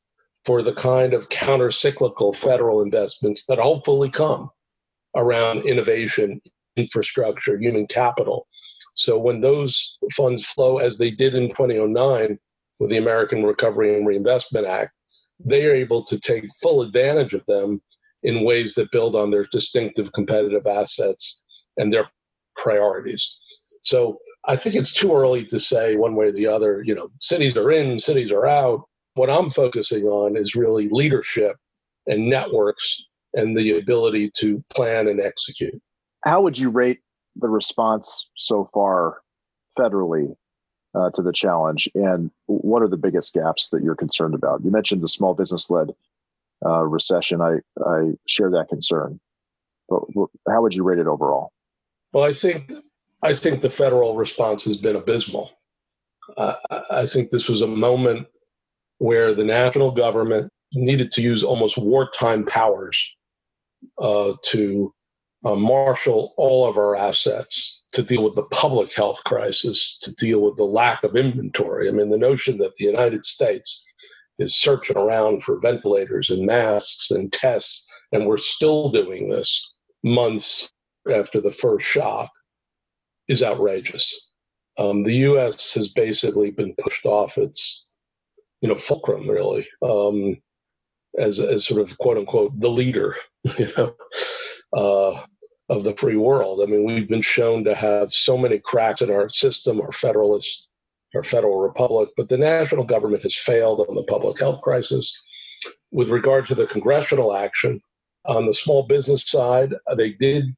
for 0.49 0.63
the 0.63 0.73
kind 0.73 1.13
of 1.13 1.29
counter 1.29 1.71
cyclical 1.71 2.33
federal 2.33 2.81
investments 2.81 3.45
that 3.45 3.59
hopefully 3.59 4.09
come 4.09 4.49
around 5.15 5.67
innovation, 5.67 6.41
infrastructure, 6.75 7.61
human 7.61 7.87
capital. 7.87 8.47
So, 8.95 9.19
when 9.19 9.43
those 9.43 9.99
funds 10.17 10.47
flow, 10.47 10.79
as 10.79 10.97
they 10.97 11.11
did 11.11 11.35
in 11.35 11.49
2009 11.49 12.39
with 12.81 12.89
the 12.89 12.97
American 12.97 13.45
Recovery 13.45 13.95
and 13.95 14.07
Reinvestment 14.07 14.67
Act, 14.67 14.93
they 15.39 15.67
are 15.67 15.75
able 15.75 16.03
to 16.05 16.19
take 16.19 16.47
full 16.63 16.81
advantage 16.81 17.35
of 17.35 17.45
them 17.45 17.83
in 18.23 18.43
ways 18.43 18.73
that 18.73 18.91
build 18.91 19.15
on 19.17 19.31
their 19.31 19.45
distinctive 19.53 20.15
competitive 20.15 20.67
assets 20.67 21.47
and 21.77 21.93
their 21.93 22.09
priorities. 22.57 23.39
So 23.83 24.17
I 24.47 24.57
think 24.57 24.77
it's 24.77 24.95
too 24.95 25.15
early 25.15 25.45
to 25.45 25.61
say 25.61 25.97
one 25.97 26.17
way 26.17 26.29
or 26.29 26.33
the 26.33 26.47
other, 26.47 26.83
you 26.87 26.95
know, 26.95 27.11
cities 27.21 27.55
are 27.55 27.71
in, 27.71 27.99
cities 27.99 28.33
are 28.33 28.47
out. 28.47 28.89
What 29.19 29.31
I'm 29.31 29.51
focusing 29.51 30.05
on 30.05 30.37
is 30.37 30.55
really 30.55 30.89
leadership 30.93 31.57
and 32.07 32.29
networks 32.29 33.09
and 33.35 33.57
the 33.57 33.77
ability 33.77 34.31
to 34.37 34.65
plan 34.73 35.09
and 35.09 35.21
execute. 35.21 35.75
How 36.25 36.41
would 36.41 36.57
you 36.57 36.71
rate 36.71 37.01
the 37.35 37.49
response 37.49 38.31
so 38.37 38.71
far 38.73 39.19
federally 39.77 40.37
uh, 40.95 41.11
to 41.15 41.23
the 41.23 41.33
challenge? 41.33 41.89
And 41.97 42.31
what 42.47 42.81
are 42.81 42.89
the 42.89 42.97
biggest 42.97 43.35
gaps 43.35 43.71
that 43.71 43.83
you're 43.83 43.97
concerned 43.97 44.35
about? 44.35 44.63
You 44.63 44.71
mentioned 44.71 45.03
the 45.03 45.09
small 45.09 45.35
business 45.35 45.69
led 45.69 45.89
uh, 46.65 46.85
recession. 46.85 47.41
I, 47.41 47.57
I 47.85 48.13
share 48.29 48.51
that 48.51 48.69
concern. 48.69 49.19
But 49.89 50.03
how 50.49 50.63
would 50.63 50.77
you 50.77 50.85
rate 50.85 51.01
it 51.01 51.09
overall? 51.09 51.51
Well, 52.13 52.23
I 52.23 52.33
think 52.33 52.71
I 53.25 53.35
think 53.35 53.63
the 53.63 53.71
federal 53.71 54.15
response 54.15 54.63
has 54.65 54.77
been 54.77 54.95
abysmal. 54.95 55.51
Uh, 56.37 56.55
I 56.89 57.07
think 57.07 57.31
this 57.31 57.49
was 57.49 57.63
a 57.63 57.67
moment 57.67 58.29
where 58.99 59.35
the 59.35 59.45
national 59.45 59.91
government 59.91 60.51
needed 60.73 61.11
to 61.13 61.23
use 61.23 61.43
almost 61.43 61.79
wartime 61.79 62.45
powers 62.45 63.17
uh, 63.99 64.33
to 64.43 64.93
uh, 65.45 65.55
marshal 65.55 66.35
all 66.37 66.69
of 66.69 66.77
our 66.77 66.97
assets 66.97 67.87
to 67.93 68.03
deal 68.03 68.23
with 68.23 68.35
the 68.35 68.43
public 68.45 68.93
health 68.93 69.23
crisis, 69.25 69.99
to 70.01 70.13
deal 70.15 70.43
with 70.43 70.57
the 70.57 70.65
lack 70.65 71.03
of 71.05 71.17
inventory. 71.17 71.89
I 71.89 71.93
mean, 71.93 72.11
the 72.11 72.19
notion 72.19 72.59
that 72.59 72.77
the 72.77 72.85
United 72.85 73.25
States 73.25 73.87
is 74.39 74.57
searching 74.57 74.97
around 74.97 75.43
for 75.43 75.59
ventilators 75.61 76.31
and 76.31 76.45
masks 76.45 77.11
and 77.11 77.33
tests 77.33 77.89
and 78.13 78.27
we're 78.27 78.39
still 78.39 78.89
doing 78.89 79.29
this 79.29 79.75
months 80.03 80.71
after 81.11 81.41
the 81.41 81.51
first 81.51 81.87
shock, 81.87 82.31
is 83.29 83.43
outrageous. 83.43 84.33
Um, 84.79 85.03
the 85.03 85.15
U.S. 85.17 85.75
has 85.75 85.89
basically 85.89 86.51
been 86.51 86.75
pushed 86.81 87.05
off 87.05 87.37
its, 87.37 87.88
you 88.61 88.69
know, 88.69 88.75
fulcrum 88.75 89.29
really, 89.29 89.67
um, 89.83 90.37
as 91.19 91.39
as 91.39 91.67
sort 91.67 91.81
of 91.81 91.97
quote 91.99 92.17
unquote 92.17 92.59
the 92.59 92.69
leader, 92.69 93.17
you 93.59 93.69
know, 93.77 93.95
uh, 94.73 95.23
of 95.69 95.85
the 95.85 95.95
free 95.97 96.17
world. 96.17 96.61
I 96.63 96.67
mean, 96.67 96.85
we've 96.85 97.09
been 97.09 97.23
shown 97.23 97.65
to 97.65 97.75
have 97.75 98.13
so 98.13 98.39
many 98.39 98.59
cracks 98.59 99.03
in 99.03 99.11
our 99.11 99.29
system, 99.29 99.81
our 99.81 99.93
federalist, 99.93 100.71
our 101.15 101.25
federal 101.25 101.59
republic, 101.59 102.11
but 102.17 102.29
the 102.29 102.39
national 102.39 102.85
government 102.85 103.23
has 103.23 103.37
failed 103.37 103.81
on 103.89 103.95
the 103.95 104.05
public 104.05 104.39
health 104.39 104.61
crisis. 104.63 105.25
With 105.91 106.11
regard 106.11 106.47
to 106.47 106.55
the 106.55 106.67
congressional 106.67 107.35
action, 107.35 107.81
on 108.27 108.47
the 108.47 108.55
small 108.55 108.83
business 108.83 109.29
side, 109.29 109.75
they 109.97 110.11
did 110.13 110.55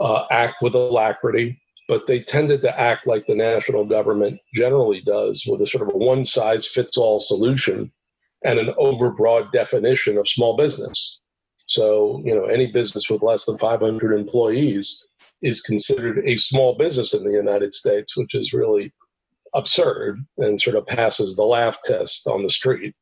uh, 0.00 0.24
act 0.30 0.62
with 0.62 0.74
alacrity, 0.74 1.60
but 1.88 2.06
they 2.06 2.20
tended 2.20 2.60
to 2.60 2.80
act 2.80 3.06
like 3.06 3.26
the 3.26 3.34
national 3.34 3.86
government 3.86 4.38
generally 4.54 5.00
does, 5.00 5.44
with 5.46 5.62
a 5.62 5.66
sort 5.66 5.88
of 5.88 5.94
a 5.94 5.98
one 5.98 6.24
size 6.24 6.66
fits 6.66 6.98
all 6.98 7.18
solution 7.18 7.90
and 8.44 8.58
an 8.58 8.74
overbroad 8.78 9.50
definition 9.50 10.18
of 10.18 10.28
small 10.28 10.56
business. 10.56 11.20
So, 11.56 12.22
you 12.24 12.34
know, 12.34 12.44
any 12.44 12.70
business 12.70 13.10
with 13.10 13.22
less 13.22 13.46
than 13.46 13.58
500 13.58 14.12
employees 14.12 15.04
is 15.42 15.60
considered 15.60 16.22
a 16.26 16.36
small 16.36 16.76
business 16.76 17.14
in 17.14 17.24
the 17.24 17.32
United 17.32 17.74
States, 17.74 18.16
which 18.16 18.34
is 18.34 18.52
really 18.52 18.92
absurd 19.54 20.24
and 20.36 20.60
sort 20.60 20.76
of 20.76 20.86
passes 20.86 21.36
the 21.36 21.44
laugh 21.44 21.78
test 21.84 22.26
on 22.26 22.42
the 22.42 22.50
street. 22.50 22.94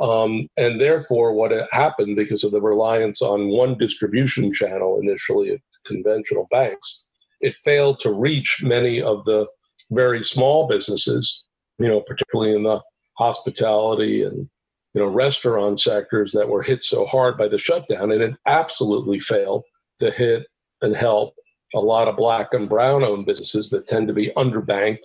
Um, 0.00 0.48
and 0.56 0.80
therefore, 0.80 1.32
what 1.34 1.52
happened 1.72 2.16
because 2.16 2.44
of 2.44 2.52
the 2.52 2.62
reliance 2.62 3.20
on 3.20 3.48
one 3.48 3.76
distribution 3.76 4.52
channel 4.52 5.00
initially 5.00 5.50
at 5.50 5.60
conventional 5.84 6.46
banks, 6.52 7.07
it 7.40 7.56
failed 7.56 8.00
to 8.00 8.12
reach 8.12 8.60
many 8.62 9.00
of 9.00 9.24
the 9.24 9.46
very 9.90 10.22
small 10.22 10.66
businesses, 10.68 11.44
you 11.78 11.88
know, 11.88 12.00
particularly 12.00 12.54
in 12.54 12.62
the 12.64 12.82
hospitality 13.18 14.22
and 14.22 14.48
you 14.94 15.02
know 15.02 15.06
restaurant 15.06 15.80
sectors 15.80 16.32
that 16.32 16.48
were 16.48 16.62
hit 16.62 16.82
so 16.82 17.04
hard 17.06 17.36
by 17.36 17.48
the 17.48 17.58
shutdown, 17.58 18.10
and 18.12 18.22
it 18.22 18.36
absolutely 18.46 19.18
failed 19.18 19.64
to 19.98 20.10
hit 20.10 20.46
and 20.82 20.96
help 20.96 21.34
a 21.74 21.80
lot 21.80 22.08
of 22.08 22.16
black 22.16 22.54
and 22.54 22.68
brown 22.68 23.04
owned 23.04 23.26
businesses 23.26 23.70
that 23.70 23.86
tend 23.86 24.08
to 24.08 24.14
be 24.14 24.32
underbanked 24.36 25.04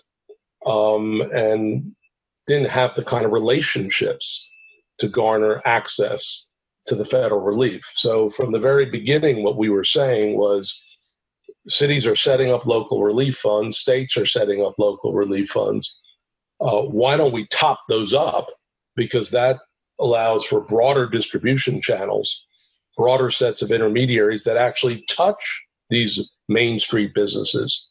um, 0.65 1.21
and 1.33 1.93
didn't 2.47 2.69
have 2.69 2.95
the 2.95 3.03
kind 3.03 3.25
of 3.25 3.31
relationships 3.31 4.49
to 4.99 5.07
garner 5.07 5.61
access 5.65 6.51
to 6.85 6.95
the 6.95 7.05
federal 7.05 7.41
relief. 7.41 7.83
So, 7.93 8.29
from 8.29 8.51
the 8.51 8.59
very 8.59 8.85
beginning, 8.85 9.43
what 9.43 9.57
we 9.57 9.69
were 9.69 9.83
saying 9.83 10.37
was 10.37 10.79
cities 11.67 12.05
are 12.05 12.15
setting 12.15 12.51
up 12.51 12.65
local 12.65 13.01
relief 13.01 13.37
funds, 13.37 13.77
states 13.77 14.17
are 14.17 14.25
setting 14.25 14.63
up 14.65 14.75
local 14.77 15.13
relief 15.13 15.49
funds. 15.49 15.95
Uh, 16.59 16.81
why 16.81 17.17
don't 17.17 17.33
we 17.33 17.47
top 17.47 17.79
those 17.89 18.13
up? 18.13 18.47
Because 18.95 19.31
that 19.31 19.59
allows 19.99 20.45
for 20.45 20.61
broader 20.61 21.07
distribution 21.07 21.81
channels, 21.81 22.45
broader 22.97 23.31
sets 23.31 23.61
of 23.61 23.71
intermediaries 23.71 24.43
that 24.43 24.57
actually 24.57 25.03
touch 25.09 25.67
these 25.89 26.29
main 26.49 26.79
street 26.79 27.13
businesses, 27.13 27.89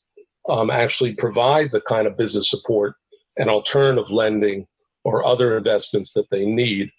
um, 0.48 0.70
actually 0.70 1.14
provide 1.14 1.70
the 1.70 1.80
kind 1.80 2.06
of 2.06 2.16
business 2.16 2.50
support 2.50 2.94
and 3.36 3.48
alternative 3.48 4.10
lending 4.10 4.66
or 5.04 5.24
other 5.24 5.56
investments 5.56 6.12
that 6.12 6.28
they 6.30 6.46
need. 6.46 6.90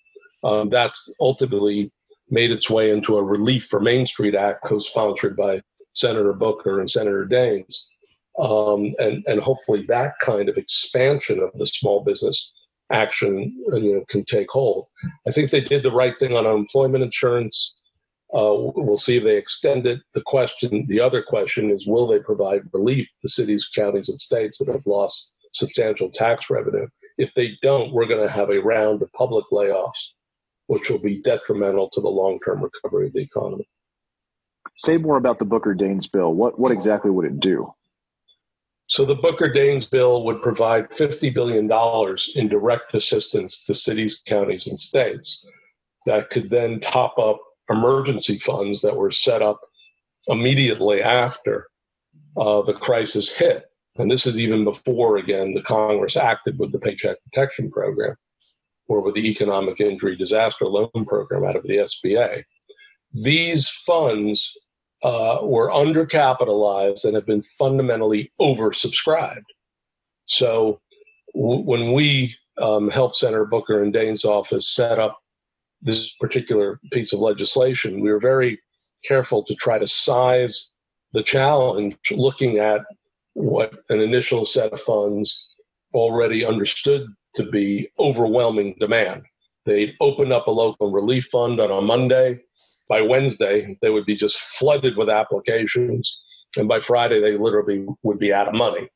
Um, 0.43 0.69
that's 0.69 1.15
ultimately 1.21 1.91
made 2.29 2.51
its 2.51 2.69
way 2.69 2.89
into 2.89 3.17
a 3.17 3.23
Relief 3.23 3.65
for 3.65 3.79
Main 3.79 4.05
Street 4.05 4.35
Act, 4.35 4.63
co 4.63 4.79
sponsored 4.79 5.37
by 5.37 5.61
Senator 5.93 6.33
Booker 6.33 6.79
and 6.79 6.89
Senator 6.89 7.25
Daines. 7.25 7.87
Um, 8.39 8.95
and, 8.99 9.23
and 9.27 9.39
hopefully 9.39 9.85
that 9.87 10.13
kind 10.19 10.49
of 10.49 10.57
expansion 10.57 11.39
of 11.39 11.51
the 11.53 11.67
small 11.67 12.03
business 12.03 12.51
action 12.91 13.55
you 13.73 13.95
know, 13.95 14.05
can 14.07 14.25
take 14.25 14.49
hold. 14.49 14.85
I 15.27 15.31
think 15.31 15.51
they 15.51 15.61
did 15.61 15.83
the 15.83 15.91
right 15.91 16.17
thing 16.17 16.35
on 16.35 16.45
unemployment 16.45 17.03
insurance. 17.03 17.75
Uh, 18.33 18.71
we'll 18.75 18.97
see 18.97 19.17
if 19.17 19.23
they 19.23 19.37
extend 19.37 19.85
it. 19.85 19.99
The 20.13 20.23
question, 20.25 20.85
the 20.87 20.99
other 20.99 21.21
question 21.21 21.69
is, 21.69 21.85
will 21.87 22.07
they 22.07 22.19
provide 22.19 22.61
relief 22.73 23.11
to 23.21 23.29
cities, 23.29 23.69
counties, 23.73 24.09
and 24.09 24.19
states 24.19 24.57
that 24.57 24.71
have 24.71 24.87
lost 24.87 25.35
substantial 25.53 26.09
tax 26.09 26.49
revenue? 26.49 26.87
If 27.17 27.33
they 27.35 27.57
don't, 27.61 27.93
we're 27.93 28.07
going 28.07 28.25
to 28.25 28.33
have 28.33 28.49
a 28.49 28.61
round 28.61 29.03
of 29.03 29.13
public 29.13 29.45
layoffs, 29.51 30.13
which 30.65 30.89
will 30.89 31.01
be 31.01 31.21
detrimental 31.21 31.89
to 31.91 32.01
the 32.01 32.09
long-term 32.09 32.63
recovery 32.63 33.07
of 33.07 33.13
the 33.13 33.21
economy. 33.21 33.67
Say 34.75 34.97
more 34.97 35.17
about 35.17 35.39
the 35.39 35.45
Booker 35.45 35.75
Daines 35.75 36.11
bill. 36.11 36.33
What 36.33 36.59
what 36.59 36.71
exactly 36.71 37.11
would 37.11 37.25
it 37.25 37.39
do? 37.39 37.73
So 38.87 39.05
the 39.05 39.15
Booker 39.15 39.49
Daines 39.49 39.89
bill 39.89 40.23
would 40.25 40.41
provide 40.41 40.89
$50 40.89 41.33
billion 41.33 41.71
in 42.35 42.49
direct 42.49 42.93
assistance 42.93 43.63
to 43.65 43.73
cities, 43.73 44.21
counties, 44.25 44.67
and 44.67 44.77
states 44.77 45.49
that 46.05 46.29
could 46.29 46.49
then 46.49 46.79
top 46.79 47.17
up 47.17 47.39
emergency 47.69 48.37
funds 48.37 48.81
that 48.81 48.97
were 48.97 49.09
set 49.09 49.41
up 49.41 49.61
immediately 50.27 51.01
after 51.01 51.67
uh, 52.35 52.61
the 52.61 52.73
crisis 52.73 53.35
hit. 53.35 53.65
And 53.97 54.11
this 54.11 54.25
is 54.25 54.39
even 54.39 54.63
before, 54.63 55.17
again, 55.17 55.53
the 55.53 55.61
Congress 55.61 56.17
acted 56.17 56.59
with 56.59 56.71
the 56.71 56.79
Paycheck 56.79 57.17
Protection 57.23 57.71
Program 57.71 58.15
or 58.87 59.01
with 59.01 59.15
the 59.15 59.29
Economic 59.29 59.79
Injury 59.79 60.15
Disaster 60.15 60.65
Loan 60.65 61.05
Program 61.05 61.45
out 61.45 61.55
of 61.55 61.63
the 61.63 61.77
SBA. 61.77 62.43
These 63.13 63.69
funds 63.69 64.57
uh, 65.03 65.39
were 65.41 65.69
undercapitalized 65.69 67.03
and 67.05 67.15
have 67.15 67.25
been 67.25 67.43
fundamentally 67.43 68.31
oversubscribed. 68.39 69.43
So 70.25 70.79
w- 71.35 71.61
when 71.61 71.91
we 71.93 72.35
um, 72.57 72.89
helped 72.89 73.15
Senator 73.15 73.45
Booker 73.45 73.81
and 73.83 73.93
Daines 73.93 74.25
office 74.25 74.67
set 74.73 74.99
up 74.99 75.19
this 75.81 76.13
particular 76.15 76.79
piece 76.91 77.11
of 77.11 77.19
legislation, 77.19 77.99
we 77.99 78.11
were 78.11 78.19
very 78.19 78.61
careful 79.05 79.43
to 79.43 79.55
try 79.55 79.77
to 79.77 79.87
size 79.87 80.73
the 81.11 81.23
challenge, 81.23 81.97
looking 82.11 82.57
at 82.57 82.81
what 83.33 83.73
an 83.89 83.99
initial 83.99 84.45
set 84.45 84.71
of 84.71 84.81
funds 84.81 85.49
already 85.93 86.45
understood 86.45 87.05
to 87.35 87.43
be 87.43 87.89
overwhelming 87.99 88.75
demand. 88.79 89.23
They'd 89.65 89.95
opened 89.99 90.33
up 90.33 90.47
a 90.47 90.51
local 90.51 90.91
relief 90.91 91.25
fund 91.25 91.59
on 91.59 91.71
a 91.71 91.81
Monday. 91.81 92.41
By 92.89 93.01
Wednesday, 93.01 93.77
they 93.81 93.89
would 93.89 94.05
be 94.05 94.15
just 94.15 94.37
flooded 94.37 94.97
with 94.97 95.09
applications. 95.09 96.21
And 96.57 96.67
by 96.67 96.79
Friday, 96.79 97.19
they 97.19 97.37
literally 97.37 97.85
would 98.03 98.19
be 98.19 98.33
out 98.33 98.47
of 98.47 98.53
money. 98.53 98.89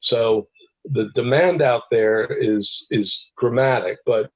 So 0.00 0.48
the 0.84 1.10
demand 1.14 1.62
out 1.62 1.84
there 1.90 2.24
is, 2.26 2.86
is 2.90 3.32
dramatic, 3.38 3.98
but 4.06 4.30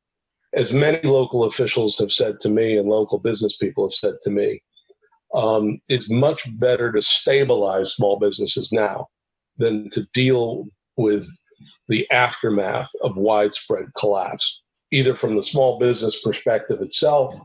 as 0.54 0.72
many 0.72 1.00
local 1.02 1.44
officials 1.44 1.98
have 1.98 2.12
said 2.12 2.40
to 2.40 2.48
me 2.48 2.76
and 2.76 2.88
local 2.88 3.18
business 3.18 3.56
people 3.56 3.84
have 3.84 3.92
said 3.92 4.14
to 4.22 4.30
me, 4.30 4.62
um, 5.34 5.78
it's 5.88 6.10
much 6.10 6.42
better 6.58 6.92
to 6.92 7.02
stabilize 7.02 7.94
small 7.94 8.18
businesses 8.18 8.72
now 8.72 9.06
than 9.58 9.90
to 9.90 10.06
deal 10.14 10.64
with 10.96 11.28
the 11.88 12.08
aftermath 12.10 12.90
of 13.02 13.16
widespread 13.16 13.86
collapse, 13.98 14.62
either 14.92 15.14
from 15.14 15.36
the 15.36 15.42
small 15.42 15.78
business 15.78 16.20
perspective 16.22 16.80
itself, 16.80 17.38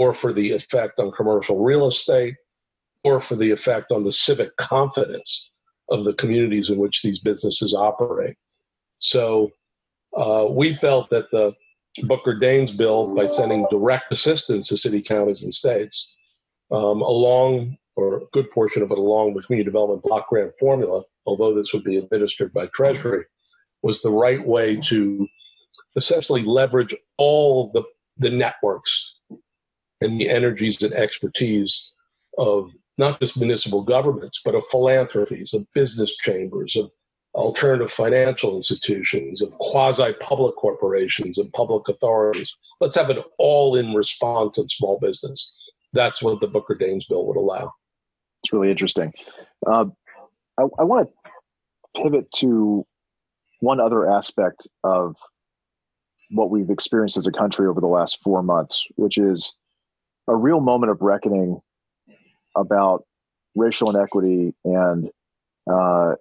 or 0.00 0.14
for 0.14 0.32
the 0.32 0.52
effect 0.52 0.98
on 0.98 1.12
commercial 1.12 1.62
real 1.62 1.86
estate, 1.86 2.34
or 3.04 3.20
for 3.20 3.36
the 3.36 3.50
effect 3.50 3.92
on 3.92 4.02
the 4.02 4.10
civic 4.10 4.56
confidence 4.56 5.54
of 5.90 6.04
the 6.04 6.14
communities 6.14 6.70
in 6.70 6.78
which 6.78 7.02
these 7.02 7.18
businesses 7.18 7.74
operate. 7.74 8.36
So 8.98 9.50
uh, 10.16 10.46
we 10.48 10.72
felt 10.72 11.10
that 11.10 11.30
the 11.30 11.52
Booker 12.04 12.34
Daines 12.34 12.74
bill 12.74 13.14
by 13.14 13.26
sending 13.26 13.66
direct 13.70 14.10
assistance 14.10 14.68
to 14.68 14.78
city, 14.78 15.02
counties, 15.02 15.42
and 15.42 15.52
states, 15.52 16.16
um, 16.70 17.02
along 17.02 17.76
or 17.94 18.18
a 18.18 18.26
good 18.32 18.50
portion 18.50 18.82
of 18.82 18.90
it 18.90 18.96
along 18.96 19.34
with 19.34 19.46
community 19.46 19.68
development 19.68 20.02
block 20.02 20.30
grant 20.30 20.52
formula, 20.58 21.02
although 21.26 21.54
this 21.54 21.74
would 21.74 21.84
be 21.84 21.98
administered 21.98 22.54
by 22.54 22.66
Treasury, 22.68 23.24
was 23.82 24.00
the 24.00 24.10
right 24.10 24.46
way 24.46 24.76
to 24.76 25.28
essentially 25.96 26.42
leverage 26.42 26.94
all 27.18 27.70
the, 27.72 27.82
the 28.16 28.30
networks 28.30 29.09
and 30.00 30.20
the 30.20 30.28
energies 30.28 30.82
and 30.82 30.92
expertise 30.92 31.92
of 32.38 32.72
not 32.98 33.20
just 33.20 33.38
municipal 33.38 33.82
governments, 33.82 34.40
but 34.44 34.54
of 34.54 34.64
philanthropies, 34.66 35.54
of 35.54 35.66
business 35.74 36.16
chambers, 36.16 36.76
of 36.76 36.90
alternative 37.34 37.90
financial 37.90 38.56
institutions, 38.56 39.40
of 39.40 39.50
quasi 39.58 40.12
public 40.20 40.56
corporations 40.56 41.38
and 41.38 41.52
public 41.52 41.88
authorities. 41.88 42.54
Let's 42.80 42.96
have 42.96 43.10
an 43.10 43.22
all 43.38 43.76
in 43.76 43.92
response 43.94 44.58
in 44.58 44.68
small 44.68 44.98
business. 45.00 45.70
That's 45.92 46.22
what 46.22 46.40
the 46.40 46.48
Booker 46.48 46.74
Daines 46.74 47.08
bill 47.08 47.26
would 47.26 47.36
allow. 47.36 47.72
It's 48.42 48.52
really 48.52 48.70
interesting. 48.70 49.12
Uh, 49.66 49.86
I, 50.58 50.62
I 50.78 50.84
want 50.84 51.08
to 51.08 52.02
pivot 52.02 52.30
to 52.36 52.86
one 53.60 53.80
other 53.80 54.10
aspect 54.10 54.66
of 54.84 55.16
what 56.30 56.50
we've 56.50 56.70
experienced 56.70 57.16
as 57.16 57.26
a 57.26 57.32
country 57.32 57.66
over 57.66 57.80
the 57.80 57.86
last 57.86 58.18
four 58.22 58.42
months, 58.42 58.86
which 58.96 59.18
is 59.18 59.58
a 60.30 60.36
real 60.36 60.60
moment 60.60 60.92
of 60.92 61.02
reckoning 61.02 61.60
about 62.56 63.04
racial 63.56 63.90
inequity 63.90 64.54
and 64.64 65.10
uh, 65.70 66.14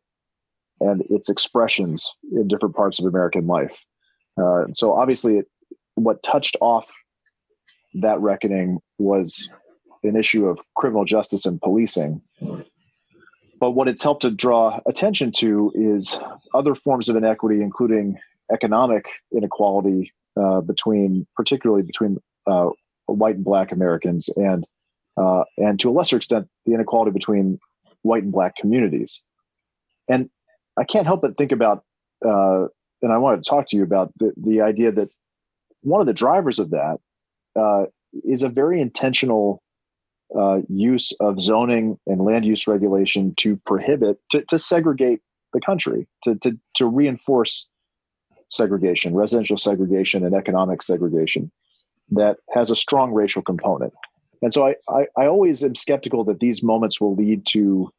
and 0.81 1.01
its 1.09 1.29
expressions 1.29 2.15
in 2.31 2.47
different 2.47 2.75
parts 2.75 2.99
of 2.99 3.05
American 3.05 3.45
life. 3.45 3.85
Uh, 4.41 4.65
so 4.73 4.93
obviously, 4.93 5.37
it, 5.37 5.45
what 5.95 6.23
touched 6.23 6.57
off 6.61 6.89
that 7.93 8.19
reckoning 8.19 8.79
was 8.97 9.47
an 10.03 10.15
issue 10.15 10.47
of 10.47 10.59
criminal 10.75 11.05
justice 11.05 11.45
and 11.45 11.61
policing. 11.61 12.21
But 13.59 13.71
what 13.71 13.89
it's 13.89 14.03
helped 14.03 14.21
to 14.21 14.31
draw 14.31 14.79
attention 14.87 15.33
to 15.39 15.71
is 15.75 16.17
other 16.53 16.75
forms 16.75 17.09
of 17.09 17.17
inequity, 17.17 17.61
including 17.61 18.17
economic 18.53 19.05
inequality 19.35 20.13
uh, 20.37 20.61
between, 20.61 21.27
particularly 21.35 21.83
between 21.83 22.17
uh, 22.47 22.69
white 23.13 23.35
and 23.35 23.45
black 23.45 23.71
Americans, 23.71 24.29
and 24.35 24.65
uh, 25.17 25.43
and 25.57 25.79
to 25.79 25.89
a 25.89 25.91
lesser 25.91 26.17
extent, 26.17 26.47
the 26.65 26.73
inequality 26.73 27.11
between 27.11 27.59
white 28.03 28.23
and 28.23 28.31
black 28.31 28.55
communities. 28.55 29.21
And 30.07 30.29
I 30.77 30.85
can't 30.85 31.05
help 31.05 31.21
but 31.21 31.37
think 31.37 31.51
about, 31.51 31.83
uh, 32.25 32.67
and 33.01 33.11
I 33.11 33.17
wanted 33.17 33.43
to 33.43 33.49
talk 33.49 33.67
to 33.69 33.77
you 33.77 33.83
about 33.83 34.13
the, 34.17 34.33
the 34.37 34.61
idea 34.61 34.91
that 34.93 35.09
one 35.81 35.99
of 36.01 36.07
the 36.07 36.13
drivers 36.13 36.59
of 36.59 36.71
that 36.71 36.99
uh, 37.55 37.85
is 38.23 38.43
a 38.43 38.49
very 38.49 38.81
intentional 38.81 39.61
uh, 40.37 40.59
use 40.69 41.11
of 41.19 41.41
zoning 41.41 41.97
and 42.07 42.21
land 42.21 42.45
use 42.45 42.67
regulation 42.67 43.33
to 43.37 43.57
prohibit, 43.65 44.19
to, 44.31 44.43
to 44.45 44.57
segregate 44.57 45.21
the 45.53 45.61
country, 45.61 46.07
to, 46.23 46.35
to, 46.35 46.57
to 46.75 46.85
reinforce 46.85 47.69
segregation, 48.49 49.13
residential 49.13 49.57
segregation, 49.57 50.23
and 50.23 50.33
economic 50.33 50.81
segregation 50.81 51.51
that 52.11 52.37
has 52.53 52.71
a 52.71 52.75
strong 52.75 53.11
racial 53.13 53.41
component. 53.41 53.93
And 54.41 54.53
so 54.53 54.67
I, 54.67 54.75
I, 54.87 55.07
I 55.17 55.27
always 55.27 55.63
am 55.63 55.75
skeptical 55.75 56.23
that 56.25 56.39
these 56.39 56.63
moments 56.63 57.01
will 57.01 57.15
lead 57.15 57.45
to 57.47 57.91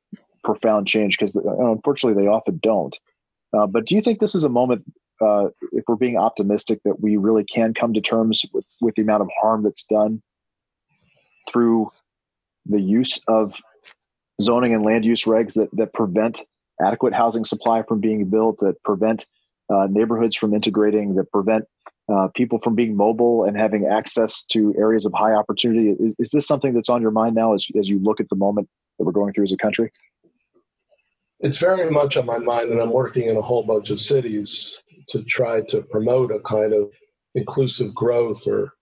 profound 0.43 0.87
change 0.87 1.19
because 1.19 1.35
unfortunately 1.35 2.23
they 2.23 2.28
often 2.28 2.59
don't. 2.62 2.97
Uh, 3.53 3.66
but 3.66 3.87
do 3.87 3.95
you 3.95 4.01
think 4.01 4.20
this 4.20 4.35
is 4.35 4.45
a 4.45 4.49
moment, 4.49 4.85
uh, 5.20 5.49
if 5.73 5.85
we're 5.87 5.97
being 5.97 6.16
optimistic, 6.16 6.81
that 6.85 7.01
we 7.01 7.16
really 7.16 7.45
can 7.45 7.74
come 7.74 7.93
to 7.93 8.01
terms 8.01 8.45
with, 8.55 8.66
with 8.81 8.95
the 8.95 9.03
amount 9.03 9.23
of 9.23 9.28
harm 9.41 9.62
that's 9.62 9.82
done 9.85 10.23
through 11.51 11.91
the 12.66 12.81
use 12.81 13.20
of 13.28 13.61
zoning 14.41 14.73
and 14.73 14.85
land 14.85 15.05
use 15.05 15.24
regs 15.24 15.55
that, 15.55 15.69
that 15.73 15.93
prevent 15.93 16.43
adequate 16.81 17.12
housing 17.12 17.45
supply 17.45 17.82
from 17.82 18.01
being 18.01 18.24
built, 18.24 18.59
that 18.61 18.82
prevent 18.82 19.27
uh, 19.69 19.87
neighborhoods 19.91 20.37
from 20.37 20.55
integrating, 20.55 21.15
that 21.16 21.31
prevent 21.31 21.65
uh, 22.11 22.28
people 22.35 22.59
from 22.59 22.74
being 22.74 22.97
mobile 22.97 23.45
and 23.45 23.57
having 23.57 23.87
access 23.87 24.45
to 24.45 24.74
areas 24.77 25.07
of 25.07 25.12
high 25.15 25.32
opportunity. 25.32 25.91
Is, 25.91 26.15
is, 26.19 26.31
this 26.31 26.47
something 26.47 26.74
that's 26.74 26.89
on 26.89 27.03
your 27.03 27.11
mind 27.11 27.35
now 27.35 27.55
as, 27.55 27.66
as 27.78 27.89
you 27.89 27.99
look 28.01 28.20
at 28.20 28.28
the 28.28 28.37
moment 28.37 28.69
that 28.99 29.05
we're 29.05 29.12
going 29.12 29.32
through 29.32 29.45
as 29.45 29.53
a 29.53 29.57
country? 29.57 29.93
It's 31.41 31.57
very 31.57 31.91
much 31.91 32.16
on 32.16 32.27
my 32.27 32.39
mind, 32.39 32.70
and 32.70 32.81
I'm 32.81 32.93
working 32.93 33.28
in 33.28 33.37
a 33.37 33.43
whole 33.43 33.62
bunch 33.62 33.91
of 33.91 34.01
cities 34.01 34.82
to 35.09 35.23
try 35.23 35.62
to 35.69 35.82
promote 35.82 36.31
a 36.31 36.41
kind 36.41 36.74
of 36.74 36.95
inclusive 37.35 37.95
growth 37.95 38.47
or 38.47 38.74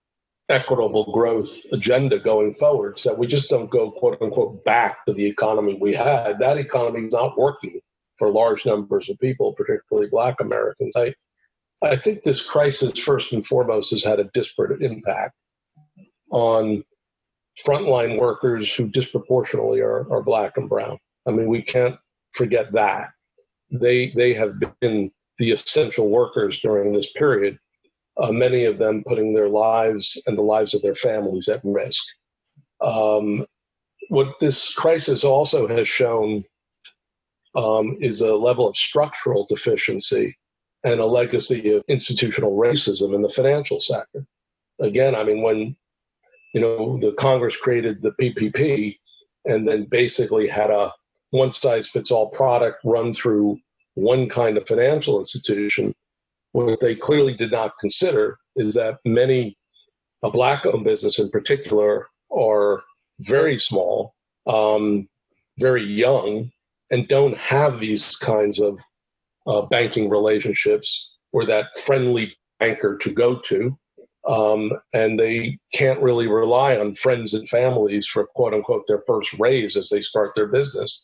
equitable 0.49 1.11
growth 1.13 1.63
agenda 1.71 2.17
going 2.17 2.55
forward 2.55 2.97
so 2.97 3.09
that 3.09 3.19
we 3.19 3.27
just 3.27 3.49
don't 3.49 3.69
go 3.69 3.91
quote 3.91 4.19
unquote 4.21 4.63
back 4.65 5.05
to 5.05 5.13
the 5.13 5.25
economy 5.25 5.77
we 5.79 5.93
had. 5.93 6.39
That 6.39 6.57
economy 6.57 7.05
is 7.07 7.13
not 7.13 7.37
working 7.37 7.79
for 8.17 8.29
large 8.29 8.65
numbers 8.65 9.09
of 9.09 9.19
people, 9.19 9.53
particularly 9.53 10.09
black 10.09 10.41
Americans. 10.41 10.95
I, 10.97 11.13
I 11.81 11.95
think 11.95 12.23
this 12.23 12.41
crisis, 12.41 12.97
first 12.99 13.31
and 13.31 13.45
foremost, 13.45 13.91
has 13.91 14.03
had 14.03 14.19
a 14.19 14.29
disparate 14.33 14.81
impact 14.81 15.33
on 16.31 16.83
frontline 17.65 18.19
workers 18.19 18.73
who 18.73 18.87
disproportionately 18.87 19.79
are, 19.79 20.11
are 20.11 20.21
black 20.21 20.57
and 20.57 20.69
brown. 20.69 20.97
I 21.27 21.31
mean, 21.31 21.47
we 21.47 21.61
can't 21.61 21.97
forget 22.33 22.71
that. 22.73 23.09
They, 23.71 24.09
they 24.09 24.33
have 24.33 24.55
been 24.81 25.11
the 25.37 25.51
essential 25.51 26.09
workers 26.09 26.59
during 26.59 26.93
this 26.93 27.11
period 27.13 27.57
uh, 28.19 28.31
many 28.31 28.65
of 28.65 28.77
them 28.77 29.03
putting 29.05 29.33
their 29.33 29.49
lives 29.49 30.21
and 30.27 30.37
the 30.37 30.43
lives 30.43 30.73
of 30.73 30.81
their 30.81 30.95
families 30.95 31.47
at 31.47 31.61
risk. 31.63 32.03
Um, 32.81 33.45
what 34.09 34.39
this 34.39 34.73
crisis 34.73 35.23
also 35.23 35.67
has 35.67 35.87
shown 35.87 36.43
um, 37.55 37.95
is 37.99 38.21
a 38.21 38.35
level 38.35 38.67
of 38.67 38.75
structural 38.75 39.45
deficiency 39.49 40.37
and 40.83 40.99
a 40.99 41.05
legacy 41.05 41.73
of 41.73 41.83
institutional 41.87 42.57
racism 42.57 43.13
in 43.13 43.21
the 43.21 43.29
financial 43.29 43.79
sector. 43.79 44.25
Again, 44.79 45.15
I 45.15 45.23
mean, 45.23 45.41
when 45.41 45.75
you 46.53 46.61
know 46.61 46.97
the 46.99 47.11
Congress 47.13 47.55
created 47.57 48.01
the 48.01 48.11
PPP 48.11 48.95
and 49.45 49.67
then 49.67 49.85
basically 49.85 50.47
had 50.47 50.71
a 50.71 50.91
one 51.31 51.51
size 51.51 51.87
fits 51.87 52.11
all 52.11 52.29
product 52.29 52.79
run 52.83 53.13
through 53.13 53.57
one 53.95 54.29
kind 54.29 54.57
of 54.57 54.67
financial 54.67 55.19
institution, 55.19 55.93
what 56.53 56.79
they 56.79 56.95
clearly 56.95 57.35
did 57.35 57.51
not 57.51 57.77
consider 57.79 58.37
is 58.55 58.73
that 58.75 58.97
many, 59.05 59.57
a 60.23 60.29
black 60.29 60.65
owned 60.65 60.85
business 60.85 61.19
in 61.19 61.29
particular, 61.29 62.07
are 62.31 62.83
very 63.19 63.57
small, 63.57 64.13
um, 64.47 65.07
very 65.57 65.83
young, 65.83 66.51
and 66.91 67.07
don't 67.07 67.37
have 67.37 67.79
these 67.79 68.15
kinds 68.15 68.59
of 68.59 68.79
uh, 69.49 69.63
banking 69.63 70.09
relationships 70.09 71.17
or 71.33 71.43
that 71.45 71.77
friendly 71.77 72.33
banker 72.59 72.97
to 72.97 73.11
go 73.11 73.39
to. 73.39 73.77
Um, 74.27 74.71
and 74.93 75.19
they 75.19 75.57
can't 75.73 76.01
really 76.01 76.27
rely 76.27 76.77
on 76.77 76.93
friends 76.93 77.33
and 77.33 77.47
families 77.49 78.05
for 78.05 78.27
quote 78.35 78.53
unquote 78.53 78.85
their 78.87 79.01
first 79.07 79.39
raise 79.39 79.75
as 79.75 79.89
they 79.89 80.01
start 80.01 80.35
their 80.35 80.47
business 80.47 81.03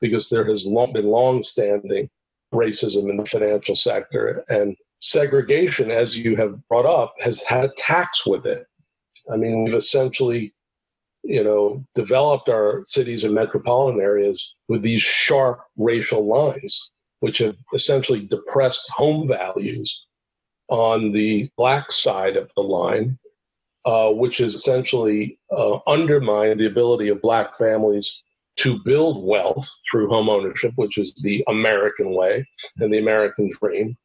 because 0.00 0.28
there 0.28 0.44
has 0.46 0.66
long, 0.66 0.92
been 0.92 1.06
long 1.06 1.42
standing 1.42 2.08
racism 2.54 3.10
in 3.10 3.16
the 3.16 3.26
financial 3.26 3.76
sector. 3.76 4.44
And 4.48 4.76
segregation, 5.00 5.90
as 5.90 6.16
you 6.16 6.36
have 6.36 6.56
brought 6.68 6.86
up, 6.86 7.14
has 7.20 7.42
had 7.42 7.64
a 7.64 7.72
tax 7.76 8.26
with 8.26 8.46
it. 8.46 8.66
I 9.32 9.36
mean, 9.36 9.64
we've 9.64 9.74
essentially, 9.74 10.54
you 11.24 11.42
know, 11.42 11.82
developed 11.94 12.48
our 12.48 12.82
cities 12.84 13.24
and 13.24 13.34
metropolitan 13.34 14.00
areas 14.00 14.54
with 14.68 14.82
these 14.82 15.02
sharp 15.02 15.60
racial 15.76 16.26
lines, 16.26 16.91
which 17.22 17.38
have 17.38 17.56
essentially 17.72 18.26
depressed 18.26 18.90
home 18.90 19.28
values 19.28 20.06
on 20.68 21.12
the 21.12 21.48
black 21.56 21.92
side 21.92 22.36
of 22.36 22.50
the 22.56 22.62
line, 22.62 23.16
uh, 23.84 24.10
which 24.10 24.38
has 24.38 24.56
essentially 24.56 25.38
uh, 25.52 25.78
undermined 25.86 26.58
the 26.58 26.66
ability 26.66 27.08
of 27.08 27.22
black 27.22 27.56
families 27.56 28.24
to 28.56 28.80
build 28.84 29.24
wealth 29.24 29.70
through 29.88 30.08
home 30.08 30.28
ownership, 30.28 30.72
which 30.74 30.98
is 30.98 31.14
the 31.22 31.44
American 31.46 32.12
way 32.12 32.44
and 32.80 32.92
the 32.92 32.98
American 32.98 33.48
dream, 33.60 33.96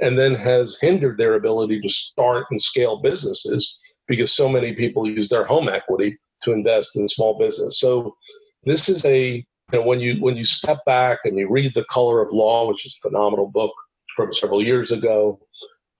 and 0.00 0.18
then 0.18 0.34
has 0.34 0.78
hindered 0.80 1.18
their 1.18 1.34
ability 1.34 1.78
to 1.78 1.90
start 1.90 2.46
and 2.50 2.60
scale 2.60 3.02
businesses 3.02 3.78
because 4.08 4.32
so 4.32 4.48
many 4.48 4.72
people 4.72 5.06
use 5.06 5.28
their 5.28 5.44
home 5.44 5.68
equity 5.68 6.16
to 6.42 6.52
invest 6.52 6.96
in 6.96 7.06
small 7.06 7.38
business. 7.38 7.78
So 7.78 8.16
this 8.64 8.88
is 8.88 9.04
a 9.04 9.44
you 9.70 9.78
know 9.78 9.86
when 9.86 10.00
you 10.00 10.16
when 10.20 10.36
you 10.36 10.44
step 10.44 10.78
back 10.86 11.20
and 11.24 11.38
you 11.38 11.50
read 11.50 11.74
The 11.74 11.84
Color 11.84 12.22
of 12.22 12.32
Law, 12.32 12.68
which 12.68 12.86
is 12.86 12.98
a 12.98 13.08
phenomenal 13.08 13.48
book 13.48 13.72
from 14.16 14.32
several 14.32 14.62
years 14.62 14.90
ago, 14.90 15.38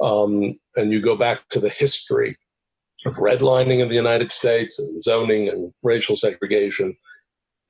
um, 0.00 0.58
and 0.76 0.90
you 0.90 1.00
go 1.00 1.16
back 1.16 1.48
to 1.50 1.60
the 1.60 1.68
history 1.68 2.36
of 3.06 3.16
redlining 3.16 3.80
in 3.80 3.88
the 3.88 3.94
United 3.94 4.32
States 4.32 4.78
and 4.78 5.02
zoning 5.02 5.48
and 5.48 5.72
racial 5.82 6.16
segregation, 6.16 6.96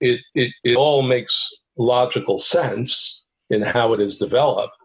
it, 0.01 0.21
it, 0.35 0.53
it 0.65 0.77
all 0.77 1.03
makes 1.03 1.55
logical 1.79 2.39
sense 2.39 3.27
in 3.51 3.63
how 3.63 3.93
it 3.93 4.01
is 4.01 4.19
developed. 4.19 4.77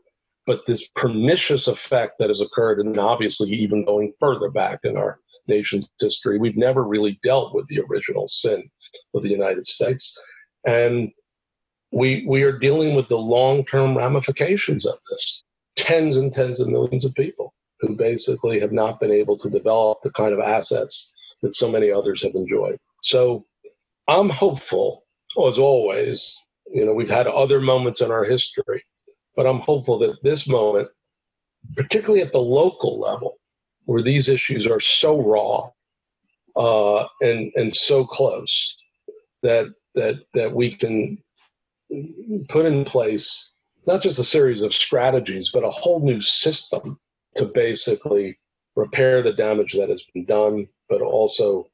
But 0.45 0.65
this 0.65 0.87
pernicious 0.95 1.67
effect 1.67 2.19
that 2.19 2.29
has 2.29 2.39
occurred, 2.39 2.79
and 2.79 2.97
obviously 2.97 3.49
even 3.49 3.83
going 3.83 4.13
further 4.19 4.49
back 4.49 4.79
in 4.83 4.95
our 4.95 5.19
nation's 5.47 5.89
history, 5.99 6.37
we've 6.37 6.55
never 6.55 6.83
really 6.83 7.19
dealt 7.21 7.53
with 7.53 7.67
the 7.67 7.81
original 7.89 8.29
sin 8.29 8.69
of 9.13 9.23
the 9.23 9.29
United 9.29 9.65
States. 9.65 10.17
And 10.65 11.11
we, 11.91 12.25
we 12.27 12.43
are 12.43 12.57
dealing 12.57 12.95
with 12.95 13.07
the 13.07 13.17
long 13.17 13.65
term 13.65 13.97
ramifications 13.97 14.85
of 14.85 14.97
this. 15.09 15.43
Tens 15.75 16.17
and 16.17 16.33
tens 16.33 16.59
of 16.59 16.67
millions 16.67 17.05
of 17.05 17.13
people 17.15 17.53
who 17.79 17.95
basically 17.95 18.59
have 18.59 18.71
not 18.71 18.99
been 18.99 19.11
able 19.11 19.37
to 19.37 19.49
develop 19.49 19.99
the 20.01 20.11
kind 20.11 20.33
of 20.33 20.39
assets 20.39 21.15
that 21.41 21.55
so 21.55 21.71
many 21.71 21.91
others 21.91 22.23
have 22.23 22.33
enjoyed. 22.35 22.77
So 23.01 23.45
I'm 24.07 24.29
hopeful 24.29 25.03
as 25.47 25.59
always, 25.59 26.47
you 26.73 26.85
know, 26.85 26.93
we've 26.93 27.09
had 27.09 27.27
other 27.27 27.61
moments 27.61 28.01
in 28.01 28.11
our 28.11 28.23
history, 28.23 28.83
but 29.35 29.45
I'm 29.45 29.59
hopeful 29.59 29.99
that 29.99 30.17
this 30.23 30.47
moment, 30.47 30.89
particularly 31.75 32.21
at 32.21 32.31
the 32.31 32.39
local 32.39 32.99
level, 32.99 33.37
where 33.85 34.01
these 34.01 34.29
issues 34.29 34.65
are 34.65 34.79
so 34.79 35.21
raw 35.21 35.69
uh, 36.55 37.07
and 37.21 37.51
and 37.55 37.71
so 37.71 38.03
close, 38.05 38.77
that 39.43 39.67
that 39.97 40.23
that 40.33 40.53
we 40.53 40.71
can 40.71 41.17
put 42.47 42.65
in 42.65 42.85
place 42.85 43.53
not 43.85 44.01
just 44.01 44.19
a 44.19 44.23
series 44.23 44.61
of 44.61 44.73
strategies, 44.73 45.49
but 45.51 45.63
a 45.63 45.71
whole 45.71 46.01
new 46.01 46.19
system 46.21 46.99
to 47.35 47.45
basically 47.45 48.37
repair 48.75 49.23
the 49.23 49.33
damage 49.33 49.73
that 49.73 49.89
has 49.89 50.05
been 50.13 50.25
done, 50.25 50.67
but 50.89 51.01
also 51.01 51.67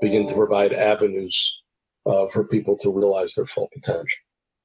begin 0.00 0.26
to 0.26 0.34
provide 0.34 0.72
avenues 0.72 1.62
uh, 2.06 2.26
for 2.26 2.44
people 2.44 2.76
to 2.76 2.90
realize 2.92 3.34
their 3.34 3.46
full 3.46 3.68
potential. 3.72 4.18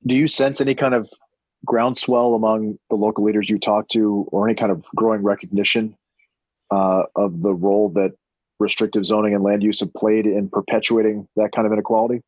Do 0.08 0.18
you 0.18 0.28
sense 0.28 0.60
any 0.62 0.76
kind 0.76 0.94
of 0.94 1.10
groundswell 1.66 2.36
among 2.36 2.78
the 2.90 2.96
local 2.96 3.24
leaders 3.24 3.50
you 3.50 3.60
talk 3.60 3.88
to, 3.90 4.28
or 4.32 4.48
any 4.48 4.56
kind 4.56 4.72
of 4.72 4.84
growing 4.96 5.24
recognition 5.24 5.96
uh, 6.72 7.04
of 7.16 7.42
the 7.42 7.54
role 7.54 7.90
that 7.90 8.14
restrictive 8.60 9.06
zoning 9.06 9.34
and 9.34 9.44
land 9.44 9.64
use 9.64 9.80
have 9.80 9.94
played 9.94 10.26
in 10.26 10.50
perpetuating 10.50 11.28
that 11.36 11.52
kind 11.54 11.68
of 11.68 11.74
inequality? 11.74 12.22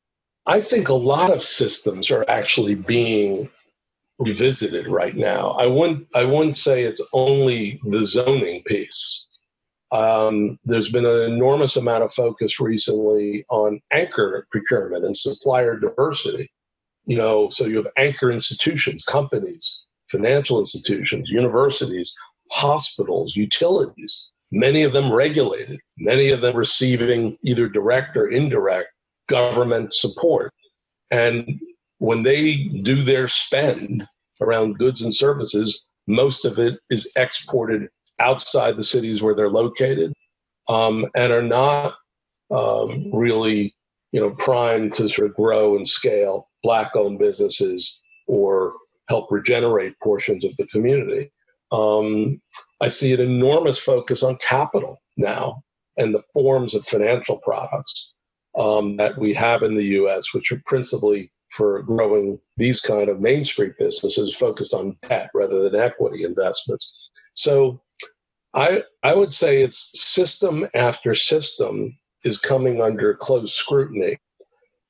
I 0.48 0.62
think 0.62 0.88
a 0.88 0.94
lot 0.94 1.32
of 1.32 1.44
systems 1.44 2.10
are 2.10 2.24
actually 2.30 2.76
being 2.76 3.50
revisited 4.18 4.88
right 4.88 5.16
now. 5.16 5.52
I 5.52 5.68
wouldn't 5.68 6.08
I 6.16 6.24
wouldn't 6.24 6.56
say 6.56 6.84
it's 6.84 7.06
only 7.14 7.82
the 7.84 8.06
zoning 8.06 8.64
piece. 8.66 9.28
Um, 9.92 10.58
there's 10.64 10.92
been 10.92 11.06
an 11.06 11.32
enormous 11.32 11.76
amount 11.76 12.04
of 12.04 12.14
focus 12.14 12.60
recently 12.60 13.46
on 13.50 13.82
anchor 13.92 14.48
procurement 14.50 15.06
and 15.06 15.16
supplier 15.16 15.78
diversity. 15.78 16.50
You 17.06 17.18
know, 17.18 17.50
so 17.50 17.66
you 17.66 17.78
have 17.78 17.88
anchor 17.98 18.32
institutions, 18.32 19.04
companies, 19.04 19.84
financial 20.10 20.60
institutions, 20.60 21.30
universities, 21.30 22.14
hospitals, 22.52 23.36
utilities, 23.36 24.30
many 24.52 24.84
of 24.84 24.94
them 24.94 25.12
regulated, 25.12 25.80
many 25.98 26.30
of 26.30 26.42
them 26.42 26.56
receiving 26.56 27.38
either 27.44 27.68
direct 27.68 28.16
or 28.18 28.28
indirect 28.30 28.90
government 29.28 29.94
support. 29.94 30.54
And 31.12 31.60
when 32.00 32.24
they 32.24 32.56
do 32.82 33.04
their 33.04 33.28
spend 33.28 34.08
around 34.42 34.78
goods 34.78 35.02
and 35.02 35.14
services, 35.14 35.84
most 36.08 36.46
of 36.46 36.60
it 36.60 36.80
is 36.90 37.12
exported 37.18 37.88
outside 38.20 38.78
the 38.78 38.84
cities 38.84 39.22
where 39.22 39.36
they're 39.36 39.50
located 39.50 40.14
um, 40.70 41.06
and 41.16 41.32
are 41.32 41.42
not 41.42 41.96
um, 42.52 43.12
really 43.14 43.76
you 44.12 44.20
know 44.20 44.32
primed 44.32 44.94
to 44.94 45.10
sort 45.10 45.30
of 45.30 45.36
grow 45.36 45.76
and 45.76 45.88
scale 45.88 46.48
black 46.64 46.96
owned 46.96 47.20
businesses 47.20 48.00
or 48.28 48.74
help 49.10 49.30
regenerate 49.32 49.94
portions 50.02 50.46
of 50.46 50.56
the 50.58 50.66
community 50.68 51.30
um, 51.72 52.40
i 52.82 52.88
see 52.88 53.14
an 53.14 53.20
enormous 53.20 53.78
focus 53.78 54.24
on 54.24 54.38
capital 54.38 54.98
now 55.18 55.62
and 55.98 56.16
the 56.16 56.24
forms 56.34 56.74
of 56.74 56.86
financial 56.86 57.40
products 57.44 58.14
um, 58.58 58.98
that 58.98 59.18
we 59.18 59.34
have 59.34 59.64
in 59.64 59.76
the 59.76 59.86
us 59.86 60.34
which 60.34 60.52
are 60.52 60.62
principally 60.66 61.32
for 61.50 61.82
growing 61.84 62.40
these 62.58 62.82
kind 62.82 63.10
of 63.10 63.22
main 63.22 63.44
street 63.44 63.74
businesses 63.80 64.36
focused 64.36 64.74
on 64.74 64.98
debt 65.08 65.30
rather 65.34 65.70
than 65.70 65.80
equity 65.80 66.24
investments 66.24 67.12
so 67.34 67.82
I 68.54 68.84
I 69.04 69.14
would 69.14 69.34
say 69.34 69.62
it's 69.62 70.02
system 70.02 70.68
after 70.74 71.14
system 71.14 71.98
is 72.24 72.40
coming 72.40 72.82
under 72.82 73.14
close 73.14 73.54
scrutiny. 73.54 74.18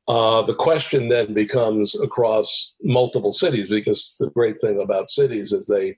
Uh, 0.07 0.41
the 0.41 0.56
question 0.56 1.10
then 1.10 1.34
becomes 1.34 1.99
across 2.02 2.76
multiple 2.81 3.34
cities 3.34 3.68
because 3.68 4.15
the 4.22 4.30
great 4.30 4.61
thing 4.61 4.80
about 4.80 5.10
cities 5.10 5.52
is 5.52 5.68
they 5.68 5.98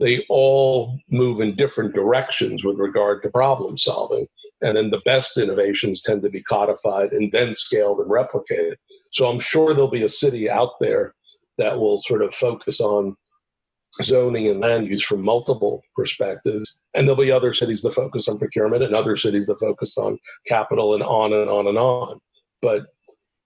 they 0.00 0.24
all 0.28 0.98
move 1.08 1.40
in 1.40 1.54
different 1.54 1.94
directions 1.94 2.64
with 2.64 2.78
regard 2.78 3.22
to 3.22 3.30
problem 3.30 3.78
solving 3.78 4.26
and 4.60 4.76
then 4.76 4.90
the 4.90 5.02
best 5.04 5.36
innovations 5.36 6.02
tend 6.02 6.22
to 6.22 6.30
be 6.30 6.42
codified 6.42 7.12
and 7.12 7.30
then 7.32 7.54
scaled 7.54 7.98
and 8.00 8.10
replicated 8.10 8.74
so 9.12 9.28
i'm 9.28 9.40
sure 9.40 9.72
there'll 9.72 9.88
be 9.88 10.02
a 10.02 10.08
city 10.08 10.50
out 10.50 10.72
there 10.80 11.14
that 11.58 11.78
will 11.78 12.00
sort 12.00 12.22
of 12.22 12.34
focus 12.34 12.80
on 12.80 13.16
zoning 14.02 14.48
and 14.48 14.60
land 14.60 14.88
use 14.88 15.02
from 15.02 15.22
multiple 15.22 15.82
perspectives. 15.94 16.74
And 16.94 17.06
there'll 17.06 17.22
be 17.22 17.30
other 17.30 17.52
cities 17.52 17.82
that 17.82 17.94
focus 17.94 18.28
on 18.28 18.38
procurement 18.38 18.82
and 18.82 18.94
other 18.94 19.16
cities 19.16 19.46
that 19.46 19.60
focus 19.60 19.96
on 19.96 20.18
capital 20.46 20.94
and 20.94 21.02
on 21.02 21.32
and 21.32 21.50
on 21.50 21.66
and 21.66 21.78
on. 21.78 22.18
But 22.62 22.86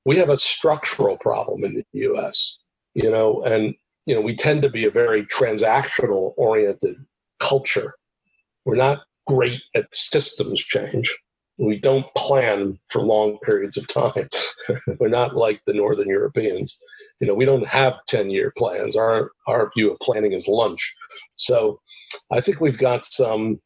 we 0.04 0.16
have 0.16 0.30
a 0.30 0.36
structural 0.36 1.18
problem 1.18 1.64
in 1.64 1.74
the 1.74 1.84
US, 2.12 2.58
you 2.94 3.10
know, 3.10 3.42
and 3.42 3.74
you 4.08 4.14
know, 4.14 4.20
we 4.20 4.34
tend 4.34 4.62
to 4.62 4.70
be 4.70 4.84
a 4.84 4.90
very 4.90 5.24
transactional 5.26 6.32
oriented 6.36 6.96
culture. 7.38 7.94
We're 8.64 8.76
not 8.76 9.02
great 9.26 9.60
at 9.76 9.94
systems 9.94 10.60
change. 10.60 11.14
We 11.58 11.78
don't 11.78 12.06
plan 12.16 12.78
for 12.88 13.02
long 13.02 13.38
periods 13.42 13.76
of 13.76 13.86
time. 13.86 14.28
We're 14.98 15.08
not 15.08 15.36
like 15.36 15.60
the 15.66 15.74
Northern 15.74 16.08
Europeans 16.08 16.78
you 17.20 17.26
know 17.26 17.34
we 17.34 17.44
don't 17.44 17.66
have 17.66 17.98
10 18.06 18.30
year 18.30 18.52
plans 18.56 18.96
our 18.96 19.32
our 19.46 19.70
view 19.74 19.90
of 19.90 19.98
planning 20.00 20.32
is 20.32 20.48
lunch 20.48 20.94
so 21.36 21.80
i 22.30 22.40
think 22.40 22.60
we've 22.60 22.78
got 22.78 23.04
some 23.04 23.60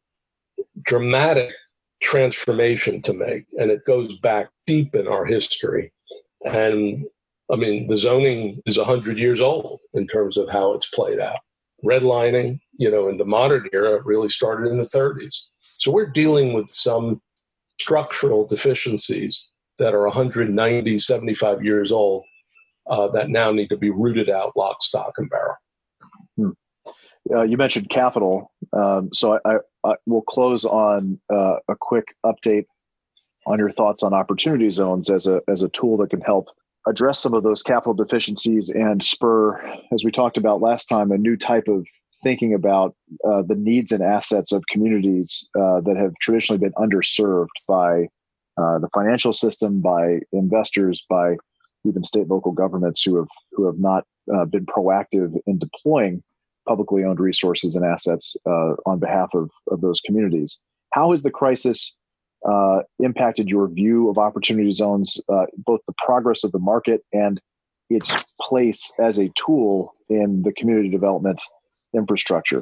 dramatic 0.82 1.52
transformation 2.01 3.01
to 3.02 3.12
make 3.12 3.44
and 3.59 3.70
it 3.70 3.85
goes 3.85 4.16
back 4.19 4.48
deep 4.66 4.94
in 4.94 5.06
our 5.06 5.24
history 5.24 5.93
and 6.44 7.05
i 7.51 7.56
mean 7.56 7.86
the 7.86 7.97
zoning 7.97 8.60
is 8.66 8.78
100 8.78 9.19
years 9.19 9.40
old 9.40 9.81
in 9.94 10.06
terms 10.06 10.36
of 10.36 10.48
how 10.48 10.73
it's 10.74 10.90
played 10.90 11.19
out 11.19 11.39
redlining 11.85 12.60
you 12.78 12.90
know 12.90 13.09
in 13.09 13.16
the 13.16 13.24
modern 13.24 13.69
era 13.73 14.01
really 14.05 14.28
started 14.28 14.70
in 14.70 14.78
the 14.78 14.85
30s 14.85 15.48
so 15.78 15.90
we're 15.90 16.06
dealing 16.06 16.52
with 16.52 16.69
some 16.69 17.20
structural 17.81 18.47
deficiencies 18.47 19.52
that 19.78 19.94
are 19.94 20.06
190 20.06 20.98
75 20.98 21.64
years 21.64 21.90
old 21.90 22.24
uh, 22.89 23.09
that 23.09 23.31
now 23.31 23.51
need 23.51 23.69
to 23.69 23.77
be 23.77 23.90
rooted 23.90 24.28
out 24.28 24.56
lock, 24.56 24.82
stock, 24.82 25.14
and 25.19 25.31
barrel. 25.31 25.55
Hmm. 26.36 26.51
Uh, 27.31 27.43
you 27.43 27.56
mentioned 27.56 27.89
capital, 27.89 28.51
um, 28.73 29.10
so 29.12 29.39
I, 29.44 29.55
I, 29.55 29.59
I, 29.85 29.94
will 30.06 30.23
close 30.23 30.64
on 30.64 31.20
uh, 31.32 31.56
a 31.69 31.77
quick 31.78 32.16
update 32.27 32.64
on 33.47 33.59
your 33.59 33.70
thoughts 33.70 34.02
on 34.02 34.12
opportunity 34.12 34.70
zones 34.70 35.09
as 35.09 35.28
a 35.28 35.40
as 35.48 35.62
a 35.62 35.69
tool 35.69 35.97
that 35.98 36.10
can 36.10 36.20
help 36.20 36.48
address 36.87 37.21
some 37.21 37.35
of 37.35 37.43
those 37.43 37.63
capital 37.63 37.95
deficiencies 37.95 38.71
and 38.71 39.03
spur, 39.03 39.61
as 39.93 40.05
we 40.05 40.11
talked 40.11 40.37
about 40.37 40.61
last 40.61 40.87
time, 40.87 41.13
a 41.13 41.19
new 41.19 41.37
type 41.37 41.69
of 41.69 41.87
thinking 42.23 42.55
about 42.55 42.95
uh, 43.29 43.43
the 43.43 43.55
needs 43.55 43.93
and 43.93 44.03
assets 44.03 44.53
of 44.53 44.63
communities 44.71 45.49
uh, 45.59 45.81
that 45.81 45.97
have 45.97 46.13
traditionally 46.21 46.59
been 46.59 46.73
underserved 46.73 47.49
by 47.67 48.09
uh, 48.59 48.79
the 48.79 48.89
financial 48.95 49.33
system, 49.33 49.81
by 49.81 50.21
investors, 50.33 51.05
by 51.09 51.37
even 51.85 52.05
state 52.05 52.29
local 52.29 52.53
governments 52.53 53.03
who 53.03 53.17
have 53.17 53.29
who 53.53 53.67
have 53.67 53.79
not 53.79 54.05
uh, 54.35 54.45
been 54.45 54.67
proactive 54.67 55.37
in 55.47 55.59
deploying 55.59 56.23
publicly 56.67 57.03
owned 57.05 57.19
resources 57.19 57.75
and 57.75 57.85
assets 57.85 58.37
uh, 58.47 58.75
on 58.87 59.01
behalf 59.01 59.29
of, 59.35 59.51
of 59.69 59.81
those 59.81 60.01
communities. 60.07 60.61
How 60.93 61.11
has 61.11 61.23
the 61.23 61.31
crisis 61.31 61.97
uh, 62.48 62.81
impacted 62.98 63.48
your 63.48 63.69
view 63.69 64.09
of 64.09 64.19
opportunity 64.19 64.73
zones, 64.73 65.20
uh, 65.28 65.47
both 65.56 65.81
the 65.86 65.94
progress 65.98 66.44
of 66.44 66.52
the 66.52 66.59
market 66.59 67.05
and 67.12 67.40
its 67.90 68.24
place 68.40 68.93
as 68.98 69.19
a 69.19 69.31
tool 69.31 69.93
in 70.09 70.43
the 70.43 70.52
community 70.52 70.89
development 70.89 71.43
infrastructure? 71.94 72.60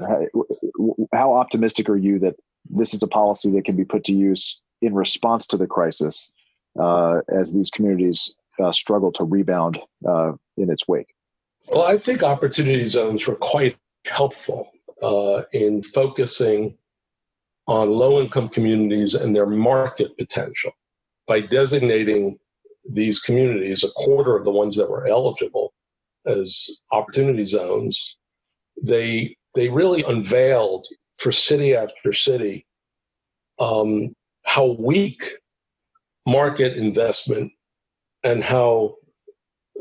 How, 1.12 1.34
optimistic 1.34 1.88
are 1.88 1.96
you 1.96 2.18
that 2.18 2.34
this 2.68 2.94
is 2.94 3.02
a 3.02 3.08
policy 3.08 3.50
that 3.52 3.64
can 3.64 3.76
be 3.76 3.84
put 3.84 4.04
to 4.04 4.12
use 4.12 4.60
in 4.82 4.94
response 4.94 5.46
to 5.48 5.56
the 5.56 5.66
crisis 5.66 6.32
uh, 6.78 7.20
as 7.34 7.52
these 7.52 7.70
communities 7.70 8.34
uh, 8.62 8.72
struggle 8.72 9.12
to 9.12 9.24
rebound 9.24 9.78
uh, 10.06 10.32
in 10.56 10.70
its 10.70 10.86
wake? 10.88 11.14
Well, 11.70 11.82
I 11.82 11.98
think 11.98 12.22
opportunity 12.22 12.84
zones 12.84 13.26
were 13.26 13.36
quite 13.36 13.76
helpful 14.06 14.70
uh, 15.02 15.42
in 15.52 15.82
focusing 15.82 16.76
on 17.70 17.88
low 17.88 18.20
income 18.20 18.48
communities 18.48 19.14
and 19.14 19.34
their 19.34 19.46
market 19.46 20.18
potential 20.18 20.72
by 21.28 21.40
designating 21.40 22.36
these 22.84 23.20
communities, 23.20 23.84
a 23.84 23.90
quarter 23.94 24.36
of 24.36 24.44
the 24.44 24.50
ones 24.50 24.76
that 24.76 24.90
were 24.90 25.06
eligible, 25.06 25.72
as 26.26 26.82
opportunity 26.90 27.44
zones. 27.44 28.16
They 28.82 29.36
they 29.54 29.68
really 29.68 30.02
unveiled 30.02 30.84
for 31.18 31.30
city 31.30 31.76
after 31.76 32.12
city 32.12 32.66
um, 33.60 34.16
how 34.44 34.76
weak 34.80 35.22
market 36.26 36.76
investment 36.76 37.52
and 38.24 38.42
how 38.42 38.96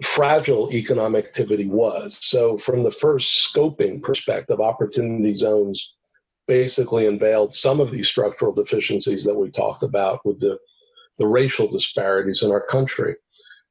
fragile 0.04 0.72
economic 0.72 1.26
activity 1.26 1.66
was. 1.66 2.20
So, 2.22 2.56
from 2.56 2.84
the 2.84 2.92
first 2.92 3.52
scoping 3.52 4.04
perspective, 4.04 4.62
opportunity 4.62 5.34
zones 5.34 5.96
basically 6.50 7.06
unveiled 7.06 7.54
some 7.54 7.80
of 7.80 7.92
these 7.92 8.10
structural 8.10 8.52
deficiencies 8.52 9.24
that 9.24 9.36
we 9.36 9.52
talked 9.52 9.84
about 9.84 10.20
with 10.26 10.40
the, 10.42 10.58
the 11.20 11.28
racial 11.28 11.68
disparities 11.70 12.42
in 12.42 12.52
our 12.52 12.66
country. 12.66 13.16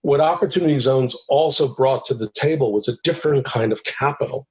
What 0.02 0.20
opportunity 0.20 0.78
zones 0.78 1.16
also 1.28 1.74
brought 1.74 2.04
to 2.06 2.14
the 2.14 2.30
table 2.30 2.72
was 2.72 2.86
a 2.88 2.96
different 3.02 3.44
kind 3.44 3.72
of 3.72 3.82
capital. 3.82 4.46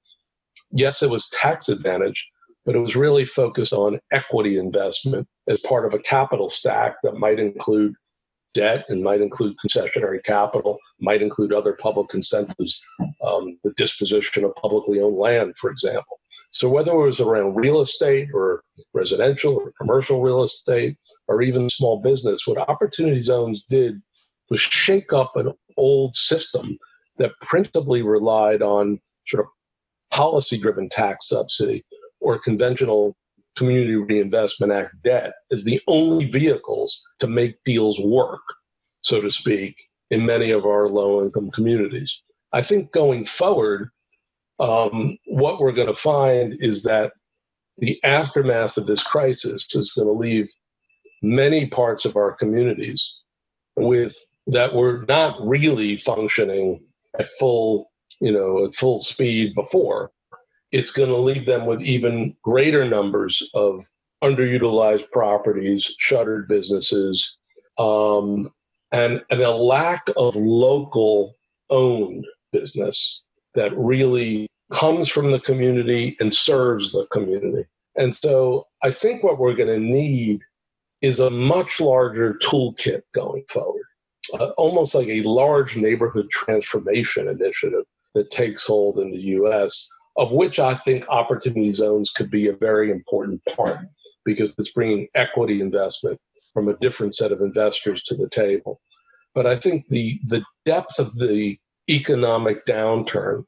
Yes, 0.71 1.01
it 1.01 1.09
was 1.09 1.29
tax 1.29 1.69
advantage, 1.69 2.29
but 2.65 2.75
it 2.75 2.79
was 2.79 2.97
really 2.97 3.23
focused 3.23 3.71
on 3.71 4.01
equity 4.11 4.57
investment 4.57 5.25
as 5.47 5.61
part 5.61 5.85
of 5.85 5.93
a 5.93 5.99
capital 5.99 6.49
stack 6.49 6.95
that 7.03 7.15
might 7.15 7.39
include 7.39 7.95
debt 8.53 8.83
and 8.89 9.03
might 9.03 9.21
include 9.21 9.55
concessionary 9.65 10.21
capital, 10.21 10.79
might 10.99 11.21
include 11.21 11.53
other 11.53 11.73
public 11.73 12.13
incentives, 12.13 12.85
um, 13.23 13.57
the 13.63 13.73
disposition 13.77 14.43
of 14.43 14.53
publicly 14.55 14.99
owned 14.99 15.15
land, 15.15 15.53
for 15.57 15.69
example. 15.69 16.19
So 16.57 16.67
whether 16.67 16.91
it 16.91 17.05
was 17.05 17.19
around 17.19 17.55
real 17.55 17.81
estate 17.81 18.29
or 18.34 18.63
residential 18.91 19.53
or 19.53 19.71
commercial 19.79 20.23
real 20.23 20.41
estate 20.41 20.97
or 21.27 21.43
even 21.43 21.69
small 21.69 22.01
business, 22.01 22.47
what 22.47 22.57
opportunity 22.57 23.21
zones 23.21 23.63
did 23.69 24.01
was 24.49 24.59
shake 24.59 25.13
up 25.13 25.35
an 25.35 25.53
old 25.77 26.15
system 26.15 26.79
that 27.17 27.39
principally 27.41 28.01
relied 28.01 28.63
on 28.63 28.99
sort 29.27 29.45
of 29.45 29.51
policy 30.09 30.57
driven 30.57 30.89
tax 30.89 31.27
subsidy 31.27 31.85
or 32.21 32.39
conventional 32.39 33.15
community 33.55 33.95
reinvestment 33.95 34.73
act 34.73 34.95
debt 35.03 35.34
as 35.51 35.63
the 35.63 35.79
only 35.88 36.25
vehicles 36.25 37.05
to 37.19 37.27
make 37.27 37.53
deals 37.65 37.99
work 38.03 38.41
so 39.01 39.21
to 39.21 39.29
speak 39.29 39.75
in 40.09 40.25
many 40.25 40.49
of 40.49 40.65
our 40.65 40.88
low 40.88 41.23
income 41.23 41.51
communities. 41.51 42.19
I 42.51 42.63
think 42.63 42.91
going 42.91 43.25
forward 43.25 43.89
um, 44.59 45.17
what 45.25 45.59
we're 45.59 45.71
going 45.71 45.88
to 45.88 45.93
find 45.93 46.55
is 46.59 46.84
that 46.84 47.13
the 47.77 48.03
aftermath 48.03 48.77
of 48.77 48.88
this 48.88 49.03
crisis 49.03 49.73
is 49.75 49.91
going 49.91 50.07
to 50.07 50.13
leave 50.13 50.49
many 51.21 51.67
parts 51.67 52.05
of 52.05 52.15
our 52.15 52.35
communities 52.35 53.17
with 53.75 54.15
that 54.47 54.73
were 54.73 55.05
not 55.07 55.38
really 55.45 55.97
functioning 55.97 56.84
at 57.19 57.29
full, 57.39 57.91
you 58.19 58.31
know, 58.31 58.65
at 58.65 58.75
full 58.75 58.99
speed 58.99 59.53
before. 59.53 60.11
It's 60.71 60.91
going 60.91 61.09
to 61.09 61.17
leave 61.17 61.45
them 61.45 61.65
with 61.65 61.81
even 61.81 62.35
greater 62.43 62.88
numbers 62.88 63.47
of 63.53 63.85
underutilized 64.23 65.11
properties, 65.11 65.95
shuttered 65.99 66.47
businesses, 66.47 67.38
um, 67.77 68.51
and, 68.91 69.21
and 69.29 69.41
a 69.41 69.51
lack 69.51 70.09
of 70.17 70.35
local 70.35 71.35
owned 71.69 72.25
business 72.51 73.23
that 73.55 73.75
really 73.77 74.47
comes 74.71 75.07
from 75.09 75.31
the 75.31 75.39
community 75.39 76.15
and 76.19 76.35
serves 76.35 76.91
the 76.91 77.05
community. 77.07 77.65
And 77.95 78.13
so 78.13 78.67
I 78.83 78.91
think 78.91 79.23
what 79.23 79.39
we're 79.39 79.55
going 79.55 79.69
to 79.69 79.79
need 79.79 80.41
is 81.01 81.19
a 81.19 81.29
much 81.29 81.79
larger 81.79 82.35
toolkit 82.35 83.01
going 83.13 83.43
forward, 83.49 83.85
uh, 84.39 84.49
almost 84.57 84.95
like 84.95 85.07
a 85.07 85.23
large 85.23 85.77
neighborhood 85.77 86.29
transformation 86.31 87.27
initiative 87.27 87.85
that 88.13 88.31
takes 88.31 88.65
hold 88.65 88.97
in 88.99 89.11
the 89.11 89.19
US, 89.19 89.87
of 90.17 90.31
which 90.31 90.59
I 90.59 90.73
think 90.73 91.07
opportunity 91.09 91.71
zones 91.71 92.11
could 92.11 92.31
be 92.31 92.47
a 92.47 92.55
very 92.55 92.91
important 92.91 93.43
part 93.45 93.79
because 94.25 94.53
it's 94.57 94.71
bringing 94.71 95.07
equity 95.15 95.61
investment 95.61 96.19
from 96.53 96.67
a 96.67 96.77
different 96.77 97.15
set 97.15 97.31
of 97.31 97.41
investors 97.41 98.03
to 98.03 98.15
the 98.15 98.29
table. 98.29 98.81
But 99.35 99.45
I 99.45 99.55
think 99.55 99.85
the, 99.89 100.19
the 100.25 100.43
depth 100.65 100.97
of 100.97 101.15
the 101.17 101.57
economic 101.89 102.65
downturn 102.65 103.45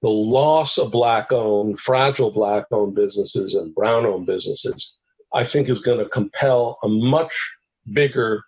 the 0.00 0.08
loss 0.08 0.78
of 0.78 0.92
black 0.92 1.32
owned, 1.32 1.80
fragile 1.80 2.30
black 2.30 2.66
owned 2.70 2.94
businesses 2.94 3.54
and 3.54 3.74
brown 3.74 4.06
owned 4.06 4.26
businesses, 4.26 4.96
I 5.34 5.44
think 5.44 5.68
is 5.68 5.80
going 5.80 5.98
to 5.98 6.08
compel 6.08 6.78
a 6.82 6.88
much 6.88 7.34
bigger, 7.92 8.44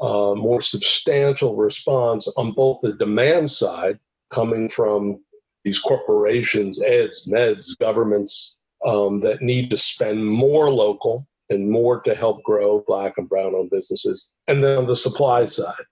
uh, 0.00 0.34
more 0.34 0.60
substantial 0.60 1.56
response 1.56 2.32
on 2.36 2.52
both 2.52 2.80
the 2.82 2.92
demand 2.92 3.50
side, 3.50 3.98
coming 4.30 4.68
from 4.68 5.22
these 5.64 5.78
corporations, 5.78 6.82
eds, 6.82 7.28
meds, 7.28 7.78
governments 7.78 8.58
um, 8.84 9.20
that 9.20 9.42
need 9.42 9.70
to 9.70 9.76
spend 9.76 10.26
more 10.26 10.70
local 10.70 11.26
and 11.50 11.70
more 11.70 12.00
to 12.02 12.14
help 12.14 12.42
grow 12.42 12.82
black 12.86 13.16
and 13.16 13.28
brown 13.28 13.54
owned 13.54 13.70
businesses. 13.70 14.34
And 14.48 14.62
then 14.62 14.78
on 14.78 14.86
the 14.86 14.96
supply 14.96 15.44
side, 15.44 15.84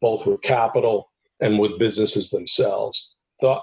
both 0.00 0.26
with 0.26 0.42
capital 0.42 1.10
and 1.40 1.58
with 1.58 1.78
businesses 1.78 2.30
themselves. 2.30 3.14
So 3.40 3.60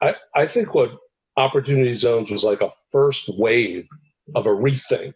I, 0.00 0.14
I 0.34 0.46
think 0.46 0.74
what 0.74 0.92
Opportunity 1.36 1.94
Zones 1.94 2.30
was 2.30 2.44
like 2.44 2.60
a 2.60 2.70
first 2.90 3.28
wave 3.38 3.86
of 4.34 4.46
a 4.46 4.50
rethink 4.50 5.14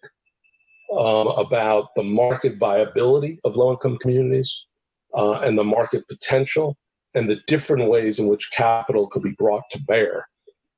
um, 0.96 1.28
about 1.28 1.88
the 1.96 2.02
market 2.02 2.58
viability 2.58 3.38
of 3.44 3.56
low 3.56 3.72
income 3.72 3.98
communities 3.98 4.66
uh, 5.14 5.40
and 5.40 5.58
the 5.58 5.64
market 5.64 6.06
potential 6.08 6.76
and 7.14 7.28
the 7.28 7.40
different 7.46 7.88
ways 7.88 8.18
in 8.18 8.28
which 8.28 8.50
capital 8.52 9.06
could 9.06 9.22
be 9.22 9.32
brought 9.32 9.62
to 9.70 9.80
bear 9.80 10.26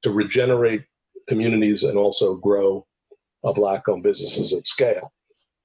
to 0.02 0.10
regenerate 0.10 0.82
communities 1.28 1.82
and 1.82 1.96
also 1.96 2.36
grow 2.36 2.86
uh, 3.44 3.52
black 3.52 3.88
owned 3.88 4.02
businesses 4.02 4.52
at 4.52 4.66
scale. 4.66 5.12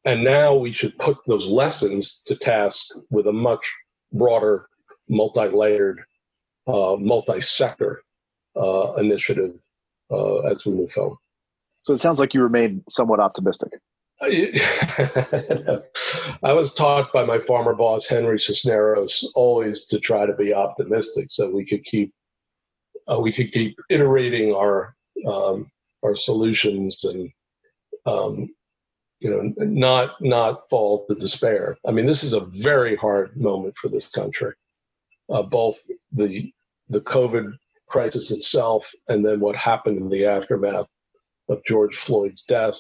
And 0.06 0.24
now 0.24 0.56
we 0.56 0.72
should 0.72 0.98
put 0.98 1.18
those 1.28 1.48
lessons 1.48 2.22
to 2.28 2.36
task 2.36 2.88
with 3.10 3.28
a 3.28 3.34
much 3.34 3.70
broader, 4.14 4.69
multi 5.10 5.48
layered, 5.48 6.02
uh, 6.68 6.96
multi 7.00 7.42
sector 7.42 8.02
uh, 8.56 8.94
initiative 8.94 9.56
uh, 10.12 10.40
as 10.40 10.66
we 10.66 10.74
move 10.74 10.92
forward. 10.92 11.18
So 11.84 11.94
it 11.94 12.00
sounds 12.00 12.20
like 12.20 12.34
you 12.34 12.44
remain 12.44 12.84
somewhat 12.90 13.20
optimistic. 13.20 13.72
I 14.22 15.82
was 16.44 16.76
taught 16.76 17.14
by 17.14 17.24
my 17.24 17.40
former 17.40 17.74
boss 17.74 18.08
Henry 18.08 18.38
Cisneros 18.38 19.30
always 19.34 19.88
to 19.88 19.98
try 19.98 20.26
to 20.26 20.34
be 20.34 20.54
optimistic, 20.54 21.28
so 21.30 21.50
we 21.50 21.66
could 21.66 21.86
keep 21.86 22.14
uh, 23.10 23.20
we 23.20 23.32
could 23.32 23.52
keep 23.54 23.80
iterating 23.90 24.54
our 24.54 24.94
um, 25.26 25.72
our 26.04 26.18
solutions 26.18 27.02
and 27.06 27.32
um, 28.06 28.50
you 29.22 29.30
know 29.30 29.54
not 29.66 30.16
not 30.22 30.70
fall 30.70 31.06
to 31.08 31.16
despair. 31.16 31.78
I 31.88 31.92
mean, 31.92 32.06
this 32.06 32.24
is 32.24 32.34
a 32.34 32.46
very 32.62 32.98
hard 32.98 33.38
moment 33.38 33.78
for 33.78 33.88
this 33.88 34.10
country. 34.10 34.54
Uh, 35.30 35.44
both 35.44 35.80
the 36.12 36.52
the 36.90 37.02
COVID 37.02 37.54
crisis 37.88 38.32
itself 38.32 38.92
and 39.08 39.26
then 39.26 39.40
what 39.40 39.56
happened 39.56 39.98
in 39.98 40.10
the 40.10 40.26
aftermath 40.26 40.90
of 41.50 41.64
George 41.66 41.96
Floyd's 41.96 42.44
death, 42.44 42.80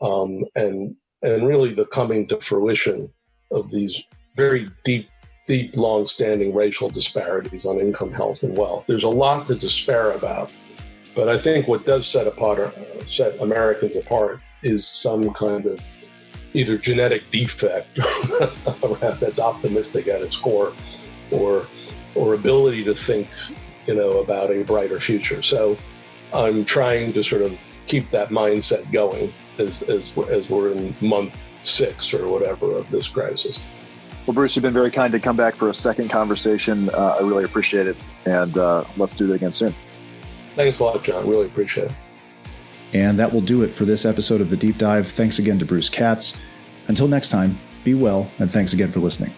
um, 0.00 0.44
and 0.54 0.96
and 1.22 1.46
really 1.46 1.72
the 1.74 1.86
coming 1.86 2.26
to 2.28 2.40
fruition 2.40 3.10
of 3.50 3.70
these 3.70 4.02
very 4.36 4.68
deep, 4.84 5.08
deep, 5.46 5.76
long-standing 5.76 6.54
racial 6.54 6.90
disparities 6.90 7.64
on 7.64 7.80
income, 7.80 8.12
health, 8.12 8.42
and 8.42 8.56
wealth. 8.56 8.84
There's 8.86 9.04
a 9.04 9.08
lot 9.08 9.46
to 9.46 9.54
despair 9.54 10.12
about, 10.12 10.50
but 11.14 11.28
I 11.28 11.38
think 11.38 11.68
what 11.68 11.84
does 11.84 12.06
set 12.06 12.26
apart 12.26 12.74
set 13.06 13.40
Americans 13.40 13.96
apart 13.96 14.40
is 14.62 14.86
some 14.86 15.32
kind 15.32 15.66
of 15.66 15.80
either 16.54 16.78
genetic 16.78 17.28
defect 17.32 17.88
that's 19.20 19.40
optimistic 19.40 20.06
at 20.06 20.22
its 20.22 20.36
core, 20.36 20.72
or 21.30 21.66
or 22.14 22.34
ability 22.34 22.84
to 22.84 22.94
think 22.94 23.28
you 23.86 23.94
know, 23.94 24.20
about 24.20 24.50
a 24.50 24.62
brighter 24.62 25.00
future. 25.00 25.42
So 25.42 25.76
I'm 26.32 26.64
trying 26.64 27.12
to 27.14 27.22
sort 27.22 27.42
of 27.42 27.58
keep 27.86 28.10
that 28.10 28.30
mindset 28.30 28.90
going 28.92 29.32
as, 29.58 29.88
as, 29.88 30.16
as 30.30 30.48
we're 30.48 30.72
in 30.72 30.94
month 31.00 31.46
six 31.60 32.12
or 32.14 32.28
whatever 32.28 32.76
of 32.76 32.90
this 32.90 33.08
crisis. 33.08 33.60
Well, 34.26 34.34
Bruce, 34.34 34.56
you've 34.56 34.62
been 34.62 34.72
very 34.72 34.90
kind 34.90 35.12
to 35.12 35.20
come 35.20 35.36
back 35.36 35.54
for 35.54 35.68
a 35.68 35.74
second 35.74 36.08
conversation. 36.08 36.88
Uh, 36.90 37.16
I 37.18 37.22
really 37.22 37.44
appreciate 37.44 37.86
it. 37.86 37.96
And 38.24 38.56
uh, 38.56 38.84
let's 38.96 39.12
do 39.12 39.26
that 39.26 39.34
again 39.34 39.52
soon. 39.52 39.74
Thanks 40.54 40.78
a 40.78 40.84
lot, 40.84 41.04
John. 41.04 41.28
Really 41.28 41.46
appreciate 41.46 41.90
it. 41.90 41.96
And 42.94 43.18
that 43.18 43.32
will 43.32 43.40
do 43.42 43.62
it 43.62 43.74
for 43.74 43.84
this 43.84 44.04
episode 44.04 44.40
of 44.40 44.48
The 44.48 44.56
Deep 44.56 44.78
Dive. 44.78 45.08
Thanks 45.08 45.38
again 45.38 45.58
to 45.58 45.66
Bruce 45.66 45.90
Katz. 45.90 46.40
Until 46.86 47.08
next 47.08 47.28
time, 47.28 47.58
be 47.82 47.92
well, 47.92 48.30
and 48.38 48.50
thanks 48.50 48.72
again 48.72 48.90
for 48.92 49.00
listening. 49.00 49.34